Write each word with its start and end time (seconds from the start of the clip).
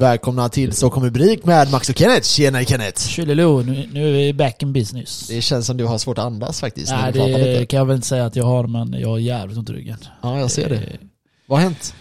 Välkomna 0.00 0.48
till 0.48 0.72
Så 0.72 0.90
kommer 0.90 1.10
Brik 1.10 1.44
med 1.44 1.70
Max 1.70 1.88
och 1.88 1.98
Kenneth. 1.98 2.22
Tjena 2.26 2.64
Kenneth! 2.64 3.08
Tjolilu, 3.08 3.62
nu, 3.62 3.88
nu 3.92 4.08
är 4.08 4.12
vi 4.12 4.32
back 4.32 4.62
in 4.62 4.72
business. 4.72 5.28
Det 5.28 5.40
känns 5.40 5.66
som 5.66 5.76
du 5.76 5.84
har 5.84 5.98
svårt 5.98 6.18
att 6.18 6.24
andas 6.24 6.60
faktiskt 6.60 6.92
Nej, 6.92 7.12
det 7.12 7.66
kan 7.66 7.78
jag 7.78 7.84
väl 7.84 7.96
inte 7.96 8.08
säga 8.08 8.26
att 8.26 8.36
jag 8.36 8.44
har, 8.44 8.66
men 8.66 8.92
jag 9.00 9.08
har 9.08 9.18
jävligt 9.18 9.58
ont 9.58 9.70
i 9.70 9.72
ryggen. 9.72 9.96
Ja, 10.22 10.38
jag 10.38 10.50
ser 10.50 10.68
det. 10.68 10.76
Eh, 10.76 10.82
Vad 11.46 11.58
har 11.58 11.64
hänt? 11.64 11.94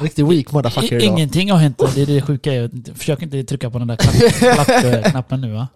Riktigt 0.00 0.26
weak 0.26 0.52
motherfucker 0.52 0.96
idag. 0.96 1.02
ingenting 1.02 1.50
har 1.50 1.58
hänt, 1.58 1.82
det 1.94 2.02
är 2.02 2.06
det 2.06 2.22
sjuka. 2.22 2.54
Jag 2.54 2.70
försök 2.94 3.22
inte 3.22 3.44
trycka 3.44 3.70
på 3.70 3.78
den 3.78 3.88
där 3.88 3.96
klapp, 3.96 4.32
klappknappen 4.66 5.40
nu 5.40 5.52
va. 5.52 5.68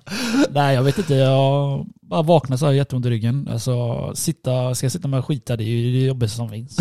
Nej, 0.51 0.75
jag 0.75 0.83
vet 0.83 0.99
inte. 0.99 1.15
Jag 1.15 1.87
bara 2.03 2.23
vaknar 2.23 2.57
så 2.57 2.67
här 2.67 2.73
jätteont 2.73 3.07
i 3.07 3.11
ryggen. 3.11 3.49
Alltså, 3.53 4.13
sitta, 4.15 4.75
ska 4.75 4.85
jag 4.85 4.93
sitta 4.93 5.09
med 5.09 5.19
och 5.19 5.27
skita, 5.27 5.57
det 5.57 5.65
är 5.65 5.67
ju 5.67 6.01
det 6.01 6.07
jobbigaste 6.07 6.37
som 6.37 6.49
finns. 6.49 6.77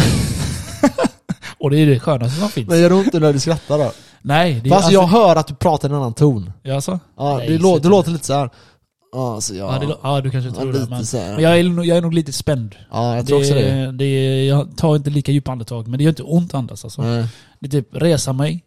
Och 1.63 1.69
det 1.69 1.77
är 1.77 1.85
det 1.85 1.99
skönaste 1.99 2.39
som 2.39 2.49
finns. 2.49 2.69
Men 2.69 2.79
gör 2.81 2.89
det 2.89 2.95
ont 2.95 3.13
när 3.13 3.33
du 3.33 3.39
skrattar 3.39 3.77
då? 3.77 3.91
Nej, 4.21 4.61
det 4.63 4.69
Fast 4.69 4.91
jag 4.91 5.07
hör 5.07 5.35
att 5.35 5.47
du 5.47 5.55
pratar 5.55 5.89
i 5.89 5.91
en 5.91 5.97
annan 5.97 6.13
ton. 6.13 6.51
Ja, 6.63 6.75
alltså? 6.75 6.99
Ja, 7.17 7.37
Nej, 7.37 7.57
lå, 7.57 7.77
du 7.79 7.89
låter 7.89 8.11
lite 8.11 8.25
så 8.25 8.33
här. 8.33 8.49
Ja, 9.11 9.41
så 9.41 9.55
jag... 9.55 9.73
Ja, 9.73 9.79
det, 9.79 9.95
ja, 10.03 10.21
du 10.21 10.29
kanske 10.31 10.49
ja, 10.49 10.55
tror 10.55 10.73
det. 10.73 10.79
lite 10.79 10.89
Men, 11.17 11.33
men 11.35 11.43
jag, 11.43 11.59
är, 11.59 11.63
nog- 11.63 11.85
jag 11.85 11.97
är 11.97 12.01
nog 12.01 12.13
lite 12.13 12.33
spänd. 12.33 12.75
Ja, 12.91 13.15
jag 13.15 13.27
tror 13.27 13.37
också 13.39 13.53
det. 13.53 13.91
det 13.91 14.05
är, 14.05 14.47
jag 14.47 14.77
tar 14.77 14.95
inte 14.95 15.09
lika 15.09 15.31
djupa 15.31 15.51
andetag, 15.51 15.87
men 15.87 15.97
det 15.97 16.03
gör 16.03 16.09
inte 16.09 16.23
ont 16.23 16.49
att 16.53 16.57
andas 16.59 16.83
alltså. 16.83 17.01
Nej. 17.01 17.25
Det 17.59 17.67
är 17.67 17.71
typ 17.71 17.87
resa 17.91 18.33
mig, 18.33 18.63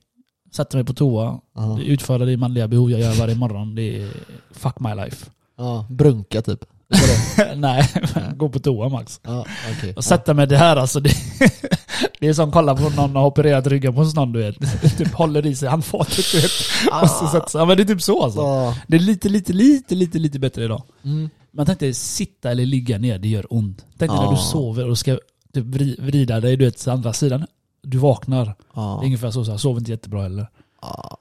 sätta 0.57 0.77
mig 0.77 0.85
på 0.87 0.95
toa, 0.95 1.41
Ja. 1.55 1.79
utföra 1.81 2.25
det 2.25 2.37
manliga 2.37 2.69
behov 2.69 2.91
jag 2.91 3.01
gör 3.01 3.15
varje 3.15 3.35
morgon. 3.35 3.75
Det 3.75 4.03
är 4.03 4.09
fuck 4.51 4.81
my 4.81 4.95
life. 4.95 5.27
ja, 5.59 5.87
brunka 5.91 6.43
typ. 6.43 6.65
Det 6.89 6.97
det. 7.45 7.55
Nej, 7.57 7.89
gå 8.37 8.49
på 8.49 8.59
toa 8.59 8.89
Max. 8.89 9.21
Ja, 9.23 9.47
okej. 9.79 9.95
Och 9.97 10.05
sätta 10.05 10.35
mig 10.35 10.47
det 10.47 10.57
här 10.57 10.77
alltså. 10.77 11.01
Det, 11.01 11.11
det 12.21 12.29
är 12.29 12.33
som 12.35 12.49
att 12.49 12.55
kolla 12.55 12.77
på 12.77 12.91
någon 12.91 13.17
har 13.17 13.27
opererat 13.27 13.67
ryggen 13.67 13.95
på 13.95 14.05
någon 14.05 14.33
du 14.33 14.39
vet. 14.39 14.57
Typ 14.99 15.13
håller 15.15 15.47
i 15.47 15.55
sig 15.57 15.69
handfatet 15.69 16.25
du 16.33 16.41
vet. 16.41 16.51
Och 17.03 17.11
så 17.11 17.27
sätter 17.27 17.49
sig. 17.51 17.61
Ja 17.61 17.65
men 17.65 17.77
det 17.77 17.83
är 17.83 17.85
typ 17.85 18.03
så 18.03 18.23
alltså. 18.25 18.41
Ja. 18.41 18.77
Det 18.87 18.97
är 18.97 19.01
lite, 19.01 19.29
lite, 19.29 19.53
lite, 19.53 19.95
lite, 19.95 20.19
lite 20.19 20.39
bättre 20.39 20.65
idag. 20.65 20.83
Mm. 21.05 21.31
Man 21.53 21.67
tänkte 21.67 21.95
sitta 21.95 22.51
eller 22.51 22.67
ligga 22.67 22.99
ner, 22.99 23.19
det 23.19 23.29
gör 23.29 23.47
ont. 23.55 23.85
Tänk 23.99 24.11
Ja. 24.13 24.25
när 24.25 24.31
du 24.31 24.37
sover 24.37 24.91
och 24.91 24.99
ska 24.99 25.19
typ 25.55 25.65
vri- 25.65 26.03
vrida 26.07 26.41
dig 26.41 26.57
du 26.57 26.65
vet, 26.65 26.77
till 26.79 26.91
andra 26.91 27.13
sidan. 27.13 27.47
Du 27.83 27.99
vaknar. 27.99 28.45
Det 28.45 28.55
Ja. 28.75 29.01
är 29.01 29.05
ungefär 29.05 29.31
så, 29.31 29.45
så 29.45 29.51
jag 29.51 29.61
sover 29.61 29.79
inte 29.81 29.91
jättebra 29.91 30.23
heller. 30.23 30.47
Ja. 30.83 31.19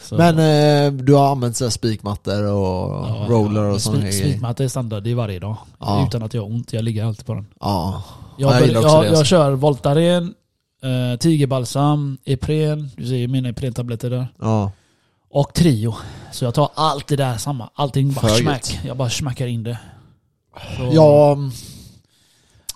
Så, 0.00 0.14
Men 0.16 0.38
eh, 0.38 0.92
du 0.92 1.14
har 1.14 1.30
använt 1.30 1.56
så 1.56 1.70
spikmattor 1.70 2.44
och 2.52 3.06
ja, 3.08 3.26
roller 3.28 3.62
ja, 3.64 3.72
och 3.72 3.80
sådana 3.82 4.00
spik- 4.00 4.10
grejer? 4.10 4.28
Spikmatta 4.30 4.64
är 4.64 4.68
standard, 4.68 5.02
det 5.02 5.10
är 5.10 5.14
varje 5.14 5.38
dag. 5.38 5.56
Ja. 5.80 6.06
Utan 6.08 6.22
att 6.22 6.34
jag 6.34 6.42
har 6.42 6.48
ont, 6.50 6.72
jag 6.72 6.84
ligger 6.84 7.04
alltid 7.04 7.26
på 7.26 7.34
den. 7.34 7.46
Ja. 7.60 8.02
Jag, 8.38 8.50
Ja, 8.52 8.60
jag 8.60 8.68
jag, 8.68 8.74
jag, 8.74 8.82
det, 8.82 8.88
jag, 8.88 9.06
alltså. 9.06 9.24
kör 9.24 9.50
Voltaren, 9.52 10.34
eh, 10.82 11.18
Tigerbalsam, 11.18 12.18
Ipren, 12.24 12.90
du 12.96 13.06
ser 13.06 13.28
mina 13.28 13.48
Ipren-tabletter 13.48 14.10
där. 14.10 14.28
Ja. 14.40 14.70
Och 15.30 15.54
Trio. 15.54 15.94
Så 16.32 16.44
jag 16.44 16.54
tar 16.54 16.68
allt 16.74 17.06
det 17.06 17.16
där 17.16 17.36
samma. 17.36 17.70
Allting 17.74 18.12
bara 18.12 18.28
smack. 18.28 18.80
Jag 18.84 18.96
bara 18.96 19.10
smackar 19.10 19.46
in 19.46 19.62
det. 19.62 19.78
Så, 20.76 20.90
Ja, 20.92 21.36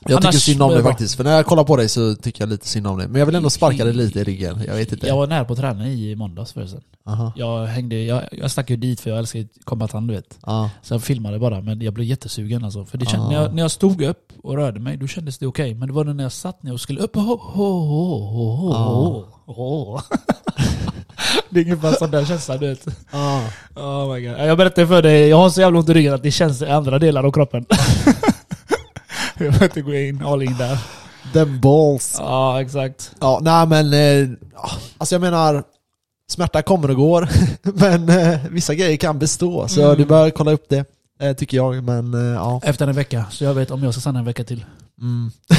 jag 0.07 0.13
Annars 0.13 0.25
tycker 0.25 0.39
synd 0.39 0.63
om 0.63 0.71
dig 0.71 0.83
faktiskt. 0.83 1.15
För 1.15 1.25
när 1.25 1.37
jag 1.37 1.47
kollar 1.47 1.65
på 1.65 1.77
dig 1.77 1.89
så 1.89 2.15
tycker 2.15 2.43
jag 2.43 2.49
lite 2.49 2.69
synd 2.69 2.87
om 2.87 2.99
dig. 2.99 3.09
Men 3.09 3.19
jag 3.19 3.27
vill 3.27 3.35
ändå 3.35 3.51
sparka 3.51 3.85
dig 3.85 3.95
lite 3.95 4.21
i 4.21 4.25
ryggen. 4.25 4.63
Jag 4.67 4.75
vet 4.75 4.93
inte. 4.93 5.07
Jag 5.07 5.17
var 5.17 5.27
nära 5.27 5.45
på 5.45 5.53
att 5.53 5.59
träna 5.59 5.89
i 5.89 6.17
måndags 6.17 6.53
förresten. 6.53 6.81
Aha. 7.07 7.33
Jag 7.37 7.67
hängde, 7.67 8.03
jag, 8.03 8.23
jag 8.33 8.51
stack 8.51 8.71
ju 8.71 8.77
dit 8.77 9.01
för 9.01 9.11
jag 9.11 9.19
älskar 9.19 9.47
kombatant 9.65 10.09
du 10.09 10.15
vet. 10.15 10.39
Ja. 10.47 10.71
Så 10.83 10.95
jag 10.95 11.03
filmade 11.03 11.39
bara, 11.39 11.61
men 11.61 11.81
jag 11.81 11.95
blev 11.95 12.07
jättesugen 12.07 12.65
alltså. 12.65 12.85
För 12.85 12.99
det 12.99 13.07
kände, 13.07 13.27
Ah. 13.27 13.31
när, 13.31 13.43
jag, 13.43 13.55
när 13.55 13.63
jag 13.63 13.71
stod 13.71 14.03
upp 14.03 14.33
och 14.43 14.57
rörde 14.57 14.81
mig, 14.81 14.97
då 14.97 15.07
kändes 15.07 15.39
det 15.39 15.47
okej. 15.47 15.75
Men 15.75 15.89
det 15.89 15.95
var 15.95 16.05
när 16.05 16.23
jag 16.23 16.33
satt 16.33 16.63
ner 16.63 16.73
och 16.73 16.81
skulle 16.81 17.01
upp 17.01 17.17
ho, 17.17 17.21
ho, 17.21 17.37
ho, 17.81 18.73
ho, 18.73 19.25
ho, 19.47 19.55
ho. 19.55 20.01
Det 21.51 21.61
är 21.61 21.65
ungefär 21.65 21.93
sån 21.93 22.11
där 22.11 22.25
känsla 22.25 22.57
du 22.57 22.69
vet. 22.69 22.87
Ja. 23.13 23.43
Oh 23.77 24.15
my 24.15 24.21
God. 24.27 24.39
Jag 24.39 24.59
berättade 24.59 24.87
för 24.87 25.03
dig, 25.03 25.29
jag 25.29 25.37
har 25.37 25.51
så 25.51 25.61
jävla 25.61 25.79
ont 25.79 25.89
i 25.89 25.95
ryggen 25.95 26.15
att 26.15 26.23
det 26.23 26.31
känns 26.31 26.63
i 26.63 26.67
andra 26.67 26.99
delar 26.99 27.25
av 27.25 27.33
kroppen. 27.33 27.67
jag 29.45 29.53
behöver 29.53 29.65
inte 29.67 29.83
gå 29.83 29.95
in 29.95 30.23
all 30.25 30.43
in 30.43 30.57
där. 30.59 30.79
Them 31.33 31.61
balls. 31.61 32.17
Ja, 32.19 32.61
exakt. 32.63 33.15
Ja, 33.21 33.39
nej 33.43 33.67
men... 33.67 33.93
Eh, 33.93 34.31
ja, 34.55 34.71
alltså 34.99 35.15
jag 35.15 35.21
menar... 35.23 35.63
Smärta 36.31 36.63
kommer 36.63 36.91
och 36.91 36.97
går. 36.97 37.29
men 37.63 38.09
eh, 38.09 38.39
vissa 38.51 38.75
grejer 38.75 38.97
kan 38.97 39.19
bestå. 39.19 39.69
Så 39.69 39.85
Mm. 39.85 39.97
du 39.99 40.05
bör 40.05 40.31
kolla 40.31 40.51
upp 40.53 40.69
det. 40.69 40.85
Eh, 41.21 41.33
tycker 41.37 41.57
jag. 41.57 41.85
Men 41.85 42.15
eh, 42.15 42.21
ja. 42.35 42.61
Efter 42.65 42.87
en 42.87 42.95
vecka, 42.95 43.25
så 43.31 43.45
jag 43.45 43.55
vet 43.55 43.71
om 43.71 43.83
jag 43.85 43.95
ska 43.95 44.01
stanna 44.01 44.19
en 44.19 44.25
vecka 44.25 44.45
till. 44.45 44.65
Mm. 45.01 45.31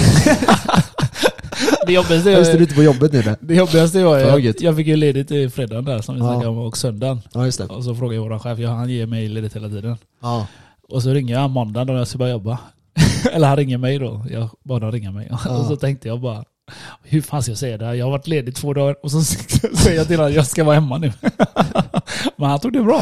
Det 1.87 1.93
jobbigaste 1.93 2.29
Ja, 2.31 2.37
Just 2.37 2.51
det, 2.51 2.57
du 2.57 2.63
inte 2.63 2.75
på 2.75 2.83
jobbet 2.83 3.13
nu. 3.13 3.21
där. 3.21 3.35
det 3.39 3.55
jobbigaste 3.55 4.03
var 4.03 4.17
jag, 4.17 4.53
jag 4.61 4.75
fick 4.75 4.87
ju 4.87 4.95
ledigt 4.95 5.31
i 5.31 5.49
fredagen 5.49 5.85
där 5.85 6.01
som 6.01 6.15
vi 6.15 6.21
Ja. 6.21 6.27
snackade 6.27 6.47
om 6.49 6.57
och 6.57 6.77
söndagen. 6.77 7.21
Ja, 7.33 7.45
just 7.45 7.57
det. 7.57 7.65
Och 7.65 7.83
så 7.83 7.95
frågade 7.95 8.15
jag 8.15 8.29
vår 8.29 8.39
chef, 8.39 8.59
ja, 8.59 8.69
han 8.69 8.89
ger 8.89 9.05
mig 9.05 9.27
ledigt 9.29 9.55
hela 9.55 9.69
tiden. 9.69 9.97
Ja. 10.21 10.47
Och 10.89 11.03
så 11.03 11.09
ringer 11.09 11.33
jag 11.33 11.49
måndagen 11.49 11.87
då 11.87 11.93
jag 11.93 12.07
ska 12.07 12.17
börja 12.17 12.31
jobba. 12.31 12.57
Eller 13.31 13.47
han 13.47 13.57
ringer 13.57 13.77
mig 13.77 13.99
då. 13.99 14.25
Jag 14.29 14.49
bad 14.63 14.81
honom 14.81 14.91
ringa 14.91 15.11
mig. 15.11 15.27
Ja. 15.29 15.57
Och 15.59 15.65
så 15.65 15.75
tänkte 15.75 16.07
jag 16.07 16.21
bara, 16.21 16.43
hur 17.03 17.21
fan 17.21 17.41
ska 17.43 17.51
jag 17.51 17.57
säga 17.59 17.77
det 17.77 17.85
här? 17.85 17.93
Jag 17.93 18.05
har 18.05 18.11
varit 18.11 18.27
ledig 18.27 18.55
två 18.55 18.73
dagar 18.73 18.95
och 19.03 19.11
så 19.11 19.21
säger 19.77 19.97
jag 19.97 20.07
till 20.07 20.15
honom 20.17 20.29
att 20.31 20.35
jag 20.35 20.47
ska 20.47 20.63
vara 20.63 20.75
hemma 20.75 20.97
nu. 20.97 21.13
men 22.37 22.49
han 22.49 22.59
tog 22.59 22.73
det 22.73 22.83
bra. 22.83 22.99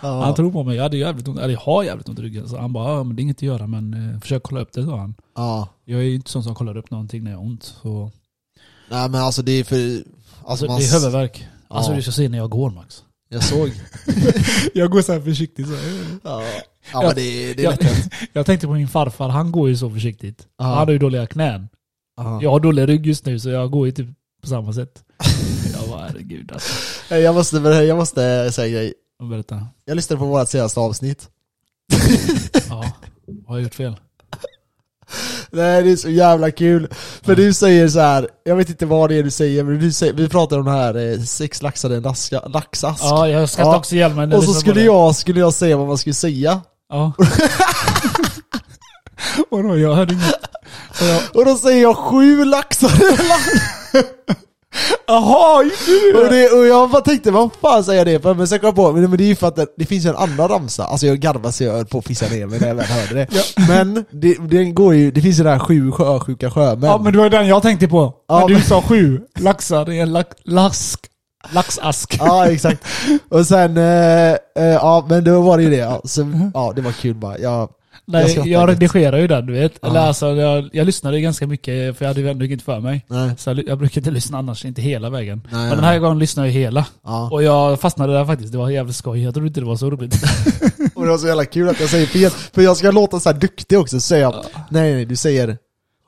Han 0.00 0.10
Ja. 0.20 0.34
tror 0.36 0.52
på 0.52 0.62
mig. 0.64 0.76
Jag 0.76 0.82
hade 0.82 0.96
jävligt 0.96 1.28
ont, 1.28 1.38
eller 1.38 1.54
jag 1.54 1.60
har 1.60 1.82
jävligt 1.82 2.08
ont 2.08 2.18
i 2.18 2.22
ryggen. 2.22 2.48
Så 2.48 2.58
han 2.58 2.72
bara, 2.72 2.92
ja, 2.96 3.02
men 3.04 3.16
det 3.16 3.20
är 3.20 3.22
inget 3.22 3.36
att 3.38 3.42
göra 3.42 3.66
men 3.66 4.12
eh, 4.14 4.20
försök 4.20 4.42
kolla 4.42 4.60
upp 4.60 4.72
det 4.72 4.84
sa 4.84 4.96
han. 4.98 5.14
ja. 5.36 5.68
Jag 5.84 6.00
är 6.00 6.04
ju 6.04 6.14
inte 6.14 6.30
sån 6.30 6.42
som 6.42 6.54
kollar 6.54 6.76
upp 6.76 6.90
någonting 6.90 7.24
när 7.24 7.30
jag 7.30 7.38
har 7.38 7.44
ont. 7.44 7.64
Så. 7.82 8.10
Nej 8.90 9.08
men 9.08 9.20
alltså 9.20 9.42
det 9.42 9.52
är 9.52 9.64
för... 9.64 9.76
Alltså, 9.76 10.04
Alltså, 10.46 10.66
man, 10.66 10.78
det 10.78 10.84
är 10.86 10.92
huvudvärk. 10.94 11.46
Alltså 11.68 11.92
du 11.92 12.02
ska 12.02 12.12
se 12.12 12.28
när 12.28 12.38
jag 12.38 12.50
går 12.50 12.70
Max. 12.70 13.02
Jag 13.28 13.42
såg. 13.44 13.70
jag 14.74 14.90
går 14.90 15.02
så 15.02 15.12
här 15.12 15.20
försiktigt 15.20 15.66
så 15.66 15.72
Ja, 16.24 16.42
ja 16.92 17.02
men 17.02 17.14
det, 17.14 17.22
är- 17.22 17.54
det 17.54 17.62
är 17.62 17.64
jag, 17.64 17.82
lätt 17.82 18.10
jag 18.32 18.46
tänkte 18.46 18.66
på 18.66 18.72
min 18.72 18.88
farfar, 18.88 19.28
han 19.28 19.52
går 19.52 19.68
ju 19.68 19.76
så 19.76 19.90
försiktigt. 19.90 20.46
Ja. 20.58 20.64
Han 20.64 20.74
har 20.86 20.90
ju 20.92 20.98
dåliga 20.98 21.26
knän. 21.26 21.68
Ja. 22.16 22.38
Jag 22.42 22.50
har 22.50 22.60
dålig 22.60 22.88
rygg 22.88 23.06
just 23.06 23.26
nu 23.26 23.38
så 23.40 23.48
jag 23.48 23.70
går 23.70 23.86
ju 23.86 23.92
typ 23.92 24.08
på 24.42 24.48
samma 24.48 24.72
sätt. 24.72 25.02
jag 25.72 25.88
bara 25.90 26.00
herregud 26.06 26.52
alltså. 26.52 27.14
Jag 27.14 27.34
måste, 27.34 27.56
jag 27.56 27.96
måste 27.96 28.52
säga 28.52 28.66
en 28.66 28.72
grej. 28.72 28.94
Berätta. 29.30 29.66
Jag 29.84 29.94
lyssnade 29.96 30.18
på 30.20 30.26
vårt 30.26 30.48
senaste 30.48 30.80
avsnitt. 30.80 31.28
Ja, 32.68 32.92
vad 33.26 33.46
har 33.48 33.56
jag 33.56 33.62
gjort 33.62 33.74
fel? 33.74 33.96
Nej 35.50 35.82
det 35.82 35.92
är 35.92 35.96
så 35.96 36.10
jävla 36.10 36.50
kul. 36.50 36.88
För 37.22 37.34
du 37.36 37.52
säger 37.54 37.88
så 37.88 38.00
här. 38.00 38.28
jag 38.44 38.56
vet 38.56 38.68
inte 38.68 38.86
vad 38.86 39.10
det 39.10 39.14
är 39.18 39.22
du 39.22 39.30
säger, 39.30 39.64
men 39.64 39.78
du 39.80 39.92
säger, 39.92 40.12
vi 40.12 40.28
pratar 40.28 40.58
om 40.58 40.64
det 40.64 40.70
här 40.70 41.12
eh, 41.12 41.20
sex 41.22 41.62
laxar 41.62 41.90
i 41.92 41.94
en 41.94 42.02
laxask. 42.52 43.04
Ja, 43.04 43.28
jag 43.28 43.48
skrattade 43.50 43.74
Ja. 43.74 43.78
också 43.78 43.94
ihjäl 43.94 44.14
mig 44.14 44.26
när 44.26 44.36
och 44.36 44.44
så 44.44 44.52
på 44.54 44.60
skulle 44.60 44.80
det. 44.80 44.86
jag, 44.86 45.14
skulle 45.16 45.40
jag 45.40 45.54
säga 45.54 45.76
vad 45.76 45.86
man 45.86 45.98
skulle 45.98 46.14
säga. 46.14 46.60
Ja. 46.88 47.12
Vadå, 49.50 49.76
jag 49.78 49.94
hörde 49.94 50.12
inget. 50.14 50.34
Så 50.92 51.04
jag, 51.04 51.22
Och 51.34 51.44
då 51.44 51.54
säger 51.56 51.82
jag 51.82 51.96
sju 51.96 52.44
laxar 52.44 52.88
i 52.88 53.06
en 53.20 53.28
lax. 53.28 53.46
Jaha, 55.06 55.58
Och, 56.24 56.30
det, 56.32 56.50
och 56.50 56.66
jag 56.66 56.90
bara 56.90 57.02
tänkte, 57.02 57.30
vad 57.30 57.50
fan 57.60 57.84
säger 57.84 57.98
jag 57.98 58.06
det 58.06 58.22
för? 58.22 58.34
Men 58.34 58.48
sen 58.48 58.58
kom 58.58 58.66
jag 58.66 58.76
på, 58.76 58.92
men 58.92 59.10
det 59.16 59.24
är 59.24 59.28
ju 59.28 59.36
för 59.36 59.48
att 59.48 59.56
det, 59.56 59.66
det 59.76 59.86
finns 59.86 60.04
ju 60.06 60.08
en 60.10 60.16
annan 60.16 60.48
ramsa. 60.48 60.84
Alltså 60.84 61.06
jag 61.06 61.18
garvade 61.18 61.52
så 61.52 61.64
jag 61.64 61.72
höll 61.72 61.86
på 61.86 61.98
att 61.98 62.04
pissa 62.04 62.26
ner 62.28 62.46
mig 62.46 62.60
när 62.60 62.68
jag 62.68 62.74
väl 62.74 62.86
hörde 62.86 63.14
det. 63.14 63.26
Men 63.68 64.04
det, 64.10 64.34
den 64.50 64.74
går 64.74 64.94
ju, 64.94 65.10
det 65.10 65.20
finns 65.20 65.38
ju 65.40 65.42
den 65.42 65.52
här 65.52 65.58
sju 65.58 65.90
sjösjuka 65.92 66.50
sjömän. 66.50 66.90
Ja 66.90 66.98
men 66.98 67.12
det 67.12 67.18
var 67.18 67.30
den 67.30 67.46
jag 67.46 67.62
tänkte 67.62 67.88
på. 67.88 68.14
Ja, 68.28 68.38
när 68.40 68.46
du 68.48 68.54
men- 68.54 68.62
sa 68.62 68.82
sju 68.82 69.20
laxar 69.38 69.90
i 69.90 70.00
en 70.00 70.12
lax, 70.12 70.28
lask, 70.44 71.00
laxask. 71.52 72.16
Ja 72.20 72.46
exakt. 72.50 72.84
Och 73.28 73.46
sen, 73.46 73.76
eh, 73.76 74.30
eh, 74.32 74.36
ja 74.56 75.06
men 75.08 75.24
då 75.24 75.40
var 75.40 75.56
det 75.56 75.62
ju 75.62 75.70
det. 75.70 75.76
Ja, 75.76 76.00
så, 76.04 76.50
ja 76.54 76.72
det 76.76 76.82
var 76.82 76.92
kul 76.92 77.14
bara. 77.14 77.38
Jag 77.38 77.68
Nej, 78.10 78.34
jag, 78.36 78.46
lite. 78.46 78.66
redigerar 78.86 79.18
ju 79.18 79.26
den 79.26 79.46
du 79.46 79.52
vet. 79.52 79.84
Eller 79.86 80.00
Ja. 80.00 80.06
alltså, 80.06 80.26
jag, 80.26 80.68
jag 80.72 80.86
lyssnade 80.86 81.20
ganska 81.20 81.46
mycket 81.46 81.96
för 81.98 82.04
jag 82.04 82.08
hade 82.10 82.20
ju 82.20 82.28
ändå 82.30 82.44
inget 82.44 82.62
för 82.62 82.80
mig. 82.80 83.04
nej. 83.08 83.30
Så 83.38 83.50
jag, 83.50 83.68
jag 83.68 83.78
brukar 83.78 84.00
inte 84.00 84.10
lyssna 84.10 84.38
annars, 84.38 84.64
inte 84.64 84.82
hela 84.82 85.10
vägen. 85.10 85.42
Nej, 85.52 85.60
Men 85.60 85.70
den 85.76 85.84
här 85.84 85.98
gången 85.98 86.18
lyssnade 86.18 86.48
jag 86.48 86.52
hela. 86.54 86.86
Ja. 87.04 87.28
Och 87.32 87.42
jag 87.42 87.80
fastnade 87.80 88.12
där 88.12 88.24
faktiskt, 88.24 88.52
det 88.52 88.58
var 88.58 88.70
jävligt 88.70 88.96
skoj. 88.96 89.22
Jag 89.22 89.34
trodde 89.34 89.48
inte 89.48 89.60
det 89.60 89.66
var 89.66 89.76
så 89.76 89.90
roligt. 89.90 90.14
Och 90.94 91.04
det 91.04 91.10
var 91.10 91.18
så 91.18 91.26
jävla 91.26 91.44
kul 91.44 91.68
att 91.68 91.80
jag 91.80 91.88
säger 91.90 92.06
fel. 92.06 92.30
För 92.30 92.62
jag 92.62 92.76
ska 92.76 92.90
låta 92.90 93.20
så 93.20 93.28
här 93.32 93.38
duktig 93.38 93.78
också, 93.78 93.96
så 93.96 94.00
säger 94.00 94.22
jag, 94.22 94.34
nej 94.70 94.92
nej 94.94 95.04
du 95.04 95.16
säger 95.16 95.58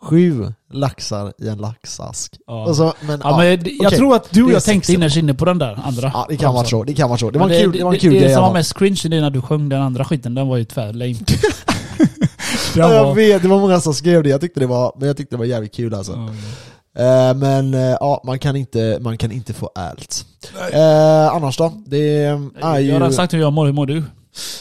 sju 0.03 0.53
laxar 0.73 1.33
i 1.39 1.49
en 1.49 1.59
laxask. 1.59 2.35
Ja. 2.47 2.75
Så, 2.75 2.95
men, 3.01 3.21
Ja, 3.25 3.37
men 3.37 3.47
jag, 3.47 3.69
jag 3.69 3.87
okej. 3.87 3.99
tror 3.99 4.17
att 4.17 4.31
du 4.31 4.43
och 4.43 4.49
Det 4.49 4.53
jag 4.55 4.65
tänkte 4.65 4.93
innerst 4.93 5.17
inne 5.17 5.35
på 5.35 5.45
den 5.45 5.59
där 5.59 5.79
andra. 5.85 6.11
Ja 6.15 6.27
det 6.29 6.37
kan 6.37 6.55
vara 6.55 6.65
så, 6.65 6.85
det 6.85 6.95
kan 6.95 7.09
vara 7.09 7.19
så. 7.19 7.31
Det 7.31 7.39
var 7.39 7.51
en 7.51 7.61
kul, 7.63 7.73
det 7.73 7.85
var 7.85 7.93
en 7.95 7.99
kul 8.01 8.13
det, 8.13 8.19
grej 8.19 8.29
det 8.29 8.35
som 8.35 8.43
var 8.43 8.53
mest 8.53 8.79
cringe 8.79 9.01
det 9.05 9.17
är 9.17 9.21
när 9.21 9.31
du 9.31 9.41
sjöng 9.43 9.69
den 9.69 9.83
andra 9.83 10.05
skiten, 10.05 10.35
den 10.35 10.49
var 10.49 10.57
ju 10.57 10.65
tvär 10.65 10.93
lame. 10.93 11.15
Ja, 12.77 12.95
jag 12.95 13.15
vet, 13.15 13.43
det 13.43 13.49
var 13.49 13.61
många 13.61 13.81
som 13.81 13.95
skrev 13.95 14.23
det, 14.23 14.29
jag 14.29 14.41
tyckte 14.41 14.61
det 14.61 14.67
var, 14.67 14.93
men 14.99 15.07
jag 15.09 15.17
tyckte 15.17 15.35
det 15.37 15.39
var 15.39 15.45
jävligt 15.47 15.75
kul 15.75 15.95
alltså. 15.95 16.13
Ja, 16.13 16.29
Eh, 16.95 17.35
men 17.35 17.75
eh, 17.75 17.81
ja, 17.81 18.23
man 18.27 18.39
kan 18.39 18.57
inte, 18.57 18.99
man 19.01 19.19
kan 19.19 19.33
inte 19.33 19.53
få 19.53 19.71
allt. 19.75 20.25
Eh, 20.73 21.29
annars 21.35 21.57
då? 21.57 21.73
Det 21.87 21.97
är 22.25 22.79
Jag 22.79 23.01
har 23.01 23.11
sagt 23.11 23.35
hur 23.35 23.39
jag 23.41 23.53
mår, 23.53 23.67
hur 23.67 23.73
mår 23.73 23.87
du? 23.87 24.03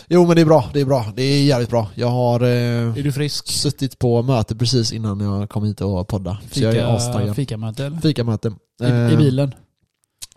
Jo 0.08 0.26
men 0.26 0.36
det 0.36 0.42
är 0.42 0.46
bra, 0.46 0.70
det 0.74 0.82
är 0.82 0.86
bra. 0.86 1.06
Det 1.16 1.22
är 1.24 1.44
jävligt 1.44 1.70
bra. 1.70 1.88
Jag 1.96 2.08
har 2.08 2.42
eh, 2.42 2.48
Är 2.98 3.04
du 3.04 3.12
frisk? 3.12 3.48
suttit 3.52 4.00
på 4.00 4.22
möte 4.22 4.56
precis 4.56 4.92
innan 4.94 5.20
jag 5.20 5.50
kom 5.50 5.64
hit 5.64 5.82
och 5.82 6.08
podda. 6.08 6.38
Så 6.52 6.60
jag 6.64 6.70
är 6.70 6.74
Fika, 6.76 6.88
astaggad. 6.88 7.36
fikamöte 7.36 7.86
eller? 7.86 7.98
Fikamöte. 7.98 8.48
I, 8.48 8.86
Eh, 8.86 9.14
I 9.14 9.18
bilen? 9.18 9.54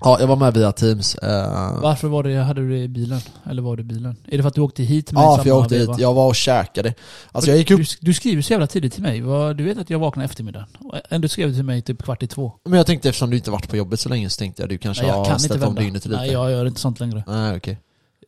Ja, 0.05 0.17
jag 0.21 0.27
var 0.27 0.37
med 0.37 0.55
via 0.55 0.73
Teams. 0.73 1.15
eh, 1.15 1.81
Varför 1.83 2.09
var 2.09 2.23
det, 2.23 2.35
hade 2.37 2.61
du 2.61 2.71
det 2.71 2.79
i 2.79 2.89
bilen? 2.89 3.21
Eller 3.51 3.63
var 3.63 3.77
det 3.77 3.81
i 3.81 3.85
bilen? 3.85 4.17
Är 4.29 4.37
det 4.37 4.43
för 4.43 4.49
att 4.49 4.55
du 4.55 4.61
åkte 4.61 4.83
hit 4.83 5.13
med 5.13 5.23
Ja, 5.23 5.39
för 5.39 5.49
jag 5.49 5.59
åkte 5.59 5.79
veva? 5.79 5.93
hit. 5.93 6.01
Jag 6.01 6.15
var 6.15 6.27
och 6.27 6.35
käkade. 6.37 6.95
Alltså 7.33 7.51
jag 7.51 7.59
gick 7.59 7.71
upp, 7.71 7.79
du, 7.81 7.85
du 8.01 8.15
skriver 8.15 8.43
så 8.43 8.53
jävla 8.53 8.67
tidigt 8.67 8.93
till 8.93 9.03
mig. 9.03 9.21
Du 9.55 9.65
vet 9.65 9.79
att 9.79 9.91
jag 9.91 9.99
vaknar 9.99 10.25
eftermiddagen. 10.25 10.69
Ändå 11.11 11.29
skrev 11.29 11.49
du 11.49 11.55
till 11.55 11.65
mig 11.65 11.83
typ 11.83 12.03
kvart 12.03 12.23
i 12.23 12.27
två. 12.27 12.53
men 12.65 12.73
jag 12.77 12.87
tänkte 12.87 13.09
eftersom 13.09 13.31
du 13.31 13.37
inte 13.37 13.51
varit 13.51 13.69
på 13.69 13.77
jobbet 13.77 14.01
så 14.01 14.09
länge 14.09 14.31
så 14.31 14.39
tänkte 14.39 14.63
jag 14.63 14.69
du 14.69 14.79
kanske 14.79 15.03
Nej, 15.03 15.11
jag 15.11 15.17
har 15.19 15.25
kan 15.25 15.41
ställt 15.41 15.65
om 15.65 15.75
dygnet 15.75 16.05
lite. 16.05 16.17
Nej, 16.17 16.33
jag 16.33 16.51
gör 16.51 16.67
inte 16.67 16.81
sånt 16.81 17.01
längre. 17.01 17.25
Nej, 17.27 17.57
okej. 17.57 17.79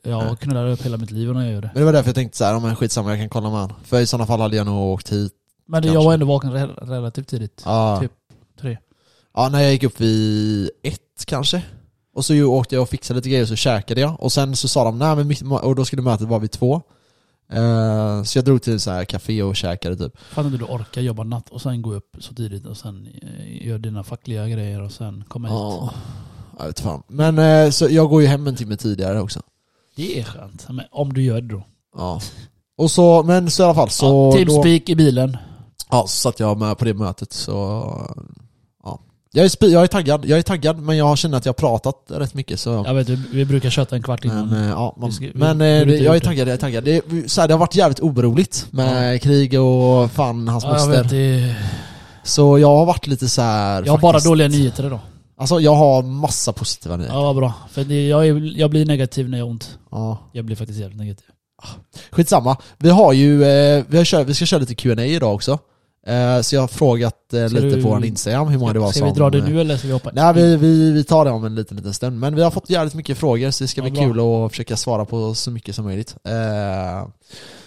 Jag 0.06 0.24
Nej. 0.24 0.36
knullar 0.40 0.66
upp 0.68 0.82
hela 0.84 0.96
mitt 0.96 1.10
liv 1.10 1.32
när 1.32 1.42
jag 1.44 1.52
gör 1.52 1.60
det. 1.62 1.70
Men 1.74 1.80
det 1.80 1.84
var 1.84 1.92
därför 1.92 2.08
jag 2.08 2.14
tänkte 2.14 2.38
så 2.38 2.44
här, 2.44 2.56
om 2.56 2.62
men 2.62 2.76
skitsamma 2.76 3.10
jag 3.10 3.18
kan 3.18 3.28
kolla 3.28 3.50
med 3.50 3.58
han. 3.60 3.72
För 3.84 4.00
i 4.00 4.06
sådana 4.06 4.26
fall 4.26 4.40
hade 4.40 4.56
jag 4.56 4.66
nog 4.66 4.92
åkt 4.92 5.12
hit. 5.12 5.32
Men 5.66 5.82
Kanske. 5.82 5.98
jag 5.98 6.04
var 6.04 6.14
ändå 6.14 6.26
vaken 6.26 6.52
re- 6.52 6.86
relativt 6.90 7.28
tidigt. 7.28 7.62
Ja. 7.64 7.98
Typ. 8.00 8.12
Ja, 9.34 9.48
när 9.48 9.60
jag 9.60 9.72
gick 9.72 9.82
upp 9.82 10.00
vid 10.00 10.70
ett 10.82 11.24
kanske. 11.26 11.62
Och 12.14 12.24
så 12.24 12.44
åkte 12.44 12.74
jag 12.74 12.82
och 12.82 12.88
fixade 12.88 13.18
lite 13.18 13.28
grejer 13.28 13.42
och 13.42 13.48
så 13.48 13.56
käkade 13.56 14.00
jag. 14.00 14.20
Och 14.20 14.32
sen 14.32 14.56
så 14.56 14.68
sa 14.68 14.84
de, 14.84 14.98
nej 14.98 15.16
men 15.16 15.28
mitt, 15.28 15.42
och 15.42 15.74
då 15.74 15.84
skulle 15.84 16.02
mötet 16.02 16.28
vara 16.28 16.38
vid 16.38 16.50
två. 16.50 16.82
Eh, 17.52 18.22
så 18.22 18.38
jag 18.38 18.44
drog 18.44 18.62
till 18.62 18.80
så 18.80 18.90
här 18.90 19.04
café 19.04 19.42
och 19.42 19.56
käkade 19.56 19.96
typ. 19.96 20.12
Fan 20.30 20.46
inte 20.46 20.58
du 20.58 20.64
orkar 20.64 21.00
jobba 21.00 21.24
natt 21.24 21.50
och 21.50 21.62
sen 21.62 21.82
gå 21.82 21.94
upp 21.94 22.16
så 22.18 22.34
tidigt 22.34 22.66
och 22.66 22.76
sen 22.76 23.08
eh, 23.22 23.66
göra 23.66 23.78
dina 23.78 24.04
fackliga 24.04 24.48
grejer 24.48 24.82
och 24.82 24.92
sen 24.92 25.24
komma 25.28 25.48
hit. 25.48 25.54
Ja, 25.54 25.94
jag 26.58 26.66
vet 26.66 26.80
fan. 26.80 27.02
Men 27.08 27.38
eh, 27.38 27.70
så 27.70 27.88
jag 27.90 28.08
går 28.08 28.22
ju 28.22 28.28
hem 28.28 28.46
en 28.46 28.56
timme 28.56 28.76
tidigare 28.76 29.20
också. 29.20 29.40
Det 29.96 30.20
är 30.20 30.24
skönt. 30.24 30.66
Men 30.68 30.84
om 30.90 31.12
du 31.12 31.22
gör 31.22 31.40
det 31.40 31.48
då. 31.48 31.62
Ja. 31.96 32.20
Och 32.78 32.90
så, 32.90 33.22
men 33.22 33.50
så 33.50 33.62
i 33.62 33.64
alla 33.66 33.74
fall 33.74 33.90
så... 33.90 34.06
ja, 34.06 34.10
då, 34.10 34.32
Teamspeak 34.32 34.88
i 34.88 34.94
bilen. 34.94 35.36
ja, 35.90 36.02
så 36.02 36.08
satt 36.08 36.40
jag 36.40 36.58
med 36.58 36.78
på 36.78 36.84
det 36.84 36.94
mötet 36.94 37.32
så... 37.32 37.90
Ja. 39.34 39.42
Jag 39.42 39.62
är, 39.62 39.68
jag 39.68 39.82
är 39.82 39.86
taggad, 39.86 40.24
jag 40.24 40.38
är 40.38 40.42
taggad 40.42 40.78
men 40.78 40.96
jag 40.96 41.18
känner 41.18 41.38
att 41.38 41.46
jag 41.46 41.52
har 41.52 41.54
pratat 41.54 41.96
rätt 42.08 42.34
mycket 42.34 42.60
så... 42.60 42.84
Jag 42.86 42.94
vet, 42.94 43.08
vi, 43.08 43.44
brukar 43.44 43.70
köta 43.70 43.96
en 43.96 44.02
kvart 44.02 44.24
innan. 44.24 44.48
Men, 44.48 44.64
eh, 44.64 44.70
ja, 44.70 44.96
man, 44.98 45.10
Vi 45.20 45.32
men 45.34 45.58
vi 45.58 45.98
eh, 45.98 46.02
jag 46.04 46.16
är 46.16 46.20
taggad, 46.20 46.48
jag 46.48 46.54
är 46.54 46.58
taggad. 46.58 46.84
Det, 46.84 47.02
så 47.30 47.40
här, 47.40 47.48
det 47.48 47.54
har 47.54 47.58
varit 47.58 47.74
jävligt 47.74 48.00
oroligt 48.00 48.66
med 48.70 49.22
krig 49.22 49.60
och 49.60 50.10
fan 50.10 50.48
hans 50.48 50.64
ja, 50.64 50.72
moster. 50.72 51.02
vet, 51.02 51.10
det, 51.10 51.56
Så 52.22 52.58
jag 52.58 52.68
har 52.76 52.86
varit 52.86 53.06
lite 53.06 53.28
så 53.28 53.42
här. 53.42 53.82
jag 53.86 53.92
har 53.92 53.98
bara 53.98 54.12
faktiskt- 54.12 54.26
dåliga 54.26 54.48
nyheter 54.48 54.86
idag. 54.86 55.00
Alltså 55.36 55.60
jag 55.60 55.74
har 55.74 56.02
massa 56.02 56.52
positiva 56.52 56.96
nyheter. 56.96 57.16
Ja, 57.16 57.32
bra. 57.34 57.52
För 57.70 57.84
det, 57.84 58.08
jag, 58.08 58.26
är, 58.26 58.58
jag 58.58 58.70
blir 58.70 58.86
negativ 58.86 59.28
när 59.28 59.38
jag 59.38 59.44
har 59.44 59.50
ont. 59.50 59.78
Ja. 59.90 60.18
Jag 60.32 60.44
blir 60.44 60.56
faktiskt 60.56 60.80
jävligt 60.80 60.98
negativ. 60.98 61.26
Skitsamma. 62.10 62.56
Vi 62.78 62.90
har 62.90 63.12
ju, 63.12 63.44
eh, 63.44 63.84
vi, 63.88 63.96
har 63.96 64.04
kört, 64.04 64.26
vi 64.26 64.34
ska 64.34 64.46
köra 64.46 64.60
lite 64.60 64.74
Q&A 64.74 65.04
idag 65.04 65.34
också. 65.34 65.58
Eh, 66.06 66.40
så 66.40 66.54
jag 66.54 66.60
har 66.60 66.68
frågat 66.68 67.32
eh, 67.34 67.46
Ska 67.46 67.54
lite 67.60 67.76
du- 67.76 67.82
på 67.82 67.88
vår 67.88 68.04
Instagram 68.04 68.48
hur 68.48 68.58
många 68.58 68.72
det 68.72 68.78
var 68.78 68.90
Ska 68.90 68.98
som... 68.98 69.08
vi 69.08 69.14
dra 69.14 69.30
det 69.30 69.42
nu 69.48 69.60
eller 69.60 69.76
ska 69.76 69.86
vi 69.86 69.92
hoppa 69.92 70.10
Nej 70.12 70.34
vi, 70.34 70.56
vi, 70.56 70.90
vi 70.92 71.04
tar 71.04 71.24
det 71.24 71.30
om 71.30 71.44
en 71.44 71.54
liten, 71.54 71.76
liten 71.76 71.94
stund. 71.94 72.20
Men 72.20 72.34
vi 72.34 72.42
har 72.42 72.50
fått 72.50 72.70
jävligt 72.70 72.94
mycket 72.94 73.18
frågor 73.18 73.50
så 73.50 73.64
det 73.64 73.68
ska 73.68 73.84
Ja, 73.84 73.90
bli 73.90 74.00
kul 74.00 74.20
att 74.20 74.50
försöka 74.52 74.76
svara 74.76 75.04
på 75.04 75.34
så 75.34 75.50
mycket 75.50 75.74
som 75.74 75.84
möjligt. 75.84 76.16
Eh, 76.24 77.08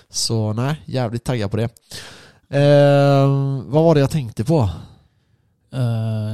så 0.09 0.53
nej, 0.53 0.81
jävligt 0.85 1.23
taggad 1.23 1.51
på 1.51 1.57
det. 1.57 1.69
Vad 3.65 3.83
var 3.83 3.93
det 3.95 4.01
jag 4.01 4.11
tänkte 4.11 4.43
på? 4.43 4.69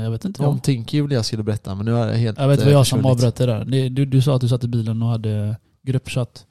Jag 0.03 0.11
vet 0.11 0.25
inte. 0.25 0.41
Någonting 0.41 0.85
kul 0.85 1.11
jag 1.11 1.25
skulle 1.25 1.43
berätta 1.43 1.75
men 1.75 1.85
nu 1.85 1.97
är 1.97 2.07
det 2.07 2.17
helt 2.17 2.39
Jag 2.39 2.47
vet 2.47 2.63
vad 2.63 2.73
jag 2.73 2.87
som 2.87 3.05
avbröt 3.05 3.35
det 3.35 3.45
där. 3.45 3.89
Du, 3.89 4.05
du 4.05 4.21
sa 4.21 4.35
att 4.35 4.41
du 4.41 4.47
satt 4.49 4.63
i 4.63 4.67
bilen 4.67 5.01
och 5.03 5.09
hade 5.09 5.55
gruppchatt. 5.83 6.45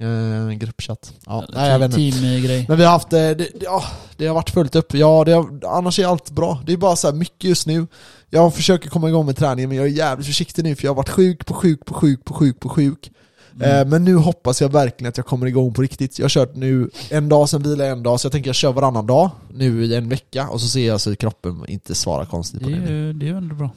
Eh, 0.00 0.50
gruppchatt. 0.50 1.12
Ja, 1.26 1.44
nej 1.54 1.70
jag 1.70 1.78
vet 1.78 1.98
inte. 1.98 2.18
Teamgrej. 2.18 2.64
Men 2.68 2.78
vi 2.78 2.84
har 2.84 2.92
haft, 2.92 3.12
eh, 3.12 3.18
det, 3.18 3.34
det, 3.34 3.50
ja, 3.60 3.82
det 4.16 4.26
har 4.26 4.34
varit 4.34 4.50
fullt 4.50 4.76
upp. 4.76 4.94
Ja, 4.94 5.22
det 5.24 5.32
har, 5.32 5.60
annars 5.66 5.98
är 5.98 6.06
allt 6.06 6.30
bra. 6.30 6.62
Det 6.66 6.72
är 6.72 6.76
bara 6.76 6.96
så 6.96 7.06
här 7.08 7.14
mycket 7.14 7.44
just 7.44 7.66
nu. 7.66 7.86
Jag 8.30 8.54
försöker 8.54 8.88
komma 8.90 9.08
igång 9.08 9.26
med 9.26 9.36
träningen 9.36 9.68
men 9.68 9.78
jag 9.78 9.86
är 9.86 9.90
jävligt 9.90 10.26
försiktig 10.26 10.62
nu 10.64 10.74
för 10.74 10.84
jag 10.84 10.90
har 10.90 10.96
varit 10.96 11.08
sjuk 11.08 11.46
på 11.46 11.54
sjuk 11.54 11.84
på 11.84 11.94
sjuk 11.94 12.24
på 12.24 12.34
sjuk 12.34 12.60
på 12.60 12.68
sjuk. 12.68 13.10
Mm. 13.54 13.80
Eh, 13.80 13.86
men 13.86 14.04
nu 14.04 14.14
hoppas 14.16 14.60
jag 14.60 14.72
verkligen 14.72 15.08
att 15.08 15.16
jag 15.16 15.26
kommer 15.26 15.46
igång 15.46 15.74
på 15.74 15.82
riktigt. 15.82 16.18
Jag 16.18 16.24
har 16.24 16.28
kört 16.30 16.56
nu 16.56 16.90
en 17.10 17.28
dag, 17.28 17.48
sen 17.48 17.62
vilar 17.62 17.84
jag 17.84 17.96
en 17.96 18.02
dag, 18.02 18.20
så 18.20 18.26
jag 18.26 18.32
tänker 18.32 18.48
jag 18.48 18.54
kör 18.54 18.72
varannan 18.72 19.06
dag 19.06 19.30
nu 19.54 19.84
i 19.84 19.94
en 19.94 20.08
vecka 20.08 20.48
och 20.48 20.60
så 20.60 20.68
ser 20.68 20.86
jag 20.86 21.00
så 21.00 21.16
kroppen 21.16 21.64
inte 21.68 21.94
svarar 21.94 22.24
konstigt 22.24 22.58
Det 22.60 22.64
på 22.64 22.70
det. 22.70 22.76
nu. 22.76 22.90
ju, 23.06 23.12
det 23.12 23.26
är 23.26 23.30
ju 23.30 23.36
ändå 23.36 23.54
bra 23.54 23.70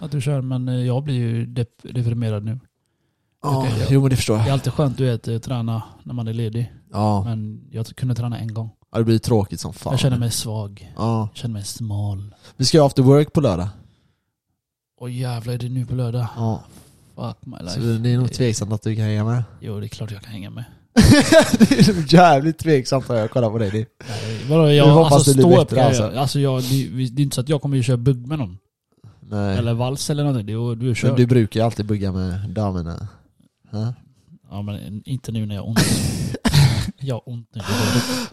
att 0.00 0.10
du 0.10 0.20
kör, 0.20 0.40
men 0.40 0.68
eh, 0.68 0.74
jag 0.86 1.02
blir 1.04 1.14
ju 1.14 1.46
dep- 1.46 1.92
deprimerad 1.94 2.44
nu. 2.44 2.58
Ja, 3.52 3.66
jo 3.90 4.00
men 4.00 4.10
det 4.10 4.16
förstår 4.16 4.34
Det 4.36 4.40
är 4.42 4.46
jag. 4.46 4.52
alltid 4.52 4.72
skönt 4.72 4.98
du 4.98 5.04
vet, 5.04 5.28
att 5.28 5.42
träna 5.42 5.82
när 6.02 6.14
man 6.14 6.28
är 6.28 6.32
ledig. 6.32 6.72
Ja, 6.92 7.24
Men 7.24 7.60
jag 7.70 7.86
kunde 7.86 8.14
träna 8.14 8.38
en 8.38 8.54
gång. 8.54 8.70
ja, 8.92 8.98
det 8.98 9.04
blir 9.04 9.18
tråkigt 9.18 9.60
som 9.60 9.72
fan. 9.72 9.92
Jag 9.92 10.00
känner 10.00 10.18
mig 10.18 10.30
svag. 10.30 10.92
Ja. 10.96 11.28
Jag 11.32 11.36
känner 11.36 11.52
mig 11.52 11.64
smal. 11.64 12.34
Vi 12.56 12.64
ska 12.64 12.76
ju 12.78 12.84
after 12.84 13.02
work 13.02 13.32
på 13.32 13.40
lördag. 13.40 13.68
Åh 15.00 15.12
jävlar, 15.12 15.54
är 15.54 15.58
det 15.58 15.68
nu 15.68 15.86
på 15.86 15.94
lördag? 15.94 16.26
Ja. 16.36 16.62
Fuck 17.16 17.36
my 17.46 17.56
life. 17.60 17.74
Så 17.74 17.80
det 17.80 18.10
är 18.10 18.18
nog 18.18 18.32
tveksamt 18.32 18.72
att 18.72 18.82
du 18.82 18.96
kan 18.96 19.04
hänga 19.04 19.24
med. 19.24 19.44
Jo, 19.60 19.80
det 19.80 19.86
är 19.86 19.88
klart 19.88 20.10
jag 20.10 20.22
kan 20.22 20.32
hänga 20.32 20.50
med. 20.50 20.64
det 21.58 21.88
är 21.88 22.14
jävligt 22.14 22.58
tveksamt 22.58 23.08
när 23.08 23.16
jag 23.16 23.30
kollar 23.30 23.50
på 23.50 23.58
dig. 23.58 23.70
Det. 23.70 23.86
Nej, 24.08 24.44
vadå, 24.48 24.70
jag, 24.72 24.86
hoppas 24.86 25.12
alltså 25.12 25.32
det 25.32 25.36
blir 25.46 25.46
upp 25.46 25.68
bättre, 25.68 25.76
jag 25.76 25.86
alltså. 25.86 26.18
Alltså 26.18 26.40
jag, 26.40 26.62
det, 26.62 27.08
det 27.10 27.22
är 27.22 27.24
inte 27.24 27.34
så 27.34 27.40
att 27.40 27.48
jag 27.48 27.62
kommer 27.62 27.76
ju 27.76 27.82
köra 27.82 27.96
bugg 27.96 28.26
med 28.26 28.38
någon. 28.38 28.58
Nej. 29.20 29.58
Eller 29.58 29.74
vals 29.74 30.10
eller 30.10 30.22
någonting. 30.24 30.46
Det 30.46 30.52
är, 30.52 30.74
du 30.74 30.86
Men 30.86 30.94
kör. 30.94 31.16
du 31.16 31.26
brukar 31.26 31.60
ju 31.60 31.66
alltid 31.66 31.86
bugga 31.86 32.12
med 32.12 32.50
damerna. 32.50 33.08
Ja. 33.70 33.94
Ja 34.50 34.62
men 34.62 35.02
inte 35.04 35.32
nu 35.32 35.46
när 35.46 35.54
jag 35.54 35.62
har 35.62 35.68
ont. 35.68 35.78
jag 37.00 37.14
har 37.14 37.28
ont 37.28 37.48
nu. 37.54 37.60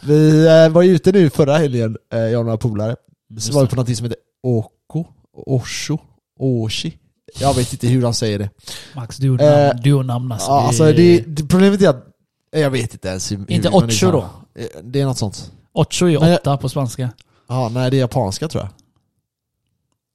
Vi 0.01 0.47
eh, 0.47 0.69
var 0.69 0.81
ju 0.81 0.91
ute 0.95 1.11
nu 1.11 1.29
förra 1.29 1.57
helgen, 1.57 1.97
eh, 2.13 2.19
jag 2.19 2.39
och 2.39 2.45
några 2.45 2.57
polare. 2.57 2.95
Just 3.29 3.47
Så 3.47 3.53
var 3.53 3.61
vi 3.61 3.67
på 3.67 3.75
något 3.75 3.97
som 3.97 4.05
heter 4.05 4.17
Oko, 4.43 5.05
Osho, 5.33 5.97
Oshi. 6.39 6.97
Jag 7.39 7.53
vet 7.55 7.73
inte 7.73 7.87
hur 7.87 8.03
han 8.03 8.13
säger 8.13 8.39
det. 8.39 8.49
Max, 8.95 9.17
du 9.17 9.29
och 9.29 9.41
Eh, 9.41 9.67
namn, 9.67 9.79
du 9.83 9.93
och 9.93 10.05
namn 10.05 10.31
alltså. 10.31 10.47
Ja, 10.47 10.67
alltså 10.67 10.83
det, 10.83 11.23
det, 11.27 11.43
problemet 11.47 11.81
är 11.81 11.89
att, 11.89 12.05
eh, 12.53 12.61
jag 12.61 12.69
vet 12.69 12.93
inte 12.93 13.07
ens 13.07 13.31
hur, 13.31 13.51
Inte 13.51 13.69
hur 13.69 13.75
ocho 13.75 14.11
då? 14.11 14.29
Eh, 14.55 14.65
Det 14.83 15.01
är 15.01 15.05
något 15.05 15.17
sånt. 15.17 15.51
Ocho 15.73 16.05
är 16.09 16.35
åtta 16.35 16.57
på 16.57 16.69
spanska. 16.69 17.09
Ja, 17.47 17.69
nej 17.73 17.91
det 17.91 17.97
är 17.97 17.99
japanska 17.99 18.47
tror 18.47 18.63
jag. 18.63 18.69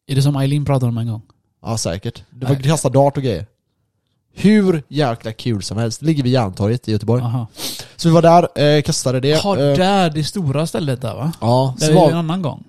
Är 0.07 0.15
det 0.15 0.23
som 0.23 0.37
Eileen 0.37 0.65
pratade 0.65 0.89
om 0.91 0.99
en 0.99 1.07
gång? 1.09 1.23
Ja 1.63 1.79
säkert. 1.79 2.25
Det 2.31 2.47
var 2.47 2.55
kasta 2.55 2.89
dart 2.89 3.17
och 3.17 3.23
grejer. 3.23 3.47
Hur 4.33 4.83
jäkla 4.89 5.33
kul 5.33 5.63
som 5.63 5.79
helst. 5.79 6.01
Det 6.01 6.07
ligger 6.07 6.23
vid 6.23 6.33
Järntorget 6.33 6.89
i 6.89 6.93
Göteborg. 6.93 7.23
Aha. 7.23 7.47
Så 7.97 8.09
vi 8.09 8.15
var 8.15 8.23
där, 8.23 8.77
eh, 8.77 8.83
kastade 8.83 9.21
det. 9.21 9.29
Jaha, 9.29 9.71
eh, 9.71 9.77
där, 9.77 10.11
det 10.11 10.25
stora 10.25 10.67
stället 10.67 11.01
där 11.01 11.15
va? 11.15 11.33
Ja, 11.41 11.75
Det 11.79 11.85
så 11.85 11.93
är 11.93 11.97
var, 11.97 12.11
en 12.11 12.17
annan 12.17 12.43
gång. 12.43 12.65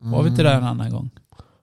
Var 0.00 0.22
vi 0.22 0.30
inte 0.30 0.42
där 0.42 0.54
en 0.54 0.64
annan 0.64 0.90
gång? 0.90 1.10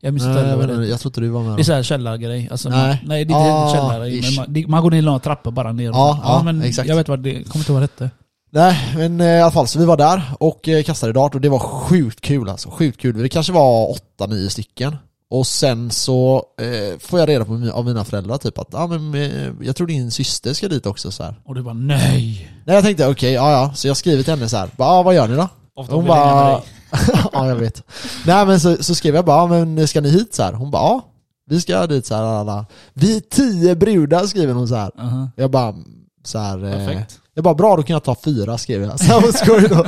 Jag 0.02 0.14
minns 0.14 0.26
inte 0.26 0.56
vad 0.56 0.68
det 0.68 0.88
jag 0.88 1.00
tror 1.00 1.10
inte 1.10 1.22
du 1.22 1.30
var 1.30 1.44
med. 1.44 1.58
Det 1.58 1.62
är 1.62 1.64
såhär 1.64 1.84
källargrej. 1.84 2.48
Alltså, 2.52 2.70
Nej. 2.70 2.88
Man, 2.88 2.98
nej, 3.04 3.26
det 3.26 3.34
är 3.34 3.70
inte 3.70 3.82
Ah. 3.82 4.00
Men 4.00 4.36
man, 4.64 4.72
man 4.72 4.84
går 4.84 4.92
ner 4.92 5.02
några 5.02 5.20
trappor 5.20 5.52
bara 5.52 5.72
ner. 5.72 5.86
Ja, 5.86 6.20
ja, 6.24 6.42
men 6.44 6.62
exakt. 6.62 6.90
Jag 6.90 6.96
vet 6.96 7.08
vad 7.08 7.20
det 7.20 7.34
kommer 7.34 7.62
inte 7.64 7.72
vad 7.72 7.82
det 7.82 7.84
hette. 7.84 8.10
Nej, 8.52 8.94
men 8.96 9.22
eh, 9.22 9.28
i 9.28 9.42
alla 9.42 9.52
fall 9.52 9.68
så 9.68 9.80
vi 9.80 9.86
var 9.86 9.98
där 9.98 10.22
och 10.40 10.68
eh, 10.70 10.84
kastade 10.84 11.14
dart 11.14 11.36
och 11.36 11.42
det 11.42 11.50
var 11.50 11.60
sjukt 11.60 12.22
kul 12.22 12.50
alltså. 12.50 12.70
Sjukt 12.70 13.02
kul. 13.02 13.22
Det 13.22 13.30
kanske 13.30 13.54
var 13.54 13.92
åtta, 13.92 14.28
nio 14.28 14.50
stycken. 14.50 14.96
Och 15.32 15.48
sen 15.48 15.92
så 15.92 16.44
eh, 16.62 17.00
får 17.00 17.20
jag 17.20 17.30
reda 17.30 17.46
på 17.46 17.72
av 17.74 17.86
mina 17.86 18.06
föräldrar 18.06 18.38
typ 18.38 18.58
att 18.60 18.76
ah, 18.76 18.88
men, 18.88 19.16
eh, 19.16 19.52
jag 19.62 19.76
tror 19.76 19.88
din 19.88 20.12
syster 20.12 20.54
ska 20.54 20.68
dit 20.68 20.86
också 20.86 21.12
så 21.12 21.24
här. 21.24 21.36
Och 21.46 21.56
du 21.56 21.64
bara 21.64 21.74
nej. 21.74 22.52
Nej 22.66 22.76
jag 22.76 22.84
tänkte 22.84 23.08
okej, 23.08 23.34
ja 23.34 23.52
ja. 23.52 23.74
Så 23.74 23.88
jag 23.88 23.98
skriver 23.98 24.24
till 24.24 24.34
henne 24.34 24.50
så 24.50 24.58
här. 24.58 24.70
Ah, 24.78 25.04
vad 25.04 25.16
gör 25.16 25.28
ni 25.28 25.36
då? 25.36 25.48
Ofta 25.76 25.96
Hon 25.96 26.06
bara... 26.06 26.62
ja 27.34 27.48
jag 27.48 27.56
vet. 27.56 27.84
Nej 28.26 28.46
men 28.46 28.60
så, 28.60 28.84
så 28.84 28.96
skrev 28.96 29.16
jag 29.16 29.26
bara, 29.26 29.42
ah, 29.42 29.48
men 29.48 29.88
ska 29.88 30.02
ni 30.02 30.10
hit 30.10 30.36
så 30.36 30.44
här? 30.44 30.54
Hon 30.54 30.72
bara, 30.72 30.84
ja. 30.84 31.06
Vi 31.50 31.62
ska 31.62 31.88
dit 31.88 32.06
så 32.06 32.16
här. 32.16 32.24
Alla. 32.24 32.66
Vi 32.94 33.18
är 33.18 33.20
tio 33.20 33.76
brudar 33.76 34.26
skriver 34.26 34.54
hon 34.54 34.68
så 34.68 34.76
här. 34.76 34.92
Aha. 35.00 35.30
Jag 35.36 35.52
bara, 35.52 35.76
så 36.24 36.40
här. 36.40 36.66
Eh, 36.66 36.72
Perfekt. 36.72 37.20
jag 37.34 37.44
bara, 37.44 37.54
bra 37.54 37.76
då 37.76 37.84
kan 37.84 37.94
jag 37.94 38.04
ta 38.04 38.16
fyra 38.24 38.58
skrev 38.58 38.82
jag. 38.84 39.00
Så 39.06 39.20
vad 39.20 39.36
skoj 39.36 39.68
då. 39.70 39.86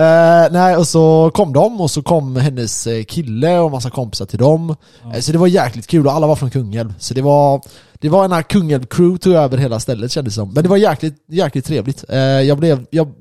eh, 0.00 0.46
nej 0.50 0.76
och 0.76 0.88
så 0.88 1.30
kom 1.34 1.52
de 1.52 1.80
och 1.80 1.90
så 1.90 2.02
kom 2.02 2.36
hennes 2.36 2.86
eh, 2.86 3.04
kille 3.04 3.58
och 3.58 3.70
massa 3.70 3.90
kompisar 3.90 4.26
till 4.26 4.38
dem. 4.38 4.76
Ja. 5.04 5.14
Eh, 5.14 5.20
så 5.20 5.32
det 5.32 5.38
var 5.38 5.46
jäkligt 5.46 5.86
kul 5.86 6.06
och 6.06 6.12
alla 6.12 6.26
var 6.26 6.36
från 6.36 6.50
Kungälv. 6.50 6.94
Så 6.98 7.14
det 7.14 7.22
var, 7.22 7.62
det 7.92 8.08
var 8.08 8.24
en 8.24 8.32
här 8.32 8.42
Kungälv-crew 8.42 9.18
tog 9.18 9.32
över 9.34 9.58
hela 9.58 9.80
stället 9.80 10.12
kändes 10.12 10.34
det 10.34 10.40
som. 10.40 10.52
Men 10.54 10.62
det 10.62 10.68
var 10.68 10.76
jäkligt, 10.76 11.16
jäkligt 11.28 11.64
trevligt. 11.66 12.04
Eh, 12.08 12.18
jag 12.18 12.58
blev, 12.58 12.86
jag, 12.90 13.12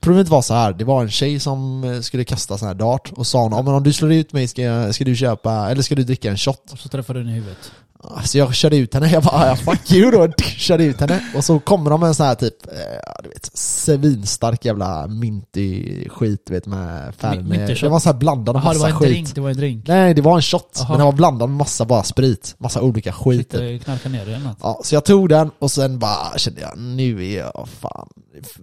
problemet 0.00 0.28
var 0.28 0.42
så 0.42 0.54
här. 0.54 0.72
det 0.72 0.84
var 0.84 1.02
en 1.02 1.10
tjej 1.10 1.40
som 1.40 1.84
eh, 1.84 2.00
skulle 2.00 2.24
kasta 2.24 2.58
sån 2.58 2.68
här 2.68 2.74
dart 2.74 3.12
och 3.16 3.26
sa 3.26 3.42
hon, 3.42 3.52
"Ja, 3.52 3.62
men 3.62 3.74
om 3.74 3.82
du 3.82 3.92
slår 3.92 4.12
ut 4.12 4.32
mig 4.32 4.48
ska, 4.48 4.62
jag- 4.62 4.94
ska 4.94 5.04
du 5.04 5.16
köpa, 5.16 5.70
eller 5.70 5.82
ska 5.82 5.94
du 5.94 6.04
dricka 6.04 6.30
en 6.30 6.36
shot? 6.36 6.72
Och 6.72 6.78
så 6.78 6.88
träffade 6.88 7.18
du 7.18 7.24
den 7.24 7.32
i 7.32 7.36
huvudet. 7.36 7.72
Så 8.24 8.38
jag 8.38 8.54
körde 8.54 8.76
ut 8.76 8.94
henne, 8.94 9.10
jag 9.10 9.22
bara 9.22 9.46
ja, 9.46 9.56
fuck 9.56 9.92
you 9.92 10.10
då, 10.10 10.32
körde 10.56 10.84
ut 10.84 11.00
henne. 11.00 11.24
Och 11.36 11.44
så 11.44 11.58
kommer 11.58 11.90
de 11.90 12.00
med 12.00 12.06
en 12.08 12.14
sån 12.14 12.26
här 12.26 12.34
typ, 12.34 12.66
eh, 12.66 13.22
du 13.22 13.28
vet, 13.28 13.50
svinstark 13.58 14.64
jävla 14.64 15.06
mintig 15.06 16.08
skit 16.12 16.42
du 16.46 16.52
vet 16.52 16.66
med 16.66 17.14
färg 17.14 17.42
med, 17.42 17.68
Det 17.80 17.88
var 17.88 18.00
så 18.00 18.08
här 18.08 18.16
blandad 18.16 18.54
med 18.54 18.64
Jaha, 18.64 18.72
det 18.72 18.78
var 18.78 18.88
massa 18.88 18.94
en 18.96 19.00
skit. 19.00 19.08
drink. 19.10 19.34
Det 19.34 19.40
var 19.40 19.50
en 19.50 19.56
drink. 19.56 19.84
Nej, 19.88 20.14
det 20.14 20.22
var 20.22 20.36
en 20.36 20.42
shot, 20.42 20.70
Jaha. 20.78 20.86
men 20.88 20.98
den 20.98 21.04
var 21.06 21.12
blandad 21.12 21.48
med 21.48 21.58
massa 21.58 21.84
bara 21.84 22.02
sprit. 22.02 22.54
Massa 22.58 22.80
olika 22.80 23.12
skit. 23.12 23.50
Knarka 23.84 24.08
ner 24.08 24.26
det? 24.26 24.40
Ja, 24.62 24.80
så 24.84 24.94
jag 24.94 25.04
tog 25.04 25.28
den 25.28 25.50
och 25.58 25.70
sen 25.70 25.98
bara 25.98 26.38
kände 26.38 26.60
jag, 26.60 26.78
nu 26.78 27.24
är 27.32 27.38
jag 27.38 27.68
fan, 27.80 28.08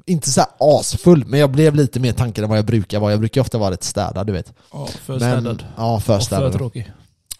inte 0.06 0.32
så 0.32 0.42
här 0.42 0.50
asfull, 0.60 1.24
men 1.28 1.40
jag 1.40 1.52
blev 1.52 1.76
lite 1.76 2.00
mer 2.00 2.14
tankad 2.14 2.44
än 2.44 2.50
vad 2.50 2.58
jag 2.58 2.66
brukar 2.66 3.00
vara. 3.00 3.12
Jag 3.12 3.20
brukar 3.20 3.42
ofta 3.42 3.58
vara 3.58 3.72
rätt 3.72 3.84
städad, 3.84 4.28
du 4.28 4.34
vet. 4.34 4.54
Ja, 4.74 4.88
för 5.06 5.20
Men- 5.20 5.32
städad. 5.32 5.66
Ja, 5.78 6.00
för 6.00 6.14
Och 6.14 6.20
för 6.20 6.26
städad. 6.26 6.54
tråkig. 6.54 6.92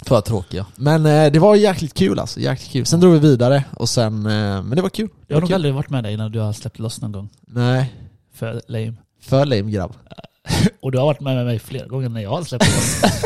För 0.06 0.22
tråkiga. 0.22 0.66
Men 0.76 1.06
eh, 1.06 1.32
det 1.32 1.40
var 1.40 1.56
jäkligt 1.56 1.94
kul 1.94 2.20
alltså, 2.20 2.40
jäkligt 2.40 2.72
kul. 2.72 2.86
Sen 2.86 3.00
drog 3.00 3.14
vi 3.14 3.20
vidare 3.20 3.64
och 3.78 3.90
sen, 3.90 4.26
eh, 4.26 4.32
men 4.64 4.70
det 4.70 4.82
var 4.82 4.90
kul. 4.90 5.08
Det 5.08 5.14
Jag 5.28 5.36
har 5.36 5.42
nog 5.42 5.50
kul. 5.50 5.56
aldrig 5.56 5.74
varit 5.74 5.90
med 5.90 6.04
dig 6.04 6.18
när 6.18 6.30
du 6.30 6.40
har 6.40 6.54
släppt 6.54 6.80
loss 6.80 7.02
någon 7.02 7.12
gång. 7.12 7.30
Nej, 7.48 7.94
För 8.36 8.62
lame. 8.68 8.94
för 9.24 9.46
lame 9.46 9.72
grabb. 9.72 9.94
Och 10.82 10.92
du 10.92 10.98
har 10.98 11.06
varit 11.06 11.22
med 11.22 11.46
mig 11.46 11.60
flera 11.60 11.88
gånger 11.88 12.10
när 12.10 12.22
jag 12.22 12.30
har 12.30 12.44
släppt 12.44 12.66
loss. 12.76 13.02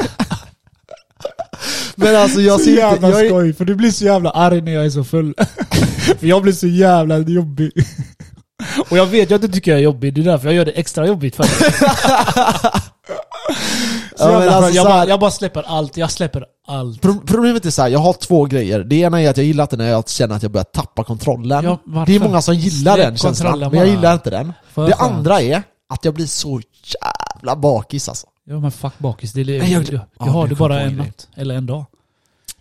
Men 1.95 2.15
alltså 2.15 2.41
jag 2.41 2.59
så 2.59 2.65
ser 2.65 2.75
jävla 2.77 3.07
inte, 3.07 3.19
jag 3.19 3.25
är, 3.25 3.29
skoj, 3.29 3.53
för 3.53 3.65
du 3.65 3.75
blir 3.75 3.91
så 3.91 4.05
jävla 4.05 4.29
arg 4.29 4.61
när 4.61 4.71
jag 4.71 4.85
är 4.85 4.89
så 4.89 5.03
full. 5.03 5.33
för 6.19 6.27
jag 6.27 6.41
blir 6.41 6.53
så 6.53 6.67
jävla 6.67 7.17
jobbig. 7.17 7.71
Och 8.89 8.97
jag 8.97 9.05
vet 9.05 9.31
ju 9.31 9.35
att 9.35 9.41
du 9.41 9.47
tycker 9.47 9.71
jag 9.71 9.79
är 9.79 9.83
jobbig, 9.83 10.13
det 10.13 10.21
är 10.21 10.25
därför 10.25 10.47
jag 10.47 10.55
gör 10.55 10.65
det 10.65 10.71
extra 10.71 11.07
jobbigt 11.07 11.35
för 11.35 11.43
dig. 11.43 11.51
Ja, 14.19 14.31
jävla 14.31 14.51
alltså 14.55 14.71
jag, 14.75 14.85
bara, 14.85 15.07
jag 15.07 15.19
bara 15.19 15.31
släpper 15.31 15.63
allt, 15.67 15.97
jag 15.97 16.11
släpper 16.11 16.45
allt. 16.67 17.01
Pro- 17.01 17.21
Problemet 17.27 17.65
är 17.65 17.69
så 17.69 17.81
här, 17.81 17.89
jag 17.89 17.99
har 17.99 18.13
två 18.13 18.45
grejer. 18.45 18.79
Det 18.83 18.95
ena 18.95 19.21
är 19.21 19.29
att 19.29 19.37
jag 19.37 19.45
gillar 19.45 19.63
inte 19.63 19.77
när 19.77 19.89
jag 19.89 20.09
känner 20.09 20.35
att 20.35 20.43
jag 20.43 20.51
börjar 20.51 20.63
tappa 20.63 21.03
kontrollen. 21.03 21.63
Ja, 21.63 22.03
det 22.05 22.15
är 22.15 22.19
många 22.19 22.41
som 22.41 22.55
gillar 22.55 22.93
Släpp 22.93 23.05
den 23.07 23.17
känslan, 23.17 23.59
men 23.59 23.73
jag 23.73 23.87
gillar 23.87 24.13
inte 24.13 24.29
den. 24.29 24.53
För 24.73 24.87
Det 24.87 24.95
andra 24.95 25.41
är 25.41 25.63
att 25.89 26.05
jag 26.05 26.13
blir 26.13 26.25
så 26.25 26.61
jävla 27.35 27.55
bakis 27.55 28.09
alltså. 28.09 28.27
Ja 28.47 28.59
men 28.59 28.71
fuck 28.71 28.93
bakis, 28.97 29.33
det 29.33 29.41
är, 29.41 29.45
Nej, 29.45 29.71
jag- 29.73 29.85
du, 29.85 29.91
du 29.91 29.99
Ja, 30.19 30.25
har 30.25 30.39
jag 30.41 30.49
det 30.49 30.55
bara 30.55 30.81
en 30.81 30.95
natt, 30.95 31.27
eller 31.35 31.55
en 31.55 31.65
dag. 31.65 31.85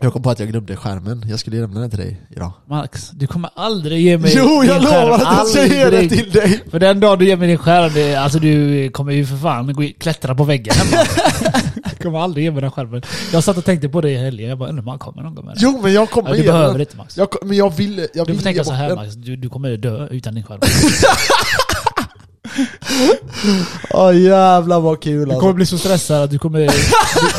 Jag 0.04 0.12
kom 0.12 0.22
på 0.22 0.30
att 0.30 0.38
jag 0.38 0.48
glömde 0.48 0.76
skärmen, 0.76 1.24
jag 1.28 1.38
skulle 1.40 1.60
lämna 1.60 1.80
den 1.80 1.90
till 1.90 1.98
dig 1.98 2.20
idag. 2.30 2.52
Max, 2.68 3.10
du 3.10 3.26
kommer 3.26 3.50
aldrig 3.56 4.00
ge 4.00 4.18
mig 4.18 4.32
Jo, 4.36 4.64
jag 4.64 4.80
din 4.80 4.88
skärm. 4.88 5.02
lovar 5.08 5.18
att 5.18 5.38
jag 5.38 5.46
ska 5.48 5.66
ge 5.66 5.74
den 5.84 5.86
Aldrig. 5.86 6.10
till 6.10 6.30
dig! 6.30 6.62
För 6.70 6.78
den 6.80 7.00
dag 7.00 7.18
du 7.18 7.26
ger 7.26 7.36
mig 7.36 7.48
din 7.48 7.58
skärm, 7.58 7.92
det, 7.94 8.14
alltså 8.14 8.38
du 8.38 8.90
kommer 8.90 9.12
ju 9.12 9.26
för 9.26 9.36
fan 9.36 9.72
gå 9.72 9.82
klättra 9.98 10.34
på 10.34 10.44
väggen 10.44 10.74
hemma. 10.76 11.04
du 11.98 12.02
kommer 12.04 12.18
aldrig 12.18 12.44
ge 12.44 12.50
mig 12.50 12.60
den 12.62 12.70
skärmen. 12.70 13.02
Jag 13.32 13.44
satt 13.44 13.56
och 13.56 13.64
tänkte 13.64 13.88
på 13.88 14.00
det 14.00 14.10
i 14.10 14.16
helgen, 14.16 14.48
jag 14.48 14.58
bara 14.58 14.68
undrar 14.68 14.82
om 14.82 14.88
han 14.88 14.98
kommer 14.98 15.22
någon 15.22 15.34
gång 15.34 15.44
med 15.44 15.54
den. 15.54 15.62
Jo 15.62 15.80
men 15.82 15.92
jag 15.92 16.10
kommer 16.10 16.28
ja, 16.30 16.34
Du 16.36 16.40
ge 16.42 16.46
den. 16.46 16.54
behöver 16.60 16.80
inte 16.80 16.96
Max. 16.96 17.16
Jag, 17.16 17.30
kom- 17.30 17.48
men 17.48 17.56
jag 17.56 17.70
vill, 17.76 18.06
jag 18.14 18.26
Du 18.26 18.32
vill 18.32 18.40
får 18.40 18.44
tänka 18.44 18.58
ge 18.58 18.64
så 18.64 18.70
bort 18.70 18.78
här 18.78 18.88
den. 18.88 18.96
Max, 18.96 19.14
du, 19.14 19.36
du 19.36 19.48
kommer 19.48 19.76
dö 19.76 20.06
utan 20.10 20.34
din 20.34 20.44
skärm. 20.44 20.60
Åh 23.90 24.20
jävlar 24.20 24.80
vad 24.80 25.02
kul 25.02 25.14
Du 25.16 25.22
alltså. 25.22 25.40
kommer 25.40 25.52
bli 25.52 25.66
så 25.66 25.78
stressad 25.78 26.22
att 26.22 26.30
du 26.30 26.38
kommer, 26.38 26.58
du, 26.58 26.68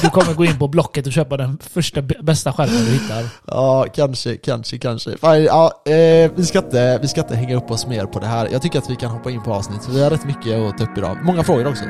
du 0.01 0.09
kommer 0.09 0.33
gå 0.33 0.45
in 0.45 0.59
på 0.59 0.67
Blocket 0.67 1.07
och 1.07 1.13
köpa 1.13 1.38
den 1.38 1.57
första 1.74 2.01
bästa 2.01 2.53
skärmen 2.53 2.85
du 2.85 2.91
hittar. 2.91 3.24
Ja, 3.45 3.85
kanske, 3.95 4.38
kanske, 4.38 4.77
kanske. 4.77 5.17
Fan, 5.17 5.43
ja, 5.43 5.81
eh, 5.85 6.31
vi, 6.35 6.45
ska 6.45 6.57
inte, 6.59 7.00
vi 7.01 7.07
ska 7.07 7.21
inte 7.21 7.35
hänga 7.35 7.55
upp 7.55 7.71
oss 7.71 7.88
mer 7.88 8.05
på 8.05 8.19
det 8.19 8.27
här. 8.27 8.47
Jag 8.51 8.62
tycker 8.62 8.79
att 8.79 8.89
vi 8.89 8.95
kan 8.95 9.12
hoppa 9.12 9.31
in 9.31 9.43
på 9.43 9.53
avsnitt, 9.53 9.88
vi 9.89 10.03
har 10.03 10.09
rätt 10.09 10.25
mycket 10.25 10.59
att 10.59 10.77
ta 10.77 10.83
upp 10.83 10.97
idag. 10.97 11.17
Många 11.24 11.43
frågor 11.43 11.67
också. 11.67 11.83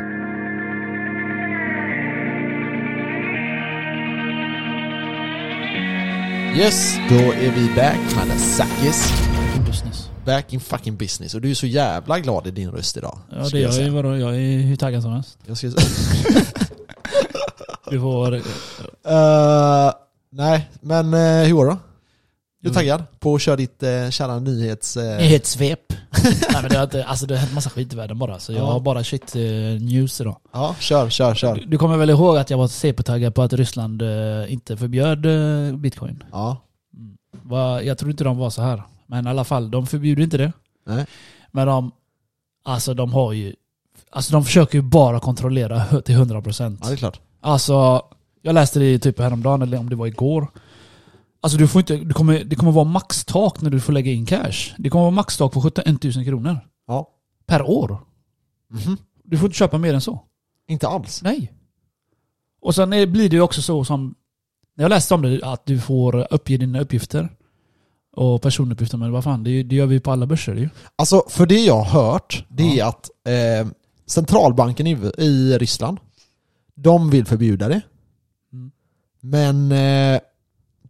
Yes, 6.55 6.97
då 7.09 7.15
är 7.15 7.51
vi 7.55 7.69
back 7.75 8.27
med 8.27 8.39
Sakis. 8.39 9.13
Business. 9.67 10.04
Back 10.25 10.53
in 10.53 10.59
fucking 10.59 10.97
business. 10.97 11.33
Och 11.35 11.41
du 11.41 11.49
är 11.49 11.53
så 11.55 11.67
jävla 11.67 12.19
glad 12.19 12.47
i 12.47 12.51
din 12.51 12.71
röst 12.71 12.97
idag. 12.97 13.19
Ja 13.31 13.49
det 13.51 13.59
jag 13.59 13.75
är 13.77 13.89
vadå, 13.89 14.17
jag 14.17 14.35
är 14.35 14.57
hur 14.61 14.75
taggad 14.75 15.01
som 15.03 15.11
helst. 15.11 15.37
Jag 15.45 15.57
ska 15.57 15.67
Du 17.89 17.99
får... 17.99 18.33
Eh, 18.35 18.41
nej, 20.31 20.69
men 20.81 21.13
uh, 21.13 21.43
hur 21.47 21.53
går 21.53 21.65
det 21.65 21.71
då? 21.71 21.77
Du 22.61 22.69
är 22.69 22.73
Jo. 22.73 22.73
taggad 22.73 23.03
på 23.19 23.35
att 23.35 23.41
köra 23.41 23.55
ditt 23.55 23.83
uh, 23.83 24.09
kära 24.09 24.39
nyhets... 24.39 24.97
Uh, 24.97 25.03
Nyhetssvep. 25.03 25.79
Nej 26.23 26.61
men 26.61 26.69
det 26.71 26.77
har, 26.77 26.83
inte, 26.83 27.05
alltså 27.05 27.25
det 27.25 27.33
har 27.33 27.39
hänt 27.39 27.53
massa 27.53 27.69
skit 27.69 27.93
i 27.93 27.95
världen 27.95 28.19
bara, 28.19 28.39
så 28.39 28.51
jag 28.53 28.61
Ja. 28.61 28.65
har 28.71 28.79
bara 28.79 29.03
shit 29.03 29.35
eh, 29.35 29.41
news 29.81 30.21
idag. 30.21 30.37
ja, 30.53 30.75
kör, 30.79 31.09
kör, 31.09 31.29
Du, 31.29 31.35
kör. 31.35 31.63
du 31.67 31.77
kommer 31.77 31.97
väl 31.97 32.09
ihåg 32.09 32.37
att 32.37 32.49
jag 32.49 32.57
var 32.57 32.67
CP-taggad 32.67 33.35
på 33.35 33.41
att 33.41 33.53
Ryssland 33.53 34.01
eh, 34.01 34.53
inte 34.53 34.77
förbjöd 34.77 35.25
eh, 35.25 35.75
bitcoin? 35.77 36.23
Ja, 36.31 36.61
Va, 37.43 37.81
jag 37.81 37.97
tror 37.97 38.11
inte 38.11 38.23
de 38.23 38.37
var 38.37 38.49
så 38.49 38.61
här. 38.61 38.83
Men 39.07 39.27
i 39.27 39.29
alla 39.29 39.43
fall, 39.43 39.71
de 39.71 39.87
förbjuder 39.87 40.23
inte 40.23 40.37
det. 40.37 40.53
nej. 40.85 41.05
Men 41.51 41.67
de, 41.67 41.91
alltså 42.63 42.93
de 42.93 43.13
har 43.13 43.33
ju, 43.33 43.55
alltså 44.09 44.31
de 44.33 44.45
försöker 44.45 44.77
ju 44.77 44.81
bara 44.81 45.19
kontrollera 45.19 46.01
till 46.01 46.15
100%. 46.15 46.77
Ja, 46.81 46.87
det 46.87 46.93
är 46.93 46.97
klart. 46.97 47.19
Alltså, 47.41 48.01
jag 48.41 48.53
läste 48.53 48.79
det 48.79 48.99
typ 48.99 49.19
häromdagen, 49.19 49.61
eller 49.61 49.77
om 49.79 49.89
det 49.89 49.95
var 49.95 50.07
igår. 50.07 50.47
Alltså 51.41 51.57
du 51.57 51.67
får 51.67 51.79
inte, 51.79 51.97
du 51.97 52.13
kommer, 52.13 52.43
det 52.43 52.55
kommer 52.55 52.71
vara 52.71 52.85
maxtak 52.85 53.61
när 53.61 53.69
du 53.69 53.79
får 53.79 53.93
lägga 53.93 54.11
in 54.11 54.25
cash. 54.25 54.73
Det 54.77 54.89
kommer 54.89 55.03
vara 55.03 55.11
maxtak 55.11 55.51
på 55.53 55.61
71 55.61 56.03
000 56.03 56.25
kronor. 56.25 56.59
Ja. 56.87 57.09
Per 57.45 57.61
år. 57.69 57.99
Mhm. 58.69 58.97
Du 59.23 59.37
får 59.37 59.45
inte 59.45 59.57
köpa 59.57 59.77
mer 59.77 59.93
än 59.93 60.01
så. 60.01 60.23
Inte 60.67 60.87
alls. 60.87 61.21
Nej. 61.23 61.53
Och 62.61 62.75
sen 62.75 62.89
blir 62.89 63.29
det 63.29 63.35
ju 63.35 63.41
också 63.41 63.61
så 63.61 63.85
som, 63.85 64.15
när 64.75 64.83
jag 64.83 64.89
läste 64.89 65.13
om 65.13 65.21
det, 65.21 65.43
att 65.43 65.65
du 65.65 65.79
får 65.79 66.33
uppge 66.33 66.57
dina 66.57 66.79
uppgifter. 66.81 67.29
Och 68.15 68.41
personuppgifter, 68.41 68.97
men 68.97 69.11
vad 69.11 69.23
fan, 69.23 69.43
det, 69.43 69.63
det 69.63 69.75
gör 69.75 69.85
vi 69.85 69.99
på 69.99 70.11
alla 70.11 70.25
börser 70.25 70.55
ju. 70.55 70.69
Alltså, 70.95 71.23
för 71.29 71.45
det 71.45 71.59
jag 71.65 71.81
har 71.81 72.01
hört, 72.11 72.45
det 72.49 72.79
är 72.79 72.85
att 72.85 73.09
eh, 73.27 73.67
centralbanken 74.07 74.87
i, 74.87 74.97
i 75.17 75.57
Ryssland, 75.57 75.97
de 76.75 77.09
vill 77.09 77.25
förbjuda 77.25 77.67
det. 77.67 77.81
Mm. 78.53 78.71
Men 79.21 79.71
eh, 79.71 80.19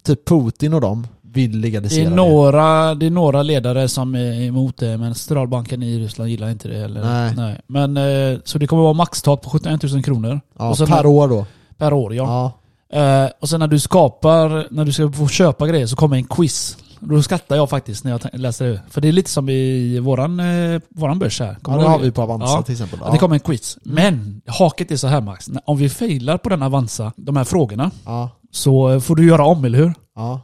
typ 0.04 0.28
Putin 0.28 0.74
och 0.74 0.82
de 0.82 1.08
vill 1.22 1.52
Det 1.52 1.58
legalisera 1.68 2.06
är, 2.06 2.10
det. 2.10 2.16
några, 2.16 2.96
det 2.96 3.06
är 3.06 3.10
några 3.10 3.44
ledare 3.44 3.88
som 3.88 4.16
är 4.16 4.42
emot 4.42 4.78
det, 4.78 4.98
men 4.98 5.16
centralbanken 5.16 5.84
i 5.84 6.00
Ryssland 6.00 6.30
gillar 6.30 6.50
inte 6.50 6.68
det. 6.68 6.78
Eller, 6.78 7.34
Nej. 7.36 7.62
Men, 7.68 7.98
eh, 7.98 8.40
så 8.44 8.58
det 8.58 8.68
kommer 8.68 8.84
vara 8.84 8.94
maxtak 8.94 9.42
på 9.42 9.50
71 9.50 9.84
000 9.84 10.04
kronor 10.04 10.42
Ja, 10.58 10.76
per 10.88 11.06
år 11.06 11.28
då. 11.28 11.46
per 11.78 11.94
år. 11.94 12.16
Ja. 12.16 12.24
Ja. 12.24 12.52
Eh, 13.00 13.30
och 13.42 13.50
sen 13.50 13.60
när 13.60 13.68
du 13.68 13.80
skapar, 13.80 14.68
när 14.72 14.86
du 14.86 14.94
ska 14.94 15.12
få 15.12 15.28
köpa 15.28 15.68
grejer 15.68 15.88
så 15.88 15.96
kommer 15.96 16.16
en 16.18 16.24
quiz. 16.24 16.78
Då 17.00 17.22
skrattar 17.24 17.56
jag 17.56 17.70
faktiskt 17.70 18.04
när 18.04 18.12
jag 18.12 18.22
läser 18.34 18.66
det. 18.68 18.82
För 18.90 19.02
det 19.02 19.08
är 19.08 19.12
lite 19.12 19.30
som 19.30 19.50
i 19.50 20.00
våran, 20.00 20.40
eh, 20.40 20.82
våran 20.90 21.20
börs 21.20 21.40
här. 21.40 21.48
ja, 21.48 21.56
Kommer 21.62 21.78
det 21.78 21.84
du 21.84 21.88
har 21.90 22.00
vi 22.00 22.12
på 22.12 22.22
Avanza 22.22 22.46
Ja. 22.48 22.62
till 22.62 22.72
exempel. 22.74 23.00
Att 23.04 23.12
det 23.12 23.18
kommer 23.18 23.36
en 23.36 23.40
quiz. 23.40 23.78
Men 23.84 24.42
haket 24.48 24.92
är 24.92 24.96
så 24.96 25.08
här 25.08 25.22
Max. 25.22 25.50
Om 25.66 25.78
vi 25.78 25.90
failar 25.90 26.38
på 26.38 26.50
den 26.50 26.64
Avanza, 26.64 27.12
de 27.18 27.36
här 27.38 27.44
frågorna, 27.44 27.92
Ja. 28.06 28.30
så 28.52 28.90
eh, 28.94 29.00
får 29.00 29.16
du 29.16 29.28
göra 29.28 29.46
om, 29.46 29.66
eller 29.66 29.78
hur? 29.78 29.94
Ja. 30.16 30.42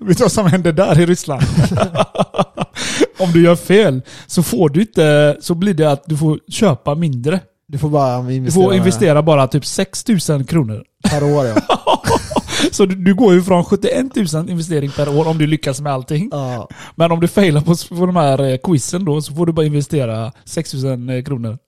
Vet 0.00 0.18
du 0.18 0.24
vad 0.24 0.32
som 0.32 0.46
händer 0.46 0.72
där 0.72 1.00
i 1.00 1.06
Ryssland? 1.06 1.42
Om 3.18 3.32
du 3.32 3.42
gör 3.44 3.56
fel 3.56 4.02
så 4.26 4.42
får 4.42 4.68
du 4.68 4.80
inte, 4.80 5.36
så 5.40 5.54
blir 5.54 5.74
det 5.74 5.92
att 5.92 6.02
du 6.06 6.16
får 6.16 6.38
köpa 6.48 6.94
mindre. 6.94 7.40
Du 7.68 7.78
får 7.78 7.88
bara 7.88 8.22
Du 8.22 8.34
investera, 8.34 8.64
får 8.64 8.74
investera 8.74 9.22
bara 9.22 9.48
typ 9.48 9.66
6000 9.66 10.44
kronor. 10.44 10.84
per 11.10 11.24
år 11.24 11.46
ja. 11.46 11.54
Så 12.72 12.86
du, 12.86 12.94
du 12.94 13.14
går 13.14 13.34
ju 13.34 13.42
från 13.42 13.64
71 13.64 14.16
000 14.34 14.50
investering 14.50 14.90
per 14.90 15.18
år 15.18 15.28
om 15.28 15.38
du 15.38 15.46
lyckas 15.46 15.80
med 15.80 15.92
allting. 15.92 16.28
ja. 16.32 16.68
Men 16.94 17.12
om 17.12 17.20
du 17.20 17.28
failar 17.28 17.60
på, 17.60 17.96
på 17.96 18.06
de 18.06 18.16
här 18.16 18.42
eh, 18.52 18.56
quizen 18.64 19.04
då 19.04 19.22
så 19.22 19.34
får 19.34 19.46
du 19.46 19.52
bara 19.52 19.66
investera 19.66 20.32
6000 20.44 21.08
eh, 21.08 21.24
kronor. 21.24 21.58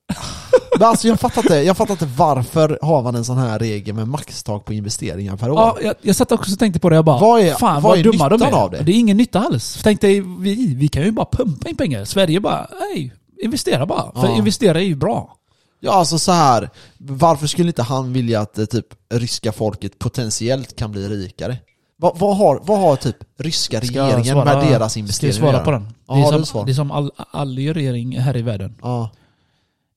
Men 0.78 0.88
alltså 0.88 1.08
jag 1.08 1.20
fattar 1.20 1.42
inte, 1.42 1.54
jag 1.54 1.76
fattar 1.76 1.94
inte 1.94 2.08
varför 2.16 2.78
har 2.82 3.02
man 3.02 3.14
en 3.14 3.24
sån 3.24 3.38
här 3.38 3.58
regel 3.58 3.94
med 3.94 4.08
maxtak 4.08 4.64
på 4.64 4.72
investeringar 4.72 5.36
per 5.36 5.50
år? 5.50 5.56
Ja, 5.58 5.76
jag, 5.82 5.94
jag 6.02 6.16
satt 6.16 6.32
också 6.32 6.52
och 6.52 6.58
tänkte 6.58 6.80
på 6.80 6.88
det 6.90 6.96
jag 6.96 7.04
bara, 7.04 7.18
Vad 7.20 7.40
är- 7.40 7.54
fan 7.54 7.74
vad 7.74 7.82
vad, 7.82 7.98
är 7.98 8.02
dumma 8.02 8.28
de 8.28 8.42
är. 8.42 8.52
av 8.52 8.70
det? 8.70 8.82
det 8.82 8.92
är 8.92 8.96
ingen 8.98 9.16
nytta 9.16 9.38
alls. 9.40 9.80
Tänk 9.82 10.00
dig, 10.00 10.20
vi, 10.40 10.74
vi 10.74 10.88
kan 10.88 11.02
ju 11.02 11.10
bara 11.10 11.26
pumpa 11.32 11.68
in 11.68 11.76
pengar. 11.76 12.04
Sverige 12.04 12.40
bara, 12.40 12.66
nej, 12.80 13.12
investera 13.42 13.86
bara. 13.86 14.12
För 14.20 14.28
Ja. 14.28 14.36
investera 14.36 14.78
är 14.80 14.84
ju 14.84 14.94
bra. 14.96 15.34
Ja 15.80 15.92
alltså 15.92 16.18
så 16.18 16.32
här. 16.32 16.70
varför 16.98 17.46
skulle 17.46 17.68
inte 17.68 17.82
han 17.82 18.12
vilja 18.12 18.40
att 18.40 18.58
eh, 18.58 18.64
typ 18.64 18.86
ryska 19.14 19.52
folket 19.52 19.98
potentiellt 19.98 20.76
kan 20.76 20.92
bli 20.92 21.08
rikare? 21.08 21.58
Vad, 21.96 22.18
vad, 22.18 22.36
har, 22.36 22.60
vad 22.64 22.78
har 22.78 22.96
typ 22.96 23.16
ryska 23.38 23.80
Ska 23.80 23.86
regeringen 24.06 24.24
svara- 24.24 24.44
med 24.44 24.66
deras 24.72 24.92
Ska 24.92 24.98
jag 24.98 25.02
investeringar 25.02 25.38
svara 25.52 25.64
på 25.64 25.70
den? 25.70 25.88
Ja, 26.08 26.14
det, 26.14 26.20
är 26.20 26.32
som, 26.32 26.46
svar? 26.46 26.64
det 26.66 26.72
är 26.72 26.74
som 26.74 26.90
all, 26.90 27.10
all 27.16 27.58
regering 27.58 28.18
här 28.18 28.36
i 28.36 28.42
världen. 28.42 28.74
Ja, 28.82 29.10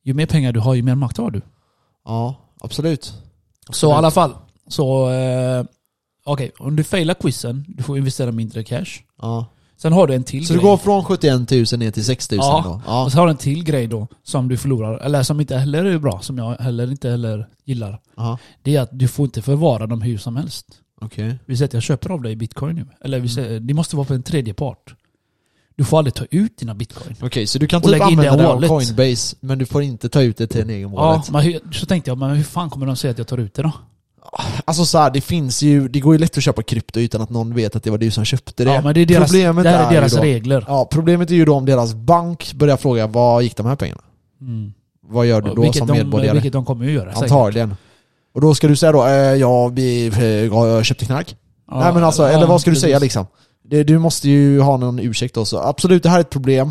Ju 0.03 0.13
mer 0.13 0.25
pengar 0.25 0.51
du 0.51 0.59
har, 0.59 0.73
ju 0.73 0.83
mer 0.83 0.95
makt 0.95 1.17
har 1.17 1.31
du. 1.31 1.41
ja, 2.05 2.35
absolut. 2.61 3.13
Så 3.69 3.89
i 3.89 3.93
alla 3.93 4.11
fall, 4.11 4.33
så... 4.67 5.09
Eh, 5.09 5.63
Okej, 6.23 6.51
om 6.59 6.75
du 6.75 6.83
failar 6.83 7.13
quizen, 7.13 7.65
du 7.67 7.83
får 7.83 7.97
investera 7.97 8.31
mindre 8.31 8.63
cash. 8.63 8.85
Ja. 9.21 9.45
Sen 9.81 9.93
har 9.93 10.07
du 10.07 10.13
en 10.15 10.23
till 10.23 10.47
Så 10.47 10.53
du 10.53 10.59
grej. 10.59 10.69
går 10.69 10.77
från 10.77 11.03
71 11.03 11.33
000 11.51 11.65
ner 11.79 11.91
till 11.91 12.05
6 12.05 12.31
000 12.31 12.39
Ja. 12.43 12.61
då? 12.65 12.81
Ja. 12.87 13.05
Och 13.05 13.11
så 13.11 13.17
har 13.17 13.25
du 13.25 13.31
en 13.31 13.37
till 13.37 13.63
grej 13.63 13.87
då, 13.87 14.07
som 14.23 14.47
du 14.47 14.57
förlorar, 14.57 14.97
eller 14.97 15.23
som 15.23 15.39
inte 15.39 15.57
heller 15.57 15.85
är 15.85 15.97
bra, 15.97 16.19
som 16.21 16.37
jag 16.37 16.55
heller 16.55 16.91
inte 16.91 17.09
heller 17.09 17.47
gillar. 17.65 17.99
Aha. 18.17 18.37
Det 18.63 18.75
är 18.75 18.81
att 18.81 18.89
du 18.91 19.07
får 19.07 19.25
inte 19.25 19.41
förvara 19.41 19.87
dem 19.87 20.01
hur 20.01 20.17
som 20.17 20.35
helst. 20.35 20.65
Okej. 21.01 21.35
Vi 21.45 21.57
säger 21.57 21.67
att 21.67 21.73
jag 21.73 21.83
köper 21.83 22.09
av 22.09 22.21
dig 22.21 22.35
bitcoin 22.35 22.75
nu. 22.75 22.85
Eller 23.01 23.19
vi 23.19 23.29
säger, 23.29 23.59
det 23.59 23.73
måste 23.73 23.95
vara 23.95 24.05
på 24.05 24.13
en 24.13 24.23
tredje 24.23 24.53
part. 24.53 24.95
Du 25.75 25.83
får 25.85 25.97
aldrig 25.97 26.13
ta 26.13 26.25
ut 26.31 26.57
dina 26.57 26.75
bitcoin. 26.75 27.15
Okej, 27.21 27.47
så 27.47 27.59
du 27.59 27.67
kan 27.67 27.81
typ 27.81 28.01
använda 28.01 28.37
det 28.37 28.47
av. 28.47 28.67
Coinbase, 28.67 29.35
men 29.39 29.57
du 29.57 29.65
får 29.65 29.81
inte 29.83 30.09
ta 30.09 30.21
ut 30.21 30.37
det 30.37 30.47
till 30.47 30.61
en 30.61 30.69
egen 30.69 30.89
Ja, 30.93 30.95
wallet? 30.95 31.29
men 31.31 31.41
hur, 31.41 31.59
så 31.73 31.85
tänkte 31.85 32.11
jag, 32.11 32.17
men 32.17 32.29
hur 32.29 32.43
fan 32.43 32.69
kommer 32.69 32.85
de 32.85 32.95
säga 32.95 33.11
att 33.11 33.17
jag 33.17 33.27
tar 33.27 33.37
ut 33.37 33.53
det 33.53 33.61
då? 33.61 33.71
Alltså 34.65 34.85
så 34.85 34.97
här, 34.97 35.11
det 35.11 35.21
finns 35.21 35.61
ju, 35.61 35.87
det 35.87 35.99
går 35.99 36.13
ju 36.13 36.19
lätt 36.19 36.37
att 36.37 36.43
köpa 36.43 36.63
krypto 36.63 36.99
utan 36.99 37.21
att 37.21 37.29
någon 37.29 37.53
vet 37.55 37.75
att 37.75 37.83
det 37.83 37.89
var 37.89 37.97
du 37.97 38.11
som 38.11 38.25
köpte 38.25 38.63
det. 38.63 38.73
Ja, 38.73 38.81
men 38.81 38.93
det 38.93 39.01
är 39.01 39.05
deras, 39.05 39.31
Problemet 39.31 39.63
det 39.63 39.69
här 39.69 39.83
är 39.83 39.87
är 39.87 39.91
deras 39.91 40.13
då- 40.13 40.21
regler. 40.21 40.65
Ja, 40.67 40.87
problemet 40.91 41.31
är 41.31 41.35
ju 41.35 41.45
då 41.45 41.55
om 41.55 41.65
deras 41.65 41.93
bank 41.93 42.53
börjar 42.53 42.77
fråga 42.77 43.07
var 43.07 43.41
gick 43.41 43.57
de 43.57 43.65
här 43.65 43.75
pengarna? 43.75 44.01
Mm. 44.41 44.73
Vad 45.09 45.25
gör 45.25 45.41
du 45.41 45.53
då 45.53 45.61
vilket, 45.61 45.77
som 45.77 45.87
de, 45.87 45.93
medborgare? 45.97 46.33
vilket 46.33 46.53
de 46.53 46.65
kommer 46.65 46.85
ju 46.85 46.91
göra 46.91 47.13
säkert. 47.13 47.31
Antagligen. 47.31 47.75
Och 48.33 48.41
då 48.41 48.55
ska 48.55 48.67
du 48.67 48.75
säga 48.75 48.91
då, 48.91 49.05
eh, 49.05 49.11
ja, 49.13 49.67
vi 49.67 50.07
eh, 50.07 50.53
har 50.53 50.83
köpt 50.83 51.01
knark. 51.03 51.35
Ja, 51.71 51.79
Nej 51.79 51.93
men 51.93 52.03
alltså, 52.03 52.23
ja, 52.23 52.29
eller 52.29 52.47
vad 52.47 52.61
ska 52.61 52.69
du 52.69 52.75
säga 52.75 52.99
liksom? 52.99 53.25
Du 53.85 53.99
måste 53.99 54.29
ju 54.29 54.59
ha 54.59 54.77
någon 54.77 54.99
ursäkt 54.99 55.37
också. 55.37 55.57
Absolut, 55.57 56.03
det 56.03 56.09
här 56.09 56.17
är 56.17 56.21
ett 56.21 56.29
problem. 56.29 56.67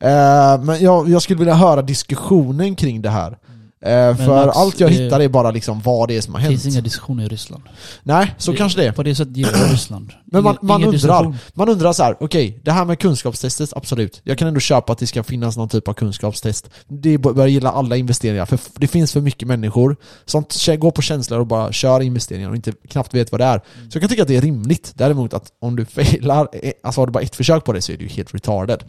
Eh, 0.00 0.60
men 0.62 0.80
jag, 0.80 1.08
jag 1.08 1.22
skulle 1.22 1.38
vilja 1.38 1.54
höra 1.54 1.82
diskussionen 1.82 2.76
kring 2.76 3.02
det 3.02 3.10
här. 3.10 3.38
Eh, 3.84 4.16
för 4.16 4.46
Max, 4.46 4.56
allt 4.58 4.80
jag 4.80 4.90
det- 4.90 4.94
hittar 4.94 5.20
är 5.20 5.28
bara 5.28 5.50
liksom 5.50 5.80
vad 5.80 6.08
det 6.08 6.16
är 6.16 6.20
som 6.20 6.34
har 6.34 6.40
Det 6.40 6.46
hänt. 6.46 6.62
finns 6.62 6.74
inga 6.74 6.82
diskussioner 6.82 7.24
i 7.24 7.28
Ryssland. 7.28 7.62
Nej, 8.02 8.34
så 8.38 8.52
kanske 8.54 8.80
det 8.80 8.86
är. 8.88 8.92
På 8.92 9.02
det 9.02 9.14
sättet 9.14 9.36
gillar 9.36 9.68
Ryssland. 9.72 10.12
Men 10.34 10.44
man, 10.44 10.52
Ingen- 10.54 10.66
man 10.66 10.80
ingen 10.80 10.94
undrar, 10.94 11.22
diskussion. 11.22 11.36
man 11.54 11.68
undrar 11.68 11.92
så 11.92 12.02
här: 12.02 12.16
okej, 12.20 12.60
det 12.64 12.72
här 12.72 12.84
med 12.84 12.98
kunskapstestet, 12.98 13.72
absolut. 13.76 14.20
Jag 14.24 14.38
kan 14.38 14.48
ändå 14.48 14.60
köpa 14.60 14.92
att 14.92 14.98
det 14.98 15.06
ska 15.06 15.22
finnas 15.22 15.56
någon 15.56 15.68
typ 15.68 15.88
av 15.88 15.92
kunskapstest. 15.92 16.70
Det 16.88 17.18
bör 17.18 17.46
gilla 17.46 17.70
alla 17.70 17.96
investeringar, 17.96 18.46
för 18.46 18.58
det 18.76 18.86
finns 18.86 19.12
för 19.12 19.20
mycket 19.20 19.48
människor 19.48 19.96
som 20.24 20.44
går 20.78 20.90
på 20.90 21.02
känslor 21.02 21.40
och 21.40 21.46
bara 21.46 21.72
kör 21.72 22.00
investeringar 22.00 22.50
och 22.50 22.56
inte 22.56 22.72
knappt 22.88 23.14
vet 23.14 23.32
vad 23.32 23.40
det 23.40 23.44
är. 23.44 23.58
Så 23.58 23.96
jag 23.96 24.02
kan 24.02 24.08
tycka 24.08 24.22
att 24.22 24.28
det 24.28 24.36
är 24.36 24.40
rimligt. 24.40 24.92
Däremot 24.94 25.34
att 25.34 25.46
om 25.60 25.76
du 25.76 25.84
failar, 25.94 26.48
eh, 26.52 26.72
alltså 26.82 27.00
har 27.00 27.06
du 27.06 27.12
bara 27.12 27.22
ett 27.22 27.36
försök 27.36 27.64
på 27.64 27.72
det 27.72 27.82
så 27.82 27.92
är 27.92 27.96
du 27.96 28.06
helt 28.06 28.34
retarded. 28.34 28.82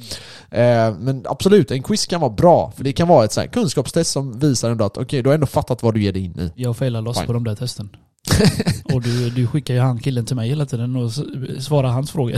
Eh, 0.51 0.95
men 0.99 1.23
absolut, 1.29 1.71
en 1.71 1.83
quiz 1.83 2.05
kan 2.05 2.21
vara 2.21 2.31
bra, 2.31 2.71
för 2.77 2.83
det 2.83 2.93
kan 2.93 3.07
vara 3.07 3.25
ett 3.25 3.31
så 3.31 3.39
här 3.41 3.47
kunskapstest 3.47 4.11
som 4.11 4.39
visar 4.39 4.69
ändå 4.71 4.85
att 4.85 4.97
okej, 4.97 5.21
du 5.23 5.29
har 5.29 5.33
ändå 5.33 5.47
fattat 5.47 5.83
vad 5.83 5.93
du 5.93 6.03
ger 6.03 6.11
dig 6.13 6.25
in 6.25 6.39
i. 6.39 6.51
Jag 6.55 6.77
failar 6.77 7.01
loss 7.01 7.17
Fine. 7.17 7.27
på 7.27 7.33
de 7.33 7.43
där 7.43 7.55
testen. 7.55 7.89
och 8.93 9.01
du, 9.01 9.29
du 9.29 9.47
skickar 9.47 9.73
ju 9.73 9.79
han 9.79 9.99
killen 9.99 10.25
till 10.25 10.35
mig 10.35 10.49
hela 10.49 10.65
tiden 10.65 10.95
och 10.95 11.11
svarar 11.59 11.89
hans 11.89 12.11
frågor. 12.11 12.37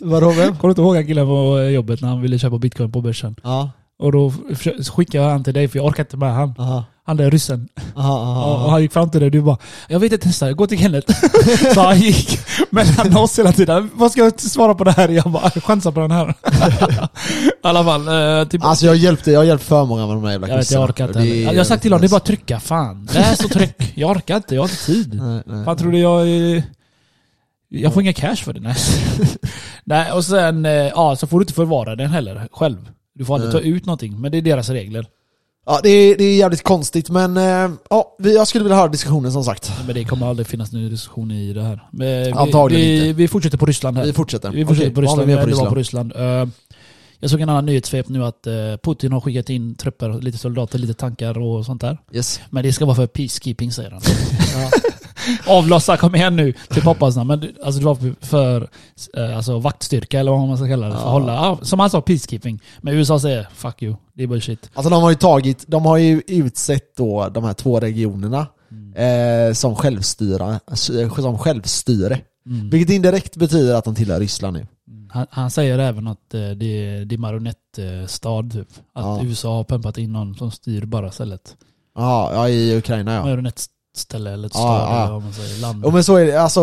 Vadå 0.00 0.30
vem? 0.30 0.56
Kommer 0.56 0.62
du 0.62 0.68
inte 0.68 0.80
ihåg 0.80 0.94
han 0.94 1.06
killen 1.06 1.26
på 1.26 1.62
jobbet 1.62 2.00
när 2.00 2.08
han 2.08 2.22
ville 2.22 2.38
köpa 2.38 2.58
bitcoin 2.58 2.92
på 2.92 3.00
börsen? 3.00 3.36
Ja, 3.42 3.70
Och 4.00 4.12
då 4.12 4.32
skickade 4.96 5.24
jag 5.24 5.30
han 5.30 5.44
till 5.44 5.54
dig 5.54 5.68
för 5.68 5.78
jag 5.78 5.86
orkar 5.86 6.02
inte 6.02 6.16
med 6.16 6.34
han. 6.34 6.54
aha, 6.58 6.84
Han 7.06 7.16
där 7.16 7.30
ryssen. 7.30 7.68
aha, 7.96 8.18
aha. 8.18 8.64
Och, 8.64 8.70
han 8.70 8.82
gick 8.82 8.92
fram 8.92 9.10
till 9.10 9.20
dig 9.20 9.26
och 9.26 9.32
du 9.32 9.40
bara 9.42 9.56
Jag 9.88 10.00
vet 10.00 10.12
inte 10.12 10.26
testa, 10.26 10.52
gå 10.52 10.66
till 10.66 10.78
Kenneth. 10.78 11.12
så 11.74 11.80
han 11.80 12.00
gick 12.00 12.38
mellan 12.70 13.16
oss 13.16 13.38
hela 13.38 13.52
tiden. 13.52 13.90
Vad 13.94 14.12
ska 14.12 14.20
jag 14.20 14.40
svara 14.40 14.74
på 14.74 14.84
det 14.84 14.90
här? 14.92 15.08
Jag 15.08 15.30
bara 15.30 15.50
chansar 15.50 15.92
på 15.92 16.00
den 16.00 16.10
här. 16.10 16.28
I 17.44 17.50
alla 17.62 17.84
fall. 17.84 18.08
Eh, 18.08 18.48
typ, 18.48 18.64
Alltså 18.64 18.86
jag 18.86 18.96
hjälpte, 18.96 19.30
jag 19.30 19.40
har 19.40 19.44
hjälpt 19.44 19.64
för 19.64 19.84
många 19.84 20.06
med 20.06 20.16
de 20.16 20.24
här 20.24 20.30
jävla 20.32 20.48
jag 20.48 20.56
vet, 20.56 20.70
jag 20.70 20.82
orkar 20.84 21.06
inte. 21.08 21.18
Det 21.18 21.42
Jag 21.42 21.56
har 21.56 21.64
sagt 21.64 21.82
till 21.82 21.92
honom, 21.92 22.00
det 22.00 22.06
är 22.06 22.10
bara 22.10 22.16
att 22.16 22.24
trycka. 22.24 22.60
Fan. 22.60 23.08
Läs 23.14 23.44
och 23.44 23.50
tryck. 23.50 23.92
Jag 23.94 24.10
orkar 24.10 24.36
inte, 24.36 24.54
jag 24.54 24.62
har 24.62 24.68
inte 24.68 24.86
tid. 24.86 25.20
Nej, 25.22 25.42
nej. 25.46 25.64
Fan 25.64 25.76
tror 25.76 25.92
du 25.92 25.98
jag 25.98 26.28
är... 26.28 26.62
Jag 27.68 27.94
får 27.94 28.02
inga 28.02 28.12
cash 28.12 28.36
för 28.36 28.52
det. 28.52 28.60
Nej. 28.60 28.76
nej 29.84 30.12
och 30.12 30.24
sen, 30.24 30.64
eh, 30.66 30.72
ja 30.72 31.16
så 31.16 31.26
får 31.26 31.38
du 31.38 31.42
inte 31.42 31.54
förvara 31.54 31.96
den 31.96 32.10
heller 32.10 32.48
själv. 32.52 32.88
Du 33.20 33.24
får 33.26 33.34
aldrig 33.34 33.52
ta 33.52 33.58
ut 33.60 33.86
någonting, 33.86 34.20
men 34.20 34.32
det 34.32 34.38
är 34.38 34.42
deras 34.42 34.68
regler. 34.68 35.06
Ja, 35.66 35.80
det 35.82 35.88
är, 35.88 36.16
det 36.18 36.24
är 36.24 36.36
jävligt 36.36 36.62
konstigt 36.62 37.10
men 37.10 37.36
eh, 37.36 37.70
ja, 37.90 38.16
vi- 38.18 38.34
jag 38.34 38.48
skulle 38.48 38.64
vilja 38.64 38.76
höra 38.76 38.88
diskussionen 38.88 39.32
som 39.32 39.44
sagt. 39.44 39.72
Men 39.86 39.94
det 39.94 40.04
kommer 40.04 40.26
aldrig 40.26 40.46
finnas 40.46 40.72
någon 40.72 40.88
diskussion 40.90 41.30
i 41.30 41.52
det 41.52 41.62
här. 41.62 41.88
Men 41.92 42.24
vi, 42.24 42.30
Antagligen 42.32 42.86
vi, 42.86 42.96
inte. 43.08 43.12
vi 43.12 43.28
fortsätter 43.28 43.58
på 43.58 43.66
Ryssland 43.66 43.96
här. 43.96 44.04
Vi 44.04 44.12
fortsätter. 44.12 44.50
Vi 44.50 44.64
fortsätter 44.66 44.90
Okej, 44.90 44.94
på 44.94 45.00
vad 45.00 45.10
har 45.10 45.16
Ryssland. 45.16 45.30
vi 45.30 45.34
mer 45.36 45.42
på 45.42 45.48
Det 45.48 45.70
var 45.70 45.76
Ryssland. 45.76 46.12
Eh, 46.16 46.48
jag 47.20 47.30
såg 47.30 47.40
en 47.40 47.48
annan 47.48 47.66
nyhetssvep 47.66 48.08
nu 48.08 48.24
att 48.24 48.46
eh, 48.46 48.52
Putin 48.82 49.12
har 49.12 49.20
skickat 49.20 49.50
in 49.50 49.74
trupper, 49.74 50.08
lite 50.22 50.38
soldater, 50.38 50.78
lite 50.78 50.94
tankar 50.94 51.38
och 51.38 51.66
sånt 51.66 51.80
där. 51.80 51.98
Yes. 52.12 52.40
Men 52.50 52.62
det 52.62 52.72
ska 52.72 52.84
vara 52.84 52.96
för 52.96 53.06
peacekeeping 53.06 53.72
säger 53.72 53.90
han. 53.90 54.00
Ja. 54.54 54.70
Avlossa, 55.46 55.96
kom 55.96 56.14
igen 56.14 56.36
nu 56.36 56.52
till 56.70 56.82
pappasna. 56.82 57.24
Men 57.24 57.40
det- 57.40 57.52
alltså, 57.64 57.78
det 57.80 57.86
var 57.86 58.14
för 58.26 58.68
eh, 59.16 59.36
alltså, 59.36 59.58
vaktstyrka 59.58 60.20
eller 60.20 60.30
vad 60.30 60.48
man 60.48 60.56
ska 60.58 60.66
kalla 60.68 60.86
det. 60.86 60.92
För 60.92 61.00
Ja. 61.00 61.10
hålla, 61.10 61.58
som 61.62 61.80
han 61.80 61.90
sa, 61.90 62.00
peacekeeping. 62.00 62.60
Men 62.80 62.94
USA 62.94 63.20
säger 63.20 63.48
fuck 63.54 63.82
you, 63.82 63.96
det 64.14 64.22
är 64.22 64.26
bullshit. 64.26 64.70
Alltså 64.74 64.90
de 64.90 65.02
har 65.02 65.10
ju 65.10 65.16
tagit, 65.16 65.64
de 65.68 65.84
har 65.84 65.96
ju 65.96 66.22
utsett 66.26 66.96
då 66.96 67.28
de 67.28 67.44
här 67.44 67.52
två 67.54 67.80
regionerna 67.80 68.46
eh, 68.96 69.52
som 69.54 69.76
självstyra, 69.76 70.60
som 71.16 71.38
självstyre. 71.38 72.20
Mm. 72.46 72.70
Vilket 72.70 72.94
indirekt 72.94 73.36
betyder 73.36 73.74
att 73.74 73.84
de 73.84 73.94
tillhör 73.94 74.20
Ryssland 74.20 74.56
nu. 74.56 74.66
Han, 75.12 75.26
han 75.30 75.50
säger 75.50 75.78
även 75.78 76.06
att 76.06 76.34
eh, 76.34 76.40
det, 76.50 76.64
är- 76.66 77.04
det 77.04 77.14
är 77.14 77.18
marionettstad 77.18 78.42
typ. 78.52 78.68
Att 78.92 79.04
Ja. 79.04 79.20
USA 79.24 79.56
har 79.56 79.64
pumpat 79.64 79.98
in 79.98 80.12
någon 80.12 80.34
som 80.34 80.50
styr 80.50 80.84
bara 80.84 81.10
stället. 81.10 81.56
Ja, 81.96 82.30
ja 82.34 82.48
i 82.48 82.76
Ukraina 82.78 83.14
ja. 83.14 83.22
Marionettställe 83.22 84.30
eller 84.32 84.46
ett 84.46 84.54
Ja, 84.54 84.60
stad 84.60 84.88
ja. 84.96 85.02
eller 85.02 85.12
vad 85.12 85.22
man 85.22 85.32
säger. 85.32 85.60
Land. 85.60 85.82
Jo 85.84 85.90
men 85.90 86.04
så 86.04 86.16
är 86.16 86.24
det, 86.26 86.36
alltså, 86.42 86.60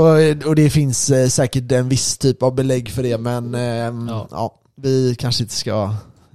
och 0.49 0.55
det 0.55 0.69
finns 0.69 1.09
eh, 1.09 1.27
säkert 1.27 1.71
en 1.71 1.89
viss 1.89 2.17
typ 2.17 2.43
av 2.43 2.55
belägg 2.55 2.89
för 2.89 3.03
det 3.03 3.17
men 3.17 3.55
ehm, 3.55 4.07
Ja. 4.07 4.27
ja. 4.31 4.59
vi 4.75 5.15
kanske 5.19 5.43
inte 5.43 5.55
ska 5.55 5.93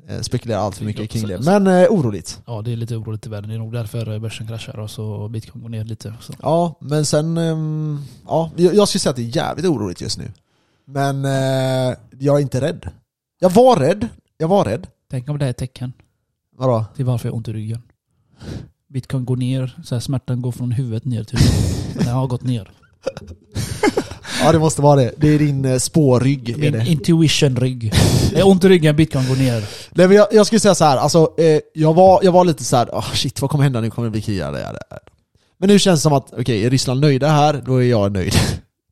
eh, 0.09 0.21
spekulera 0.21 0.59
allt 0.59 0.77
för 0.77 0.85
mycket 0.85 1.11
kring 1.11 1.27
det. 1.29 1.39
Men 1.39 1.67
eh, 1.67 1.87
oroligt. 1.91 2.41
Ja, 2.47 2.63
det 2.63 2.73
är 2.73 2.77
lite 2.77 2.97
oroligt 2.97 3.27
i 3.27 3.29
världen. 3.29 3.49
Det 3.51 3.57
är 3.57 3.59
nog 3.59 3.73
därför 3.73 4.19
börsen 4.19 4.47
kraschar 4.47 4.79
och 4.79 4.91
så 4.91 5.29
bitcoin 5.29 5.63
går 5.63 5.69
ner 5.69 5.85
lite. 5.85 6.15
Så. 6.21 6.33
Ja, 6.43 6.75
men 6.81 7.07
sen, 7.07 7.37
ehm, 7.39 8.01
ja, 8.27 8.51
jag 8.57 8.75
jag 8.75 8.89
skulle 8.89 9.01
säga 9.01 9.11
att 9.11 9.17
det 9.17 9.23
är 9.23 9.37
jävligt 9.37 9.67
oroligt 9.67 10.01
just 10.01 10.19
nu. 10.19 10.33
Men 10.87 11.25
eh, 11.25 11.97
jag 12.19 12.37
är 12.37 12.43
inte 12.43 12.61
rädd. 12.61 12.89
Jag 13.41 13.51
var 13.51 13.77
rädd, 13.77 14.09
jag 14.39 14.49
var 14.49 14.65
rädd. 14.65 14.87
Tänk 15.11 15.29
om 15.29 15.39
det 15.39 15.47
är 15.47 15.51
ett 15.51 15.57
tecken 15.57 15.93
Vadå? 16.57 16.85
till 16.97 17.05
varför 17.05 17.29
jag 17.29 17.33
har 17.33 17.37
ont 17.37 17.49
i 17.49 17.53
ryggen. 17.53 17.83
Bitcoin 18.89 19.25
går 19.25 19.37
ner, 19.37 19.79
så 19.85 19.95
här, 19.95 20.01
smärtan 20.01 20.43
går 20.43 20.53
från 20.53 20.73
huvudet 20.73 21.05
ner 21.05 21.25
till 21.25 21.39
huvudet. 21.39 21.95
Den 22.05 22.15
har 22.15 22.27
gått 22.27 22.43
ner. 22.43 22.71
Ja 24.45 24.53
det 24.53 24.59
måste 24.59 24.83
vara 24.83 24.97
det. 25.01 25.13
Det 25.17 25.29
är 25.29 25.39
din 25.39 25.65
eh, 25.65 25.79
spårrygg. 25.79 26.49
Är 26.51 26.57
Min 26.57 26.73
det. 26.73 26.87
intuition-rygg. 26.87 27.93
Det 28.31 28.39
är 28.41 28.47
ont 28.47 28.65
i 28.65 28.69
ryggen, 28.69 28.97
bitcoin 28.97 29.29
går 29.29 29.37
ner. 29.37 29.65
Nej, 29.91 30.09
men 30.09 30.17
jag, 30.17 30.27
jag 30.33 30.47
skulle 30.47 30.61
säga 30.61 30.75
så 30.75 30.85
här, 30.85 30.97
alltså, 30.97 31.35
eh, 31.39 31.61
jag, 31.75 31.95
var, 31.95 32.21
jag 32.23 32.33
var 32.33 32.45
lite 32.45 32.65
så 32.65 32.77
här, 32.77 32.87
oh, 32.87 33.13
shit 33.15 33.41
vad 33.41 33.51
kommer 33.51 33.65
hända 33.65 33.81
nu? 33.81 33.91
Kommer 33.91 34.07
det 34.09 34.13
bli 34.13 34.23
krig? 34.23 34.39
Ja, 34.39 34.51
det 34.51 34.61
är 34.63 34.73
det. 34.73 34.81
Men 35.59 35.69
nu 35.69 35.79
känns 35.79 36.01
det 36.01 36.03
som 36.03 36.13
att, 36.13 36.33
okej, 36.39 36.65
är 36.65 36.71
Ryssland 36.71 37.01
nöjda 37.01 37.29
här, 37.29 37.63
då 37.67 37.77
är 37.77 37.87
jag 37.87 38.13
nöjd. 38.13 38.35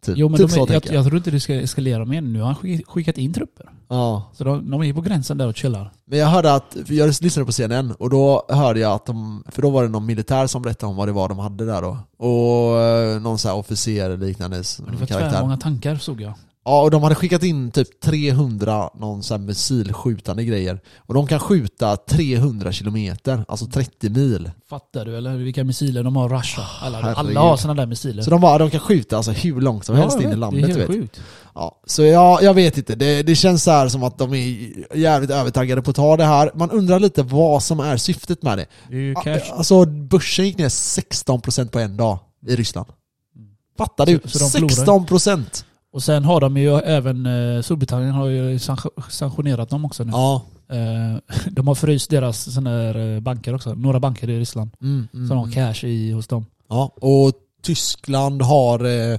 Typ 0.02 0.14
Jo 0.18 0.28
men 0.28 0.38
typ 0.38 0.48
de 0.48 0.54
så 0.54 0.60
jag, 0.68 0.70
jag. 0.86 0.94
jag 0.94 1.04
tror 1.04 1.16
inte 1.16 1.30
det 1.30 1.40
ska 1.40 1.54
eskalera 1.54 2.04
mer 2.04 2.20
nu. 2.20 2.38
Har 2.38 2.46
han 2.46 2.54
skick- 2.54 2.86
skickat 2.86 3.18
in 3.18 3.32
trupper. 3.32 3.70
Ja. 3.88 4.30
Så 4.32 4.44
de, 4.44 4.70
de 4.70 4.82
är 4.82 4.92
på 4.92 5.00
gränsen 5.00 5.38
där 5.38 5.46
och 5.48 5.56
chillar. 5.56 5.90
Men 6.06 6.18
jag 6.18 6.26
hörde 6.26 6.54
att, 6.54 6.76
för 6.86 6.94
jag 6.94 7.06
lyssnade 7.22 7.46
på 7.46 7.52
CNN 7.52 7.92
och 7.92 8.10
då 8.10 8.46
hörde 8.48 8.80
jag 8.80 8.92
att 8.92 9.06
de, 9.06 9.44
för 9.48 9.62
då 9.62 9.70
var 9.70 9.82
det 9.82 9.88
någon 9.88 10.06
militär 10.06 10.46
som 10.46 10.62
berättade 10.62 10.90
om 10.90 10.96
vad 10.96 11.08
det 11.08 11.12
var 11.12 11.28
de 11.28 11.38
hade 11.38 11.66
där 11.66 11.82
då. 11.82 11.98
Och 12.18 12.80
eh, 12.80 13.20
någon 13.20 13.38
så 13.38 13.48
här 13.48 13.54
officer 13.56 14.04
eller 14.10 14.26
liknande 14.26 14.62
Men 14.78 14.92
det 14.94 15.00
var 15.00 15.06
karaktär. 15.06 15.30
tvärmånga 15.30 15.56
tankar 15.56 15.96
såg 15.96 16.20
jag. 16.20 16.32
Ja, 16.64 16.82
och 16.82 16.90
de 16.90 17.02
hade 17.02 17.14
skickat 17.14 17.42
in 17.42 17.70
typ 17.70 18.00
300 18.00 18.90
någon 18.94 19.22
så 19.22 19.34
här 19.34 19.38
missilskjutande 19.38 20.44
grejer. 20.44 20.80
Och 20.96 21.14
de 21.14 21.26
kan 21.26 21.40
skjuta 21.40 21.96
300 21.96 22.72
kilometer, 22.72 23.44
alltså 23.48 23.66
30 23.66 24.10
mil. 24.10 24.50
Fattar 24.68 25.04
du 25.04 25.16
eller? 25.16 25.36
Vilka 25.36 25.64
missiler 25.64 26.02
de 26.04 26.16
har 26.16 26.28
Russia. 26.28 26.64
Alla, 26.80 26.98
herregud. 27.00 27.18
alla 27.18 27.40
har 27.40 27.56
sådana 27.56 27.80
där 27.80 27.86
missiler. 27.86 28.22
Så 28.22 28.30
de 28.30 28.40
bara, 28.40 28.58
de 28.58 28.70
kan 28.70 28.80
skjuta 28.80 29.16
alltså 29.16 29.30
hur 29.32 29.60
långt 29.60 29.84
som 29.84 29.96
helst 29.96 30.14
jag 30.16 30.22
in 30.22 30.28
i 30.28 30.30
vet, 30.30 30.38
landet 30.38 30.62
Det 30.62 30.72
är 30.72 30.76
helt 30.76 30.90
vet. 30.90 30.96
sjukt. 30.96 31.20
Ja, 31.54 31.80
så 31.86 32.02
jag, 32.02 32.42
jag 32.42 32.54
vet 32.54 32.78
inte, 32.78 32.94
det, 32.94 33.22
det 33.22 33.34
känns 33.34 33.62
så 33.64 33.70
här 33.70 33.88
som 33.88 34.02
att 34.02 34.18
de 34.18 34.34
är 34.34 34.72
jävligt 34.96 35.30
övertaggade 35.30 35.82
på 35.82 35.90
att 35.90 35.96
ta 35.96 36.16
det 36.16 36.24
här. 36.24 36.50
Man 36.54 36.70
undrar 36.70 37.00
lite 37.00 37.22
vad 37.22 37.62
som 37.62 37.80
är 37.80 37.96
syftet 37.96 38.42
med 38.42 38.58
det. 38.58 38.66
Det 38.88 38.94
är 38.96 39.00
ju 39.00 39.12
Ja, 39.12 39.20
cash. 39.20 39.52
Alltså 39.52 39.84
börsen 39.86 40.44
gick 40.44 40.58
ner 40.58 40.68
16% 40.68 41.68
på 41.70 41.78
en 41.78 41.96
dag 41.96 42.18
i 42.46 42.56
Ryssland. 42.56 42.86
Fattar 43.78 44.06
du? 44.06 44.12
Mm. 44.12 44.22
Så- 44.24 44.38
så 44.38 44.58
de 44.58 44.68
förlorar. 44.68 44.86
16%! 45.06 45.64
Och 45.92 46.02
sen 46.02 46.24
har 46.24 46.40
de 46.40 46.56
ju 46.56 46.78
även, 46.78 47.26
eh, 47.26 47.62
Storbritannien 47.62 48.12
har 48.12 48.26
ju 48.26 48.58
sank- 48.58 49.10
sanktionerat 49.10 49.70
dem 49.70 49.84
också 49.84 50.04
nu. 50.04 50.12
Ja. 50.12 50.42
Eh, 50.68 51.36
de 51.50 51.68
har 51.68 51.74
fryst 51.74 52.10
deras 52.10 52.54
såna 52.54 52.70
här 52.70 53.14
eh, 53.14 53.20
banker 53.20 53.54
också. 53.54 53.74
Några 53.74 54.00
banker 54.00 54.30
i 54.30 54.40
Ryssland. 54.40 54.70
Mm, 54.82 55.08
mm, 55.14 55.28
Som 55.28 55.36
har 55.36 55.44
mm. 55.44 55.54
cash 55.54 55.84
i 55.86 56.12
hos 56.12 56.26
dem. 56.26 56.46
Ja, 56.68 56.92
och 57.00 57.32
Tyskland 57.62 58.42
har 58.42 58.84
eh, 58.84 59.18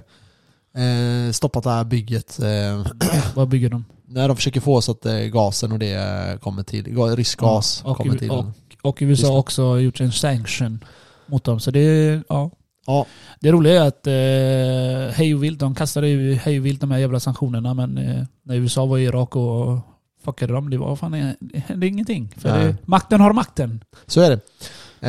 eh, 0.83 1.31
stoppat 1.31 1.63
det 1.63 1.69
här 1.69 1.83
bygget. 1.83 2.39
Eh, 2.39 2.85
Vad 3.35 3.47
bygger 3.49 3.69
de? 3.69 3.85
när 4.05 4.27
de 4.27 4.37
försöker 4.37 4.61
få 4.61 4.81
så 4.81 4.91
att 4.91 5.05
gasen 5.31 5.71
och 5.71 5.79
det 5.79 6.37
kommer 6.41 6.63
till, 6.63 6.97
rysk 7.15 7.39
gas 7.39 7.81
Ja, 7.83 7.91
och, 7.91 7.97
kommer 7.97 8.17
till. 8.17 8.31
och, 8.31 8.45
och 8.81 8.97
USA 9.01 9.27
har 9.27 9.37
också 9.37 9.79
gjort 9.79 10.01
en 10.01 10.11
sanction 10.11 10.83
mot 11.25 11.43
dem. 11.43 11.59
Så 11.59 11.71
det 11.71 12.21
ja. 12.29 12.51
Ja. 12.87 13.05
Det 13.39 13.51
roliga 13.51 13.83
är 13.83 13.87
att 13.87 14.07
eh, 14.07 15.15
hej 15.17 15.35
och 15.35 15.43
vilt, 15.43 15.59
de 15.59 15.75
kastade 15.75 16.07
ju 16.07 16.35
hej 16.35 16.59
och 16.59 16.65
vilt 16.65 16.81
de 16.81 16.91
här 16.91 16.97
jävla 16.99 17.19
sanktionerna 17.19 17.73
men 17.73 17.97
eh, 17.97 18.23
när 18.43 18.55
USA 18.55 18.85
var 18.85 18.97
i 18.97 19.03
Irak 19.03 19.35
och 19.35 19.79
fuckade 20.25 20.53
dem, 20.53 20.69
det 20.69 20.77
var 20.77 20.95
fan 20.95 21.11
det 21.39 21.59
hände 21.67 21.87
ingenting. 21.87 22.33
För 22.37 22.59
det, 22.59 22.75
makten 22.85 23.21
har 23.21 23.33
makten. 23.33 23.83
Så 24.07 24.21
är 24.21 24.29
det. 24.29 24.39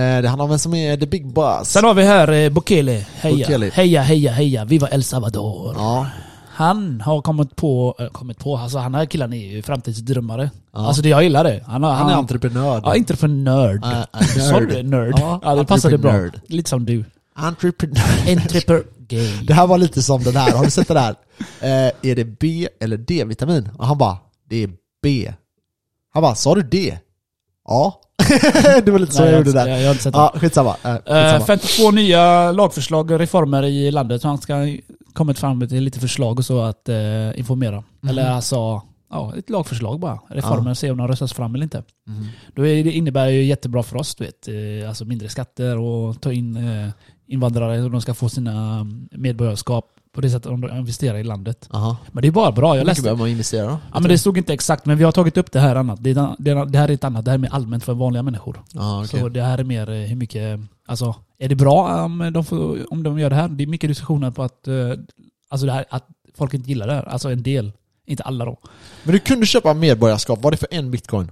Eh, 0.01 0.23
det 0.23 0.29
handlar 0.29 0.45
om 0.45 0.49
vem 0.51 0.59
som 0.59 0.75
är 0.75 0.97
the 0.97 1.07
big 1.07 1.27
boss. 1.27 1.69
Sen 1.69 1.85
har 1.85 1.95
vi 1.95 2.03
här 2.05 2.33
eh, 2.33 2.51
Bukele. 2.51 3.07
Heja, 3.15 3.37
Bukele. 3.37 3.71
heja, 3.75 4.03
heja, 4.03 4.33
heja. 4.33 4.65
Viva 4.65 4.89
El 4.89 5.05
Salvador. 5.05 5.75
Ja. 5.79 6.07
Han 6.55 7.01
har 7.01 7.23
kommit 7.23 7.57
på, 7.57 7.95
äh, 7.99 8.07
kommit 8.07 8.39
på, 8.39 8.57
alltså 8.57 8.79
han 8.79 8.95
här 8.95 9.07
killen 9.07 9.33
är 9.33 9.53
ju 9.53 9.63
framtidsdrömmare. 9.63 10.51
Ja. 10.73 10.87
Alltså 10.87 11.03
det, 11.03 11.09
jag 11.09 11.23
gillar 11.23 11.45
det. 11.45 11.63
Han, 11.67 11.83
har, 11.83 11.93
Han 11.93 12.11
är 12.11 12.15
entreprenör. 12.15 12.81
Ja, 12.85 12.97
inte 12.97 13.17
för 13.17 13.29
nörd. 13.29 13.85
Äh, 13.85 14.01
äh, 14.01 14.51
Sa 14.51 14.61
du? 14.61 14.83
Nörd? 14.83 15.15
Ja, 15.19 15.41
Ja, 15.43 15.55
det 15.55 15.65
passade 15.65 15.99
bra. 15.99 16.11
entreprenör. 16.11 16.41
Lite 16.47 16.71
som 16.71 16.85
du. 16.85 17.05
Entreprenör. 17.35 18.31
Entreprenör. 18.33 18.85
Det 19.47 19.55
här 19.55 19.67
var 19.67 19.79
lite 19.79 20.03
som 20.03 20.23
den 20.23 20.37
här, 20.37 20.53
har 20.53 20.65
du 20.65 20.71
sett 20.71 20.89
det 20.89 20.95
där? 20.95 21.15
Eh, 21.61 21.91
är 22.03 22.15
det 22.15 22.25
B 22.25 22.69
eller 22.81 22.97
D-vitamin? 22.97 23.69
Och 23.79 23.87
han 23.87 23.99
bara, 23.99 24.17
det 24.49 24.63
är 24.63 24.71
B. 25.03 25.33
Han 26.13 26.23
bara, 26.23 26.35
sa 26.35 26.55
du 26.55 26.63
D? 26.63 26.99
Ja. 27.69 28.01
det 28.85 28.89
var 28.89 28.99
lite 28.99 29.13
så 29.13 29.23
Nej, 29.23 29.31
jag 29.31 29.39
gjorde 29.39 29.53
där. 29.53 29.67
Jag, 29.69 29.81
jag 29.81 29.85
har 29.85 29.91
inte 29.91 30.03
sett 30.03 30.13
det. 30.13 30.19
Ja, 30.19 30.33
skitsamma. 30.37 30.77
Äh, 30.85 30.91
Eh, 30.91 30.99
skitsamma. 30.99 31.45
52 31.45 31.91
nya 31.91 32.53
lagförslag 32.53 33.11
och 33.11 33.19
reformer 33.19 33.63
i 33.63 33.91
landet. 33.91 34.23
Han 34.23 34.39
ska 34.39 34.55
kommit 35.13 35.39
fram 35.39 35.59
med 35.59 35.73
lite 35.73 36.01
förslag 36.01 36.39
och 36.39 36.45
så 36.45 36.61
att 36.63 36.89
eh, 36.89 37.39
informera. 37.39 37.77
Mhm. 38.01 38.11
Eller 38.11 38.31
alltså, 38.31 38.83
ja, 39.11 39.33
ett 39.39 39.51
lagförslag 39.51 40.01
bara. 40.01 40.19
Reformer, 40.29 40.75
se 40.75 40.91
om 40.91 40.97
de 40.99 41.09
röstas 41.09 41.33
fram 41.33 41.55
eller 41.55 41.65
inte. 41.65 41.83
Mhm. 42.07 42.29
Då 42.55 42.67
är 42.67 42.85
det 42.85 42.93
innebär 42.93 43.29
ju 43.29 43.45
jättebra 43.45 43.83
för 43.83 43.97
oss, 43.97 44.15
du 44.15 44.25
vet. 44.25 44.49
Eh, 44.49 44.89
alltså 44.89 45.05
mindre 45.05 45.29
skatter 45.29 45.79
och 45.79 46.21
ta 46.21 46.33
in 46.33 46.57
eh, 46.57 46.89
invandrare 47.33 47.83
och 47.83 47.91
de 47.91 48.01
ska 48.01 48.15
få 48.15 48.29
sina 48.29 48.75
mm, 48.81 49.09
medborgarskap 49.13 49.85
på 50.13 50.21
det 50.21 50.31
sättet 50.31 50.43
de 50.51 50.71
investerar 50.79 51.19
i 51.19 51.25
landet. 51.25 51.69
Aha. 51.71 51.97
Men 52.13 52.23
det 52.23 52.29
är 52.29 52.33
bara 52.33 52.53
bra. 52.53 52.67
Jag 52.69 52.73
Hur 52.75 52.79
mycket 52.81 52.87
läste 52.87 53.03
behöver 53.03 53.19
man 53.19 53.29
investera 53.29 53.67
då? 53.67 53.79
Ja 53.95 54.01
men 54.01 54.09
det 54.09 54.19
stod 54.19 54.39
inte 54.39 54.53
exakt, 54.53 54.87
men 54.87 54.99
vi 54.99 55.05
har 55.05 55.13
tagit 55.13 55.37
upp 55.37 55.53
det 55.53 55.61
här 55.61 55.77
annat. 55.77 56.03
Det, 56.05 56.11
är- 56.11 56.35
det, 56.39 56.51
är- 56.51 56.67
det 56.67 56.79
här 56.79 56.89
är 56.89 56.93
ett 56.95 57.05
annat, 57.05 57.25
det 57.25 57.31
här 57.31 57.39
är 57.39 57.43
mer 57.43 57.55
allmänt 57.55 57.85
för 57.85 57.95
vanliga 57.95 58.23
människor. 58.23 58.63
Ja, 58.73 59.05
okej. 59.05 59.21
Så 59.21 59.29
det 59.29 59.43
här 59.43 59.59
är 59.59 59.65
mer 59.65 59.91
eh, 59.91 59.97
hur 60.09 60.17
mycket, 60.17 60.61
alltså 60.87 61.15
är 61.39 61.49
det 61.49 61.55
bra 61.55 62.05
om 62.05 62.31
de, 62.35 62.45
får, 62.45 62.93
om 62.93 63.03
de 63.03 63.19
gör 63.19 63.31
det 63.31 63.37
här? 63.37 63.49
Det 63.49 63.63
är 63.63 63.67
mycket 63.67 63.91
diskussioner 63.91 64.31
på 64.31 64.43
att, 64.43 64.69
eh, 64.69 64.75
alltså 65.51 65.67
det 65.67 65.73
här, 65.73 65.85
att 65.91 66.07
folk 66.35 66.55
inte 66.55 66.69
gillar 66.69 66.87
det 66.87 66.95
här. 66.95 67.09
Alltså 67.09 67.31
en 67.31 67.43
del, 67.43 67.73
inte 68.07 68.23
alla 68.23 68.45
då. 68.45 68.59
Men 69.05 69.13
du 69.13 69.19
kunde 69.19 69.47
köpa 69.47 69.75
medborgarskap, 69.75 70.43
var 70.43 70.51
det 70.51 70.57
för 70.57 70.69
en 70.71 70.91
bitcoin? 70.91 71.31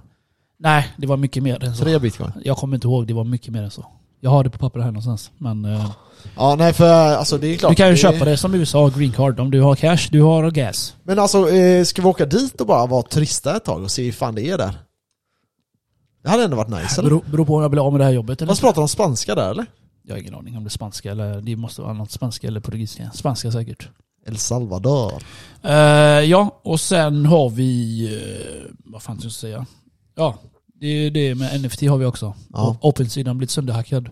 Nej, 0.59 0.87
det 0.97 1.07
var 1.07 1.17
mycket 1.17 1.43
mer 1.43 1.63
än 1.63 1.75
så. 1.75 1.83
Tre 1.83 1.99
bitcoin? 1.99 2.31
Jag 2.43 2.57
kommer 2.57 2.77
inte 2.77 2.87
ihåg, 2.87 3.07
det 3.07 3.13
var 3.13 3.23
mycket 3.23 3.53
mer 3.53 3.63
än 3.63 3.71
så. 3.71 3.85
Jag 4.23 4.31
har 4.31 4.43
det 4.43 4.49
på 4.49 4.57
papper 4.57 4.79
här 4.79 4.87
någonstans. 4.87 5.31
Men 5.37 5.65
eh, 5.65 5.91
Ja, 6.35 6.55
nej 6.55 6.73
för 6.73 6.93
alltså 7.15 7.37
det 7.37 7.47
är 7.47 7.57
klart. 7.57 7.71
du 7.71 7.75
kan 7.75 7.87
ju 7.87 7.93
det- 7.93 7.97
köpa 7.97 8.25
det 8.25 8.37
som 8.37 8.53
USA, 8.55 8.89
green 8.89 9.11
card. 9.11 9.39
Om 9.39 9.51
du 9.51 9.61
har 9.61 9.75
cash, 9.75 10.07
du 10.11 10.21
har 10.21 10.51
gas. 10.51 10.95
Men 11.03 11.19
alltså, 11.19 11.49
eh, 11.49 11.83
ska 11.83 12.01
vi 12.01 12.07
åka 12.07 12.25
dit 12.25 12.61
och 12.61 12.67
bara 12.67 12.85
vara 12.85 13.01
turista 13.03 13.55
ett 13.57 13.65
tag 13.65 13.83
och 13.83 13.91
se 13.91 14.03
hur 14.05 14.11
fan 14.11 14.35
det 14.35 14.49
är 14.49 14.57
där? 14.57 14.73
Det 16.23 16.29
hade 16.29 16.43
ändå 16.43 16.57
varit 16.57 16.69
nice 16.69 17.01
eller? 17.01 17.09
Beror, 17.09 17.23
beror 17.31 17.45
på 17.45 17.55
om 17.55 17.61
jag 17.61 17.71
blir 17.71 17.85
av 17.85 17.91
med 17.91 18.01
det 18.01 18.05
här 18.05 18.11
jobbet 18.11 18.41
eller 18.41 18.51
Fast 18.51 18.61
pratar 18.61 18.81
de 18.81 18.87
spanska 18.87 19.35
där 19.35 19.51
eller? 19.51 19.65
Jag 20.03 20.13
har 20.15 20.19
ingen 20.19 20.35
aning 20.35 20.57
om 20.57 20.63
det 20.63 20.67
är 20.67 20.69
spanska 20.69 21.11
eller 21.11 21.41
det 21.41 21.55
måste 21.55 21.81
vara 21.81 21.93
något 21.93 22.11
spanska 22.11 22.47
eller 22.47 22.59
portugisiska. 22.59 23.11
Spanska 23.13 23.51
säkert. 23.51 23.89
El 24.27 24.37
Salvador. 24.37 25.13
Eh, 25.63 25.71
ja, 26.21 26.59
och 26.63 26.79
sen 26.79 27.25
har 27.25 27.49
vi... 27.49 28.03
eh, 28.15 28.71
vad 28.85 29.01
fan 29.03 29.17
ska 29.17 29.25
jag 29.25 29.31
säga? 29.33 29.65
Ja, 30.15 30.37
det 30.81 30.87
är 30.87 31.11
det 31.11 31.35
med 31.35 31.61
NFT 31.61 31.81
har 31.81 31.97
vi 31.97 32.05
också. 32.05 32.33
Ja. 32.53 32.77
Har 32.81 33.33
blivit 33.33 33.49
sönderhackad. 33.51 34.09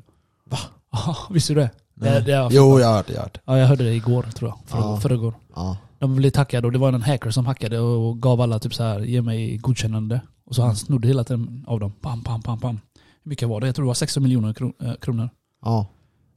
Va? 0.49 0.57
Ja, 0.91 1.15
visste 1.29 1.53
du 1.53 1.59
det? 1.59 1.69
Det, 1.95 2.19
det 2.19 2.49
Jo, 2.51 2.79
jag 2.79 3.05
det, 3.07 3.13
jag 3.13 3.29
det. 3.33 3.39
Ja, 3.45 3.57
jag 3.57 3.67
hörde 3.67 3.83
det 3.83 3.93
igår 3.93 4.23
tror 4.23 4.49
jag. 4.49 4.59
För, 4.69 4.77
Ja. 4.77 4.97
Förrgår. 4.99 5.33
Ja. 5.55 5.77
De 5.99 6.15
blev 6.15 6.35
hackade 6.37 6.67
och 6.67 6.73
det 6.73 6.79
var 6.79 6.93
en 6.93 7.01
hacker 7.01 7.29
som 7.31 7.45
hackade 7.45 7.79
och 7.79 8.21
gav 8.21 8.41
alla 8.41 8.59
typ 8.59 8.73
så 8.73 8.83
här, 8.83 8.99
ge 8.99 9.21
mig 9.21 9.57
godkännande. 9.57 10.21
Och 10.45 10.55
så 10.55 10.61
han 10.61 10.75
snodde 10.75 11.07
hela 11.07 11.23
tiden 11.23 11.63
av 11.67 11.79
dem. 11.79 11.91
Pam, 12.01 12.23
pam, 12.23 12.41
pam, 12.41 12.59
pam. 12.59 12.79
Hur 13.23 13.29
mycket 13.29 13.49
var 13.49 13.61
det? 13.61 13.67
Jag 13.67 13.75
tror 13.75 13.85
det 13.85 13.87
var 13.87 13.93
16 13.93 14.23
miljoner 14.23 14.55
eh, 14.83 14.93
kronor. 14.93 15.29
Ja. 15.65 15.87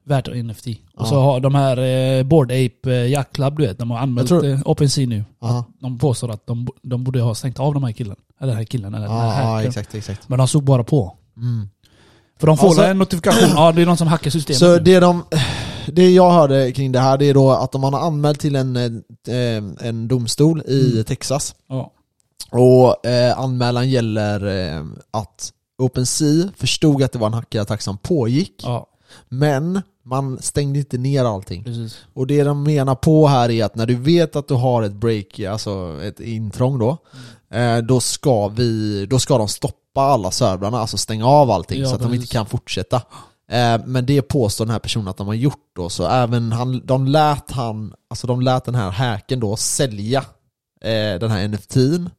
Värt 0.05 0.29
NFT. 0.45 0.66
Och 0.97 1.07
så 1.07 1.21
har 1.21 1.40
de 1.40 1.55
här 1.55 1.77
eh, 2.18 2.23
Board 2.25 2.53
Ape 2.53 2.79
eh, 2.92 3.11
Yacht 3.11 3.33
Club, 3.33 3.57
du 3.59 3.66
vet, 3.66 3.79
de 3.79 3.90
har 3.90 3.99
anmält 3.99 4.31
Jag 4.31 4.40
tror- 4.40 4.53
eh, 4.53 4.61
OpenSea 4.64 5.07
nu. 5.07 5.25
De 5.81 5.99
påstår 5.99 6.31
att 6.31 6.47
de, 6.47 6.68
de 6.83 7.05
borde 7.05 7.21
ha 7.21 7.35
stängt 7.35 7.61
av 7.61 7.75
de 7.75 7.85
här 7.85 7.92
killen. 7.92 8.16
Eller 8.43 8.53
den 8.53 8.57
här 8.57 8.65
killen, 8.65 8.95
eller 8.95 9.07
den 9.09 9.17
här 9.17 9.43
ja 9.43 9.53
hackern. 9.55 9.69
exakt, 9.69 9.95
exakt. 9.95 10.29
Men 10.29 10.39
de 10.39 10.49
såg 10.49 10.63
bara 10.65 10.85
på. 10.85 11.17
Mm. 11.37 11.69
För 12.41 12.47
de 12.47 12.57
får 12.59 12.67
Alltså- 12.67 12.83
en 12.85 12.99
notifikation, 12.99 13.49
ja 13.55 13.73
det 13.73 13.83
är 13.83 13.87
någon 13.87 13.97
som 13.97 14.09
hackar 14.09 14.31
systemet. 14.31 14.59
Så 14.59 14.79
det 14.79 15.01
de, 15.01 15.25
det 15.87 16.11
jag 16.11 16.31
hörde 16.31 16.73
kring 16.73 16.93
det 16.93 17.01
här, 17.01 17.19
det 17.19 17.25
är 17.27 17.35
då 17.35 17.51
att 17.51 17.75
man 17.75 17.95
har 17.95 18.01
anmält 18.01 18.41
till 18.41 18.57
en, 18.57 18.77
eh, 18.77 19.87
en 19.89 20.09
domstol 20.09 20.63
i 20.67 20.91
Mm. 20.93 21.05
Texas 21.05 21.55
ja. 21.69 21.93
och 22.51 23.07
eh, 23.07 23.39
anmälan 23.39 23.91
gäller 23.91 24.47
eh, 24.77 24.85
att 25.11 25.53
OpenSea 25.79 26.49
förstod 26.57 27.03
att 27.03 27.13
det 27.13 27.19
var 27.19 27.27
en 27.27 27.35
hackerattack 27.35 27.83
som 27.83 27.99
pågick 27.99 28.61
ja, 28.65 28.87
men 29.29 29.83
man 30.05 30.39
stängde 30.43 30.79
inte 30.79 30.99
ner 30.99 31.25
allting. 31.25 31.65
precis. 31.65 31.99
Och 32.15 32.27
det 32.27 32.43
de 32.45 32.63
menar 32.63 32.95
på 32.95 33.27
här 33.27 33.51
är 33.51 33.65
att 33.65 33.75
när 33.77 33.87
du 33.87 33.95
vet 33.95 34.37
att 34.37 34.49
du 34.49 34.55
har 34.55 34.83
ett 34.83 34.93
break, 34.93 35.41
alltså 35.41 36.01
ett 36.03 36.21
intrång 36.21 36.79
då, 36.79 36.87
Mm. 36.87 36.97
eh, 36.97 37.42
då 37.85 38.01
ska 38.01 38.49
vi, 38.49 39.07
då 39.07 39.19
ska 39.19 39.38
de 39.38 39.49
stoppa 39.49 40.01
alla 40.01 40.31
servrarna, 40.31 40.79
alltså 40.79 40.97
stänga 40.99 41.27
av 41.27 41.51
allting 41.51 41.81
Ja, 41.81 41.88
så 41.88 41.95
att 41.95 42.01
de 42.01 42.07
precis. 42.09 42.23
inte 42.23 42.33
kan 42.33 42.47
fortsätta. 42.47 42.97
Eh, 43.51 43.81
men 43.87 44.07
det 44.07 44.23
påstår 44.23 44.65
den 44.65 44.73
här 44.73 44.79
personen 44.79 45.09
att 45.09 45.17
de 45.17 45.27
har 45.27 45.35
gjort 45.35 45.71
då, 45.77 45.88
så 45.88 46.07
även 46.07 46.53
han, 46.53 46.81
de 46.87 47.07
lät 47.07 47.51
han, 47.51 47.95
alltså 48.11 48.27
de 48.27 48.41
lät 48.41 48.65
den 48.65 48.75
här 48.75 48.91
hacken 48.91 49.41
då 49.41 49.57
sälja 49.57 50.19
eh, 50.81 51.19
den 51.21 51.31
här 51.31 51.49
NFT'n, 51.49 52.11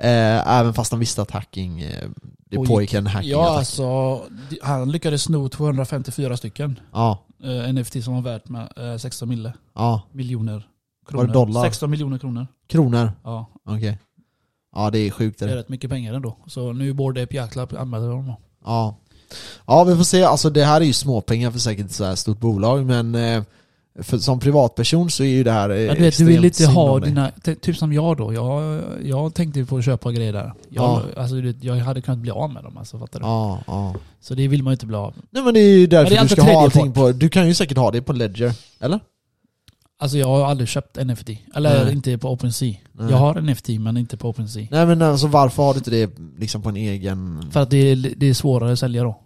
eh, 0.00 0.48
även 0.58 0.74
fast 0.74 0.90
de 0.90 1.00
visste 1.00 1.22
att 1.22 1.30
hacking, 1.30 1.80
eh, 1.80 2.08
det 2.50 2.56
Pågick. 2.56 2.68
pågick 2.70 2.94
en 2.94 3.06
hacking 3.06 3.30
Ja 3.30 3.58
alltså, 3.58 4.20
de- 4.50 4.58
han 4.62 4.92
lyckades 4.92 5.22
sno 5.22 5.48
254 5.48 6.36
stycken 6.36 6.80
ja, 6.92 7.18
eh, 7.44 7.72
NFT 7.74 8.02
som 8.04 8.14
var 8.14 8.22
värt 8.22 8.48
med 8.48 8.68
eh, 8.92 8.96
16 8.98 9.28
mille, 9.28 9.52
ja, 9.74 10.02
miljoner 10.12 10.52
Var 10.52 10.60
det 11.24 11.28
kronor. 11.32 11.32
dollar? 11.46 11.62
16 11.64 11.90
miljoner 11.90 12.18
kronor. 12.18 12.46
kronor, 12.68 13.12
Ja, 13.24 13.46
okej. 13.68 13.98
Ja 14.76 14.90
det 14.90 14.98
är 14.98 15.10
sjukt 15.10 15.38
det 15.38 15.44
är 15.44 15.56
rätt 15.56 15.68
mycket 15.68 15.90
pengar 15.90 16.14
ändå. 16.14 16.36
Så 16.46 16.72
nu 16.72 16.92
borde 16.92 17.26
Club 17.26 17.74
anmäla 17.78 18.06
dem. 18.06 18.26
då. 18.26 18.36
Ja. 18.64 18.96
ja, 19.66 19.84
vi 19.84 19.96
får 19.96 20.04
se. 20.04 20.22
Alltså 20.22 20.50
det 20.50 20.64
här 20.64 20.80
är 20.80 20.84
ju 20.84 20.92
småpengar 20.92 21.50
för 21.50 21.58
säkert 21.58 21.86
ett 21.86 21.92
så 21.92 22.04
här 22.04 22.14
stort 22.14 22.40
bolag, 22.40 22.86
men 22.86 23.14
eh, 23.14 23.42
för, 24.00 24.18
som 24.18 24.40
privatperson 24.40 25.10
så 25.10 25.22
är 25.22 25.28
ju 25.28 25.44
det 25.44 25.52
här 25.52 25.70
eh, 25.70 25.80
Ja, 25.80 25.94
du 25.94 26.00
vet, 26.00 26.18
du 26.18 26.24
vill 26.24 26.44
inte 26.44 26.66
ha 26.66 27.00
dina, 27.00 27.30
typ 27.60 27.76
som 27.76 27.92
jag 27.92 28.16
då. 28.16 28.34
Jag, 28.34 28.82
jag 29.04 29.34
tänkte 29.34 29.64
på 29.64 29.76
att 29.76 29.84
köpa 29.84 30.12
grejer 30.12 30.32
där. 30.32 30.52
Jag, 30.68 31.02
alltså, 31.16 31.34
du 31.34 31.52
vet, 31.52 31.64
jag 31.64 31.76
hade 31.76 32.00
kunnat 32.00 32.18
bli 32.18 32.30
av 32.30 32.50
med 32.50 32.64
dem 32.64 32.76
alltså, 32.76 32.98
fattar 32.98 33.20
du? 33.20 33.26
Ja, 33.26 33.60
ja. 33.66 33.94
Så 34.20 34.34
det 34.34 34.48
vill 34.48 34.62
man 34.62 34.70
ju 34.70 34.74
inte 34.74 34.86
bli 34.86 34.96
av. 34.96 35.14
Nej 35.30 35.42
men 35.42 35.54
det 35.54 35.60
är 35.60 35.78
ju 35.78 35.86
därför 35.86 36.10
du 36.10 36.16
alltid 36.16 36.38
ska 36.38 36.52
ha 36.52 36.62
allting 36.62 36.92
på, 36.92 37.12
du 37.12 37.28
kan 37.28 37.46
ju 37.46 37.54
säkert 37.54 37.78
ha 37.78 37.90
det 37.90 38.02
på 38.02 38.12
Ledger, 38.12 38.52
eller? 38.80 39.00
Alltså 39.98 40.18
jag 40.18 40.26
har 40.26 40.44
aldrig 40.44 40.68
köpt 40.68 41.06
NFT. 41.06 41.28
Eller 41.54 41.84
Nej. 41.84 41.92
inte 41.92 42.18
på 42.18 42.30
OpenSea. 42.32 42.74
Nej. 42.92 43.10
Jag 43.10 43.16
har 43.16 43.40
NFT 43.40 43.68
men 43.68 43.96
inte 43.96 44.16
på 44.16 44.28
OpenSea. 44.28 44.66
Nej 44.70 44.86
men 44.86 45.02
alltså 45.02 45.26
varför 45.26 45.62
har 45.62 45.74
du 45.74 45.78
inte 45.78 45.90
det 45.90 46.10
liksom 46.38 46.62
på 46.62 46.68
en 46.68 46.76
egen... 46.76 47.42
För 47.50 47.60
att 47.62 47.70
det 47.70 47.76
är, 47.76 48.14
det 48.16 48.26
är 48.26 48.34
svårare 48.34 48.72
att 48.72 48.78
sälja 48.78 49.02
då. 49.02 49.20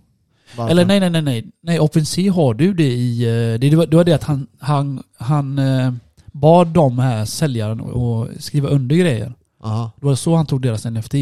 Varför? 0.57 0.71
Eller 0.71 0.85
nej, 0.85 1.01
nej, 1.01 1.11
nej, 1.11 1.23
nej. 1.23 1.47
Nej, 1.63 1.81
OpenSea 1.81 2.33
har 2.33 2.55
du 2.55 2.75
det 2.75 2.93
i... 2.93 3.23
eh, 3.23 3.59
Det, 3.61 3.71
det, 3.71 3.77
var, 3.97 4.05
det 4.05 4.13
att 4.13 4.23
han, 4.25 4.47
han, 4.59 5.03
han 5.19 5.59
eh, 5.59 5.93
bad 6.33 6.69
de 6.69 6.99
här 6.99 7.25
säljaren 7.25 7.81
att 7.81 8.43
skriva 8.43 8.69
under 8.69 8.97
grejer. 8.97 9.35
Aha, 9.63 9.91
Det 10.01 10.07
var 10.07 10.15
så 10.15 10.37
han 10.37 10.47
tog 10.47 10.63
deras 10.63 10.85
NFT. 10.85 11.15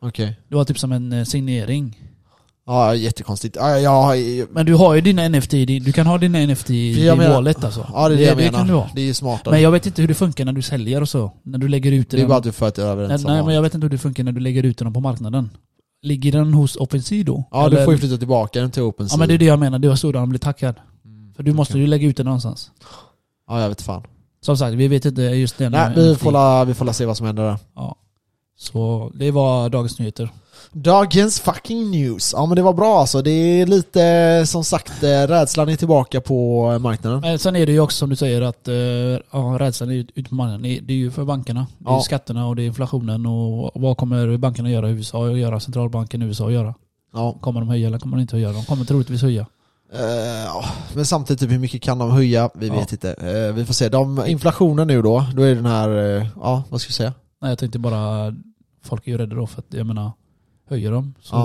okej. 0.00 0.36
Det 0.48 0.54
var 0.56 0.64
typ 0.64 0.78
som 0.78 0.92
en 0.92 1.12
eh, 1.12 1.24
signering. 1.24 2.00
Ja, 2.66 2.94
jättekonstigt. 2.94 3.56
Ja, 3.56 3.78
ja, 3.78 4.16
ja, 4.16 4.46
Men 4.50 4.66
du 4.66 4.74
har 4.74 4.94
ju 4.94 5.00
dina 5.00 5.28
NFT, 5.28 5.50
du 5.50 5.92
kan 5.92 6.06
ha 6.06 6.18
dina 6.18 6.46
NFT 6.46 6.70
i 6.70 7.06
Jag 7.06 7.18
din 7.18 7.30
wallet 7.30 7.64
alltså. 7.64 7.86
ja 7.92 8.08
det 8.08 8.14
är 8.14 8.18
det, 8.18 8.22
jag 8.24 8.36
det 8.36 8.44
menar. 8.44 8.58
kan 8.58 8.66
du 8.68 8.74
ha. 8.74 8.88
Det 8.94 9.00
är 9.00 9.04
ju 9.04 9.14
smartare. 9.14 9.52
Men 9.54 9.62
jag 9.62 9.70
vet 9.70 9.86
inte 9.86 10.02
hur 10.02 10.08
det 10.08 10.14
funkar 10.14 10.44
när 10.44 10.52
du 10.52 10.62
säljer 10.62 11.00
och 11.00 11.08
så. 11.08 11.32
När 11.42 11.58
du 11.58 11.68
lägger 11.68 11.92
ut 11.92 12.10
det 12.10 12.16
är 12.16 12.18
den. 12.18 12.28
bara 12.28 12.38
att 12.38 12.44
du 12.44 12.52
för 12.52 12.68
att 12.68 12.78
över 12.78 13.08
nej, 13.08 13.18
nej, 13.24 13.42
men 13.44 13.54
jag 13.54 13.62
vet 13.62 13.74
inte 13.74 13.84
hur 13.84 13.90
det 13.90 13.98
funkar 13.98 14.24
när 14.24 14.32
du 14.32 14.40
lägger 14.40 14.62
ut 14.62 14.78
den 14.78 14.92
på 14.92 15.00
marknaden. 15.00 15.50
Ligger 16.02 16.32
den 16.32 16.54
hos 16.54 16.76
OpenSea 16.76 17.24
då? 17.24 17.44
Ja, 17.50 17.66
Eller- 17.66 17.78
du 17.78 17.84
får 17.84 17.94
ju 17.94 17.98
flytta 17.98 18.16
tillbaka 18.16 18.60
den 18.60 18.70
till 18.70 18.82
OpenSea. 18.82 19.14
Ja 19.14 19.18
men 19.18 19.28
det 19.28 19.34
är 19.34 19.38
det 19.38 19.44
jag 19.44 19.58
menar, 19.58 19.78
det 19.78 19.88
var 19.88 19.96
så 19.96 20.12
den 20.12 20.28
blir 20.28 20.38
tackad. 20.40 20.74
Mm, 21.04 21.34
För 21.34 21.42
du 21.42 21.52
måste 21.52 21.78
ju 21.78 21.86
lägga 21.86 22.08
ut 22.08 22.16
den 22.16 22.26
någonstans. 22.26 22.70
Ja, 23.48 23.60
jag 23.62 23.68
vet 23.68 23.82
fan. 23.82 24.02
Som 24.40 24.56
sagt, 24.56 24.74
vi 24.74 24.88
vet 24.88 25.04
inte 25.04 25.22
just 25.22 25.58
det. 25.58 25.68
Nej, 25.70 25.92
vi 25.96 26.16
får, 26.16 26.32
la, 26.32 26.64
vi 26.64 26.74
får 26.74 26.84
la 26.84 26.92
se 26.92 27.06
vad 27.06 27.16
som 27.16 27.26
händer 27.26 27.42
där. 27.44 27.56
Ja. 27.74 27.96
Så 28.58 29.12
det 29.14 29.30
var 29.30 29.68
dagens 29.68 29.98
nyheter. 29.98 30.28
Dagens 30.72 31.40
fucking 31.40 31.90
news. 31.90 32.32
Ja 32.36 32.46
men 32.46 32.56
det 32.56 32.62
var 32.62 32.72
bra 32.72 33.00
alltså. 33.00 33.22
Det 33.22 33.30
är 33.30 33.66
lite, 33.66 34.42
som 34.46 34.64
sagt, 34.64 35.02
eh, 35.02 35.08
rädslan 35.08 35.68
är 35.68 35.76
tillbaka 35.76 36.20
på 36.20 36.70
eh, 36.72 36.78
marknaden. 36.78 37.20
Men 37.20 37.38
sen 37.38 37.56
är 37.56 37.66
det 37.66 37.72
ju 37.72 37.80
också 37.80 37.96
som 37.98 38.10
du 38.10 38.16
säger 38.16 38.42
att 38.42 38.68
uh, 38.68 38.74
ja, 39.32 39.56
rädslan 39.60 39.90
är 39.90 39.94
ute 39.94 40.22
på 40.30 40.34
marknaden. 40.34 40.62
Det 40.62 40.92
är- 40.92 40.96
ju 40.96 41.10
för 41.10 41.24
bankerna. 41.24 41.66
Det 41.78 41.88
är 41.88 41.92
Ja. 41.92 42.00
skatterna 42.00 42.46
och 42.46 42.56
det 42.56 42.62
är 42.62 42.66
inflationen 42.66 43.26
och 43.26 43.70
vad 43.74 43.96
kommer 43.96 44.36
bankerna 44.36 44.70
göra 44.70 44.88
i 44.90 44.92
USA 44.92 45.18
och 45.18 45.38
göra? 45.38 45.60
Centralbanken 45.60 46.22
i 46.22 46.24
USA 46.24 46.46
att 46.46 46.52
göra? 46.52 46.74
Ja. 47.12 47.36
Kommer 47.40 47.60
de 47.60 47.68
höja 47.68 47.86
eller 47.86 47.98
kommer 47.98 48.16
de 48.16 48.20
inte 48.22 48.36
höja? 48.36 48.52
De 48.52 48.64
kommer 48.64 48.84
troligtvis 48.84 49.22
höja. 49.22 49.46
Eh, 49.94 50.44
ja, 50.46 50.64
men 50.94 51.06
samtidigt, 51.06 51.40
typ, 51.40 51.50
hur 51.50 51.58
mycket 51.58 51.82
kan 51.82 51.98
de 51.98 52.10
höja? 52.10 52.50
Vi 52.54 52.68
Ja. 52.68 52.74
vet 52.74 52.92
inte. 52.92 53.12
Eh, 53.12 53.54
vi 53.54 53.64
får 53.64 53.74
se. 53.74 53.88
De, 53.88 54.26
inflationen 54.26 54.86
nu 54.86 55.02
då, 55.02 55.24
då 55.36 55.42
är 55.42 55.54
den 55.54 55.66
här, 55.66 56.16
eh, 56.18 56.26
ja 56.40 56.62
vad 56.70 56.80
ska 56.80 56.88
vi 56.88 56.92
säga? 56.94 57.12
Nej 57.42 57.50
jag 57.50 57.58
tänkte 57.58 57.78
bara, 57.78 58.34
folk 58.84 59.06
är 59.06 59.10
ju 59.12 59.18
rädda 59.18 59.36
då 59.36 59.46
för 59.46 59.58
att 59.58 59.66
jag 59.74 59.86
menar, 59.86 60.10
höjer 60.68 60.92
de 60.92 61.14
så 61.20 61.36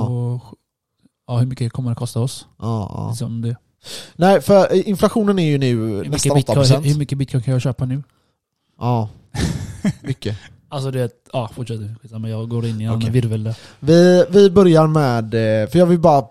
ja. 1.28 1.38
hur 1.38 1.46
mycket 1.46 1.74
kommer 1.74 1.90
det 1.90 1.96
kosta 1.96 2.20
oss? 2.20 2.48
Ja, 2.60 2.92
ja. 2.94 3.10
Liksom 3.10 3.42
det. 3.42 3.56
Nej, 4.16 4.42
för 4.42 4.74
eh, 4.74 4.90
inflationen 4.90 5.40
är 5.40 5.46
ju 5.46 5.58
nu 5.58 6.04
nästan 6.10 6.36
bitcoin, 6.36 6.58
8%. 6.58 6.82
hur 6.84 6.98
mycket 6.98 7.18
bitcoin 7.18 7.44
kan 7.44 7.52
jag 7.52 7.62
köpa 7.62 7.86
nu? 7.86 8.04
Ja, 8.80 9.10
mycket. 10.02 10.38
Alltså 10.70 10.92
det, 10.92 11.12
ja 11.34 11.50
fortsätt 11.56 11.80
du. 11.80 12.30
Jag 12.30 12.50
går 12.50 12.66
in 12.66 12.82
i 12.82 12.84
en 12.84 12.96
Okej. 12.96 13.10
virvel 13.10 13.44
där. 13.44 13.56
Vi, 13.80 14.26
vi 14.30 14.50
börjar 14.50 14.88
med, 14.88 15.24
eh, 15.64 15.70
för 15.70 15.80
jag 15.80 15.86
vill 15.86 16.00
bara 16.00 16.26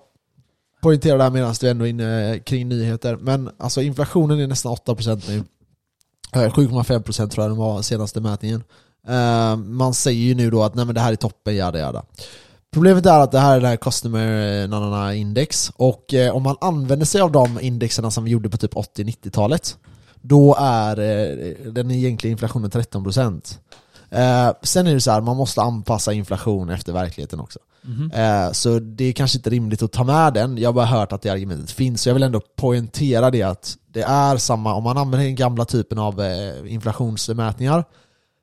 poängtera 0.82 1.16
det 1.16 1.22
här 1.22 1.30
medan 1.30 1.54
du 1.60 1.68
ändå 1.70 1.84
är 1.84 1.90
inne 1.90 2.38
kring 2.44 2.68
nyheter. 2.68 3.16
Men 3.16 3.50
alltså 3.58 3.82
inflationen 3.82 4.40
är 4.40 4.46
nästan 4.46 4.74
8% 4.74 5.22
nu. 5.28 5.44
Eh, 6.32 6.52
7,5% 6.52 7.28
tror 7.28 7.44
jag 7.44 7.50
den 7.50 7.58
var 7.58 7.82
senaste 7.82 8.20
mätningen. 8.20 8.62
Eh, 9.08 9.56
Man 9.56 9.94
säger 9.94 10.22
ju 10.22 10.34
nu 10.34 10.50
då 10.50 10.62
att 10.62 10.74
nej 10.74 10.84
men 10.84 10.94
det 10.94 11.00
här 11.00 11.12
är 11.12 11.16
toppen, 11.16 11.56
jada 11.56 11.78
jada. 11.78 12.02
Problemet 12.72 13.06
är 13.06 13.20
att 13.20 13.32
det 13.32 13.38
här 13.38 13.56
är 13.56 13.60
det 13.60 13.68
här 13.68 13.76
Customer 13.76 14.62
eh, 14.62 14.68
nanana 14.68 15.14
index 15.14 15.72
och 15.76 16.14
eh, 16.14 16.36
om 16.36 16.42
man 16.42 16.56
använder 16.60 17.06
sig 17.06 17.20
av 17.20 17.32
de 17.32 17.60
indexerna 17.60 18.10
som 18.10 18.24
vi 18.24 18.30
gjorde 18.30 18.50
på 18.50 18.56
typ 18.56 18.74
80-90-talet 18.74 19.76
då 20.20 20.56
är 20.58 21.00
eh, 21.00 21.72
den 21.72 21.90
egentliga 21.90 22.30
inflationen 22.30 22.70
13%. 22.70 23.58
Eh, 24.10 24.52
sen 24.62 24.86
är 24.86 24.94
det 24.94 25.00
så 25.00 25.10
här, 25.10 25.20
man 25.20 25.36
måste 25.36 25.62
anpassa 25.62 26.12
inflation 26.12 26.70
efter 26.70 26.92
verkligheten 26.92 27.40
också. 27.40 27.58
Mhm. 27.82 28.10
Eh, 28.14 28.52
så 28.52 28.78
det 28.78 29.04
är 29.04 29.12
kanske 29.12 29.38
inte 29.38 29.50
rimligt 29.50 29.82
att 29.82 29.92
ta 29.92 30.04
med 30.04 30.34
den, 30.34 30.58
jag 30.58 30.68
har 30.68 30.74
bara 30.74 30.86
hört 30.86 31.12
att 31.12 31.22
det 31.22 31.30
argumentet 31.30 31.70
finns, 31.70 32.02
så 32.02 32.08
jag 32.08 32.14
vill 32.14 32.22
ändå 32.22 32.40
poängtera 32.56 33.30
det 33.30 33.42
att 33.42 33.76
det 33.92 34.02
är 34.02 34.36
samma, 34.36 34.74
om 34.74 34.84
man 34.84 34.98
använder 34.98 35.26
den 35.26 35.34
gamla 35.34 35.64
typen 35.64 35.98
av 35.98 36.20
eh, 36.20 36.72
inflationsmätningar, 36.72 37.84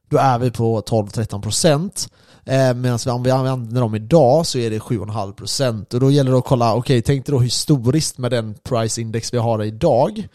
då 0.09 0.17
är 0.17 0.39
vi 0.39 0.51
på 0.51 0.81
12-13% 0.81 2.09
eh, 2.45 2.73
Medan 2.73 2.99
om 3.09 3.23
vi 3.23 3.31
använder 3.31 3.81
dem 3.81 3.95
idag 3.95 4.45
så 4.45 4.57
är 4.57 4.69
det 4.69 4.79
7,5% 4.79 5.93
och 5.93 5.99
då 5.99 6.11
gäller 6.11 6.31
det 6.31 6.37
att 6.37 6.45
kolla, 6.45 6.75
okej 6.75 7.01
tänk 7.01 7.25
dig 7.25 7.33
då 7.33 7.39
historiskt 7.39 8.17
med 8.17 8.31
den 8.31 8.55
price 8.63 9.01
index 9.01 9.33
vi 9.33 9.37
har 9.37 9.63
idag 9.63 10.27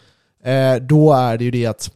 eh, 0.43 0.75
Då 0.75 1.13
är 1.13 1.37
det 1.37 1.43
ju 1.43 1.51
det 1.51 1.65
att 1.65 1.91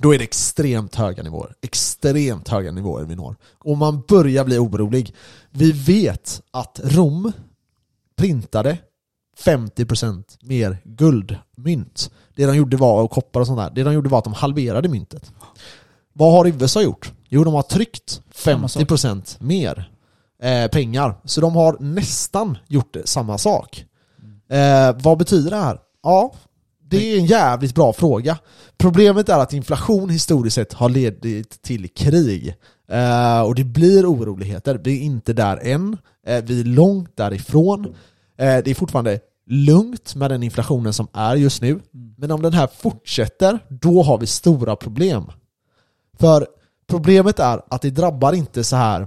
då 0.00 0.14
är 0.14 0.18
det 0.18 0.24
extremt 0.24 0.94
höga 0.94 1.22
nivåer. 1.22 1.54
Extremt 1.62 2.48
höga 2.48 2.72
nivåer 2.72 3.04
vi 3.04 3.16
når. 3.16 3.36
Och 3.58 3.78
man 3.78 4.02
börjar 4.08 4.44
bli 4.44 4.58
orolig. 4.58 5.14
Vi 5.50 5.72
vet 5.72 6.42
att 6.50 6.80
Rom 6.84 7.32
printade 8.16 8.78
50% 9.44 10.24
mer 10.40 10.78
guldmynt. 10.84 12.10
Det 12.34 12.46
de 12.46 12.56
gjorde 12.56 12.76
var, 12.76 13.02
och 13.02 13.10
koppar 13.10 13.40
och 13.40 13.46
sånt 13.46 13.58
där, 13.58 13.70
det 13.74 13.82
de 13.82 13.94
gjorde 13.94 14.08
var 14.08 14.18
att 14.18 14.24
de 14.24 14.32
halverade 14.32 14.88
myntet. 14.88 15.32
Vad 16.12 16.32
har 16.32 16.46
USA 16.46 16.82
gjort? 16.82 17.12
Jo, 17.28 17.44
de 17.44 17.54
har 17.54 17.62
tryckt 17.62 18.22
Samma 18.34 18.68
sak. 18.68 18.82
50% 18.82 19.36
mer 19.40 19.90
eh, 20.42 20.70
pengar. 20.70 21.14
Så 21.24 21.40
de 21.40 21.56
har 21.56 21.76
nästan 21.80 22.58
gjort 22.68 22.96
samma 23.04 23.38
sak. 23.38 23.84
Eh, 24.50 24.96
vad 25.02 25.18
betyder 25.18 25.50
det 25.50 25.56
här? 25.56 25.78
Ja, 26.02 26.32
det 26.90 27.14
är 27.14 27.18
en 27.18 27.26
jävligt 27.26 27.74
bra 27.74 27.92
fråga. 27.92 28.38
Problemet 28.76 29.28
är 29.28 29.38
att 29.38 29.52
inflation 29.52 30.10
historiskt 30.10 30.54
sett 30.54 30.72
har 30.72 30.88
ledit 30.88 31.62
till 31.62 31.88
krig. 31.88 32.54
Eh, 32.90 33.40
och 33.40 33.54
det 33.54 33.64
blir 33.64 34.06
oroligheter. 34.12 34.80
Vi 34.84 34.98
är 34.98 35.02
inte 35.02 35.32
där 35.32 35.58
än. 35.62 35.96
Eh, 36.26 36.44
vi 36.44 36.60
är 36.60 36.64
långt 36.64 37.16
därifrån. 37.16 37.86
Eh, 38.38 38.58
det 38.64 38.70
är 38.70 38.74
fortfarande 38.74 39.20
lugnt 39.46 40.14
med 40.14 40.30
den 40.30 40.42
inflationen 40.42 40.92
som 40.92 41.08
är 41.12 41.36
just 41.36 41.62
nu. 41.62 41.80
Men 42.16 42.30
om 42.30 42.42
den 42.42 42.52
här 42.52 42.68
fortsätter, 42.78 43.58
då 43.68 44.02
har 44.02 44.18
vi 44.18 44.26
stora 44.26 44.76
problem. 44.76 45.24
För 46.18 46.46
problemet 46.88 47.38
är 47.38 47.62
att 47.68 47.82
det 47.82 47.90
drabbar 47.90 48.32
inte 48.32 48.64
så 48.64 48.76
här 48.76 49.00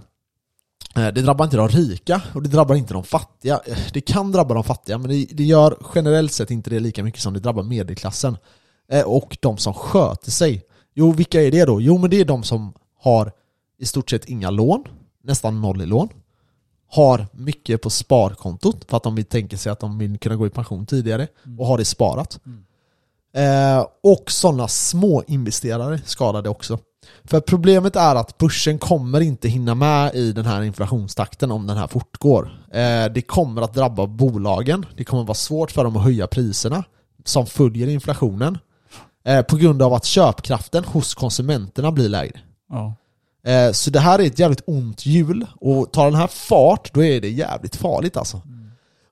eh, 0.95 1.07
det 1.07 1.21
drabbar 1.21 1.45
inte 1.45 1.57
de 1.57 1.67
rika 1.67 2.21
och 2.33 2.41
det 2.43 2.49
drabbar 2.49 2.75
inte 2.75 2.93
de 2.93 3.03
fattiga. 3.03 3.59
Eh, 3.65 3.77
Det 3.93 4.01
kan 4.01 4.31
drabba 4.31 4.53
de 4.53 4.63
fattiga 4.63 4.97
men 4.97 5.09
det, 5.09 5.27
det 5.31 5.43
gör 5.43 5.77
generellt 5.95 6.31
sett 6.31 6.51
inte 6.51 6.69
det 6.69 6.79
lika 6.79 7.03
mycket 7.03 7.21
som 7.21 7.33
det 7.33 7.39
drabbar 7.39 7.63
medelklassen. 7.63 8.37
Eh, 8.91 9.01
Och 9.03 9.37
de 9.41 9.57
som 9.57 9.73
sköter 9.73 10.31
sig. 10.31 10.63
Jo, 10.93 11.11
vilka 11.11 11.41
är 11.41 11.51
det 11.51 11.65
då? 11.65 11.81
Jo, 11.81 11.97
men 11.97 12.09
det 12.09 12.19
är 12.21 12.25
de 12.25 12.43
som 12.43 12.73
har 12.99 13.31
i 13.79 13.85
stort 13.85 14.09
sett 14.09 14.25
inga 14.25 14.49
lån, 14.49 14.83
nästan 15.23 15.61
noll 15.61 15.81
i 15.81 15.85
lån. 15.85 16.09
Har 16.89 17.27
mycket 17.33 17.81
på 17.81 17.89
sparkontot 17.89 18.85
för 18.89 18.97
att 18.97 19.03
de 19.03 19.15
vill 19.15 19.25
tänka 19.25 19.57
sig 19.57 19.71
att 19.71 19.79
de 19.79 19.97
vill 19.97 20.17
kunna 20.19 20.35
gå 20.35 20.47
i 20.47 20.49
pension 20.49 20.85
tidigare 20.85 21.27
och 21.59 21.67
har 21.67 21.77
det 21.77 21.85
sparat. 21.85 22.39
Eh, 23.35 23.85
och 24.03 24.31
sådana 24.31 24.67
små 24.67 25.23
investerare 25.27 26.01
skadade 26.05 26.49
också. 26.49 26.79
För 27.23 27.39
problemet 27.39 27.95
är 27.95 28.15
att 28.15 28.37
börsen 28.37 28.79
kommer 28.79 29.21
inte 29.21 29.49
hinna 29.49 29.75
med 29.75 30.15
i 30.15 30.31
den 30.31 30.45
här 30.45 30.61
inflationstakten 30.63 31.51
om 31.51 31.67
den 31.67 31.77
här 31.77 31.87
fortgår. 31.87 32.65
Eh, 32.73 33.05
det 33.13 33.21
kommer 33.27 33.61
att 33.61 33.73
drabba 33.73 34.07
bolagen, 34.07 34.85
det 34.97 35.03
kommer 35.03 35.23
vara 35.23 35.33
svårt 35.33 35.71
för 35.71 35.83
dem 35.83 35.97
att 35.97 36.03
höja 36.03 36.27
priserna 36.27 36.83
som 37.25 37.45
följer 37.45 37.87
inflationen. 37.87 38.57
Eh, 39.25 39.41
på 39.41 39.55
grund 39.55 39.81
av 39.81 39.93
att 39.93 40.05
köpkraften 40.05 40.83
hos 40.83 41.13
konsumenterna 41.15 41.91
blir 41.91 42.09
lägre. 42.09 42.39
Ja. 42.69 42.95
Eh, 43.51 43.71
Så 43.71 43.89
det 43.89 43.99
här 43.99 44.19
är 44.19 44.25
ett 44.25 44.39
jävligt 44.39 44.63
ont 44.67 45.05
hjul 45.05 45.45
och 45.55 45.91
tar 45.91 46.05
den 46.05 46.15
här 46.15 46.27
fart 46.27 46.93
då 46.93 47.03
är 47.03 47.21
det 47.21 47.29
jävligt 47.29 47.75
farligt 47.75 48.17
alltså. 48.17 48.41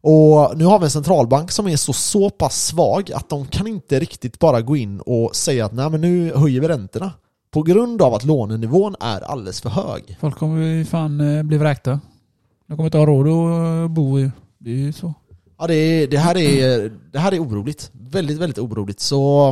Och 0.01 0.57
nu 0.57 0.65
har 0.65 0.79
vi 0.79 0.85
en 0.85 0.91
centralbank 0.91 1.51
som 1.51 1.67
är 1.67 1.75
så, 1.77 1.93
så 1.93 2.29
pass 2.29 2.65
svag 2.65 3.11
att 3.11 3.29
de 3.29 3.45
kan 3.45 3.67
inte 3.67 3.99
riktigt 3.99 4.39
bara 4.39 4.61
gå 4.61 4.77
in 4.77 4.99
och 4.99 5.35
säga 5.35 5.65
att 5.65 5.73
nej 5.73 5.89
men 5.89 6.01
nu 6.01 6.33
höjer 6.35 6.61
vi 6.61 6.67
räntorna. 6.67 7.11
På 7.51 7.61
grund 7.63 8.01
av 8.01 8.13
att 8.13 8.23
lånenivån 8.23 8.95
är 8.99 9.21
alldeles 9.21 9.61
för 9.61 9.69
hög. 9.69 10.17
Folk 10.19 10.37
kommer 10.37 10.65
ju 10.65 10.85
fan 10.85 11.37
eh, 11.37 11.43
bli 11.43 11.57
vräkta. 11.57 11.99
De 12.67 12.75
kommer 12.75 12.87
inte 12.87 12.97
ha 12.97 13.05
råd 13.05 13.27
att 13.27 13.83
eh, 13.83 13.87
bo 13.87 14.19
i. 14.19 14.31
Det 14.57 14.69
är 14.69 14.75
ju 14.75 14.93
så. 14.93 15.13
Ja, 15.57 15.67
det, 15.67 15.75
är, 15.75 16.07
det, 16.07 16.17
här 16.17 16.37
är, 16.37 16.91
det 17.11 17.19
här 17.19 17.31
är 17.31 17.43
oroligt. 17.43 17.91
Väldigt, 17.93 18.37
väldigt 18.37 18.59
oroligt. 18.59 18.99
Så 18.99 19.49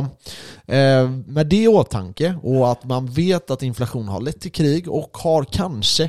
eh, 0.66 1.10
med 1.26 1.46
det 1.46 1.62
i 1.62 1.68
åtanke 1.68 2.38
och 2.42 2.70
att 2.70 2.84
man 2.84 3.06
vet 3.06 3.50
att 3.50 3.62
inflation 3.62 4.08
har 4.08 4.20
lett 4.20 4.40
till 4.40 4.52
krig 4.52 4.88
och 4.88 5.18
har 5.18 5.44
kanske 5.44 6.04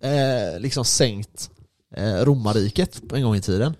eh, 0.00 0.60
liksom 0.60 0.84
sänkt 0.84 1.50
eh, 1.96 2.24
romarriket 2.24 3.12
en 3.12 3.22
gång 3.22 3.36
i 3.36 3.40
tiden. 3.40 3.74